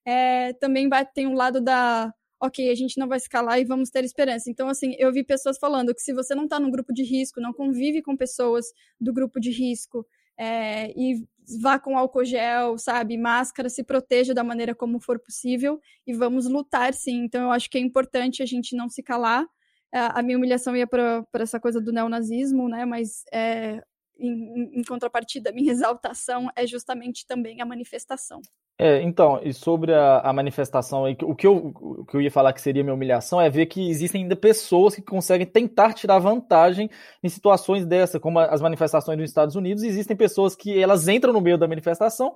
é, 0.06 0.54
também 0.54 0.88
bate, 0.88 1.14
tem 1.14 1.26
um 1.26 1.34
lado 1.34 1.62
da 1.62 2.14
ok, 2.46 2.70
a 2.70 2.76
gente 2.76 2.98
não 2.98 3.08
vai 3.08 3.18
escalar 3.18 3.60
e 3.60 3.66
vamos 3.66 3.90
ter 3.90 4.04
esperança. 4.04 4.50
Então, 4.50 4.70
assim, 4.70 4.96
eu 4.98 5.12
vi 5.12 5.24
pessoas 5.24 5.58
falando 5.58 5.94
que 5.94 6.02
se 6.02 6.14
você 6.14 6.34
não 6.36 6.46
está 6.46 6.60
no 6.60 6.72
grupo 6.72 6.94
de 6.94 7.04
risco, 7.04 7.42
não 7.42 7.54
convive 7.54 8.02
com 8.02 8.16
pessoas 8.16 8.66
do 9.00 9.14
grupo 9.14 9.40
de 9.40 9.52
risco, 9.52 10.06
é, 10.38 10.92
e 10.92 11.24
vá 11.62 11.80
com 11.80 11.98
álcool 11.98 12.26
gel, 12.26 12.78
sabe, 12.78 13.18
máscara, 13.18 13.70
se 13.70 13.84
proteja 13.84 14.34
da 14.34 14.44
maneira 14.44 14.76
como 14.76 15.00
for 15.00 15.20
possível 15.20 15.80
e 16.06 16.14
vamos 16.14 16.48
lutar 16.48 16.94
sim. 16.94 17.24
Então, 17.24 17.44
eu 17.44 17.52
acho 17.52 17.70
que 17.70 17.78
é 17.78 17.82
importante 17.82 18.44
a 18.44 18.46
gente 18.46 18.76
não 18.76 18.90
se 18.90 19.04
calar. 19.04 19.46
É, 19.94 20.00
a 20.00 20.22
minha 20.22 20.38
humilhação 20.38 20.76
ia 20.76 20.88
para 20.88 21.26
essa 21.36 21.60
coisa 21.60 21.80
do 21.80 21.92
neonazismo, 21.94 22.68
né, 22.68 22.86
mas 22.86 23.24
é, 23.32 23.82
em, 24.18 24.80
em 24.80 24.84
contrapartida, 24.84 25.52
minha 25.52 25.72
exaltação 25.72 26.50
é 26.56 26.66
justamente 26.66 27.26
também 27.26 27.62
a 27.62 27.66
manifestação. 27.66 28.42
É, 28.78 29.02
então, 29.02 29.40
e 29.42 29.54
sobre 29.54 29.94
a, 29.94 30.20
a 30.20 30.34
manifestação, 30.34 31.06
o 31.24 31.36
que, 31.36 31.48
eu, 31.48 31.74
o 31.74 32.06
que 32.06 32.18
eu 32.18 32.22
ia 32.22 32.30
falar 32.30 32.52
que 32.52 32.60
seria 32.62 32.84
minha 32.84 32.94
humilhação 32.94 33.40
é 33.40 33.50
ver 33.50 33.68
que 33.68 33.90
existem 33.90 34.24
ainda 34.24 34.36
pessoas 34.36 34.94
que 34.94 35.02
conseguem 35.02 35.48
tentar 35.48 35.94
tirar 35.94 36.20
vantagem 36.20 36.90
em 37.24 37.30
situações 37.30 37.86
dessa, 37.86 38.20
como 38.20 38.38
as 38.38 38.62
manifestações 38.62 39.18
nos 39.18 39.30
Estados 39.30 39.56
Unidos. 39.56 39.82
Existem 39.82 40.16
pessoas 40.18 40.58
que 40.58 40.78
elas 40.78 41.08
entram 41.08 41.32
no 41.32 41.40
meio 41.40 41.58
da 41.58 41.70
manifestação 41.70 42.36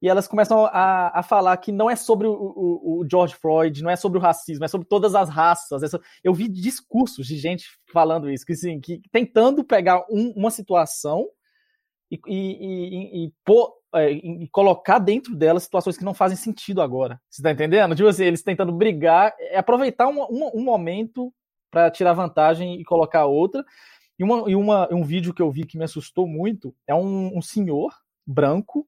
e 0.00 0.08
elas 0.08 0.26
começam 0.26 0.64
a, 0.66 1.18
a 1.18 1.22
falar 1.22 1.54
que 1.58 1.70
não 1.70 1.90
é 1.90 1.96
sobre 1.96 2.26
o, 2.26 2.32
o, 2.32 3.00
o, 3.00 3.06
George 3.10 3.34
Floyd, 3.34 3.82
não 3.82 3.90
é 3.90 3.96
sobre 3.96 4.18
o 4.18 4.22
racismo, 4.22 4.64
é 4.64 4.68
sobre 4.68 4.86
todas 4.86 5.14
as 5.14 5.28
raças. 5.28 5.82
É 5.82 5.88
sobre... 5.88 6.06
Eu 6.22 6.32
vi 6.32 6.48
discursos 6.48 7.26
de 7.26 7.36
gente 7.36 7.66
falando 7.92 8.30
isso, 8.30 8.44
que, 8.46 8.54
assim, 8.54 8.80
que 8.80 9.02
tentando 9.12 9.62
pegar 9.62 10.02
um, 10.10 10.32
uma 10.34 10.50
situação 10.50 11.26
e, 12.14 12.20
e, 12.26 13.24
e, 13.24 13.26
e 13.26 13.32
é, 13.94 14.10
e 14.10 14.48
colocar 14.48 14.98
dentro 14.98 15.36
dela 15.36 15.60
situações 15.60 15.96
que 15.96 16.04
não 16.04 16.14
fazem 16.14 16.36
sentido 16.36 16.82
agora. 16.82 17.20
Você 17.30 17.40
tá 17.40 17.52
entendendo? 17.52 17.94
Tipo 17.94 18.08
assim, 18.08 18.24
eles 18.24 18.42
tentando 18.42 18.72
brigar, 18.72 19.32
é 19.38 19.56
aproveitar 19.56 20.08
um, 20.08 20.20
um, 20.22 20.50
um 20.54 20.64
momento 20.64 21.32
para 21.70 21.90
tirar 21.90 22.12
vantagem 22.12 22.80
e 22.80 22.84
colocar 22.84 23.26
outra. 23.26 23.64
E, 24.18 24.24
uma, 24.24 24.50
e 24.50 24.56
uma, 24.56 24.92
um 24.92 25.04
vídeo 25.04 25.32
que 25.32 25.40
eu 25.40 25.50
vi 25.50 25.64
que 25.64 25.78
me 25.78 25.84
assustou 25.84 26.26
muito 26.26 26.74
é 26.88 26.94
um, 26.94 27.38
um 27.38 27.42
senhor 27.42 27.92
branco 28.26 28.86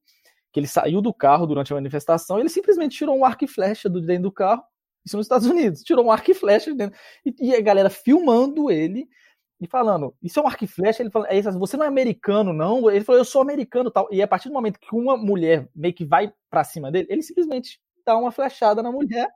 que 0.51 0.59
ele 0.59 0.67
saiu 0.67 1.01
do 1.01 1.13
carro 1.13 1.45
durante 1.45 1.71
a 1.71 1.75
manifestação 1.75 2.37
e 2.37 2.41
ele 2.41 2.49
simplesmente 2.49 2.97
tirou 2.97 3.17
um 3.17 3.23
arco 3.23 3.45
e 3.45 3.47
flecha 3.47 3.89
do 3.89 4.01
dentro 4.01 4.23
do 4.23 4.31
carro. 4.31 4.63
Isso 5.05 5.15
nos 5.15 5.25
Estados 5.25 5.47
Unidos. 5.47 5.83
Tirou 5.83 6.05
um 6.05 6.11
arco 6.11 6.31
e 6.31 6.33
flecha 6.33 6.71
de 6.71 6.77
dentro. 6.77 6.99
E, 7.25 7.33
e 7.39 7.55
a 7.55 7.61
galera 7.61 7.89
filmando 7.89 8.69
ele 8.69 9.07
e 9.59 9.67
falando, 9.67 10.13
isso 10.21 10.39
é 10.39 10.43
um 10.43 10.47
arco 10.47 10.63
e 10.63 10.67
flecha, 10.67 11.01
ele 11.01 11.09
falou, 11.09 11.27
é 11.29 11.41
você 11.41 11.75
não 11.77 11.85
é 11.85 11.87
americano, 11.87 12.53
não? 12.53 12.89
Ele 12.89 13.03
falou, 13.03 13.19
eu 13.19 13.25
sou 13.25 13.41
americano 13.41 13.89
tal. 13.89 14.07
E 14.11 14.21
a 14.21 14.27
partir 14.27 14.49
do 14.49 14.53
momento 14.53 14.79
que 14.79 14.95
uma 14.95 15.17
mulher 15.17 15.67
meio 15.75 15.93
que 15.93 16.05
vai 16.05 16.31
para 16.49 16.63
cima 16.63 16.91
dele, 16.91 17.07
ele 17.09 17.23
simplesmente 17.23 17.79
dá 18.05 18.15
uma 18.17 18.31
flechada 18.31 18.83
na 18.83 18.91
mulher. 18.91 19.27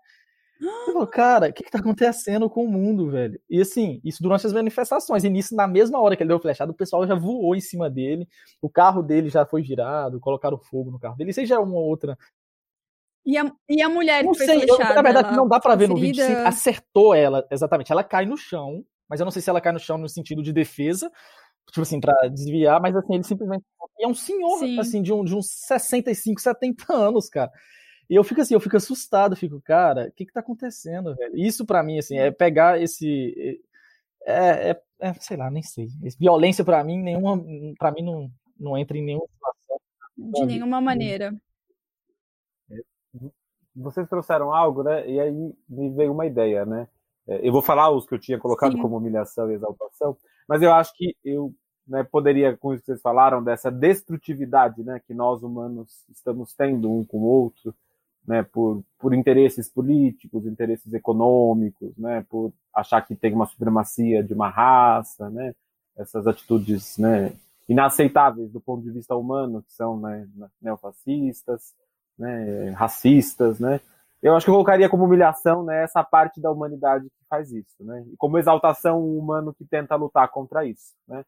Ele 0.62 0.94
falou, 0.94 1.08
cara, 1.08 1.50
o 1.50 1.54
que, 1.54 1.64
que 1.64 1.72
tá 1.72 1.80
acontecendo 1.80 2.48
com 2.48 2.64
o 2.64 2.68
mundo, 2.72 3.10
velho? 3.10 3.40
E 3.50 3.60
assim, 3.62 4.00
isso 4.04 4.22
durante 4.22 4.46
as 4.46 4.54
manifestações. 4.54 5.24
E 5.24 5.30
nisso, 5.30 5.56
na 5.56 5.68
mesma 5.68 6.00
hora 6.00 6.16
que 6.16 6.22
ele 6.22 6.28
deu 6.28 6.40
flechada, 6.40 6.72
o 6.72 6.76
pessoal 6.76 7.08
já 7.08 7.16
voou 7.16 7.56
em 7.56 7.60
cima 7.60 7.90
dele, 7.90 8.28
o 8.62 8.70
carro 8.70 9.02
dele 9.02 9.28
já 9.28 9.44
foi 9.44 9.64
girado, 9.64 10.20
colocaram 10.20 10.60
fogo 10.60 10.92
no 10.92 11.00
carro 11.00 11.16
dele. 11.16 11.32
Isso 11.32 11.44
já 11.48 11.56
é 11.56 11.60
uma 11.60 11.80
outra 11.80 12.16
E 13.26 13.38
a, 13.38 13.52
e 13.70 13.82
a 13.82 13.90
mulher 13.90 14.24
não 14.24 14.32
que 14.32 14.38
foi 14.40 14.48
sei, 14.48 14.64
eu, 14.64 14.76
flechada, 14.76 14.96
na 14.96 15.02
verdade 15.02 15.36
não 15.36 15.48
dá 15.48 15.60
pra 15.60 15.76
ver 15.76 15.88
no 15.90 15.96
vídeo 15.96 16.24
se 16.24 16.32
acertou 16.32 17.14
ela, 17.14 17.46
exatamente. 17.52 17.92
Ela 17.92 18.04
cai 18.04 18.26
no 18.26 18.38
chão, 18.38 18.84
mas 19.12 19.20
eu 19.20 19.26
não 19.26 19.32
sei 19.32 19.42
se 19.42 19.50
ela 19.50 19.60
cai 19.60 19.74
no 19.74 19.80
chão 19.80 19.98
no 19.98 20.08
sentido 20.08 20.42
de 20.42 20.54
defesa, 20.54 21.12
tipo 21.68 21.82
assim, 21.82 22.00
pra 22.00 22.16
desviar, 22.30 22.82
mas 22.82 22.96
assim, 22.96 23.16
ele 23.16 23.24
simplesmente. 23.26 23.66
E 24.00 24.06
é 24.06 24.08
um 24.08 24.14
senhor, 24.14 24.58
Sim. 24.60 24.80
assim, 24.80 25.02
de, 25.02 25.12
um, 25.12 25.22
de 25.26 25.36
uns 25.36 25.48
65, 25.68 26.40
70 26.40 26.94
anos, 26.94 27.28
cara. 27.28 27.52
E 28.10 28.16
eu 28.16 28.24
fico 28.24 28.40
assim, 28.40 28.54
eu 28.54 28.62
fico 28.62 28.78
assustado, 28.78 29.36
fico, 29.36 29.62
cara, 29.62 30.08
o 30.08 30.12
que 30.14 30.26
que 30.26 30.32
tá 30.32 30.40
acontecendo, 30.40 31.14
velho? 31.14 31.36
Isso 31.36 31.66
pra 31.66 31.84
mim, 31.84 32.00
assim, 32.00 32.18
é 32.18 32.32
pegar 32.32 32.82
esse. 32.82 33.62
É, 34.26 34.70
é, 34.70 34.82
é, 35.02 35.14
sei 35.16 35.36
lá, 35.36 35.52
nem 35.52 35.62
sei. 35.62 35.90
Violência 36.18 36.64
pra 36.64 36.82
mim, 36.82 36.98
nenhuma. 36.98 37.44
Pra 37.78 37.92
mim 37.92 38.04
não, 38.04 38.32
não 38.58 38.78
entra 38.78 38.98
em 38.98 39.04
nenhuma 39.04 39.28
situação. 39.28 39.78
De 40.18 40.46
nenhuma 40.46 40.80
maneira. 40.80 41.36
Vocês 43.76 44.08
trouxeram 44.08 44.54
algo, 44.54 44.84
né? 44.84 45.06
E 45.06 45.20
aí 45.20 45.32
me 45.68 45.90
veio 45.90 46.14
uma 46.14 46.26
ideia, 46.26 46.66
né? 46.66 46.88
É, 47.32 47.48
Eu 47.48 47.52
vou 47.54 47.62
falar 47.62 47.90
os 47.92 48.06
que 48.06 48.14
eu 48.14 48.20
tinha 48.20 48.38
colocado 48.38 48.74
Sim. 48.74 48.82
como 48.82 48.98
humilhação 48.98 49.50
e 49.50 49.54
exaltação, 49.54 50.18
mas 50.48 50.62
eu 50.62 50.74
acho 50.74 50.94
que 50.96 51.16
eu 51.24 51.54
né, 51.88 52.04
poderia, 52.04 52.56
com 52.58 52.74
isso 52.74 52.82
que 52.84 52.88
vocês 52.88 53.02
falaram, 53.02 53.44
dessa 53.44 53.72
destrutividade 53.72 54.84
né, 54.84 55.02
que 55.06 55.14
nós 55.14 55.42
humanos 55.42 56.06
estamos 56.10 56.54
tendo 56.54 56.92
um 56.92 57.06
com 57.06 57.20
o 57.20 57.24
outro, 57.24 57.74
né, 58.28 58.44
por, 58.44 58.84
por 59.00 59.14
interesses 59.14 59.70
políticos, 59.70 60.46
interesses 60.46 60.94
econômicos, 60.94 61.98
né, 61.98 62.26
por 62.30 62.54
achar 62.74 63.02
que 63.02 63.16
tem 63.16 63.34
uma 63.34 63.46
supremacia 63.46 64.24
de 64.24 64.34
uma 64.34 64.50
raça, 64.50 65.30
né, 65.30 65.56
essas 65.98 66.28
atitudes 66.28 66.98
né, 66.98 67.34
inaceitáveis 67.68 68.52
do 68.52 68.62
ponto 68.62 68.84
de 68.84 68.92
vista 68.92 69.16
humano, 69.16 69.64
que 69.64 69.74
são 69.74 70.00
né, 70.00 70.28
neofascistas, 70.62 71.74
né, 72.18 72.70
racistas, 72.72 73.60
né, 73.60 73.82
eu 74.22 74.36
acho 74.36 74.46
que 74.46 74.50
eu 74.50 74.54
colocaria 74.54 74.90
como 74.90 75.06
humilhação 75.06 75.64
né, 75.64 75.84
essa 75.84 76.04
parte 76.04 76.40
da 76.40 76.52
humanidade 76.52 77.06
que 77.06 77.26
faz 77.30 77.52
isso, 77.52 77.84
né? 77.84 78.04
E 78.12 78.16
como 78.18 78.38
exaltação 78.38 79.00
o 79.00 79.18
humano 79.18 79.54
que 79.54 79.66
tenta 79.66 79.96
lutar 79.96 80.30
contra 80.30 80.66
isso, 80.66 80.94
né? 81.08 81.24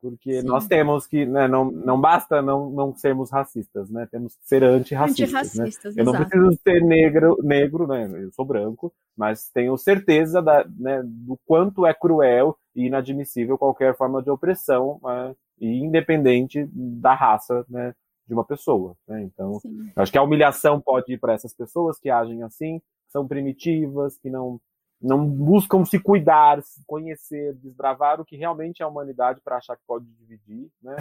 Porque 0.00 0.40
Sim. 0.40 0.46
nós 0.46 0.66
temos 0.66 1.06
que, 1.06 1.24
né, 1.26 1.48
não, 1.48 1.64
não 1.70 2.00
basta 2.00 2.40
não, 2.42 2.70
não 2.70 2.94
sermos 2.94 3.30
racistas, 3.30 3.90
né? 3.90 4.06
Temos 4.10 4.36
que 4.36 4.46
ser 4.46 4.62
antirracistas, 4.62 5.32
né? 5.32 5.40
Antirracistas, 5.40 5.96
Eu 5.96 6.04
não 6.04 6.14
exato. 6.14 6.30
preciso 6.30 6.60
ser 6.62 6.80
negro, 6.82 7.36
negro, 7.42 7.86
né? 7.86 8.08
Eu 8.22 8.30
sou 8.32 8.44
branco, 8.44 8.92
mas 9.16 9.48
tenho 9.48 9.76
certeza 9.76 10.40
da, 10.42 10.64
né, 10.78 11.02
do 11.04 11.38
quanto 11.46 11.86
é 11.86 11.94
cruel 11.94 12.56
e 12.74 12.86
inadmissível 12.86 13.58
qualquer 13.58 13.96
forma 13.96 14.22
de 14.22 14.30
opressão, 14.30 15.00
né, 15.02 15.34
e 15.58 15.78
independente 15.82 16.68
da 16.72 17.14
raça, 17.14 17.64
né, 17.68 17.94
de 18.26 18.34
uma 18.34 18.44
pessoa, 18.44 18.96
né? 19.06 19.22
Então, 19.22 19.60
acho 19.94 20.12
que 20.12 20.18
a 20.18 20.22
humilhação 20.22 20.80
pode 20.80 21.12
ir 21.12 21.18
para 21.18 21.34
essas 21.34 21.54
pessoas 21.54 21.98
que 21.98 22.10
agem 22.10 22.42
assim, 22.42 22.78
que 22.78 23.12
são 23.12 23.26
primitivas, 23.26 24.18
que 24.18 24.30
não 24.30 24.60
não 25.00 25.26
buscam 25.26 25.84
se 25.84 25.98
cuidar, 25.98 26.62
se 26.62 26.82
conhecer, 26.86 27.54
desbravar 27.56 28.20
o 28.20 28.24
que 28.24 28.36
realmente 28.36 28.82
é 28.82 28.84
a 28.84 28.88
humanidade 28.88 29.40
para 29.44 29.58
achar 29.58 29.76
que 29.76 29.82
pode 29.86 30.06
dividir, 30.06 30.70
né? 30.82 30.96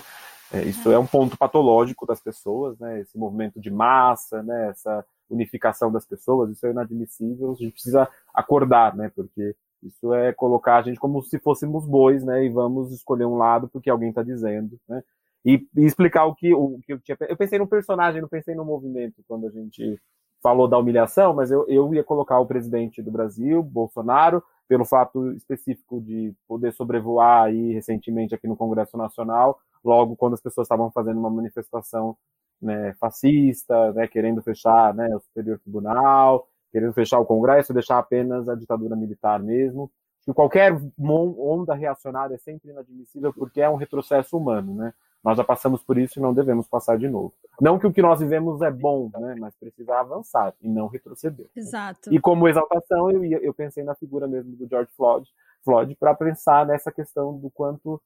É, 0.53 0.61
isso 0.63 0.91
é 0.91 0.99
um 0.99 1.07
ponto 1.07 1.38
patológico 1.38 2.05
das 2.05 2.19
pessoas, 2.19 2.78
né? 2.78 2.99
Esse 2.99 3.17
movimento 3.17 3.59
de 3.59 3.71
massa, 3.71 4.43
né? 4.43 4.69
Essa 4.69 5.05
unificação 5.30 5.91
das 5.91 6.05
pessoas, 6.05 6.51
isso 6.51 6.67
é 6.67 6.71
inadmissível. 6.71 7.51
A 7.51 7.55
gente 7.55 7.71
precisa 7.71 8.07
acordar, 8.34 8.95
né? 8.95 9.11
Porque 9.15 9.55
isso 9.82 10.13
é 10.13 10.34
colocar 10.34 10.78
a 10.78 10.82
gente 10.82 10.99
como 10.99 11.21
se 11.23 11.39
fôssemos 11.39 11.86
bois, 11.86 12.23
né? 12.23 12.45
E 12.45 12.49
vamos 12.49 12.91
escolher 12.91 13.26
um 13.26 13.38
lado 13.38 13.67
porque 13.69 13.89
alguém 13.89 14.09
está 14.09 14.21
dizendo, 14.23 14.80
né? 14.88 15.03
E, 15.45 15.67
e 15.77 15.85
explicar 15.85 16.25
o 16.25 16.33
que, 16.33 16.53
o 16.53 16.79
que 16.83 16.93
eu 16.93 16.99
tinha. 16.99 17.17
Eu 17.21 17.37
pensei 17.37 17.59
no 17.59 17.67
personagem, 17.67 18.19
não 18.19 18.27
pensei 18.27 18.55
no 18.55 18.65
movimento 18.65 19.23
quando 19.27 19.47
a 19.47 19.51
gente 19.51 19.99
falou 20.41 20.67
da 20.67 20.77
humilhação, 20.77 21.33
mas 21.33 21.51
eu, 21.51 21.65
eu 21.67 21.93
ia 21.93 22.03
colocar 22.03 22.39
o 22.39 22.45
presidente 22.45 23.01
do 23.01 23.11
Brasil, 23.11 23.63
Bolsonaro, 23.63 24.43
pelo 24.67 24.85
fato 24.85 25.31
específico 25.33 26.01
de 26.01 26.33
poder 26.47 26.73
sobrevoar 26.73 27.45
aí 27.45 27.73
recentemente 27.73 28.33
aqui 28.33 28.47
no 28.47 28.57
Congresso 28.57 28.97
Nacional, 28.97 29.59
logo 29.83 30.15
quando 30.15 30.33
as 30.33 30.41
pessoas 30.41 30.65
estavam 30.65 30.91
fazendo 30.91 31.19
uma 31.19 31.29
manifestação 31.29 32.17
né, 32.61 32.93
fascista, 32.99 33.93
né, 33.93 34.07
querendo 34.07 34.41
fechar 34.41 34.93
né, 34.93 35.15
o 35.15 35.19
Superior 35.19 35.59
Tribunal, 35.59 36.47
querendo 36.71 36.93
fechar 36.93 37.19
o 37.19 37.25
Congresso, 37.25 37.73
deixar 37.73 37.99
apenas 37.99 38.49
a 38.49 38.55
ditadura 38.55 38.95
militar 38.95 39.41
mesmo. 39.41 39.91
Que 40.23 40.33
qualquer 40.33 40.75
onda 40.99 41.75
reacionária 41.75 42.35
é 42.35 42.39
sempre 42.39 42.71
inadmissível 42.71 43.31
porque 43.31 43.61
é 43.61 43.69
um 43.69 43.75
retrocesso 43.75 44.35
humano, 44.37 44.73
né? 44.73 44.93
Nós 45.26 45.38
já 45.38 45.43
passamos 45.43 45.82
por 45.82 45.97
isso 45.97 46.19
e 46.19 46.21
não 46.21 46.36
devemos 46.36 46.67
passar 46.67 46.99
de 46.99 47.09
novo. 47.09 47.34
Não 47.59 47.80
que 47.80 47.88
o 47.88 47.91
que 47.91 47.99
nós 47.99 48.19
vivemos 48.19 48.61
é 48.61 48.69
bom, 48.69 49.09
né? 49.11 49.36
Mas 49.39 49.55
precisa 49.55 49.99
avançar 49.99 50.53
e 50.61 50.69
não 50.69 50.86
retroceder. 50.86 51.47
Exato. 51.55 52.13
E 52.13 52.19
como 52.19 52.47
exaltação, 52.47 53.09
eu, 53.09 53.23
eu 53.23 53.51
pensei 53.51 53.84
na 53.84 53.95
figura 53.95 54.28
mesmo 54.28 54.55
do 54.55 54.67
George 54.67 54.91
Floyd, 54.95 55.28
Floyd 55.63 55.95
para 55.95 56.13
pensar 56.13 56.67
nessa 56.67 56.91
questão 56.91 57.39
do 57.39 57.49
quanto 57.49 57.99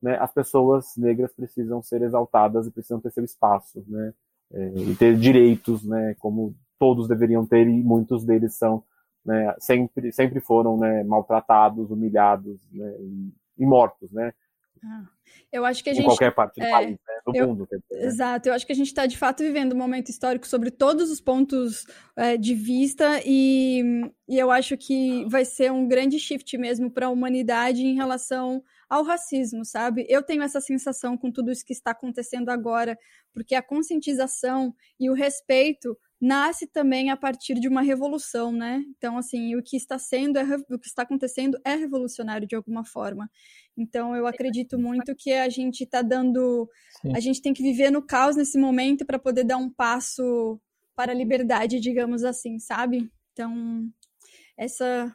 né, 0.00 0.16
as 0.20 0.32
pessoas 0.32 0.96
negras 0.96 1.32
precisam 1.32 1.82
ser 1.82 2.02
exaltadas 2.02 2.68
e 2.68 2.70
precisam 2.70 3.00
ter 3.00 3.10
seu 3.10 3.24
espaço, 3.24 3.84
né? 3.88 4.14
É, 4.52 4.68
e 4.76 4.94
ter 4.94 5.16
direitos, 5.18 5.84
né? 5.84 6.14
Como 6.20 6.54
todos 6.78 7.08
deveriam 7.08 7.44
ter 7.44 7.66
e 7.66 7.82
muitos 7.82 8.24
deles 8.24 8.54
são, 8.54 8.84
né? 9.26 9.56
Sempre, 9.58 10.12
sempre 10.12 10.40
foram, 10.40 10.78
né? 10.78 11.02
Maltratados, 11.02 11.90
humilhados, 11.90 12.60
né? 12.70 12.94
E, 13.00 13.34
e 13.58 13.66
mortos, 13.66 14.12
né? 14.12 14.32
Ah, 14.84 15.04
Eu 15.52 15.64
acho 15.64 15.82
que 15.84 15.90
a 15.90 15.92
Em 15.92 15.96
gente 15.96 16.06
qualquer 16.06 16.34
parte 16.34 16.58
do 16.60 16.64
é, 16.64 16.70
país, 16.70 16.90
né? 16.90 17.14
Do 17.26 17.36
eu- 17.36 17.48
mundo. 17.48 17.64
Dizer, 17.70 17.82
né? 17.90 18.06
Exato, 18.06 18.48
eu 18.48 18.54
acho 18.54 18.66
que 18.66 18.72
a 18.72 18.76
gente 18.76 18.86
está 18.86 19.04
de 19.06 19.18
fato 19.18 19.42
vivendo 19.42 19.74
um 19.74 19.78
momento 19.78 20.08
histórico 20.08 20.46
sobre 20.46 20.70
todos 20.70 21.10
os 21.10 21.20
pontos 21.20 21.86
é, 22.16 22.36
de 22.36 22.54
vista 22.54 23.20
e, 23.26 23.82
e 24.28 24.38
eu 24.38 24.50
acho 24.50 24.76
que 24.76 25.24
vai 25.28 25.44
ser 25.44 25.70
um 25.70 25.86
grande 25.86 26.18
shift 26.18 26.56
mesmo 26.56 26.90
para 26.90 27.06
a 27.06 27.10
humanidade 27.10 27.82
em 27.84 27.94
relação 27.94 28.62
ao 28.88 29.02
racismo, 29.04 29.64
sabe? 29.64 30.06
Eu 30.08 30.22
tenho 30.22 30.42
essa 30.42 30.60
sensação 30.60 31.16
com 31.16 31.30
tudo 31.30 31.50
isso 31.50 31.64
que 31.64 31.72
está 31.72 31.90
acontecendo 31.92 32.48
agora, 32.48 32.98
porque 33.32 33.54
a 33.54 33.62
conscientização 33.62 34.74
e 34.98 35.10
o 35.10 35.14
respeito 35.14 35.96
nasce 36.20 36.66
também 36.66 37.10
a 37.10 37.16
partir 37.16 37.54
de 37.54 37.66
uma 37.66 37.80
revolução, 37.80 38.52
né? 38.52 38.84
Então, 38.96 39.16
assim, 39.16 39.56
o 39.56 39.62
que 39.62 39.76
está 39.76 39.98
sendo, 39.98 40.38
é, 40.38 40.44
o 40.68 40.78
que 40.78 40.86
está 40.86 41.02
acontecendo 41.02 41.58
é 41.64 41.74
revolucionário 41.74 42.46
de 42.46 42.54
alguma 42.54 42.84
forma. 42.84 43.30
Então, 43.76 44.14
eu 44.14 44.26
acredito 44.26 44.78
muito 44.78 45.14
que 45.16 45.32
a 45.32 45.48
gente 45.48 45.84
está 45.84 46.02
dando 46.02 46.68
Sim. 47.00 47.12
a 47.16 47.20
gente 47.20 47.40
tem 47.40 47.54
que 47.54 47.62
viver 47.62 47.90
no 47.90 48.02
caos 48.02 48.36
nesse 48.36 48.58
momento 48.58 49.06
para 49.06 49.18
poder 49.18 49.44
dar 49.44 49.56
um 49.56 49.70
passo 49.70 50.60
para 50.94 51.12
a 51.12 51.14
liberdade, 51.14 51.80
digamos 51.80 52.22
assim, 52.24 52.58
sabe? 52.58 53.10
Então, 53.32 53.88
essas 54.58 55.10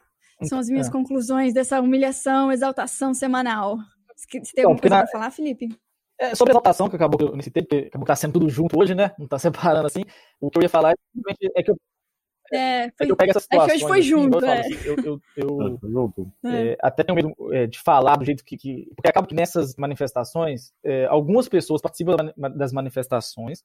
são 0.49 0.57
as 0.57 0.67
minhas 0.67 0.87
É. 0.87 0.91
conclusões 0.91 1.53
dessa 1.53 1.79
humilhação, 1.79 2.51
exaltação 2.51 3.13
semanal. 3.13 3.77
Você 4.17 4.27
tem 4.29 4.41
Então, 4.53 4.71
alguma 4.71 4.81
coisa 4.81 4.95
na- 4.95 5.01
para 5.03 5.11
falar, 5.11 5.29
Felipe? 5.31 5.69
É, 6.17 6.33
sobre 6.35 6.51
a 6.51 6.53
exaltação, 6.53 6.89
que 6.89 6.95
acabou 6.95 7.17
que 7.17 7.23
eu 7.25 7.35
nesse 7.35 7.51
tempo, 7.51 7.67
porque 7.67 7.87
acabou 7.87 8.05
que 8.05 8.11
tá 8.11 8.15
sendo 8.15 8.33
tudo 8.33 8.49
junto 8.49 8.79
hoje, 8.79 8.95
né? 8.95 9.11
Não 9.19 9.27
tá 9.27 9.37
separando 9.83 9.87
assim. 9.87 10.03
O 10.39 10.49
que 10.49 10.57
eu 10.59 10.63
ia 10.63 10.69
falar 10.69 10.91
é, 10.91 10.95
simplesmente- 11.13 11.51
é 11.55 11.63
que 11.63 11.71
eu, 11.71 11.77
É, 12.53 12.57
é 12.85 12.91
foi, 12.97 13.05
que 13.07 13.11
eu 13.11 13.15
pego 13.17 13.31
essas 13.31 13.47
é 13.51 13.57
que 13.57 13.57
hoje 13.57 13.79
situações. 13.79 13.89
foi 13.89 13.99
assim, 13.99 14.09
junto, 14.09 14.45
eu, 14.45 14.49
é. 14.51 14.59
assim, 14.59 14.77
eu, 14.85 14.95
eu, 15.03 15.21
eu, 15.35 15.79
Tá 15.81 15.87
junto? 15.89 16.31
é. 16.45 16.67
É, 16.71 16.77
até 16.81 17.03
tenho 17.03 17.15
medo 17.15 17.35
é, 17.53 17.67
de 17.67 17.79
falar 17.79 18.15
do 18.17 18.23
jeito 18.25 18.45
que, 18.45 18.55
que- 18.57 18.87
Porque 18.95 19.09
acaba 19.09 19.27
que 19.27 19.35
nessas 19.35 19.75
manifestações, 19.75 20.71
é, 20.83 21.05
algumas 21.05 21.49
pessoas 21.49 21.81
participam 21.81 22.15
das 22.55 22.71
manifestações, 22.71 23.63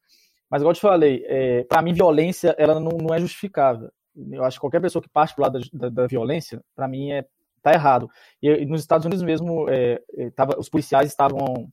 mas, 0.50 0.62
igual 0.62 0.72
eu 0.72 0.76
te 0.76 0.80
falei, 0.80 1.22
é, 1.28 1.62
para 1.64 1.80
mim, 1.82 1.92
violência 1.92 2.54
ela 2.58 2.80
não, 2.80 2.98
não 2.98 3.14
é 3.14 3.20
justificável. 3.20 3.88
Eu 4.32 4.42
acho 4.44 4.56
que 4.56 4.60
qualquer 4.60 4.80
pessoa 4.80 5.00
que 5.00 5.08
parte 5.08 5.32
pro 5.36 5.44
lado 5.44 5.60
da, 5.60 5.66
da, 5.72 5.88
da 5.88 6.06
violência, 6.08 6.60
para 6.74 6.88
mim, 6.88 7.12
é, 7.12 7.24
tá 7.62 7.72
errado. 7.72 8.10
E, 8.42 8.48
e 8.48 8.66
nos 8.66 8.80
Estados 8.80 9.06
Unidos 9.06 9.22
mesmo, 9.22 9.68
é, 9.68 10.02
é, 10.18 10.30
tava, 10.30 10.58
os 10.58 10.68
policiais 10.68 11.08
estavam. 11.08 11.70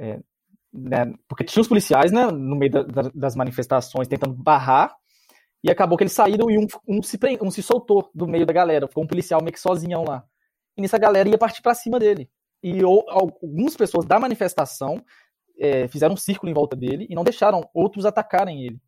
É, 0.00 0.18
né, 0.72 1.12
porque 1.28 1.44
tinha 1.44 1.60
os 1.60 1.68
policiais 1.68 2.10
né, 2.12 2.26
no 2.26 2.56
meio 2.56 2.72
da- 2.72 2.82
da- 2.82 3.10
das 3.14 3.36
manifestações 3.36 4.08
tentando 4.08 4.34
barrar, 4.34 4.96
e 5.62 5.70
acabou 5.70 5.98
que 5.98 6.04
eles 6.04 6.12
saíram 6.14 6.50
e 6.50 6.58
um, 6.58 6.66
um 6.88 7.02
se, 7.02 7.18
um 7.42 7.50
se 7.50 7.62
soltou 7.62 8.10
do 8.14 8.26
meio 8.26 8.46
da 8.46 8.52
galera. 8.52 8.88
Ficou 8.88 9.04
um 9.04 9.06
policial 9.06 9.42
meio 9.42 9.52
que 9.52 9.60
sozinhão 9.60 10.04
lá. 10.08 10.24
E 10.76 10.80
nisso 10.80 10.96
a 10.96 10.98
galera 10.98 11.28
ia 11.28 11.36
partir 11.38 11.60
para 11.62 11.74
cima 11.74 11.98
dele. 11.98 12.30
E 12.62 12.82
ou, 12.82 13.04
algumas 13.10 13.76
pessoas 13.76 14.06
da 14.06 14.18
manifestação 14.18 15.04
é, 15.58 15.86
fizeram 15.88 16.14
um 16.14 16.16
círculo 16.16 16.50
em 16.50 16.54
volta 16.54 16.74
dele 16.74 17.06
e 17.10 17.14
não 17.14 17.24
deixaram 17.24 17.60
outros 17.74 18.06
atacarem 18.06 18.64
ele. 18.64 18.80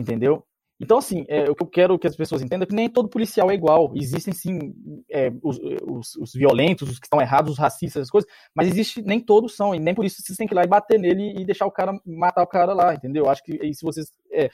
Entendeu? 0.00 0.46
Então, 0.78 0.98
assim, 0.98 1.24
é, 1.28 1.50
o 1.50 1.54
que 1.54 1.62
eu 1.62 1.66
quero 1.66 1.98
que 1.98 2.06
as 2.06 2.14
pessoas 2.16 2.42
entendam 2.42 2.64
é 2.64 2.66
que 2.66 2.74
nem 2.74 2.88
todo 2.88 3.08
policial 3.08 3.50
é 3.50 3.54
igual. 3.54 3.92
Existem, 3.96 4.34
sim, 4.34 4.74
é, 5.10 5.32
os, 5.42 5.58
os- 5.86 6.16
os 6.16 6.32
violentos, 6.34 6.90
os 6.90 6.98
que 6.98 7.06
estão 7.06 7.20
errados, 7.20 7.52
os 7.52 7.58
racistas, 7.58 8.02
essas 8.02 8.10
coisas, 8.10 8.30
mas 8.54 8.68
existe, 8.68 9.00
nem 9.02 9.18
todos 9.18 9.56
são, 9.56 9.74
e 9.74 9.78
nem 9.78 9.94
por 9.94 10.04
isso 10.04 10.20
vocês 10.22 10.36
têm 10.36 10.46
que 10.46 10.52
ir 10.52 10.56
lá 10.56 10.64
e 10.64 10.68
bater 10.68 10.98
nele 10.98 11.34
e 11.40 11.44
deixar 11.46 11.66
o 11.66 11.70
cara, 11.70 11.98
matar 12.04 12.42
o 12.42 12.46
cara 12.46 12.74
lá, 12.74 12.94
entendeu? 12.94 13.24
Eu 13.24 13.30
acho 13.30 13.42
que 13.42 13.72
se 13.74 13.82
vocês. 13.84 14.12
é, 14.30 14.50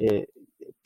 é, 0.00 0.26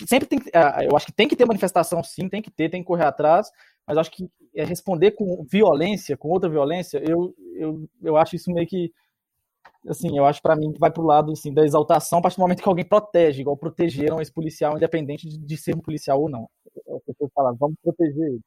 sempre 0.08 0.28
tem 0.28 0.38
ah, 0.54 0.84
eu 0.84 0.96
acho 0.96 1.06
que 1.06 1.12
tem 1.12 1.28
que 1.28 1.36
ter 1.36 1.44
manifestação, 1.46 2.02
sim, 2.02 2.28
tem 2.28 2.42
que 2.42 2.50
ter, 2.50 2.68
tem 2.70 2.82
que 2.82 2.86
correr 2.86 3.04
atrás, 3.04 3.50
mas 3.86 3.96
acho 3.98 4.10
que 4.10 4.28
é, 4.54 4.64
responder 4.64 5.12
com 5.12 5.44
violência, 5.50 6.16
com 6.16 6.28
outra 6.28 6.48
violência, 6.48 7.02
eu, 7.06 7.34
eu, 7.56 7.88
eu 8.02 8.16
acho 8.16 8.36
isso 8.36 8.50
meio 8.52 8.66
que 8.66 8.92
assim, 9.86 10.16
eu 10.16 10.24
acho 10.24 10.40
para 10.42 10.56
mim 10.56 10.72
que 10.72 10.78
vai 10.80 10.90
pro 10.90 11.02
lado 11.04 11.32
assim, 11.32 11.52
da 11.52 11.64
exaltação 11.64 12.18
a 12.18 12.22
partir 12.22 12.36
do 12.36 12.40
momento 12.42 12.62
que 12.62 12.68
alguém 12.68 12.84
protege, 12.84 13.40
igual 13.40 13.56
protegeram 13.56 14.20
esse 14.20 14.32
policial, 14.32 14.76
independente 14.76 15.28
de, 15.28 15.38
de 15.38 15.56
ser 15.56 15.74
um 15.76 15.80
policial 15.80 16.20
ou 16.20 16.28
não. 16.28 16.48
As 16.96 17.02
pessoas 17.04 17.30
falam, 17.34 17.54
vamos 17.56 17.76
proteger 17.82 18.26
ele. 18.28 18.40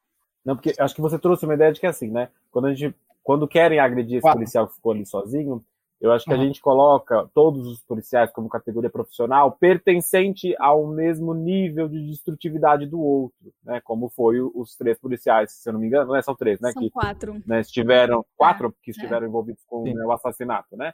Não, 0.43 0.55
porque 0.55 0.73
acho 0.79 0.95
que 0.95 1.01
você 1.01 1.19
trouxe 1.19 1.45
uma 1.45 1.53
ideia 1.53 1.71
de 1.71 1.79
que 1.79 1.87
assim, 1.87 2.09
né? 2.09 2.29
Quando 2.49 2.65
a 2.67 2.73
gente, 2.73 2.95
quando 3.23 3.47
querem 3.47 3.79
agredir 3.79 4.15
esse 4.17 4.21
Claro. 4.21 4.37
policial 4.39 4.67
que 4.67 4.75
ficou 4.75 4.91
ali 4.91 5.05
sozinho, 5.05 5.63
eu 5.99 6.11
acho 6.11 6.25
que 6.25 6.33
Uhum. 6.33 6.41
a 6.41 6.43
gente 6.43 6.59
coloca 6.59 7.29
todos 7.31 7.67
os 7.67 7.79
policiais 7.83 8.31
como 8.31 8.49
categoria 8.49 8.89
profissional 8.89 9.51
pertencente 9.51 10.55
ao 10.57 10.87
mesmo 10.87 11.31
nível 11.35 11.87
de 11.87 12.07
destrutividade 12.09 12.87
do 12.87 12.99
outro, 12.99 13.53
né? 13.63 13.79
Como 13.81 14.09
foi 14.09 14.41
os 14.41 14.75
três 14.75 14.97
policiais, 14.99 15.51
se 15.51 15.69
eu 15.69 15.73
não 15.73 15.79
me 15.79 15.85
engano, 15.85 16.11
né? 16.13 16.21
São 16.23 16.35
três, 16.35 16.59
né? 16.59 16.71
São 16.71 16.81
Que 16.81 16.89
quatro. 16.89 17.39
né, 17.45 17.61
estiveram 17.61 18.25
quatro 18.35 18.73
que 18.81 18.89
estiveram 18.89 19.27
envolvidos 19.27 19.63
com 19.67 19.83
Sim. 19.83 19.93
né, 19.93 20.03
o 20.03 20.11
assassinato, 20.11 20.75
né, 20.75 20.91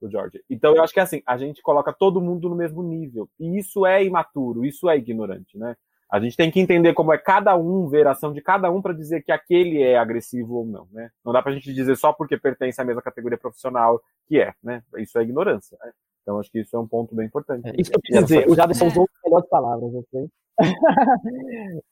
do 0.00 0.10
George. 0.10 0.42
Então 0.48 0.74
eu 0.74 0.82
acho 0.82 0.92
que 0.92 1.00
assim 1.00 1.22
a 1.26 1.36
gente 1.36 1.62
coloca 1.62 1.92
todo 1.92 2.20
mundo 2.20 2.48
no 2.48 2.54
mesmo 2.54 2.82
nível 2.82 3.28
e 3.38 3.58
isso 3.58 3.86
é 3.86 4.04
imaturo, 4.04 4.64
isso 4.64 4.88
é 4.88 4.96
ignorante, 4.96 5.56
né? 5.58 5.76
A 6.10 6.18
gente 6.18 6.36
tem 6.36 6.50
que 6.50 6.58
entender 6.58 6.94
como 6.94 7.12
é 7.12 7.18
cada 7.18 7.54
um 7.54 7.86
ver 7.86 8.06
a 8.06 8.12
ação 8.12 8.32
de 8.32 8.40
cada 8.40 8.70
um 8.70 8.80
para 8.80 8.94
dizer 8.94 9.22
que 9.22 9.30
aquele 9.30 9.82
é 9.82 9.98
agressivo 9.98 10.54
ou 10.54 10.66
não, 10.66 10.88
né? 10.90 11.10
Não 11.22 11.32
dá 11.32 11.42
pra 11.42 11.52
gente 11.52 11.72
dizer 11.72 11.96
só 11.96 12.12
porque 12.12 12.38
pertence 12.38 12.80
à 12.80 12.84
mesma 12.84 13.02
categoria 13.02 13.36
profissional 13.36 14.00
que 14.26 14.40
é, 14.40 14.54
né? 14.62 14.82
Isso 14.96 15.18
é 15.18 15.22
ignorância. 15.22 15.76
Né? 15.84 15.92
Então 16.22 16.40
acho 16.40 16.50
que 16.50 16.60
isso 16.60 16.74
é 16.76 16.78
um 16.80 16.86
ponto 16.86 17.14
bem 17.14 17.26
importante. 17.26 17.68
É, 17.68 17.74
isso 17.78 17.90
que 17.90 17.96
eu 17.96 18.00
quis 18.00 18.16
ela 18.16 18.24
dizer, 18.24 18.48
o 18.48 18.54
Jaderson 18.54 18.86
É. 18.86 18.88
usou 18.88 19.04
as 19.04 19.22
melhores 19.24 19.48
palavras, 19.50 19.94
ok? 19.94 20.28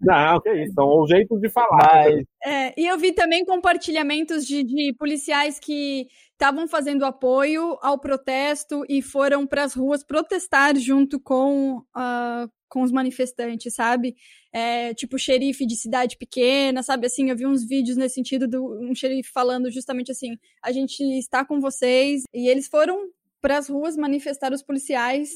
Não, 0.00 0.40
que 0.40 0.52
isso, 0.52 0.74
são 0.74 1.02
os 1.02 1.08
jeitos 1.08 1.40
de 1.40 1.48
falar. 1.48 2.06
Mas, 2.06 2.24
É, 2.44 2.74
e 2.80 2.86
eu 2.86 2.98
vi 2.98 3.12
também 3.12 3.44
compartilhamentos 3.44 4.46
de, 4.46 4.62
de 4.62 4.94
policiais 4.98 5.58
que 5.58 6.06
estavam 6.32 6.68
fazendo 6.68 7.04
apoio 7.04 7.78
ao 7.80 7.98
protesto 7.98 8.84
e 8.88 9.00
foram 9.00 9.46
para 9.46 9.64
as 9.64 9.74
ruas 9.74 10.04
protestar 10.04 10.76
junto 10.76 11.18
com, 11.18 11.82
ah, 11.94 12.46
com 12.68 12.82
os 12.82 12.92
manifestantes, 12.92 13.74
sabe? 13.74 14.14
É, 14.52 14.94
tipo, 14.94 15.18
xerife 15.18 15.66
de 15.66 15.76
cidade 15.76 16.16
pequena, 16.16 16.82
sabe? 16.82 17.06
Assim, 17.06 17.30
eu 17.30 17.36
vi 17.36 17.46
uns 17.46 17.66
vídeos 17.66 17.96
nesse 17.96 18.16
sentido 18.16 18.46
do 18.46 18.80
um 18.80 18.94
xerife 18.94 19.30
falando 19.32 19.70
justamente 19.70 20.10
assim: 20.10 20.36
a 20.62 20.72
gente 20.72 21.02
está 21.18 21.44
com 21.44 21.60
vocês. 21.60 22.22
E 22.34 22.48
eles 22.48 22.68
foram 22.68 23.08
para 23.40 23.58
as 23.58 23.68
ruas 23.68 23.96
manifestar 23.96 24.52
os 24.52 24.62
policiais 24.62 25.30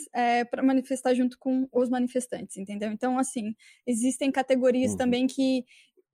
para 0.51 0.63
manifestar 0.63 1.15
junto 1.15 1.39
com 1.39 1.69
os 1.73 1.89
manifestantes, 1.89 2.57
entendeu? 2.57 2.91
Então, 2.93 3.19
assim, 3.19 3.55
existem 3.87 4.33
categorias 4.33 4.93
Uhum. 4.93 4.97
também 4.97 5.27
que 5.27 5.65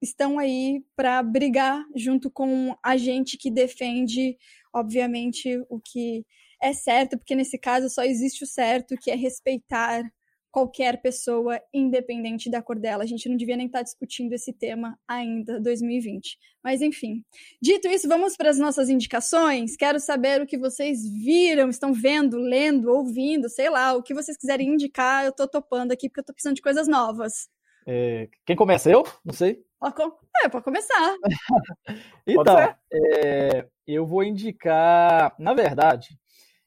estão 0.03 0.39
aí 0.39 0.84
para 0.95 1.22
brigar 1.22 1.82
junto 1.95 2.30
com 2.30 2.76
a 2.82 2.97
gente 2.97 3.39
que 3.39 3.51
defende, 3.51 4.37
obviamente, 4.74 5.59
o 5.70 5.80
que 5.80 6.24
é 6.62 6.72
certo, 6.72 7.16
porque 7.18 7.34
nesse 7.34 7.59
caso 7.59 7.89
só 7.89 8.03
existe 8.03 8.45
o 8.45 8.47
certo, 8.47 8.97
que 8.97 9.11
é 9.11 9.14
respeitar 9.16 10.03
qualquer 10.57 11.03
pessoa, 11.03 11.61
independente 11.71 12.49
da 12.49 12.63
cor 12.63 12.79
dela. 12.79 13.05
A 13.05 13.07
gente 13.07 13.29
não 13.29 13.37
devia 13.37 13.59
nem 13.59 13.67
estar 13.67 13.83
discutindo 13.83 14.33
esse 14.33 14.55
tema 14.55 14.99
ainda, 15.07 15.61
2020. 15.61 16.39
Mas 16.65 16.81
enfim. 16.81 17.23
Dito 17.61 17.87
isso, 17.89 18.09
vamos 18.09 18.39
para 18.39 18.49
as 18.49 18.59
nossas 18.59 18.89
indicações. 18.89 19.77
Quero 19.77 20.01
saber 20.01 20.41
o 20.41 20.47
que 20.47 20.57
vocês 20.57 21.07
viram, 21.23 21.69
estão 21.69 21.93
vendo, 21.93 22.39
lendo, 22.39 22.91
ouvindo, 22.91 23.51
sei 23.51 23.69
lá, 23.69 23.93
o 23.93 24.03
que 24.03 24.15
vocês 24.15 24.39
quiserem 24.39 24.71
indicar, 24.71 25.27
eu 25.27 25.33
tô 25.33 25.47
topando 25.47 25.93
aqui 25.93 26.09
porque 26.09 26.21
eu 26.21 26.25
tô 26.25 26.33
precisando 26.33 26.57
de 26.57 26.63
coisas 26.63 26.89
novas. 26.89 27.51
é, 27.87 28.27
quem 28.47 28.57
começa? 28.57 28.91
Eu? 28.91 29.05
Não 29.23 29.35
sei. 29.35 29.63
É, 30.43 30.49
pode 30.49 30.65
começar. 30.65 31.17
Então, 32.27 32.59
é, 32.93 33.69
eu 33.87 34.05
vou 34.05 34.25
indicar. 34.25 35.33
Na 35.39 35.55
verdade, 35.55 36.19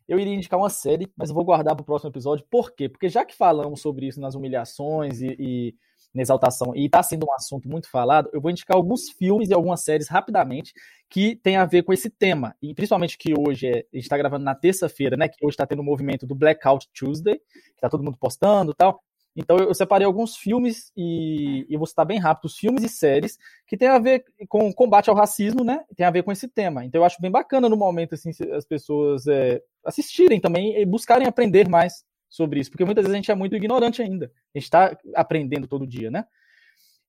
eu 0.09 0.19
iria 0.19 0.33
indicar 0.33 0.59
uma 0.59 0.71
série, 0.71 1.07
mas 1.15 1.29
vou 1.29 1.45
guardar 1.45 1.75
para 1.75 1.83
o 1.83 1.85
próximo 1.85 2.09
episódio. 2.09 2.43
Por 2.49 2.71
quê? 2.71 2.89
Porque 2.89 3.07
já 3.07 3.23
que 3.23 3.35
falamos 3.35 3.79
sobre 3.79 4.07
isso 4.07 4.19
nas 4.19 4.33
humilhações 4.33 5.21
e, 5.21 5.35
e 5.39 5.75
na 6.11 6.23
exaltação, 6.23 6.75
e 6.75 6.87
está 6.87 7.03
sendo 7.03 7.27
um 7.27 7.33
assunto 7.33 7.69
muito 7.69 7.87
falado, 7.87 8.27
eu 8.33 8.41
vou 8.41 8.49
indicar 8.49 8.75
alguns 8.75 9.11
filmes 9.11 9.49
e 9.49 9.53
algumas 9.53 9.83
séries 9.83 10.09
rapidamente 10.09 10.73
que 11.07 11.35
tem 11.35 11.57
a 11.57 11.65
ver 11.65 11.83
com 11.83 11.93
esse 11.93 12.09
tema. 12.09 12.55
E 12.59 12.73
principalmente 12.73 13.19
que 13.19 13.35
hoje 13.37 13.67
é, 13.67 13.71
a 13.71 13.95
gente 13.95 14.03
está 14.05 14.17
gravando 14.17 14.43
na 14.43 14.55
terça-feira, 14.55 15.15
né? 15.15 15.29
Que 15.29 15.45
hoje 15.45 15.53
está 15.53 15.67
tendo 15.67 15.83
o 15.83 15.85
movimento 15.85 16.25
do 16.25 16.33
Blackout 16.33 16.89
Tuesday, 16.91 17.37
que 17.37 17.75
está 17.75 17.87
todo 17.87 18.03
mundo 18.03 18.17
postando 18.19 18.71
e 18.71 18.75
tal. 18.75 18.99
Então 19.39 19.57
eu 19.57 19.73
separei 19.73 20.05
alguns 20.05 20.35
filmes 20.35 20.91
e, 20.97 21.65
e 21.69 21.77
vou 21.77 21.87
citar 21.87 22.05
bem 22.05 22.19
rápido 22.19 22.45
os 22.45 22.57
filmes 22.57 22.83
e 22.83 22.89
séries 22.89 23.37
que 23.67 23.77
tem 23.77 23.87
a 23.87 23.97
ver 23.99 24.25
com 24.49 24.71
combate 24.73 25.09
ao 25.09 25.15
racismo, 25.15 25.63
né? 25.63 25.81
Tem 25.95 26.05
a 26.05 26.11
ver 26.11 26.23
com 26.23 26.31
esse 26.31 26.47
tema. 26.47 26.83
Então 26.85 27.01
eu 27.01 27.05
acho 27.05 27.21
bem 27.21 27.31
bacana 27.31 27.69
no 27.69 27.77
momento 27.77 28.15
assim 28.15 28.31
as 28.53 28.65
pessoas 28.65 29.27
é, 29.27 29.61
assistirem 29.85 30.39
também 30.41 30.77
e 30.79 30.85
buscarem 30.85 31.27
aprender 31.27 31.69
mais 31.69 32.03
sobre 32.29 32.59
isso, 32.59 32.69
porque 32.69 32.85
muitas 32.85 33.03
vezes 33.03 33.13
a 33.15 33.17
gente 33.17 33.31
é 33.31 33.35
muito 33.35 33.55
ignorante 33.55 34.01
ainda. 34.01 34.31
A 34.53 34.59
gente 34.59 34.65
está 34.65 34.97
aprendendo 35.15 35.67
todo 35.67 35.87
dia, 35.87 36.11
né? 36.11 36.25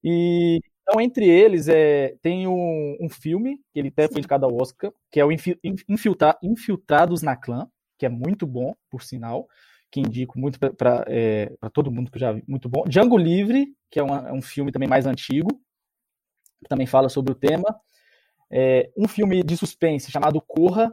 E 0.03 0.61
então 0.83 1.01
entre 1.01 1.29
eles 1.29 1.69
é, 1.69 2.17
tem 2.23 2.47
um, 2.49 2.97
um 3.01 3.09
filme 3.09 3.59
que 3.73 3.79
ele 3.79 3.89
até 3.89 4.09
foi 4.09 4.19
indicado 4.19 4.47
ao 4.47 4.57
Oscar, 4.61 4.93
que 5.11 5.21
é 5.21 5.25
o 5.25 5.31
Infi- 5.33 5.59
Infiltra- 5.89 6.39
Infiltrados 6.43 7.23
na 7.23 7.37
Clã, 7.37 7.69
que 7.99 8.07
é 8.07 8.09
muito 8.09 8.47
bom, 8.47 8.75
por 8.91 9.03
sinal 9.03 9.47
que 9.91 10.01
indico 10.01 10.39
muito 10.39 10.59
para 10.59 11.05
é, 11.09 11.53
todo 11.73 11.91
mundo 11.91 12.11
que 12.11 12.19
já 12.19 12.33
vi, 12.33 12.45
muito 12.47 12.69
bom. 12.69 12.85
Django 12.85 13.17
Livre, 13.17 13.75
que 13.91 13.99
é, 13.99 14.03
uma, 14.03 14.29
é 14.29 14.33
um 14.33 14.43
filme 14.43 14.71
também 14.71 14.89
mais 14.89 15.07
antigo, 15.07 15.49
que 16.63 16.69
também 16.69 16.87
fala 16.87 17.09
sobre 17.09 17.33
o 17.33 17.35
tema. 17.35 17.65
É, 18.51 18.91
um 18.97 19.09
filme 19.09 19.43
de 19.43 19.57
suspense 19.57 20.11
chamado 20.11 20.41
Corra. 20.41 20.93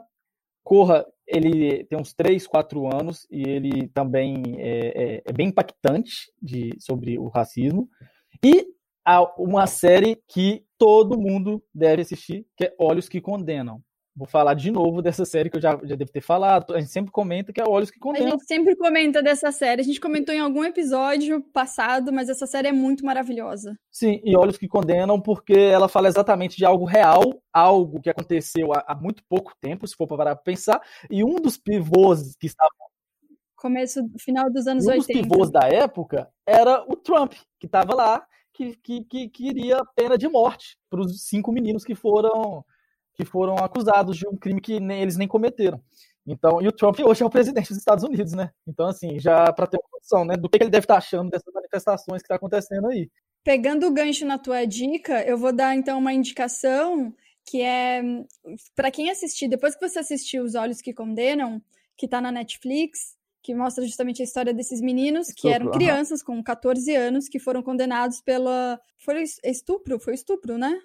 Corra, 0.64 1.06
ele 1.26 1.86
tem 1.86 2.00
uns 2.00 2.14
3, 2.14 2.46
4 2.48 2.96
anos 2.96 3.28
e 3.30 3.42
ele 3.48 3.88
também 3.90 4.44
é, 4.58 5.16
é, 5.18 5.24
é 5.26 5.34
bem 5.34 5.48
impactante 5.50 6.32
de, 6.42 6.72
sobre 6.80 7.18
o 7.18 7.28
racismo. 7.28 7.90
E 8.44 8.68
há 9.06 9.24
uma 9.42 9.68
série 9.68 10.22
que 10.28 10.66
todo 10.78 11.20
mundo 11.20 11.64
deve 11.74 12.02
assistir, 12.02 12.46
que 12.56 12.66
é 12.66 12.76
Olhos 12.80 13.08
que 13.08 13.22
Condenam. 13.22 13.82
Vou 14.18 14.26
falar 14.26 14.56
de 14.56 14.72
novo 14.72 15.00
dessa 15.00 15.26
série 15.26 15.48
que 15.48 15.58
eu 15.58 15.62
já, 15.62 15.80
já 15.84 15.96
devo 15.96 16.12
ter 16.12 16.22
falado. 16.22 16.74
A 16.74 16.80
gente 16.80 16.92
sempre 16.92 17.12
comenta 17.12 17.54
que 17.54 17.62
é 17.62 17.64
Olhos 17.64 17.92
que 17.92 18.00
A 18.00 18.02
Condenam. 18.02 18.32
gente 18.32 18.46
sempre 18.48 18.76
comenta 18.76 19.22
dessa 19.22 19.52
série. 19.52 19.82
A 19.82 19.84
gente 19.84 20.02
comentou 20.02 20.34
em 20.34 20.40
algum 20.40 20.64
episódio 20.64 21.40
passado, 21.54 22.12
mas 22.12 22.28
essa 22.28 22.48
série 22.48 22.70
é 22.70 22.72
muito 22.72 23.06
maravilhosa. 23.06 23.78
Sim, 23.92 24.20
e 24.26 24.36
Olhos 24.36 24.58
que 24.58 24.68
Condenam, 24.68 25.22
porque 25.22 25.54
ela 25.54 25.88
fala 25.88 26.08
exatamente 26.08 26.58
de 26.58 26.66
algo 26.66 26.84
real, 26.84 27.22
algo 27.54 28.02
que 28.02 28.10
aconteceu 28.10 28.74
há, 28.74 28.84
há 28.88 28.96
muito 28.96 29.22
pouco 29.30 29.54
tempo, 29.62 29.88
se 29.88 29.96
for 29.96 30.08
para 30.08 30.36
pensar. 30.36 30.82
E 31.12 31.24
um 31.24 31.36
dos 31.36 31.56
pivôs 31.56 32.36
que 32.40 32.48
estava. 32.48 32.72
Começo, 33.56 34.02
final 34.20 34.52
dos 34.52 34.66
anos 34.66 34.86
um 34.86 34.88
dos 34.88 35.08
80. 35.08 35.30
pivôs 35.30 35.52
da 35.52 35.68
época 35.72 36.28
era 36.44 36.84
o 36.88 36.96
Trump, 36.96 37.34
que 37.60 37.68
estava 37.68 37.94
lá, 37.94 38.26
que, 38.52 38.76
que, 38.78 39.04
que 39.04 39.30
queria 39.30 39.84
pena 39.96 40.18
de 40.18 40.28
morte 40.28 40.76
para 40.90 41.02
os 41.02 41.22
cinco 41.24 41.52
meninos 41.52 41.84
que 41.84 41.94
foram 41.94 42.66
que 43.18 43.26
foram 43.26 43.56
acusados 43.56 44.16
de 44.16 44.28
um 44.28 44.38
crime 44.38 44.62
que 44.62 44.80
nem, 44.80 45.02
eles 45.02 45.18
nem 45.18 45.28
cometeram. 45.28 45.82
Então, 46.26 46.62
e 46.62 46.68
o 46.68 46.72
Trump 46.72 47.00
hoje 47.00 47.24
é 47.24 47.26
o 47.26 47.30
presidente 47.30 47.70
dos 47.70 47.78
Estados 47.78 48.04
Unidos, 48.04 48.34
né? 48.34 48.52
Então, 48.68 48.88
assim, 48.88 49.18
já 49.20 49.52
para 49.52 49.66
ter 49.66 49.78
uma 49.78 50.00
noção, 50.00 50.24
né, 50.24 50.36
do 50.36 50.48
que 50.48 50.58
ele 50.58 50.70
deve 50.70 50.84
estar 50.84 50.98
achando 50.98 51.32
dessas 51.32 51.52
manifestações 51.54 52.22
que 52.22 52.26
está 52.26 52.36
acontecendo 52.36 52.88
aí. 52.88 53.10
Pegando 53.44 53.88
o 53.88 53.94
gancho 53.94 54.26
na 54.26 54.38
tua 54.38 54.66
dica, 54.66 55.24
eu 55.24 55.38
vou 55.38 55.54
dar 55.54 55.74
então 55.74 55.98
uma 55.98 56.14
indicação 56.14 57.14
que 57.50 57.62
é 57.62 58.04
para 58.76 58.92
quem 58.92 59.10
assistir, 59.10 59.48
depois 59.48 59.74
que 59.74 59.88
você 59.88 60.00
assistir 60.00 60.40
Os 60.42 60.54
Olhos 60.54 60.82
que 60.82 60.94
Condenam, 60.94 61.62
que 61.96 62.08
tá 62.08 62.20
na 62.20 62.32
Netflix, 62.32 63.16
que 63.42 63.56
mostra 63.56 63.86
justamente 63.86 64.22
a 64.22 64.26
história 64.26 64.54
desses 64.54 64.82
meninos 64.82 65.28
que 65.28 65.48
Estupro, 65.48 65.56
eram 65.56 65.66
aham. 65.68 65.74
crianças 65.74 66.22
com 66.22 66.44
14 66.44 66.94
anos 66.94 67.30
que 67.30 67.40
foram 67.40 67.64
condenados 67.64 68.20
pela 68.20 68.78
foi 68.98 69.24
estupro, 69.46 69.98
foi 69.98 70.14
estupro, 70.14 70.58
né? 70.58 70.78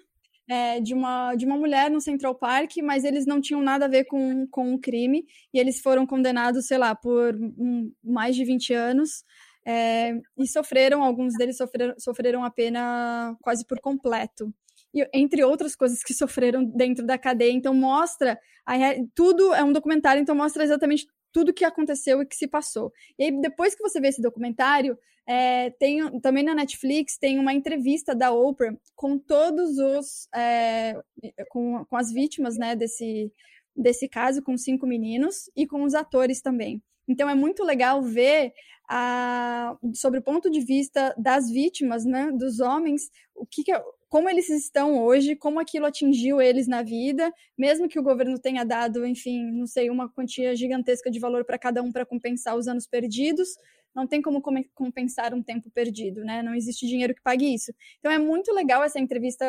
É, 0.53 0.79
de, 0.79 0.93
uma, 0.93 1.33
de 1.33 1.45
uma 1.45 1.57
mulher 1.57 1.89
no 1.89 1.99
Central 1.99 2.35
Park, 2.35 2.77
mas 2.83 3.03
eles 3.03 3.25
não 3.25 3.41
tinham 3.41 3.61
nada 3.61 3.85
a 3.85 3.87
ver 3.87 4.05
com, 4.05 4.45
com 4.47 4.75
o 4.75 4.79
crime, 4.79 5.25
e 5.51 5.59
eles 5.59 5.81
foram 5.81 6.05
condenados, 6.05 6.67
sei 6.67 6.77
lá, 6.77 6.93
por 6.93 7.35
um, 7.35 7.91
mais 8.03 8.35
de 8.35 8.45
20 8.45 8.71
anos, 8.73 9.23
é, 9.65 10.13
e 10.37 10.47
sofreram, 10.47 11.03
alguns 11.03 11.33
deles 11.33 11.57
sofreram, 11.57 11.95
sofreram 11.97 12.43
a 12.43 12.51
pena 12.51 13.35
quase 13.41 13.65
por 13.65 13.79
completo. 13.79 14.53
E, 14.93 15.07
entre 15.13 15.43
outras 15.43 15.75
coisas 15.75 16.03
que 16.03 16.13
sofreram 16.13 16.63
dentro 16.63 17.05
da 17.05 17.17
cadeia. 17.17 17.51
Então, 17.51 17.73
mostra. 17.73 18.39
A, 18.65 18.75
tudo 19.15 19.53
é 19.53 19.63
um 19.63 19.73
documentário, 19.73 20.21
então 20.21 20.35
mostra 20.35 20.63
exatamente 20.63 21.07
tudo 21.33 21.53
que 21.53 21.65
aconteceu 21.65 22.21
e 22.21 22.25
que 22.25 22.35
se 22.35 22.47
passou. 22.47 22.93
E 23.19 23.25
aí, 23.25 23.41
depois 23.41 23.75
que 23.75 23.81
você 23.81 23.99
vê 23.99 24.07
esse 24.07 24.21
documentário, 24.21 24.97
é, 25.25 25.71
tem 25.71 26.19
também 26.19 26.43
na 26.43 26.53
Netflix 26.53 27.17
tem 27.17 27.39
uma 27.39 27.53
entrevista 27.53 28.13
da 28.13 28.31
Oprah 28.31 28.75
com 28.93 29.17
todos 29.17 29.77
os 29.77 30.27
é, 30.35 31.01
com, 31.49 31.85
com 31.85 31.95
as 31.97 32.11
vítimas 32.11 32.57
né, 32.57 32.75
desse, 32.75 33.31
desse 33.75 34.07
caso, 34.07 34.43
com 34.43 34.57
cinco 34.57 34.85
meninos, 34.85 35.49
e 35.55 35.65
com 35.65 35.83
os 35.83 35.93
atores 35.93 36.41
também. 36.41 36.81
Então 37.07 37.29
é 37.29 37.35
muito 37.35 37.63
legal 37.63 38.01
ver 38.01 38.53
a, 38.89 39.77
sobre 39.93 40.19
o 40.19 40.23
ponto 40.23 40.49
de 40.49 40.61
vista 40.61 41.13
das 41.17 41.49
vítimas, 41.49 42.05
né, 42.05 42.31
dos 42.31 42.59
homens, 42.59 43.09
o 43.35 43.45
que, 43.45 43.63
que 43.63 43.71
como 44.13 44.29
eles 44.29 44.47
estão 44.47 45.03
hoje, 45.03 45.35
como 45.35 45.59
aquilo 45.59 45.87
atingiu 45.87 46.39
eles 46.39 46.67
na 46.67 46.83
vida, 46.83 47.33
mesmo 47.57 47.89
que 47.89 47.97
o 47.97 48.03
governo 48.03 48.37
tenha 48.37 48.63
dado, 48.63 49.07
enfim, 49.07 49.43
não 49.51 49.65
sei, 49.65 49.89
uma 49.89 50.07
quantia 50.07 50.55
gigantesca 50.55 51.09
de 51.09 51.19
valor 51.19 51.43
para 51.43 51.57
cada 51.57 51.81
um 51.81 51.91
para 51.91 52.05
compensar 52.05 52.55
os 52.55 52.67
anos 52.67 52.85
perdidos, 52.85 53.49
não 53.95 54.05
tem 54.05 54.21
como 54.21 54.39
compensar 54.75 55.33
um 55.33 55.41
tempo 55.41 55.67
perdido, 55.71 56.23
né? 56.23 56.43
Não 56.43 56.53
existe 56.53 56.85
dinheiro 56.85 57.15
que 57.15 57.23
pague 57.23 57.55
isso. 57.55 57.73
Então 57.97 58.11
é 58.11 58.19
muito 58.19 58.53
legal 58.53 58.83
essa 58.83 58.99
entrevista 58.99 59.43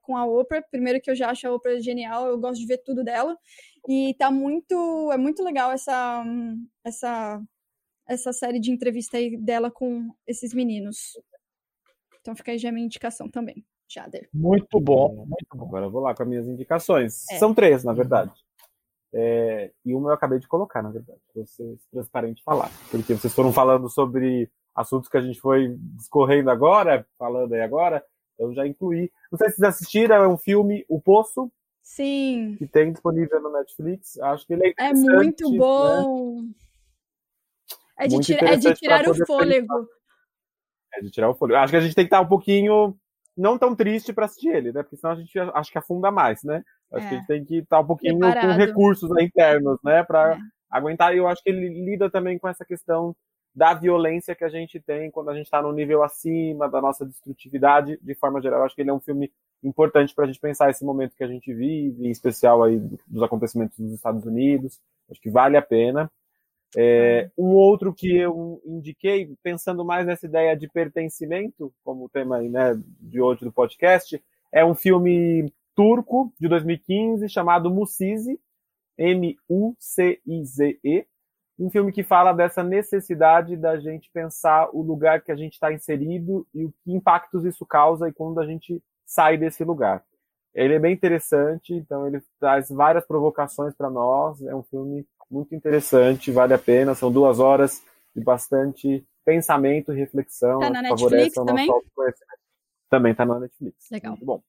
com 0.00 0.16
a 0.16 0.24
Oprah. 0.24 0.62
Primeiro 0.62 0.98
que 0.98 1.10
eu 1.10 1.14
já 1.14 1.28
acho 1.28 1.46
a 1.46 1.52
Oprah 1.52 1.78
genial, 1.78 2.26
eu 2.26 2.38
gosto 2.38 2.58
de 2.58 2.66
ver 2.66 2.78
tudo 2.78 3.04
dela. 3.04 3.36
E 3.86 4.14
tá 4.18 4.30
muito, 4.30 5.12
é 5.12 5.18
muito 5.18 5.42
legal 5.44 5.72
essa 5.72 6.24
essa 6.82 7.42
essa 8.08 8.32
série 8.32 8.60
de 8.60 8.72
entrevista 8.72 9.18
dela 9.40 9.70
com 9.70 10.10
esses 10.26 10.54
meninos. 10.54 11.12
Então 12.22 12.34
fica 12.34 12.52
aí 12.52 12.58
já 12.58 12.70
a 12.70 12.72
minha 12.72 12.86
indicação 12.86 13.28
também. 13.30 13.62
Jader. 13.90 14.28
Muito 14.32 14.78
bom, 14.80 15.26
muito 15.26 15.56
bom. 15.56 15.66
Agora 15.66 15.86
eu 15.86 15.90
vou 15.90 16.00
lá 16.00 16.14
com 16.14 16.22
as 16.22 16.28
minhas 16.28 16.46
indicações. 16.46 17.28
É. 17.30 17.38
São 17.38 17.52
três, 17.52 17.82
na 17.82 17.92
verdade. 17.92 18.32
É, 19.12 19.72
e 19.84 19.92
uma 19.92 20.10
eu 20.10 20.14
acabei 20.14 20.38
de 20.38 20.46
colocar, 20.46 20.82
na 20.82 20.90
verdade, 20.90 21.18
para 21.34 21.44
ser 21.44 21.76
transparente 21.90 22.42
falar. 22.44 22.70
Porque 22.90 23.14
vocês 23.14 23.34
foram 23.34 23.52
falando 23.52 23.88
sobre 23.88 24.48
assuntos 24.74 25.08
que 25.08 25.16
a 25.16 25.20
gente 25.20 25.40
foi 25.40 25.76
discorrendo 25.96 26.50
agora, 26.50 27.04
falando 27.18 27.52
aí 27.52 27.60
agora, 27.60 28.04
eu 28.38 28.54
já 28.54 28.66
incluí. 28.66 29.10
Não 29.30 29.36
sei 29.36 29.48
se 29.48 29.56
vocês 29.56 29.68
assistiram, 29.68 30.14
é 30.16 30.28
um 30.28 30.38
filme, 30.38 30.84
O 30.88 31.00
Poço. 31.00 31.50
Sim. 31.82 32.54
Que 32.56 32.66
tem 32.68 32.92
disponível 32.92 33.40
no 33.42 33.50
Netflix. 33.52 34.18
Acho 34.20 34.46
que 34.46 34.52
ele 34.52 34.68
é 34.68 34.90
É 34.90 34.92
muito 34.92 35.50
né? 35.50 35.58
bom. 35.58 36.42
Né? 36.42 36.50
É, 37.98 38.06
de 38.06 38.20
tira, 38.20 38.48
é 38.48 38.56
de 38.56 38.72
tirar 38.74 39.08
o 39.08 39.26
fôlego. 39.26 39.66
Pensar. 39.66 39.86
É 40.94 41.00
de 41.02 41.10
tirar 41.10 41.30
o 41.30 41.34
fôlego. 41.34 41.58
Acho 41.58 41.72
que 41.72 41.76
a 41.76 41.80
gente 41.80 41.94
tem 41.94 42.04
que 42.04 42.06
estar 42.06 42.20
um 42.20 42.28
pouquinho 42.28 42.96
não 43.40 43.58
tão 43.58 43.74
triste 43.74 44.12
para 44.12 44.26
assistir 44.26 44.50
ele, 44.50 44.72
né? 44.72 44.82
Porque 44.82 44.96
senão 44.96 45.14
a 45.14 45.16
gente 45.16 45.38
acho 45.38 45.72
que 45.72 45.78
afunda 45.78 46.10
mais, 46.10 46.42
né? 46.44 46.62
Acho 46.92 47.06
é. 47.06 47.08
que 47.08 47.14
a 47.14 47.18
gente 47.18 47.26
tem 47.26 47.44
que 47.44 47.56
estar 47.58 47.80
um 47.80 47.86
pouquinho 47.86 48.18
Preparado. 48.18 48.46
com 48.46 48.58
recursos 48.58 49.10
internos, 49.18 49.78
né? 49.82 50.02
Para 50.02 50.34
é. 50.34 50.38
aguentar. 50.70 51.14
E 51.14 51.18
eu 51.18 51.26
acho 51.26 51.42
que 51.42 51.50
ele 51.50 51.68
lida 51.68 52.10
também 52.10 52.38
com 52.38 52.48
essa 52.48 52.64
questão 52.64 53.16
da 53.54 53.74
violência 53.74 54.34
que 54.34 54.44
a 54.44 54.48
gente 54.48 54.78
tem 54.78 55.10
quando 55.10 55.30
a 55.30 55.34
gente 55.34 55.46
está 55.46 55.60
no 55.60 55.72
nível 55.72 56.02
acima 56.02 56.68
da 56.68 56.80
nossa 56.80 57.04
destrutividade, 57.04 57.98
de 58.00 58.14
forma 58.14 58.40
geral. 58.40 58.60
Eu 58.60 58.66
acho 58.66 58.74
que 58.74 58.82
ele 58.82 58.90
é 58.90 58.94
um 58.94 59.00
filme 59.00 59.32
importante 59.62 60.14
para 60.14 60.24
a 60.24 60.26
gente 60.26 60.40
pensar 60.40 60.70
esse 60.70 60.84
momento 60.84 61.16
que 61.16 61.24
a 61.24 61.28
gente 61.28 61.52
vive, 61.52 62.06
em 62.06 62.10
especial 62.10 62.62
aí 62.62 62.78
dos 63.06 63.22
acontecimentos 63.22 63.78
nos 63.78 63.92
Estados 63.92 64.24
Unidos. 64.24 64.78
Acho 65.10 65.20
que 65.20 65.30
vale 65.30 65.56
a 65.56 65.62
pena. 65.62 66.10
É, 66.76 67.28
um 67.36 67.48
outro 67.48 67.92
que 67.92 68.16
eu 68.16 68.62
indiquei, 68.64 69.34
pensando 69.42 69.84
mais 69.84 70.06
nessa 70.06 70.26
ideia 70.26 70.56
de 70.56 70.68
pertencimento, 70.68 71.72
como 71.82 72.04
o 72.04 72.08
tema 72.08 72.36
aí, 72.36 72.48
né, 72.48 72.80
de 73.00 73.20
hoje 73.20 73.44
do 73.44 73.52
podcast, 73.52 74.22
é 74.52 74.64
um 74.64 74.74
filme 74.74 75.52
turco 75.74 76.32
de 76.38 76.48
2015 76.48 77.28
chamado 77.28 77.70
Musizi, 77.70 78.38
M-U-C-I-Z-E, 78.96 79.46
um 81.58 81.70
filme 81.70 81.92
que 81.92 82.02
fala 82.02 82.32
dessa 82.32 82.62
necessidade 82.62 83.56
da 83.56 83.78
gente 83.78 84.10
pensar 84.12 84.70
o 84.72 84.80
lugar 84.80 85.22
que 85.22 85.30
a 85.30 85.36
gente 85.36 85.54
está 85.54 85.72
inserido 85.72 86.46
e 86.54 86.64
o 86.64 86.72
que 86.82 86.92
impactos 86.92 87.44
isso 87.44 87.66
causa 87.66 88.08
e 88.08 88.12
quando 88.12 88.40
a 88.40 88.46
gente 88.46 88.82
sai 89.04 89.36
desse 89.36 89.62
lugar. 89.62 90.02
Ele 90.54 90.74
é 90.74 90.78
bem 90.78 90.94
interessante, 90.94 91.74
então 91.74 92.06
ele 92.06 92.20
traz 92.38 92.70
várias 92.70 93.06
provocações 93.06 93.74
para 93.74 93.90
nós. 93.90 94.40
É 94.42 94.54
um 94.54 94.62
filme 94.62 95.06
muito 95.30 95.54
interessante, 95.54 96.32
vale 96.32 96.54
a 96.54 96.58
pena. 96.58 96.94
São 96.94 97.10
duas 97.10 97.38
horas 97.38 97.82
de 98.14 98.22
bastante 98.22 99.06
pensamento 99.24 99.92
e 99.92 99.96
reflexão. 99.96 100.58
Tá 100.58 100.70
na 100.70 100.82
Netflix 100.82 101.34
também? 101.34 101.68
Também 102.88 103.12
está 103.12 103.24
na 103.24 103.38
Netflix. 103.38 103.88
Legal. 103.90 104.12
Muito 104.12 104.26
bom. 104.26 104.42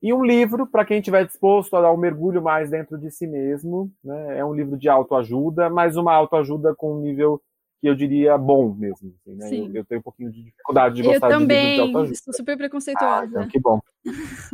E 0.00 0.12
um 0.12 0.24
livro 0.24 0.66
para 0.66 0.84
quem 0.84 0.98
estiver 0.98 1.26
disposto 1.26 1.76
a 1.76 1.80
dar 1.80 1.92
um 1.92 1.96
mergulho 1.96 2.42
mais 2.42 2.70
dentro 2.70 2.98
de 2.98 3.10
si 3.10 3.26
mesmo. 3.26 3.90
Né? 4.02 4.38
É 4.38 4.44
um 4.44 4.54
livro 4.54 4.76
de 4.76 4.88
autoajuda, 4.88 5.70
mas 5.70 5.96
uma 5.96 6.14
autoajuda 6.14 6.74
com 6.74 6.94
um 6.94 7.00
nível 7.00 7.40
que 7.84 7.88
eu 7.90 7.94
diria 7.94 8.38
bom 8.38 8.72
mesmo. 8.72 9.14
Assim, 9.42 9.68
né? 9.68 9.74
eu, 9.74 9.80
eu, 9.80 9.84
tenho 9.84 9.98
um 9.98 10.02
pouquinho 10.02 10.32
de 10.32 10.42
dificuldade 10.42 10.94
de 10.94 11.02
gostar 11.02 11.26
eu 11.26 11.38
também, 11.38 11.58
de 11.58 11.64
livros 11.64 11.74
de 11.74 11.80
autoajuda. 11.90 12.18
sou 12.24 12.32
super 12.32 12.56
preconceituosa. 12.56 13.20
Ah, 13.20 13.26
então, 13.26 13.48
que 13.48 13.60
bom. 13.60 13.78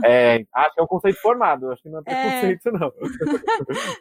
É, 0.04 0.44
acho 0.52 0.74
que 0.74 0.80
é 0.80 0.82
um 0.82 0.86
conceito 0.88 1.20
formado, 1.20 1.70
acho 1.70 1.80
que 1.80 1.88
não 1.88 2.00
é, 2.00 2.02
é. 2.06 2.40
preconceito, 2.40 2.66
é. 2.66 2.72
não. 2.72 2.92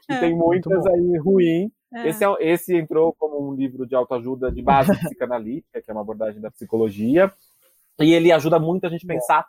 É. 0.09 0.19
Tem 0.19 0.35
muitas 0.35 0.83
aí 0.83 1.17
ruim. 1.19 1.71
É. 1.93 2.09
Esse, 2.09 2.25
é, 2.25 2.27
esse 2.39 2.75
entrou 2.75 3.13
como 3.13 3.51
um 3.51 3.53
livro 3.53 3.85
de 3.85 3.93
autoajuda 3.93 4.51
de 4.51 4.63
base 4.63 4.89
psicanalítica, 4.97 5.79
que 5.79 5.91
é 5.91 5.93
uma 5.93 6.01
abordagem 6.01 6.41
da 6.41 6.49
psicologia, 6.49 7.31
e 7.99 8.11
ele 8.11 8.31
ajuda 8.31 8.57
muito 8.57 8.87
a 8.87 8.89
gente 8.89 9.05
pensar. 9.05 9.45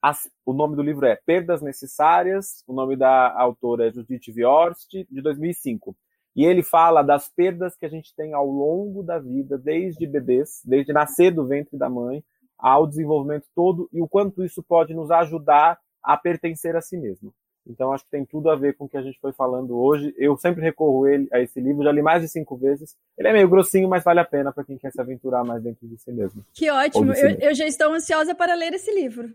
As, 0.00 0.30
o 0.46 0.52
nome 0.52 0.76
do 0.76 0.82
livro 0.82 1.04
é 1.06 1.18
Perdas 1.26 1.60
Necessárias, 1.60 2.62
o 2.68 2.72
nome 2.72 2.94
da 2.94 3.36
autora 3.36 3.88
é 3.88 3.90
Judith 3.90 4.32
Viorst, 4.32 4.92
de 4.92 5.20
2005. 5.20 5.96
E 6.36 6.44
ele 6.44 6.62
fala 6.62 7.02
das 7.02 7.28
perdas 7.28 7.76
que 7.76 7.86
a 7.86 7.88
gente 7.88 8.14
tem 8.14 8.32
ao 8.32 8.46
longo 8.46 9.02
da 9.02 9.18
vida, 9.18 9.58
desde 9.58 10.06
bebês, 10.06 10.62
desde 10.64 10.92
nascer 10.92 11.32
do 11.32 11.46
ventre 11.46 11.76
da 11.76 11.88
mãe, 11.88 12.22
ao 12.56 12.86
desenvolvimento 12.86 13.46
todo, 13.54 13.88
e 13.92 14.00
o 14.00 14.08
quanto 14.08 14.44
isso 14.44 14.62
pode 14.62 14.94
nos 14.94 15.10
ajudar 15.10 15.78
a 16.02 16.16
pertencer 16.16 16.76
a 16.76 16.80
si 16.80 16.96
mesmo. 16.96 17.32
Então, 17.68 17.92
acho 17.92 18.04
que 18.04 18.10
tem 18.10 18.24
tudo 18.24 18.48
a 18.48 18.56
ver 18.56 18.74
com 18.74 18.86
o 18.86 18.88
que 18.88 18.96
a 18.96 19.02
gente 19.02 19.20
foi 19.20 19.32
falando 19.32 19.78
hoje. 19.78 20.14
Eu 20.16 20.36
sempre 20.38 20.62
recorro 20.62 21.06
ele, 21.06 21.28
a 21.30 21.38
esse 21.40 21.60
livro, 21.60 21.84
já 21.84 21.92
li 21.92 22.00
mais 22.00 22.22
de 22.22 22.28
cinco 22.28 22.56
vezes. 22.56 22.96
Ele 23.16 23.28
é 23.28 23.32
meio 23.32 23.48
grossinho, 23.48 23.88
mas 23.88 24.02
vale 24.02 24.20
a 24.20 24.24
pena 24.24 24.50
para 24.50 24.64
quem 24.64 24.78
quer 24.78 24.90
se 24.90 25.00
aventurar 25.00 25.44
mais 25.44 25.62
dentro 25.62 25.86
de 25.86 25.98
si 25.98 26.10
mesmo. 26.10 26.42
Que 26.54 26.70
ótimo! 26.70 27.14
Si 27.14 27.20
eu, 27.20 27.30
eu, 27.40 27.54
já 27.54 27.66
estou 27.66 27.92
ansiosa 27.92 28.34
para 28.34 28.54
ler 28.54 28.72
esse 28.72 28.90
livro. 28.90 29.30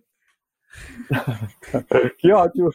que 2.19 2.31
ótimo! 2.31 2.71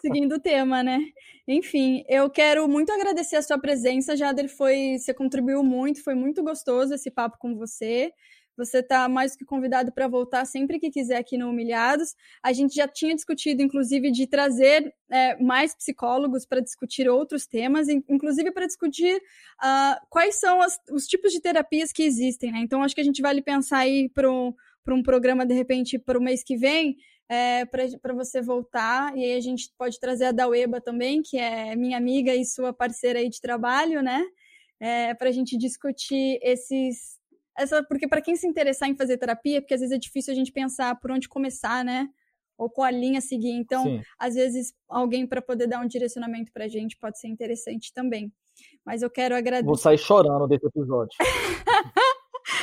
Seguindo 0.00 0.36
o 0.36 0.40
tema, 0.40 0.82
né? 0.82 1.00
Enfim, 1.46 2.04
eu 2.08 2.28
quero 2.30 2.68
muito 2.68 2.92
agradecer 2.92 3.36
a 3.36 3.42
sua 3.42 3.58
presença, 3.58 4.16
Jader. 4.16 4.48
Foi, 4.48 4.96
você 4.98 5.12
contribuiu 5.14 5.62
muito, 5.62 6.02
foi 6.02 6.14
muito 6.14 6.42
gostoso 6.42 6.94
esse 6.94 7.10
papo 7.10 7.38
com 7.38 7.56
você. 7.56 8.12
Você 8.56 8.80
está 8.80 9.08
mais 9.08 9.34
que 9.34 9.44
convidado 9.44 9.90
para 9.90 10.06
voltar 10.06 10.44
sempre 10.44 10.78
que 10.78 10.90
quiser 10.90 11.16
aqui 11.16 11.38
no 11.38 11.48
Humilhados. 11.48 12.14
A 12.42 12.52
gente 12.52 12.74
já 12.74 12.86
tinha 12.86 13.14
discutido, 13.14 13.62
inclusive, 13.62 14.10
de 14.10 14.26
trazer 14.26 14.94
é, 15.10 15.36
mais 15.42 15.74
psicólogos 15.74 16.44
para 16.44 16.60
discutir 16.60 17.08
outros 17.08 17.46
temas, 17.46 17.88
inclusive 17.88 18.52
para 18.52 18.66
discutir 18.66 19.16
uh, 19.16 20.06
quais 20.10 20.38
são 20.38 20.60
as, 20.60 20.78
os 20.90 21.06
tipos 21.06 21.32
de 21.32 21.40
terapias 21.40 21.90
que 21.90 22.02
existem. 22.02 22.52
Né? 22.52 22.58
Então, 22.60 22.82
acho 22.82 22.94
que 22.94 23.00
a 23.00 23.04
gente 23.04 23.22
vale 23.22 23.40
pensar 23.40 23.78
aí 23.78 24.10
para 24.10 24.30
um, 24.30 24.52
um 24.88 25.02
programa, 25.02 25.46
de 25.46 25.54
repente, 25.54 25.98
para 25.98 26.18
o 26.18 26.22
mês 26.22 26.44
que 26.44 26.56
vem, 26.56 26.96
é, 27.30 27.64
para 27.64 28.12
você 28.12 28.42
voltar. 28.42 29.16
E 29.16 29.24
aí 29.24 29.36
a 29.36 29.40
gente 29.40 29.72
pode 29.78 30.00
trazer 30.00 30.24
a 30.24 30.32
Daueba 30.32 30.80
também, 30.80 31.22
que 31.22 31.38
é 31.38 31.76
minha 31.76 31.96
amiga 31.96 32.34
e 32.34 32.44
sua 32.44 32.72
parceira 32.72 33.20
aí 33.20 33.28
de 33.28 33.40
trabalho, 33.40 34.02
né? 34.02 34.24
É, 34.80 35.14
para 35.14 35.28
a 35.28 35.32
gente 35.32 35.56
discutir 35.56 36.40
esses. 36.42 37.20
Essa, 37.56 37.84
porque 37.84 38.08
para 38.08 38.20
quem 38.20 38.34
se 38.34 38.48
interessar 38.48 38.88
em 38.88 38.96
fazer 38.96 39.16
terapia, 39.16 39.60
porque 39.60 39.74
às 39.74 39.80
vezes 39.80 39.94
é 39.94 39.98
difícil 39.98 40.32
a 40.32 40.36
gente 40.36 40.50
pensar 40.50 40.98
por 40.98 41.12
onde 41.12 41.28
começar, 41.28 41.84
né? 41.84 42.08
Ou 42.58 42.68
qual 42.68 42.86
a 42.86 42.90
linha 42.90 43.20
seguir. 43.20 43.52
Então, 43.52 43.84
Sim. 43.84 44.02
às 44.18 44.34
vezes, 44.34 44.74
alguém 44.88 45.24
para 45.24 45.40
poder 45.40 45.68
dar 45.68 45.80
um 45.80 45.86
direcionamento 45.86 46.50
para 46.52 46.64
a 46.64 46.68
gente 46.68 46.96
pode 46.98 47.20
ser 47.20 47.28
interessante 47.28 47.92
também. 47.94 48.32
Mas 48.84 49.02
eu 49.02 49.10
quero 49.10 49.36
agradecer. 49.36 49.66
Vou 49.66 49.76
sair 49.76 49.98
chorando 49.98 50.48
desse 50.48 50.66
episódio. 50.66 51.16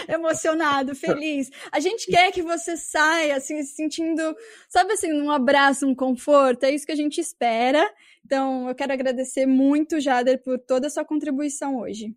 emocionado, 0.07 0.93
feliz. 0.95 1.49
A 1.71 1.79
gente 1.79 2.07
quer 2.07 2.31
que 2.31 2.41
você 2.41 2.77
saia 2.77 3.35
assim, 3.37 3.61
se 3.63 3.75
sentindo, 3.75 4.35
sabe 4.69 4.93
assim, 4.93 5.13
um 5.13 5.31
abraço, 5.31 5.87
um 5.87 5.95
conforto. 5.95 6.63
É 6.63 6.71
isso 6.71 6.85
que 6.85 6.91
a 6.91 6.95
gente 6.95 7.19
espera. 7.19 7.87
Então, 8.25 8.67
eu 8.67 8.75
quero 8.75 8.93
agradecer 8.93 9.45
muito, 9.45 9.99
Jader, 9.99 10.41
por 10.43 10.59
toda 10.59 10.87
a 10.87 10.89
sua 10.89 11.05
contribuição 11.05 11.79
hoje. 11.79 12.13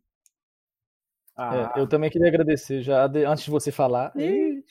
Ah. 1.42 1.72
É, 1.74 1.80
eu 1.80 1.86
também 1.86 2.10
queria 2.10 2.28
agradecer, 2.28 2.82
já 2.82 3.06
antes 3.06 3.44
de 3.44 3.50
você 3.50 3.72
falar. 3.72 4.12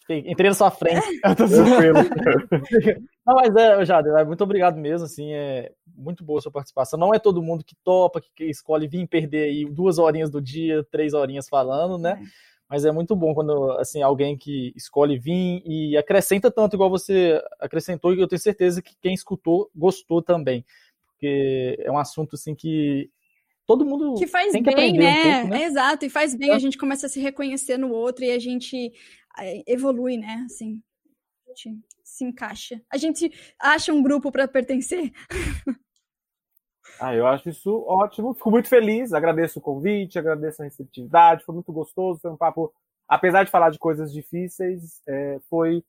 Entrei 0.08 0.50
na 0.50 0.54
sua 0.54 0.70
frente. 0.70 1.02
Não, 3.26 3.36
mas 3.36 3.56
é, 3.56 3.84
Jader, 3.86 4.26
muito 4.26 4.44
obrigado 4.44 4.78
mesmo, 4.78 5.06
assim, 5.06 5.34
é 5.34 5.72
muito 5.96 6.24
boa 6.24 6.38
a 6.38 6.42
sua 6.44 6.52
participação. 6.52 7.00
Não 7.00 7.12
é 7.12 7.18
todo 7.18 7.42
mundo 7.42 7.64
que 7.66 7.76
topa, 7.84 8.22
que 8.22 8.46
escolhe 8.46 8.88
vir 8.88 9.08
perder 9.08 9.46
aí 9.46 9.66
duas 9.66 9.98
horinhas 9.98 10.30
do 10.30 10.40
dia, 10.40 10.86
três 10.92 11.16
horinhas 11.16 11.50
falando, 11.50 11.98
né? 11.98 12.22
É 12.22 12.26
mas 12.70 12.86
é 12.86 12.92
muito 12.92 13.16
bom 13.16 13.34
quando 13.34 13.72
assim 13.74 14.02
alguém 14.02 14.38
que 14.38 14.72
escolhe 14.76 15.18
vir 15.18 15.64
e 15.66 15.98
acrescenta 15.98 16.52
tanto 16.52 16.76
igual 16.76 16.90
você 16.90 17.42
acrescentou 17.60 18.14
e 18.14 18.20
eu 18.20 18.28
tenho 18.28 18.40
certeza 18.40 18.82
que 18.82 18.96
quem 19.02 19.14
escutou 19.14 19.70
gostou 19.76 20.22
também 20.22 20.64
porque 21.08 21.78
é 21.80 21.92
um 21.92 21.98
assunto 21.98 22.36
assim 22.36 22.54
que 22.54 23.10
todo 23.66 23.86
mundo 23.86 24.14
que 24.16 24.28
faz 24.28 24.52
tem 24.52 24.62
que 24.62 24.76
bem 24.76 24.94
né? 24.94 25.10
Um 25.10 25.34
pouco, 25.34 25.48
né? 25.50 25.64
exato 25.64 26.06
e 26.06 26.10
faz 26.10 26.36
bem 26.36 26.52
é. 26.52 26.54
a 26.54 26.60
gente 26.60 26.78
começa 26.78 27.08
a 27.08 27.10
se 27.10 27.20
reconhecer 27.20 27.78
no 27.78 27.92
outro 27.92 28.24
e 28.24 28.32
a 28.32 28.40
gente 28.40 28.94
eh, 29.40 29.64
evolui 29.66 30.18
né 30.18 30.46
assim 30.46 30.82
a 31.46 31.50
gente 31.50 31.80
se 32.04 32.24
encaixa 32.24 32.80
a 32.92 32.98
gente 32.98 33.32
acha 33.60 33.92
um 33.92 34.04
grupo 34.04 34.32
para 34.32 34.48
pertencer 34.48 35.12
Ah, 37.00 37.16
eu 37.16 37.26
acho 37.26 37.50
isso 37.50 37.84
ótimo. 37.88 38.34
Fico 38.34 38.52
muito 38.52 38.68
feliz, 38.68 39.14
agradeço 39.14 39.60
o 39.60 39.62
convite, 39.62 40.20
agradeço 40.20 40.62
a 40.62 40.66
receptividade, 40.66 41.44
foi 41.44 41.56
muito 41.56 41.72
gostoso, 41.72 42.20
foi 42.20 42.32
um 42.32 42.38
papo, 42.38 42.74
apesar 43.08 43.44
de 43.44 43.52
falar 43.52 43.70
de 43.70 43.80
coisas 43.80 44.12
difíceis, 44.12 45.02
é, 45.08 45.40
foi 45.50 45.84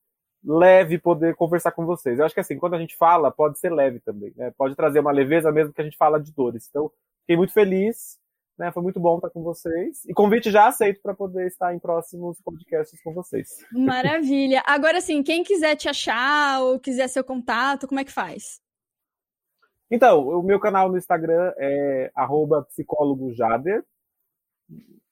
leve 0.45 0.99
poder 0.99 1.35
conversar 1.35 1.73
com 1.73 1.85
vocês. 1.85 2.19
Eu 2.19 2.25
acho 2.25 2.35
que 2.35 2.41
assim, 2.41 2.59
quando 2.59 2.75
a 2.75 2.79
gente 2.79 2.97
fala, 2.97 3.31
pode 3.31 3.59
ser 3.59 3.71
leve 3.73 4.01
também, 4.01 4.33
né? 4.37 4.53
Pode 4.57 4.75
trazer 4.75 5.01
uma 5.01 5.13
leveza 5.13 5.53
mesmo 5.53 5.73
que 5.73 5.81
a 5.81 5.85
gente 5.85 5.97
fala 5.97 6.19
de 6.19 6.33
dores. 6.33 6.67
Então, 6.69 6.91
fiquei 7.23 7.37
muito 7.37 7.53
feliz, 7.53 8.19
né? 8.59 8.71
Foi 8.73 8.83
muito 8.83 9.01
bom 9.01 9.17
estar 9.17 9.31
com 9.31 9.43
vocês. 9.43 10.05
E 10.07 10.15
convite 10.15 10.51
já 10.51 10.69
aceito 10.69 11.01
para 11.03 11.15
poder 11.15 11.47
estar 11.47 11.75
em 11.75 11.79
próximos 11.79 12.41
podcasts 12.41 13.03
com 13.03 13.13
vocês. 13.13 13.49
Maravilha. 13.73 14.63
Agora, 14.67 14.99
assim, 14.99 15.23
quem 15.23 15.43
quiser 15.43 15.77
te 15.77 15.89
achar 15.89 16.63
ou 16.63 16.79
quiser 16.79 17.09
seu 17.09 17.25
contato, 17.25 17.87
como 17.87 18.01
é 18.01 18.05
que 18.05 18.13
faz? 18.13 18.61
Então, 19.91 20.29
o 20.29 20.43
meu 20.43 20.61
canal 20.61 20.89
no 20.89 20.97
Instagram 20.97 21.53
é 21.57 22.11
psicólogojader. 22.63 23.85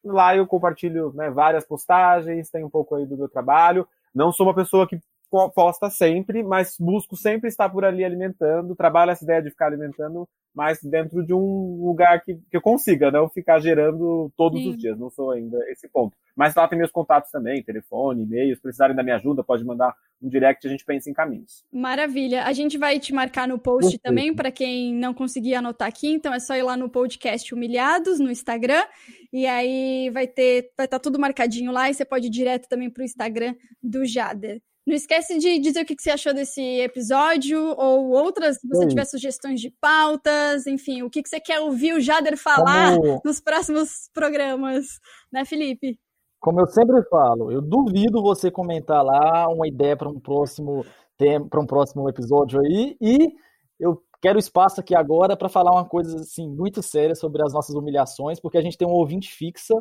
Lá 0.04 0.36
eu 0.36 0.46
compartilho 0.46 1.12
né, 1.14 1.30
várias 1.30 1.66
postagens, 1.66 2.48
tem 2.48 2.64
um 2.64 2.70
pouco 2.70 2.94
aí 2.94 3.04
do 3.04 3.16
meu 3.16 3.28
trabalho. 3.28 3.86
Não 4.14 4.30
sou 4.30 4.46
uma 4.46 4.54
pessoa 4.54 4.86
que 4.86 5.00
posta 5.30 5.90
sempre, 5.90 6.42
mas 6.42 6.76
busco 6.78 7.16
sempre 7.16 7.48
estar 7.48 7.68
por 7.68 7.84
ali 7.84 8.04
alimentando, 8.04 8.74
trabalho 8.74 9.10
essa 9.10 9.24
ideia 9.24 9.42
de 9.42 9.50
ficar 9.50 9.66
alimentando, 9.66 10.28
mas 10.54 10.82
dentro 10.82 11.24
de 11.24 11.32
um 11.32 11.84
lugar 11.84 12.22
que, 12.22 12.34
que 12.34 12.56
eu 12.56 12.60
consiga, 12.60 13.10
não 13.10 13.28
ficar 13.28 13.60
gerando 13.60 14.32
todos 14.36 14.60
Sim. 14.60 14.70
os 14.70 14.76
dias, 14.76 14.98
não 14.98 15.10
sou 15.10 15.30
ainda 15.30 15.58
esse 15.70 15.88
ponto. 15.88 16.16
Mas 16.34 16.54
lá 16.54 16.66
tem 16.66 16.78
meus 16.78 16.90
contatos 16.90 17.30
também, 17.30 17.62
telefone, 17.62 18.22
e-mail, 18.22 18.54
se 18.54 18.62
precisarem 18.62 18.96
da 18.96 19.02
minha 19.02 19.16
ajuda, 19.16 19.44
pode 19.44 19.64
mandar 19.64 19.94
um 20.20 20.28
direct, 20.28 20.66
a 20.66 20.70
gente 20.70 20.84
pensa 20.84 21.10
em 21.10 21.12
caminhos. 21.12 21.64
Maravilha. 21.72 22.44
A 22.44 22.52
gente 22.52 22.76
vai 22.76 22.98
te 22.98 23.12
marcar 23.12 23.46
no 23.46 23.58
post 23.58 23.82
Perfeito. 23.82 24.02
também, 24.02 24.34
para 24.34 24.50
quem 24.50 24.94
não 24.94 25.14
conseguir 25.14 25.54
anotar 25.54 25.88
aqui, 25.88 26.08
então 26.08 26.32
é 26.32 26.40
só 26.40 26.56
ir 26.56 26.62
lá 26.62 26.76
no 26.76 26.88
podcast 26.88 27.54
Humilhados, 27.54 28.18
no 28.18 28.30
Instagram, 28.30 28.84
e 29.32 29.46
aí 29.46 30.10
vai 30.10 30.26
ter, 30.26 30.72
vai 30.76 30.86
estar 30.86 30.98
tá 30.98 31.02
tudo 31.02 31.18
marcadinho 31.18 31.70
lá, 31.70 31.90
e 31.90 31.94
você 31.94 32.04
pode 32.04 32.26
ir 32.26 32.30
direto 32.30 32.68
também 32.68 32.90
para 32.90 33.02
o 33.02 33.04
Instagram 33.04 33.54
do 33.82 34.04
Jader. 34.04 34.60
Não 34.88 34.94
esquece 34.94 35.38
de 35.38 35.58
dizer 35.58 35.82
o 35.82 35.84
que 35.84 35.94
você 35.98 36.08
achou 36.10 36.32
desse 36.32 36.62
episódio 36.80 37.62
ou 37.76 38.08
outras, 38.08 38.56
se 38.56 38.66
você 38.66 38.86
tiver 38.86 39.04
sugestões 39.04 39.60
de 39.60 39.70
pautas, 39.78 40.66
enfim, 40.66 41.02
o 41.02 41.10
que 41.10 41.20
você 41.22 41.38
quer 41.38 41.60
ouvir 41.60 41.92
o 41.92 42.00
Jader 42.00 42.38
falar 42.38 42.96
Como... 42.96 43.20
nos 43.22 43.38
próximos 43.38 44.08
programas, 44.14 44.98
né, 45.30 45.44
Felipe? 45.44 46.00
Como 46.40 46.58
eu 46.58 46.66
sempre 46.66 47.02
falo, 47.10 47.52
eu 47.52 47.60
duvido 47.60 48.22
você 48.22 48.50
comentar 48.50 49.04
lá 49.04 49.46
uma 49.48 49.68
ideia 49.68 49.94
para 49.94 50.08
um 50.08 50.18
próximo 50.18 50.86
para 51.50 51.60
um 51.60 51.66
próximo 51.66 52.08
episódio 52.08 52.58
aí 52.60 52.96
e 52.98 53.28
eu 53.78 54.02
quero 54.22 54.38
espaço 54.38 54.80
aqui 54.80 54.94
agora 54.94 55.36
para 55.36 55.50
falar 55.50 55.72
uma 55.72 55.84
coisa 55.84 56.16
assim 56.16 56.48
muito 56.48 56.82
séria 56.82 57.14
sobre 57.14 57.42
as 57.42 57.52
nossas 57.52 57.74
humilhações, 57.74 58.40
porque 58.40 58.56
a 58.56 58.62
gente 58.62 58.78
tem 58.78 58.88
uma 58.88 58.96
ouvinte 58.96 59.30
fixa, 59.30 59.74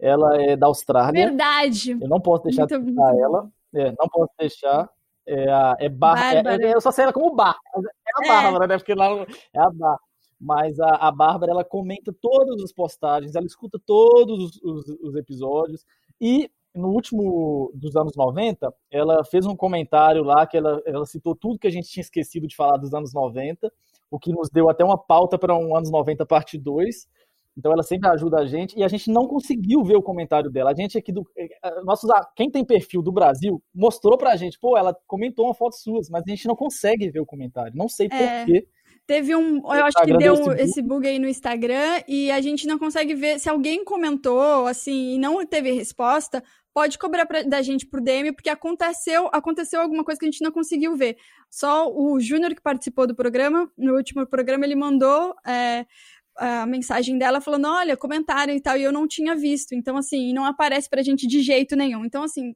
ela 0.00 0.40
é 0.40 0.56
da 0.56 0.66
Austrália. 0.66 1.26
Verdade. 1.26 1.92
Eu 2.00 2.08
não 2.08 2.20
posso 2.20 2.44
deixar 2.44 2.62
muito, 2.62 2.80
de 2.80 2.90
citar 2.90 3.18
ela. 3.18 3.50
É, 3.76 3.90
não 3.90 4.08
posso 4.10 4.32
deixar. 4.38 4.88
É, 5.26 5.50
a, 5.50 5.76
é 5.80 5.88
bar, 5.88 6.34
é, 6.34 6.38
é, 6.38 6.74
eu 6.74 6.80
só 6.80 6.90
sei 6.90 7.04
ela 7.04 7.12
como 7.12 7.34
Bar. 7.34 7.58
É 7.74 8.22
a 8.22 8.24
é. 8.24 8.28
Bárbara, 8.28 8.66
né? 8.66 8.78
Porque 8.78 8.94
lá 8.94 9.06
é 9.08 9.60
a 9.60 9.70
Bar. 9.70 9.98
Mas 10.40 10.78
a, 10.78 10.96
a 10.96 11.10
Bárbara, 11.10 11.52
ela 11.52 11.64
comenta 11.64 12.14
todas 12.20 12.62
as 12.62 12.72
postagens, 12.72 13.34
ela 13.34 13.46
escuta 13.46 13.80
todos 13.84 14.38
os, 14.38 14.62
os, 14.62 14.88
os 15.02 15.16
episódios. 15.16 15.84
E 16.20 16.50
no 16.74 16.88
último 16.88 17.72
dos 17.74 17.96
anos 17.96 18.14
90, 18.14 18.72
ela 18.90 19.24
fez 19.24 19.46
um 19.46 19.56
comentário 19.56 20.22
lá 20.22 20.46
que 20.46 20.56
ela, 20.56 20.80
ela 20.84 21.06
citou 21.06 21.34
tudo 21.34 21.58
que 21.58 21.66
a 21.66 21.70
gente 21.70 21.88
tinha 21.88 22.02
esquecido 22.02 22.46
de 22.46 22.54
falar 22.54 22.76
dos 22.76 22.92
anos 22.92 23.14
90, 23.14 23.72
o 24.10 24.18
que 24.18 24.30
nos 24.30 24.50
deu 24.50 24.68
até 24.68 24.84
uma 24.84 24.98
pauta 24.98 25.38
para 25.38 25.56
um 25.56 25.74
anos 25.74 25.90
90 25.90 26.24
parte 26.26 26.58
2. 26.58 27.08
Então 27.56 27.72
ela 27.72 27.82
sempre 27.82 28.08
ajuda 28.08 28.38
a 28.38 28.46
gente 28.46 28.78
e 28.78 28.84
a 28.84 28.88
gente 28.88 29.10
não 29.10 29.26
conseguiu 29.26 29.82
ver 29.82 29.96
o 29.96 30.02
comentário 30.02 30.50
dela. 30.50 30.70
A 30.70 30.74
gente 30.74 30.98
aqui 30.98 31.10
do 31.10 31.26
eh, 31.36 31.48
nossos 31.84 32.10
quem 32.34 32.50
tem 32.50 32.64
perfil 32.64 33.00
do 33.02 33.10
Brasil 33.10 33.62
mostrou 33.74 34.18
pra 34.18 34.36
gente, 34.36 34.58
pô, 34.58 34.76
ela 34.76 34.94
comentou 35.06 35.46
uma 35.46 35.54
foto 35.54 35.76
suas, 35.76 36.10
mas 36.10 36.22
a 36.26 36.30
gente 36.30 36.46
não 36.46 36.54
consegue 36.54 37.10
ver 37.10 37.20
o 37.20 37.26
comentário. 37.26 37.72
Não 37.74 37.88
sei 37.88 38.08
por 38.08 38.16
é. 38.16 38.44
quê. 38.44 38.68
Teve 39.06 39.36
um, 39.36 39.58
eu 39.58 39.84
acho 39.84 40.02
que 40.04 40.16
deu 40.16 40.34
esse 40.34 40.44
bug. 40.44 40.62
esse 40.62 40.82
bug 40.82 41.08
aí 41.08 41.18
no 41.18 41.28
Instagram 41.28 42.02
e 42.08 42.28
a 42.30 42.40
gente 42.40 42.66
não 42.66 42.76
consegue 42.76 43.14
ver 43.14 43.38
se 43.38 43.48
alguém 43.48 43.84
comentou 43.84 44.66
assim 44.66 45.14
e 45.14 45.18
não 45.18 45.46
teve 45.46 45.70
resposta, 45.70 46.42
pode 46.76 46.98
cobrar 46.98 47.24
pra, 47.24 47.42
da 47.42 47.62
gente 47.62 47.86
por 47.86 48.02
DM, 48.02 48.32
porque 48.32 48.50
aconteceu, 48.50 49.30
aconteceu 49.32 49.80
alguma 49.80 50.04
coisa 50.04 50.18
que 50.18 50.26
a 50.26 50.30
gente 50.30 50.42
não 50.42 50.52
conseguiu 50.52 50.94
ver. 50.94 51.16
Só 51.48 51.90
o 51.90 52.20
Júnior 52.20 52.54
que 52.54 52.60
participou 52.60 53.06
do 53.06 53.14
programa, 53.14 53.70
no 53.78 53.94
último 53.94 54.26
programa, 54.26 54.66
ele 54.66 54.74
mandou 54.74 55.34
é, 55.46 55.86
a 56.36 56.66
mensagem 56.66 57.18
dela 57.18 57.40
falando, 57.40 57.66
olha, 57.68 57.96
comentário 57.96 58.54
e 58.54 58.60
tal, 58.60 58.76
e 58.76 58.82
eu 58.82 58.92
não 58.92 59.06
tinha 59.06 59.34
visto. 59.34 59.74
Então, 59.74 59.96
assim, 59.96 60.32
não 60.32 60.44
aparece 60.44 60.88
pra 60.88 61.02
gente 61.02 61.26
de 61.26 61.40
jeito 61.40 61.74
nenhum. 61.76 62.04
Então, 62.04 62.22
assim, 62.22 62.54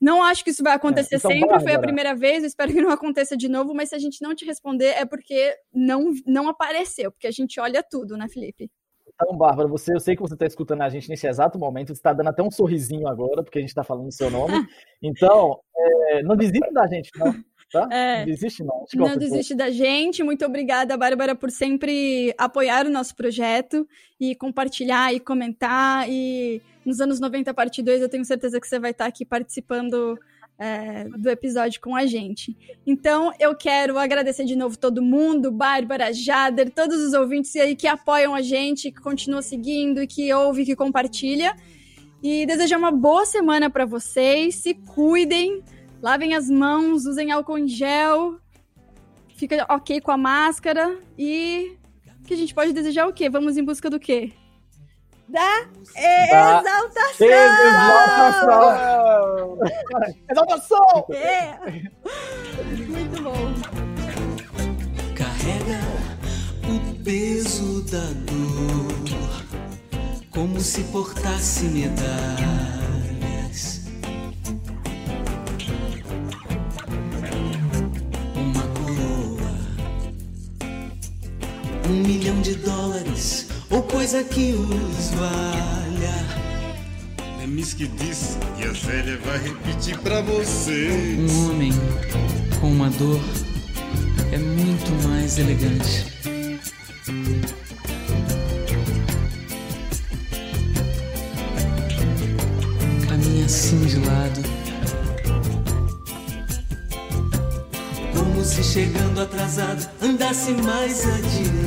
não 0.00 0.22
acho 0.22 0.42
que 0.42 0.50
isso 0.50 0.64
vai 0.64 0.74
acontecer 0.74 1.14
é, 1.14 1.18
então, 1.18 1.30
sempre, 1.30 1.60
foi 1.60 1.74
a 1.74 1.78
primeira 1.78 2.14
vez, 2.14 2.42
espero 2.42 2.72
que 2.72 2.82
não 2.82 2.90
aconteça 2.90 3.36
de 3.36 3.48
novo, 3.48 3.72
mas 3.72 3.90
se 3.90 3.94
a 3.94 3.98
gente 4.00 4.20
não 4.20 4.34
te 4.34 4.44
responder 4.44 4.86
é 4.96 5.04
porque 5.04 5.56
não, 5.72 6.12
não 6.26 6.48
apareceu, 6.48 7.12
porque 7.12 7.28
a 7.28 7.30
gente 7.30 7.60
olha 7.60 7.84
tudo, 7.88 8.16
né, 8.16 8.28
Felipe? 8.28 8.68
Então, 9.14 9.36
Bárbara, 9.36 9.68
você, 9.68 9.94
eu 9.94 10.00
sei 10.00 10.16
que 10.16 10.22
você 10.22 10.34
está 10.34 10.46
escutando 10.46 10.82
a 10.82 10.88
gente 10.88 11.08
nesse 11.08 11.28
exato 11.28 11.58
momento, 11.58 11.88
você 11.88 11.92
está 11.92 12.12
dando 12.12 12.30
até 12.30 12.42
um 12.42 12.50
sorrisinho 12.50 13.06
agora, 13.06 13.44
porque 13.44 13.58
a 13.58 13.60
gente 13.60 13.70
está 13.70 13.84
falando 13.84 14.08
o 14.08 14.12
seu 14.12 14.30
nome. 14.30 14.52
Então, 15.04 15.58
é, 15.76 16.22
não 16.22 16.36
desista 16.36 16.70
da 16.72 16.86
gente, 16.86 17.10
não 17.16 17.34
tá? 17.72 17.88
É, 17.90 18.18
não 18.18 18.26
desiste 18.26 18.62
não. 18.62 18.84
Não 18.94 19.16
desiste 19.16 19.54
da 19.54 19.70
gente. 19.70 20.22
Muito 20.22 20.44
obrigada, 20.44 20.96
Bárbara, 20.96 21.34
por 21.34 21.50
sempre 21.50 22.34
apoiar 22.36 22.86
o 22.86 22.90
nosso 22.90 23.16
projeto 23.16 23.88
e 24.20 24.34
compartilhar 24.34 25.12
e 25.12 25.18
comentar. 25.18 26.08
E 26.08 26.60
nos 26.84 27.00
anos 27.00 27.18
90, 27.18 27.52
parte 27.54 27.82
2, 27.82 28.02
eu 28.02 28.08
tenho 28.08 28.24
certeza 28.24 28.60
que 28.60 28.68
você 28.68 28.78
vai 28.78 28.90
estar 28.90 29.06
aqui 29.06 29.24
participando 29.24 30.18
é, 30.58 31.08
do 31.18 31.28
episódio 31.30 31.80
com 31.80 31.96
a 31.96 32.06
gente. 32.06 32.56
Então, 32.86 33.32
eu 33.40 33.54
quero 33.54 33.98
agradecer 33.98 34.44
de 34.44 34.54
novo 34.54 34.78
todo 34.78 35.02
mundo, 35.02 35.50
Bárbara, 35.50 36.12
Jader, 36.12 36.70
todos 36.70 37.00
os 37.00 37.14
ouvintes 37.14 37.56
aí 37.56 37.74
que 37.74 37.88
apoiam 37.88 38.34
a 38.34 38.42
gente, 38.42 38.92
que 38.92 39.00
continuam 39.00 39.42
seguindo, 39.42 40.06
que 40.06 40.32
ouve, 40.32 40.64
que 40.64 40.76
compartilha. 40.76 41.56
E 42.22 42.46
desejar 42.46 42.78
uma 42.78 42.92
boa 42.92 43.26
semana 43.26 43.68
para 43.68 43.84
vocês. 43.84 44.54
Se 44.54 44.74
cuidem. 44.74 45.62
Lavem 46.02 46.34
as 46.34 46.50
mãos, 46.50 47.06
usem 47.06 47.30
álcool 47.30 47.56
em 47.56 47.68
gel, 47.68 48.40
fica 49.36 49.64
ok 49.68 50.00
com 50.00 50.10
a 50.10 50.16
máscara 50.16 50.98
e 51.16 51.78
que 52.26 52.34
a 52.34 52.36
gente 52.36 52.52
pode 52.52 52.72
desejar 52.72 53.06
o 53.06 53.12
quê? 53.12 53.30
Vamos 53.30 53.56
em 53.56 53.64
busca 53.64 53.88
do 53.88 54.00
quê? 54.00 54.32
Da, 55.28 55.60
da 55.60 56.00
exaltação! 56.58 57.26
Exaltação! 57.88 59.58
exaltação! 60.28 61.06
É. 61.10 61.56
Muito 62.88 63.22
bom. 63.22 63.54
Carrega 65.14 65.78
o 66.66 67.04
peso 67.04 67.84
da 67.84 68.06
dor 68.26 68.92
como 70.32 70.58
se 70.58 70.82
portasse 70.84 71.66
medalhas 71.66 73.11
um 81.88 81.92
milhão 82.06 82.40
de 82.40 82.54
dólares 82.56 83.48
ou 83.70 83.82
coisa 83.82 84.22
que 84.22 84.52
os 84.52 85.10
valha. 85.10 86.42
É 87.42 87.46
Miss 87.46 87.74
que 87.74 87.86
diz 87.86 88.38
e 88.58 88.64
a 88.64 88.72
Zélia 88.72 89.18
vai 89.24 89.38
repetir 89.38 89.98
pra 89.98 90.20
você. 90.20 90.88
Um 91.18 91.50
homem 91.50 91.72
com 92.60 92.70
uma 92.70 92.90
dor 92.90 93.20
é 94.30 94.38
muito 94.38 95.08
mais 95.08 95.38
elegante. 95.38 96.06
Caminha 103.08 103.44
assim 103.44 103.84
de 103.86 103.98
lado 103.98 104.42
como 108.14 108.44
se 108.44 108.62
chegando 108.64 109.20
atrasado 109.20 109.88
andasse 110.00 110.52
mais 110.52 111.06
adiante. 111.06 111.61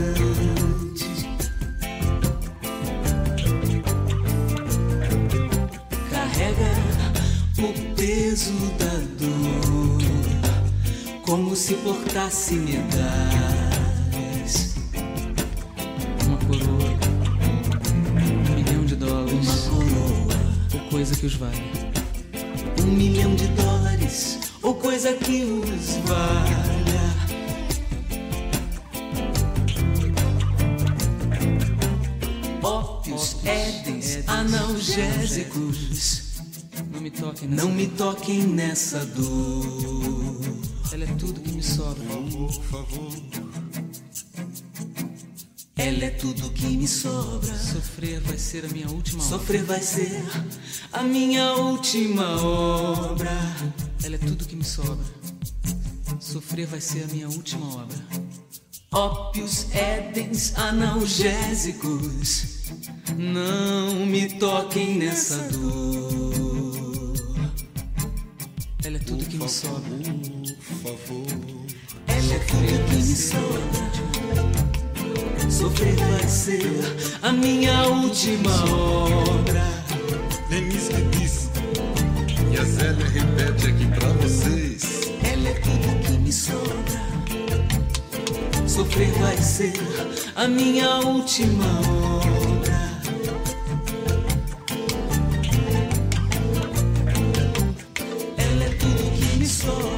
Como 11.86 12.00
se 12.00 12.04
portasse 12.04 12.56
medalhas. 12.56 12.96
Uma 16.26 16.38
coroa, 16.38 16.90
um 18.50 18.56
milhão 18.56 18.86
de 18.86 18.96
dólares. 18.96 19.68
Uma 19.68 19.86
coroa, 19.86 20.36
ou 20.74 20.80
coisa 20.90 21.16
que 21.16 21.28
os 21.28 21.36
vale. 21.36 21.62
Um 22.82 22.88
milhão 22.88 23.36
de 23.36 23.48
dólares 23.50 24.40
ou 24.64 24.74
coisa 24.74 25.14
que 25.14 25.44
os 25.44 25.98
valha. 26.08 26.66
Ópios, 32.64 33.38
édens, 33.46 34.28
analgésicos. 34.28 36.15
Toquem 37.36 37.50
nessa 37.50 37.64
Não 37.64 37.70
me 37.70 37.88
toquem 37.88 38.44
nessa 38.48 39.06
dor. 39.08 40.42
Ela 40.94 41.04
é 41.04 41.08
tudo 41.18 41.42
que 41.42 41.52
me 41.52 41.62
sobra. 41.62 42.06
Ela 45.76 46.06
é 46.06 46.10
tudo 46.12 46.50
que 46.52 46.66
me 46.66 46.88
sobra. 46.88 47.54
Sofrer 47.58 48.22
vai 48.22 48.38
ser 48.38 48.64
a 48.64 48.70
minha 48.70 48.90
última 48.90 49.22
obra. 49.22 49.38
Sofrer 49.38 49.64
vai 49.64 49.82
ser 49.82 50.24
a 50.94 51.04
minha 51.04 51.54
última 51.56 52.42
obra. 52.42 53.32
Ela 54.02 54.16
é 54.16 54.20
tudo 54.20 54.46
que 54.46 54.56
me 54.56 54.64
sobra. 54.64 55.06
Sofrer 56.22 56.68
vai 56.68 56.80
ser 56.80 57.04
a 57.04 57.08
minha 57.08 57.28
última 57.28 57.84
obra. 57.84 57.98
Ópios, 58.94 59.68
édens, 59.74 60.56
analgésicos. 60.56 62.46
Não 63.18 64.06
me 64.06 64.30
toquem 64.40 64.98
nessa 64.98 65.38
dor. 65.50 66.45
Ela 68.86 68.98
é 68.98 69.00
tudo 69.00 69.26
que 69.26 69.38
me 69.38 69.50
sobra. 69.50 69.82
Ela 72.08 72.34
é 72.36 72.40
tudo 72.40 72.86
que 72.88 72.96
me 72.98 73.16
sobra. 73.16 73.62
Sofrer 75.50 75.96
vai 75.96 76.28
ser 76.28 76.70
a 77.24 77.32
minha 77.32 77.88
última 77.88 78.52
obra. 78.72 79.64
Denis 80.50 80.90
que 80.90 81.02
disse. 81.18 81.50
E 82.54 82.58
a 82.60 82.64
Zélia 82.64 83.08
repete 83.08 83.70
aqui 83.70 83.88
pra 83.88 84.10
vocês. 84.22 85.10
Ela 85.24 85.50
é 85.50 85.54
tudo 85.56 86.06
que 86.06 86.12
me 86.20 86.32
sobra. 86.32 87.02
Sofrer 88.68 89.12
vai 89.14 89.38
ser 89.38 89.74
a 90.36 90.48
minha 90.48 91.00
última 91.00 91.66
obra. 91.80 92.45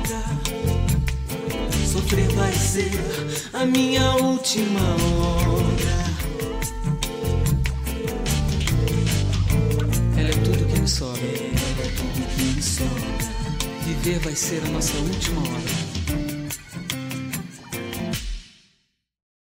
Sobra. 0.08 0.24
Sofrer 1.86 2.28
vai 2.34 2.54
ser 2.54 2.92
a 3.54 3.66
minha 3.66 4.16
última 4.16 4.80
obra. 4.80 5.98
Ela 10.18 10.30
é 10.30 10.34
tudo 10.44 10.66
que 10.66 10.80
me 10.80 10.88
sobra. 10.88 11.22
Ela 11.22 11.84
é 11.84 11.92
tudo 11.98 12.36
que 12.36 12.44
me 12.44 12.62
sobra. 12.62 13.28
Viver 13.86 14.20
vai 14.20 14.36
ser 14.36 14.62
a 14.66 14.70
nossa 14.70 14.98
última 14.98 15.42
obra. 15.42 15.97